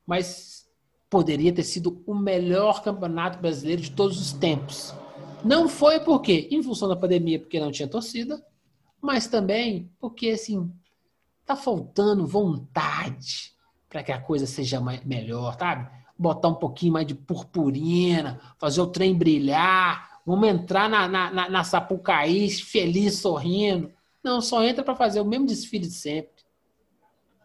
Mas 0.06 0.70
poderia 1.10 1.54
ter 1.54 1.64
sido 1.64 2.02
o 2.08 2.16
melhor 2.16 2.82
campeonato 2.82 3.40
brasileiro 3.40 3.82
de 3.82 3.92
todos 3.92 4.20
os 4.20 4.32
tempos. 4.34 4.94
Não 5.44 5.68
foi 5.68 6.00
porque, 6.00 6.48
em 6.52 6.64
função 6.64 6.88
da 6.88 6.96
pandemia, 6.96 7.40
porque 7.40 7.60
não 7.60 7.72
tinha 7.72 7.88
torcida, 7.88 8.44
mas 9.02 9.28
também 9.28 9.92
porque, 10.00 10.30
assim, 10.30 10.72
tá 11.46 11.56
faltando 11.56 12.26
vontade 12.26 13.54
para 13.90 14.04
que 14.04 14.12
a 14.12 14.22
coisa 14.22 14.46
seja 14.46 14.80
mais, 14.80 15.04
melhor, 15.04 15.58
sabe? 15.60 15.90
Botar 16.18 16.48
um 16.48 16.56
pouquinho 16.56 16.94
mais 16.94 17.06
de 17.06 17.16
purpurina, 17.16 18.40
fazer 18.58 18.80
o 18.80 18.88
trem 18.88 19.14
brilhar, 19.14 20.22
vamos 20.26 20.48
entrar 20.48 20.90
na, 20.90 21.08
na, 21.08 21.32
na, 21.32 21.50
na 21.50 21.64
Sapucaí 21.64 22.50
feliz, 22.50 23.20
sorrindo. 23.20 23.92
Não, 24.24 24.42
só 24.42 24.64
entra 24.64 24.84
para 24.84 24.96
fazer 24.96 25.20
o 25.20 25.26
mesmo 25.26 25.46
desfile 25.46 25.88
de 25.88 25.94
sempre. 25.94 26.44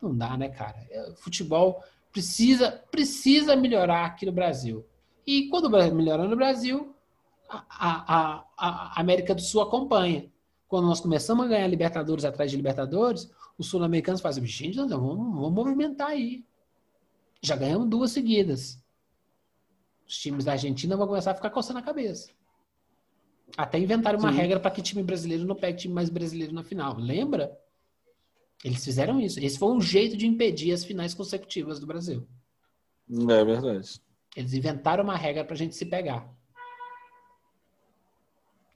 Não 0.00 0.14
dá, 0.14 0.36
né, 0.36 0.48
cara? 0.48 0.86
É, 0.90 1.14
futebol 1.16 1.82
precisa, 2.12 2.82
precisa 2.90 3.56
melhorar 3.56 4.04
aqui 4.04 4.26
no 4.26 4.32
Brasil. 4.32 4.86
E 5.26 5.48
quando 5.48 5.70
melhorar 5.70 6.24
no 6.28 6.36
Brasil, 6.36 6.94
a, 7.48 7.64
a, 7.70 8.44
a, 8.56 9.00
América 9.00 9.34
do 9.34 9.40
Sul 9.40 9.60
acompanha. 9.60 10.30
Quando 10.68 10.86
nós 10.86 11.00
começamos 11.00 11.46
a 11.46 11.48
ganhar 11.48 11.66
Libertadores 11.66 12.24
atrás 12.24 12.50
de 12.50 12.56
Libertadores, 12.56 13.30
os 13.56 13.68
sul-americanos 13.68 14.20
fazem, 14.20 14.44
gente, 14.44 14.76
vamos, 14.76 14.90
vamos 14.98 15.52
movimentar 15.52 16.08
aí. 16.08 16.44
Já 17.40 17.56
ganhamos 17.56 17.88
duas 17.88 18.10
seguidas. 18.10 18.82
Os 20.06 20.18
times 20.18 20.44
da 20.44 20.52
Argentina 20.52 20.96
vão 20.96 21.06
começar 21.06 21.32
a 21.32 21.34
ficar 21.34 21.50
coçando 21.50 21.78
a 21.78 21.82
cabeça. 21.82 22.30
Até 23.56 23.78
inventaram 23.78 24.18
uma 24.18 24.32
Sim. 24.32 24.38
regra 24.38 24.60
para 24.60 24.70
que 24.70 24.82
time 24.82 25.02
brasileiro 25.02 25.44
não 25.44 25.54
pegue 25.54 25.78
time 25.78 25.94
mais 25.94 26.08
brasileiro 26.08 26.52
na 26.52 26.62
final. 26.62 26.96
Lembra? 26.96 27.56
Eles 28.64 28.84
fizeram 28.84 29.20
isso. 29.20 29.38
Esse 29.38 29.58
foi 29.58 29.72
um 29.72 29.80
jeito 29.80 30.16
de 30.16 30.26
impedir 30.26 30.72
as 30.72 30.84
finais 30.84 31.14
consecutivas 31.14 31.78
do 31.78 31.86
Brasil. 31.86 32.26
É 33.10 33.44
verdade. 33.44 34.00
Eles 34.34 34.52
inventaram 34.52 35.04
uma 35.04 35.16
regra 35.16 35.44
para 35.44 35.54
a 35.54 35.56
gente 35.56 35.74
se 35.74 35.86
pegar. 35.86 36.28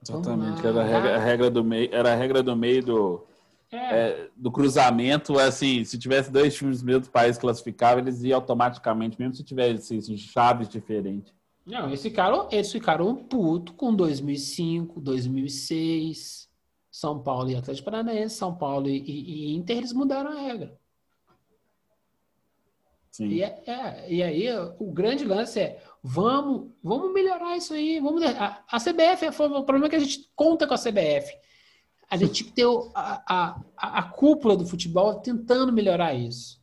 Exatamente, 0.02 0.66
era 0.66 0.80
a 0.80 0.84
regra, 0.84 1.16
a 1.16 1.18
regra, 1.18 1.50
do 1.50 1.62
meio, 1.62 1.94
era 1.94 2.12
a 2.12 2.16
regra 2.16 2.42
do 2.42 2.56
meio 2.56 2.82
do, 2.82 3.26
é. 3.70 3.76
É, 3.76 4.30
do 4.34 4.50
cruzamento, 4.50 5.38
assim, 5.38 5.84
se 5.84 5.98
tivesse 5.98 6.30
dois 6.30 6.54
times 6.54 6.80
do 6.80 6.86
mesmo 6.86 7.10
país 7.10 7.38
classificados, 7.38 8.02
eles 8.02 8.22
iam 8.22 8.36
automaticamente, 8.36 9.18
mesmo 9.18 9.34
se 9.34 9.44
tivesse 9.44 9.96
assim, 9.96 10.16
chaves 10.16 10.68
diferentes. 10.68 11.32
Não, 11.66 11.86
eles 11.88 12.02
ficaram, 12.02 12.48
eles 12.50 12.72
ficaram 12.72 13.14
puto 13.14 13.74
com 13.74 13.94
2005, 13.94 15.00
2006, 15.00 16.48
São 16.90 17.22
Paulo 17.22 17.50
e 17.50 17.56
Atlético 17.56 17.84
Paranaense, 17.84 18.36
São 18.36 18.54
Paulo 18.54 18.88
e, 18.88 18.98
e, 18.98 19.54
Inter, 19.54 19.78
eles 19.78 19.92
mudaram 19.92 20.32
a 20.32 20.40
regra. 20.40 20.78
Sim. 23.10 23.28
E, 23.28 23.42
é, 23.42 23.62
é, 23.66 24.12
e 24.12 24.22
aí 24.22 24.48
o 24.78 24.90
grande 24.92 25.24
lance 25.24 25.60
é 25.60 25.82
Vamos, 26.02 26.70
vamos 26.82 27.12
melhorar 27.12 27.56
isso 27.56 27.74
aí. 27.74 28.00
Vamos, 28.00 28.22
a, 28.22 28.62
a 28.70 28.78
CBF, 28.78 29.26
o 29.28 29.62
problema 29.62 29.86
é 29.86 29.88
que 29.90 29.96
a 29.96 30.00
gente 30.00 30.30
conta 30.34 30.66
com 30.66 30.74
a 30.74 30.78
CBF. 30.78 31.36
A 32.10 32.16
gente 32.16 32.44
tem 32.52 32.64
a, 32.94 33.22
a, 33.28 33.60
a 33.76 34.02
cúpula 34.04 34.56
do 34.56 34.66
futebol 34.66 35.16
tentando 35.16 35.72
melhorar 35.72 36.14
isso. 36.14 36.58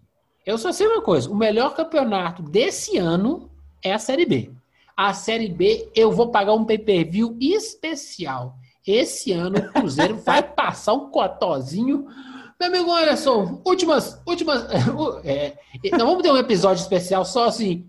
Eu 0.45 0.57
só 0.57 0.71
sei 0.71 0.87
uma 0.87 1.01
coisa: 1.01 1.29
o 1.29 1.35
melhor 1.35 1.75
campeonato 1.75 2.41
desse 2.41 2.97
ano 2.97 3.51
é 3.83 3.93
a 3.93 3.99
Série 3.99 4.25
B. 4.25 4.51
A 4.97 5.13
Série 5.13 5.47
B, 5.47 5.91
eu 5.95 6.11
vou 6.11 6.31
pagar 6.31 6.53
um 6.53 6.65
pay-per-view 6.65 7.37
especial. 7.39 8.55
Esse 8.85 9.31
ano 9.31 9.59
o 9.59 9.73
Cruzeiro 9.73 10.17
vai 10.25 10.41
passar 10.41 10.93
um 10.93 11.11
cotozinho. 11.11 12.07
Meu 12.59 12.69
amigo 12.69 12.91
Anderson, 12.91 13.61
últimas. 13.63 14.19
últimas 14.25 14.65
é, 15.23 15.53
nós 15.91 16.01
vamos 16.01 16.23
ter 16.23 16.31
um 16.31 16.37
episódio 16.37 16.81
especial 16.81 17.23
só 17.23 17.45
assim 17.45 17.87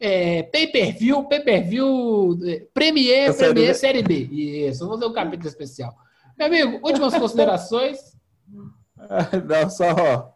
é, 0.00 0.44
pay-per-view, 0.44 1.24
pay-per-view, 1.24 2.38
é, 2.44 2.66
Premier, 2.72 3.34
Premier, 3.36 3.74
Série 3.74 4.02
B. 4.02 4.14
Isso, 4.30 4.80
vamos 4.80 5.00
fazer 5.00 5.10
um 5.10 5.14
capítulo 5.14 5.48
especial. 5.48 5.94
Meu 6.36 6.46
amigo, 6.46 6.86
últimas 6.86 7.14
considerações? 7.16 7.98
Não, 8.56 9.70
só. 9.70 10.34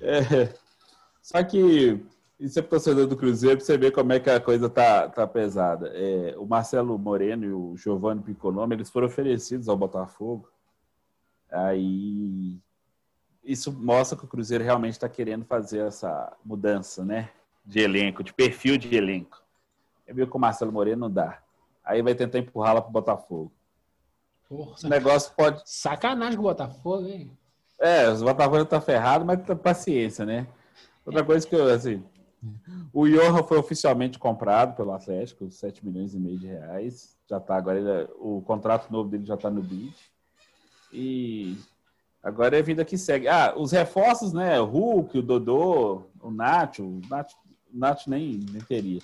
É, 0.00 0.48
só 1.22 1.42
que 1.44 2.00
isso 2.38 2.58
é 2.58 2.62
torcedor 2.62 3.06
do 3.06 3.16
Cruzeiro, 3.16 3.56
para 3.56 3.66
você 3.66 3.78
ver 3.78 3.92
como 3.92 4.12
é 4.12 4.20
que 4.20 4.28
a 4.28 4.40
coisa 4.40 4.68
tá, 4.68 5.08
tá 5.08 5.26
pesada. 5.26 5.90
É, 5.94 6.34
o 6.38 6.46
Marcelo 6.46 6.98
Moreno 6.98 7.44
e 7.44 7.52
o 7.52 7.76
Giovanni 7.76 8.22
Piccolombo, 8.22 8.74
eles 8.74 8.90
foram 8.90 9.06
oferecidos 9.06 9.68
ao 9.68 9.76
Botafogo. 9.76 10.48
Aí 11.50 12.58
isso 13.42 13.72
mostra 13.72 14.18
que 14.18 14.24
o 14.24 14.28
Cruzeiro 14.28 14.64
realmente 14.64 14.92
está 14.92 15.08
querendo 15.08 15.44
fazer 15.44 15.86
essa 15.86 16.36
mudança, 16.44 17.04
né? 17.04 17.30
de 17.66 17.80
elenco, 17.80 18.22
de 18.22 18.32
perfil 18.32 18.78
de 18.78 18.94
elenco. 18.94 19.42
Eu 20.06 20.14
vi 20.14 20.26
com 20.26 20.38
o 20.38 20.40
Marcelo 20.40 20.72
Moreno 20.72 21.02
não 21.02 21.10
dá. 21.10 21.42
Aí 21.84 22.00
vai 22.00 22.14
tentar 22.14 22.38
empurrá-la 22.38 22.80
para 22.80 22.88
o 22.88 22.92
Botafogo. 22.92 23.52
Porra, 24.48 24.76
o 24.84 24.88
negócio 24.88 25.32
pode. 25.36 25.62
Sacanagem 25.64 26.36
com 26.36 26.44
o 26.44 26.48
Botafogo, 26.48 27.08
hein? 27.08 27.36
É, 27.80 28.08
o 28.08 28.24
Botafogo 28.24 28.64
tá 28.64 28.80
ferrado, 28.80 29.24
mas 29.24 29.44
tá 29.44 29.56
paciência, 29.56 30.24
né? 30.24 30.46
Outra 31.04 31.24
coisa 31.24 31.46
que 31.46 31.54
eu, 31.54 31.68
assim. 31.68 32.02
O 32.92 33.06
Johan 33.06 33.42
foi 33.42 33.58
oficialmente 33.58 34.18
comprado 34.18 34.76
pelo 34.76 34.92
Atlético, 34.92 35.50
7 35.50 35.84
milhões 35.84 36.14
e 36.14 36.18
meio 36.18 36.38
de 36.38 36.46
reais. 36.46 37.16
Já 37.28 37.40
tá 37.40 37.56
agora, 37.56 37.78
ele, 37.78 38.08
o 38.18 38.42
contrato 38.42 38.90
novo 38.90 39.08
dele 39.08 39.24
já 39.24 39.36
tá 39.36 39.50
no 39.50 39.62
bid. 39.62 39.94
E 40.92 41.56
agora 42.22 42.56
é 42.56 42.60
a 42.60 42.62
vida 42.62 42.84
que 42.84 42.96
segue. 42.96 43.28
Ah, 43.28 43.54
os 43.56 43.72
reforços, 43.72 44.32
né? 44.32 44.60
O 44.60 44.64
Hulk, 44.64 45.18
o 45.18 45.22
Dodô, 45.22 46.02
o 46.20 46.30
Nacho. 46.30 46.84
O 46.84 47.00
Nacho 47.08 47.36
Nath 47.76 48.06
nem, 48.06 48.40
nem 48.50 48.60
teria. 48.62 49.00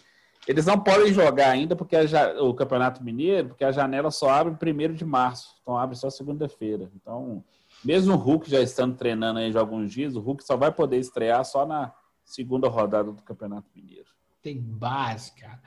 Eles 0.46 0.66
não 0.66 0.78
podem 0.78 1.12
jogar 1.12 1.50
ainda 1.50 1.76
porque 1.76 1.94
a, 1.94 2.42
o 2.42 2.52
Campeonato 2.52 3.04
Mineiro, 3.04 3.48
porque 3.48 3.64
a 3.64 3.70
janela 3.70 4.10
só 4.10 4.30
abre 4.30 4.54
primeiro 4.54 4.94
de 4.94 5.04
março, 5.04 5.54
então 5.62 5.76
abre 5.76 5.96
só 5.96 6.10
segunda-feira. 6.10 6.90
Então, 6.96 7.44
mesmo 7.84 8.14
o 8.14 8.16
Hulk 8.16 8.50
já 8.50 8.60
estando 8.60 8.96
treinando 8.96 9.38
aí 9.38 9.52
já 9.52 9.60
alguns 9.60 9.92
dias, 9.92 10.16
o 10.16 10.20
Hulk 10.20 10.42
só 10.42 10.56
vai 10.56 10.72
poder 10.72 10.98
estrear 10.98 11.44
só 11.44 11.64
na 11.64 11.92
segunda 12.34 12.68
rodada 12.68 13.12
do 13.12 13.22
Campeonato 13.22 13.68
Mineiro. 13.74 14.06
Tem 14.42 14.60
base, 14.60 15.32
cara. 15.36 15.60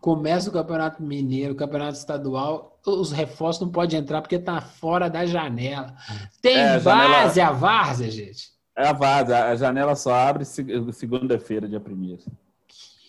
Começa 0.00 0.48
o 0.48 0.52
Campeonato 0.52 1.02
Mineiro, 1.02 1.54
o 1.54 1.56
Campeonato 1.56 1.98
Estadual, 1.98 2.78
os 2.86 3.10
reforços 3.10 3.62
não 3.62 3.72
podem 3.72 3.98
entrar 3.98 4.20
porque 4.20 4.38
tá 4.38 4.60
fora 4.60 5.08
da 5.10 5.26
janela. 5.26 5.96
Tem 6.40 6.56
é, 6.56 6.78
base 6.78 7.36
janela... 7.36 7.48
a 7.48 7.52
várzea, 7.58 8.10
gente. 8.10 8.60
É 8.76 8.86
a 8.86 8.92
vaza, 8.92 9.46
a 9.46 9.56
janela 9.56 9.96
só 9.96 10.14
abre 10.14 10.44
segunda-feira, 10.44 11.68
dia 11.68 11.80
1 11.80 12.18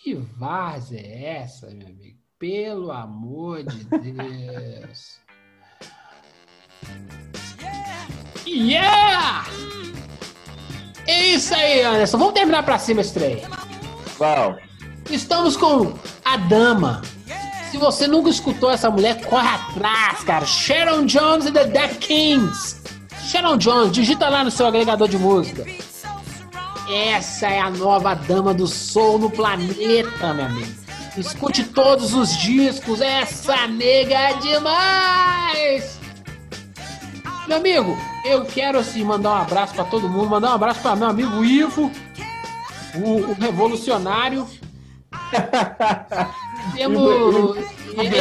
Que 0.02 0.14
vaza 0.14 0.96
é 0.96 1.36
essa, 1.36 1.70
meu 1.70 1.86
amigo? 1.86 2.18
Pelo 2.38 2.90
amor 2.90 3.62
de 3.62 3.84
Deus. 3.86 5.20
yeah! 8.46 9.44
É 11.12 11.34
isso 11.34 11.54
aí, 11.54 11.82
Anderson. 11.82 12.16
Vamos 12.16 12.32
terminar 12.32 12.62
pra 12.62 12.78
cima 12.78 13.02
esse 13.02 13.12
trem. 13.12 13.42
Qual? 14.16 14.56
Estamos 15.10 15.58
com 15.58 15.92
a 16.24 16.36
dama. 16.38 17.02
Se 17.70 17.76
você 17.76 18.06
nunca 18.06 18.30
escutou 18.30 18.70
essa 18.70 18.90
mulher, 18.90 19.20
corre 19.26 19.48
atrás, 19.48 20.24
cara. 20.24 20.46
Sharon 20.46 21.04
Jones 21.04 21.46
e 21.46 21.52
The 21.52 21.64
Dead 21.64 21.98
Kings. 21.98 22.82
Sharon 23.24 23.58
Jones, 23.58 23.92
digita 23.92 24.28
lá 24.28 24.42
no 24.42 24.50
seu 24.50 24.66
agregador 24.66 25.06
de 25.06 25.18
música. 25.18 25.66
Essa 26.90 27.46
é 27.46 27.60
a 27.60 27.70
nova 27.70 28.14
dama 28.14 28.54
do 28.54 28.66
soul 28.66 29.18
no 29.18 29.30
planeta, 29.30 30.32
meu 30.32 30.46
amigo. 30.46 30.72
Escute 31.16 31.64
todos 31.64 32.14
os 32.14 32.36
discos, 32.38 33.02
essa 33.02 33.66
nega 33.66 34.14
é 34.14 34.32
demais! 34.34 36.00
Meu 37.46 37.58
amigo, 37.58 37.98
eu 38.24 38.44
quero 38.44 38.78
assim 38.78 39.04
mandar 39.04 39.30
um 39.30 39.42
abraço 39.42 39.74
para 39.74 39.84
todo 39.84 40.08
mundo, 40.08 40.30
mandar 40.30 40.50
um 40.50 40.54
abraço 40.54 40.80
para 40.80 40.96
meu 40.96 41.08
amigo 41.08 41.44
Ivo, 41.44 41.90
o, 42.94 43.30
o 43.30 43.32
revolucionário. 43.34 44.46
Temos. 46.74 47.56
Ele, 47.88 48.16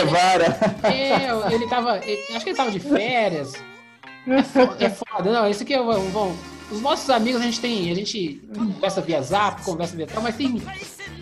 é, 0.83 1.53
ele 1.53 1.67
tava. 1.67 1.97
Ele, 1.99 2.35
acho 2.35 2.43
que 2.43 2.49
ele 2.49 2.57
tava 2.57 2.71
de 2.71 2.79
férias. 2.79 3.53
É 4.27 4.43
foda, 4.43 4.75
é 4.79 4.89
foda. 4.89 5.31
Não, 5.31 5.47
esse 5.47 5.63
aqui 5.63 5.73
é. 5.73 5.81
Bom, 5.81 6.35
os 6.69 6.81
nossos 6.81 7.09
amigos 7.09 7.41
a 7.41 7.45
gente 7.45 7.59
tem. 7.59 7.91
A 7.91 7.95
gente 7.95 8.41
conversa 8.55 9.01
via 9.01 9.21
zap, 9.21 9.61
conversa 9.63 9.95
via 9.95 10.07
tal, 10.07 10.23
mas 10.23 10.35
tem 10.35 10.61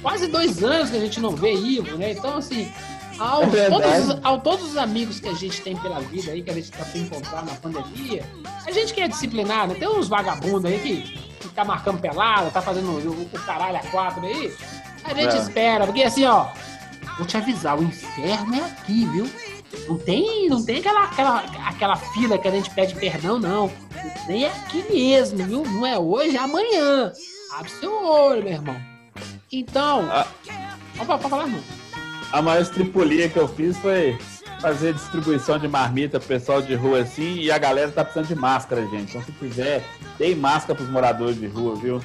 quase 0.01 0.27
dois 0.27 0.63
anos 0.63 0.89
que 0.89 0.97
a 0.97 0.99
gente 0.99 1.19
não 1.19 1.31
vê 1.31 1.53
Ivo, 1.53 1.97
né? 1.97 2.11
Então, 2.11 2.37
assim, 2.37 2.71
ao, 3.19 3.43
é 3.43 3.69
todos, 3.69 4.19
ao 4.23 4.39
todos 4.39 4.69
os 4.71 4.77
amigos 4.77 5.19
que 5.19 5.27
a 5.27 5.33
gente 5.33 5.61
tem 5.61 5.75
pela 5.75 5.99
vida 5.99 6.31
aí, 6.31 6.41
que 6.41 6.49
a 6.49 6.53
gente 6.53 6.71
tá 6.71 6.85
sem 6.85 7.01
encontrar 7.01 7.43
na 7.43 7.53
pandemia, 7.55 8.23
a 8.65 8.71
gente 8.71 8.93
que 8.93 9.01
é 9.01 9.07
disciplinado, 9.07 9.75
tem 9.75 9.87
uns 9.87 10.07
vagabundos 10.07 10.65
aí 10.65 10.79
que, 10.79 11.01
que 11.39 11.49
tá 11.49 11.65
marcando 11.65 11.99
pelada, 11.99 12.49
tá 12.49 12.61
fazendo 12.61 12.89
o, 12.91 13.23
o 13.23 13.39
caralho 13.45 13.77
a 13.77 13.81
quatro 13.91 14.25
aí. 14.25 14.53
A 15.03 15.13
gente 15.13 15.35
é. 15.35 15.39
espera, 15.39 15.85
porque 15.85 16.03
assim, 16.03 16.25
ó, 16.25 16.47
vou 17.17 17.27
te 17.27 17.37
avisar, 17.37 17.77
o 17.77 17.83
inferno 17.83 18.55
é 18.55 18.61
aqui, 18.61 19.05
viu? 19.05 19.29
Não 19.87 19.97
tem, 19.97 20.49
não 20.49 20.63
tem 20.63 20.79
aquela, 20.79 21.03
aquela, 21.03 21.39
aquela 21.67 21.95
fila 21.95 22.37
que 22.37 22.47
a 22.47 22.51
gente 22.51 22.69
pede 22.71 22.95
perdão, 22.95 23.37
não. 23.37 23.71
Nem 24.27 24.45
é 24.45 24.49
aqui 24.49 24.83
mesmo, 24.89 25.43
viu? 25.45 25.63
Não 25.63 25.85
é 25.85 25.97
hoje, 25.97 26.35
é 26.35 26.39
amanhã. 26.39 27.11
Abre 27.53 27.69
seu 27.71 27.93
olho, 28.03 28.43
meu 28.43 28.53
irmão. 28.53 28.79
Então. 29.51 30.07
A... 30.11 30.27
Opa, 30.99 31.17
pode 31.17 31.29
falar, 31.29 31.45
irmão. 31.45 31.78
A 32.31 32.41
maior 32.41 32.65
tripulia 32.65 33.27
que 33.27 33.37
eu 33.37 33.47
fiz 33.47 33.77
foi 33.77 34.17
fazer 34.61 34.93
distribuição 34.93 35.57
de 35.57 35.67
marmita 35.67 36.19
pro 36.19 36.27
pessoal 36.27 36.61
de 36.61 36.75
rua 36.75 37.01
assim 37.01 37.35
e 37.35 37.51
a 37.51 37.57
galera 37.57 37.91
tá 37.91 38.03
precisando 38.03 38.27
de 38.27 38.35
máscara, 38.35 38.85
gente. 38.87 39.09
Então, 39.09 39.23
se 39.23 39.31
quiser, 39.31 39.83
tem 40.17 40.35
máscara 40.35 40.75
pros 40.75 40.89
moradores 40.89 41.39
de 41.39 41.47
rua, 41.47 41.75
viu? 41.75 42.01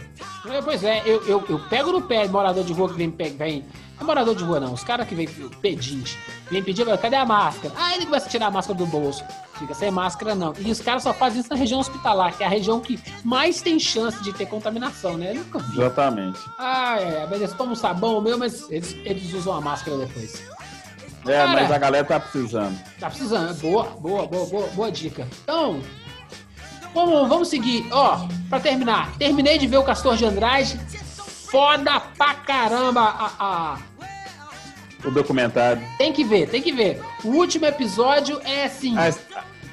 É, 0.46 0.62
pois 0.62 0.82
é, 0.82 1.02
eu, 1.04 1.22
eu, 1.26 1.44
eu 1.48 1.58
pego 1.68 1.92
no 1.92 2.02
pé 2.02 2.26
morador 2.28 2.64
de 2.64 2.72
rua 2.72 2.88
que 2.88 2.94
vem, 2.94 3.10
vem 3.10 3.64
morador 4.04 4.34
de 4.34 4.44
rua, 4.44 4.60
não. 4.60 4.72
Os 4.72 4.84
caras 4.84 5.06
que 5.08 5.14
vem 5.14 5.26
pedinte. 5.26 6.18
Vem 6.50 6.62
pedir, 6.62 6.86
cadê 6.98 7.16
a 7.16 7.24
máscara? 7.24 7.74
Ah, 7.76 7.94
ele 7.94 8.06
começa 8.06 8.26
a 8.26 8.30
tirar 8.30 8.46
a 8.46 8.50
máscara 8.50 8.78
do 8.78 8.86
bolso. 8.86 9.24
Fica 9.58 9.74
sem 9.74 9.90
máscara, 9.90 10.34
não. 10.34 10.52
E 10.58 10.70
os 10.70 10.80
caras 10.80 11.02
só 11.02 11.12
fazem 11.12 11.40
isso 11.40 11.50
na 11.50 11.56
região 11.56 11.80
hospitalar, 11.80 12.36
que 12.36 12.42
é 12.42 12.46
a 12.46 12.50
região 12.50 12.80
que 12.80 12.98
mais 13.22 13.60
tem 13.62 13.78
chance 13.78 14.22
de 14.22 14.32
ter 14.32 14.46
contaminação, 14.46 15.16
né? 15.16 15.30
Eu 15.30 15.36
nunca 15.36 15.58
vi. 15.58 15.80
Exatamente. 15.80 16.38
Ah, 16.58 16.96
é. 17.00 17.26
Mas 17.28 17.40
eles 17.40 17.52
tomam 17.54 17.74
sabão 17.74 18.20
meu, 18.20 18.38
mas 18.38 18.70
eles, 18.70 18.96
eles 19.04 19.32
usam 19.32 19.54
a 19.54 19.60
máscara 19.60 19.96
depois. 19.98 20.42
É, 21.26 21.32
Cara, 21.32 21.52
mas 21.52 21.70
a 21.70 21.78
galera 21.78 22.04
tá 22.04 22.20
precisando. 22.20 22.78
Tá 23.00 23.08
precisando. 23.08 23.58
Boa, 23.60 23.84
boa, 23.98 24.26
boa, 24.26 24.46
boa, 24.46 24.66
boa 24.68 24.92
dica. 24.92 25.26
Então, 25.42 25.80
vamos, 26.92 27.28
vamos 27.28 27.48
seguir. 27.48 27.86
Ó, 27.90 28.28
pra 28.50 28.60
terminar. 28.60 29.16
Terminei 29.16 29.56
de 29.56 29.66
ver 29.66 29.78
o 29.78 29.82
Castor 29.82 30.16
de 30.16 30.26
Andrade 30.26 30.78
foda 31.54 32.00
pra 32.18 32.34
caramba 32.34 33.00
a, 33.00 33.32
a, 33.38 33.78
o 35.04 35.10
documentário. 35.10 35.82
Tem 35.98 36.12
que 36.12 36.24
ver, 36.24 36.48
tem 36.48 36.62
que 36.62 36.72
ver. 36.72 37.00
O 37.22 37.28
último 37.28 37.66
episódio 37.66 38.40
é 38.44 38.64
assim. 38.64 38.96
A, 38.96 39.14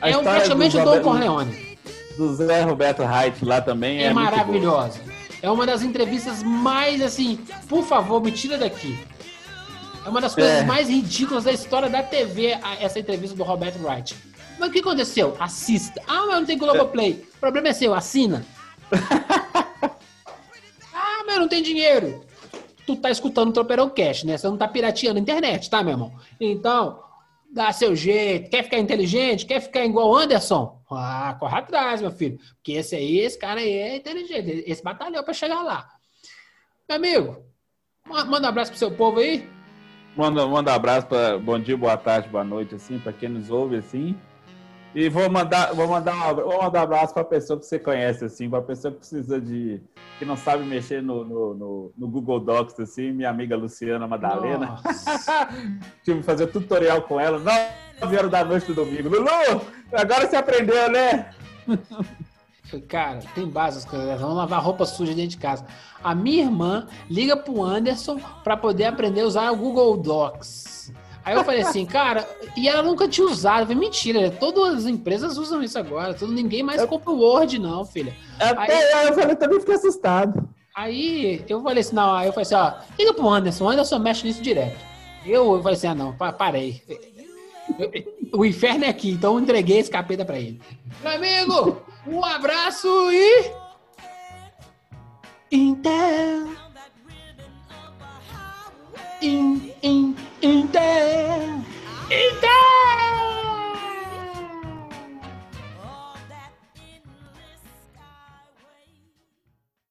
a 0.02 0.10
é 0.10 0.18
um, 0.18 0.24
praticamente 0.24 0.78
o 0.78 0.84
Dom 0.84 1.02
Corleone. 1.02 1.78
Do 2.18 2.36
Zé 2.36 2.62
Roberto 2.62 3.04
Reit 3.04 3.44
lá 3.44 3.62
também 3.62 4.04
é, 4.04 4.08
é 4.08 4.14
maravilhosa. 4.14 5.00
É 5.42 5.50
uma 5.50 5.66
das 5.66 5.82
entrevistas 5.82 6.44
mais 6.44 7.02
assim, 7.02 7.40
por 7.68 7.84
favor, 7.84 8.22
me 8.22 8.32
tira 8.32 8.58
daqui. 8.58 9.00
É 10.06 10.10
uma 10.10 10.22
das 10.22 10.36
coisas 10.36 10.62
é. 10.62 10.64
mais 10.64 10.90
ridículas 10.90 11.44
da 11.46 11.52
história 11.52 11.90
da 11.90 12.04
TV, 12.04 12.58
essa 12.80 13.00
entrevista 13.00 13.36
do 13.36 13.44
Roberto 13.44 13.80
Wright. 13.84 14.16
Mas 14.60 14.70
o 14.70 14.72
que 14.72 14.80
aconteceu? 14.80 15.36
Assista. 15.40 16.02
Ah, 16.08 16.26
mas 16.28 16.40
não 16.40 16.46
tem 16.46 16.58
Globoplay. 16.58 17.26
O 17.36 17.40
problema 17.40 17.70
é 17.70 17.74
seu, 17.74 17.94
assina. 17.94 18.46
mas 21.26 21.40
não 21.40 21.48
tem 21.48 21.64
dinheiro. 21.64 22.24
Tu 22.86 22.96
tá 22.96 23.10
escutando 23.10 23.50
o 23.50 23.54
Tropeirão 23.54 23.90
Cash, 23.90 24.24
né? 24.24 24.38
Você 24.38 24.48
não 24.48 24.58
tá 24.58 24.68
pirateando 24.68 25.20
a 25.20 25.22
internet, 25.22 25.70
tá, 25.70 25.84
meu 25.84 25.94
irmão? 25.94 26.14
Então, 26.40 27.00
dá 27.52 27.72
seu 27.72 27.96
jeito. 27.96 28.50
Quer 28.50 28.64
ficar 28.64 28.80
inteligente? 28.80 29.46
Quer 29.46 29.62
ficar 29.62 29.86
igual 29.86 30.10
o 30.10 30.16
Anderson? 30.16 30.82
Ah, 30.90 31.36
corre 31.40 31.58
atrás, 31.58 32.02
meu 32.02 32.12
filho. 32.12 32.40
Porque 32.56 32.74
esse 32.74 32.96
aí, 32.96 33.20
esse 33.20 33.38
cara 33.38 33.60
aí 33.60 33.72
é 33.72 33.96
inteligente. 33.98 34.64
Esse 34.66 34.84
batalhão 34.84 35.24
pra 35.24 35.34
chegar 35.34 35.62
lá. 35.62 35.88
Meu 36.90 36.98
amigo, 36.98 37.38
manda 38.08 38.48
um 38.48 38.50
abraço 38.50 38.72
pro 38.72 38.80
seu 38.80 38.92
povo 38.92 39.20
aí. 39.20 39.48
Manda, 40.16 40.46
manda 40.46 40.72
um 40.72 40.76
abraço 40.76 41.08
para 41.08 41.38
bom 41.38 41.58
dia, 41.58 41.78
boa 41.78 41.96
tarde, 41.96 42.28
boa 42.28 42.44
noite, 42.44 42.76
assim, 42.76 43.00
para 43.00 43.14
quem 43.14 43.30
nos 43.30 43.50
ouve, 43.50 43.78
assim. 43.78 44.18
E 44.94 45.08
vou 45.08 45.30
mandar, 45.30 45.74
vou 45.74 45.88
mandar, 45.88 46.14
um, 46.14 46.36
vou 46.36 46.62
mandar 46.64 46.82
um 46.82 46.84
abraço 46.84 47.14
para 47.14 47.22
a 47.22 47.26
pessoa 47.26 47.58
que 47.58 47.66
você 47.66 47.80
conhece, 47.80 48.26
assim, 48.26 48.50
para 48.50 48.60
a 48.60 48.64
pessoa 48.64 48.92
que 48.92 49.00
precisa 49.00 49.40
de. 49.40 49.82
que 50.20 50.26
não 50.26 50.36
sabe 50.36 50.66
mexer 50.66 51.02
no, 51.02 51.24
no, 51.24 51.54
no, 51.54 51.94
no 51.98 52.08
Google 52.08 52.42
Docs, 52.42 52.78
assim, 52.80 53.12
minha 53.12 53.30
amiga 53.30 53.56
Luciana 53.56 54.06
Madalena. 54.06 54.76
Tive 56.04 56.20
que 56.20 56.26
fazer 56.26 56.48
tutorial 56.48 57.04
com 57.04 57.20
ela, 57.20 57.40
9 57.40 58.18
horas 58.18 58.32
da 58.32 58.44
noite 58.44 58.68
do 58.68 58.76
domingo. 58.76 59.08
Lulu, 59.08 59.62
agora 59.94 60.28
você 60.28 60.36
aprendeu, 60.36 60.92
né? 60.92 61.34
Cara, 62.88 63.20
tem 63.36 63.48
base 63.48 63.86
coisas. 63.86 64.20
Vamos 64.20 64.38
lavar 64.38 64.62
roupa 64.62 64.86
suja 64.86 65.14
dentro 65.14 65.32
de 65.32 65.38
casa. 65.38 65.66
A 66.04 66.16
minha 66.16 66.44
irmã 66.44 66.88
liga 67.10 67.36
pro 67.36 67.64
Anderson 67.64 68.20
para 68.44 68.56
poder 68.56 68.86
aprender 68.86 69.22
a 69.22 69.26
usar 69.26 69.52
o 69.52 69.58
Google 69.58 69.98
Docs. 69.98 70.71
Aí 71.24 71.36
eu 71.36 71.44
falei 71.44 71.62
assim, 71.62 71.86
cara, 71.86 72.28
e 72.58 72.68
ela 72.68 72.82
nunca 72.82 73.08
tinha 73.08 73.28
usado. 73.28 73.62
Eu 73.62 73.68
falei, 73.68 73.80
mentira, 73.80 74.32
todas 74.32 74.80
as 74.80 74.86
empresas 74.86 75.38
usam 75.38 75.62
isso 75.62 75.78
agora. 75.78 76.14
Todo, 76.14 76.32
ninguém 76.32 76.64
mais 76.64 76.84
compra 76.86 77.12
o 77.12 77.20
Word, 77.20 77.60
não, 77.60 77.86
filha. 77.86 78.16
Até 78.40 78.94
aí, 78.96 79.08
eu 79.08 79.14
falei, 79.14 79.36
também 79.36 79.60
fiquei 79.60 79.76
assustado. 79.76 80.50
Aí 80.76 81.44
eu 81.48 81.62
falei 81.62 81.82
assim, 81.82 81.96
não, 81.96 82.14
aí 82.14 82.28
eu 82.28 82.34
falei 82.34 82.44
assim, 82.44 82.56
ó, 82.56 82.74
liga 82.98 83.14
pro 83.14 83.28
Anderson, 83.30 83.66
o 83.66 83.70
Anderson 83.70 84.00
mexe 84.00 84.26
nisso 84.26 84.42
direto. 84.42 84.80
Eu, 85.26 85.54
eu 85.54 85.62
falei 85.62 85.78
assim, 85.78 85.88
ah, 85.88 85.96
não, 85.96 86.14
parei. 86.14 86.82
O 88.34 88.44
inferno 88.44 88.86
é 88.86 88.90
aqui, 88.90 89.12
então 89.12 89.34
eu 89.34 89.40
entreguei 89.40 89.78
esse 89.78 89.92
capeta 89.92 90.26
pra 90.26 90.40
ele. 90.40 90.60
Meu 91.04 91.12
amigo, 91.12 91.82
um 92.08 92.24
abraço 92.26 92.88
e. 93.12 93.52
Intel 95.52 96.61
in, 99.22 99.72
in, 99.82 100.18
in 100.42 100.72
there, 100.72 101.64
in 102.10 102.42
there. 102.42 103.41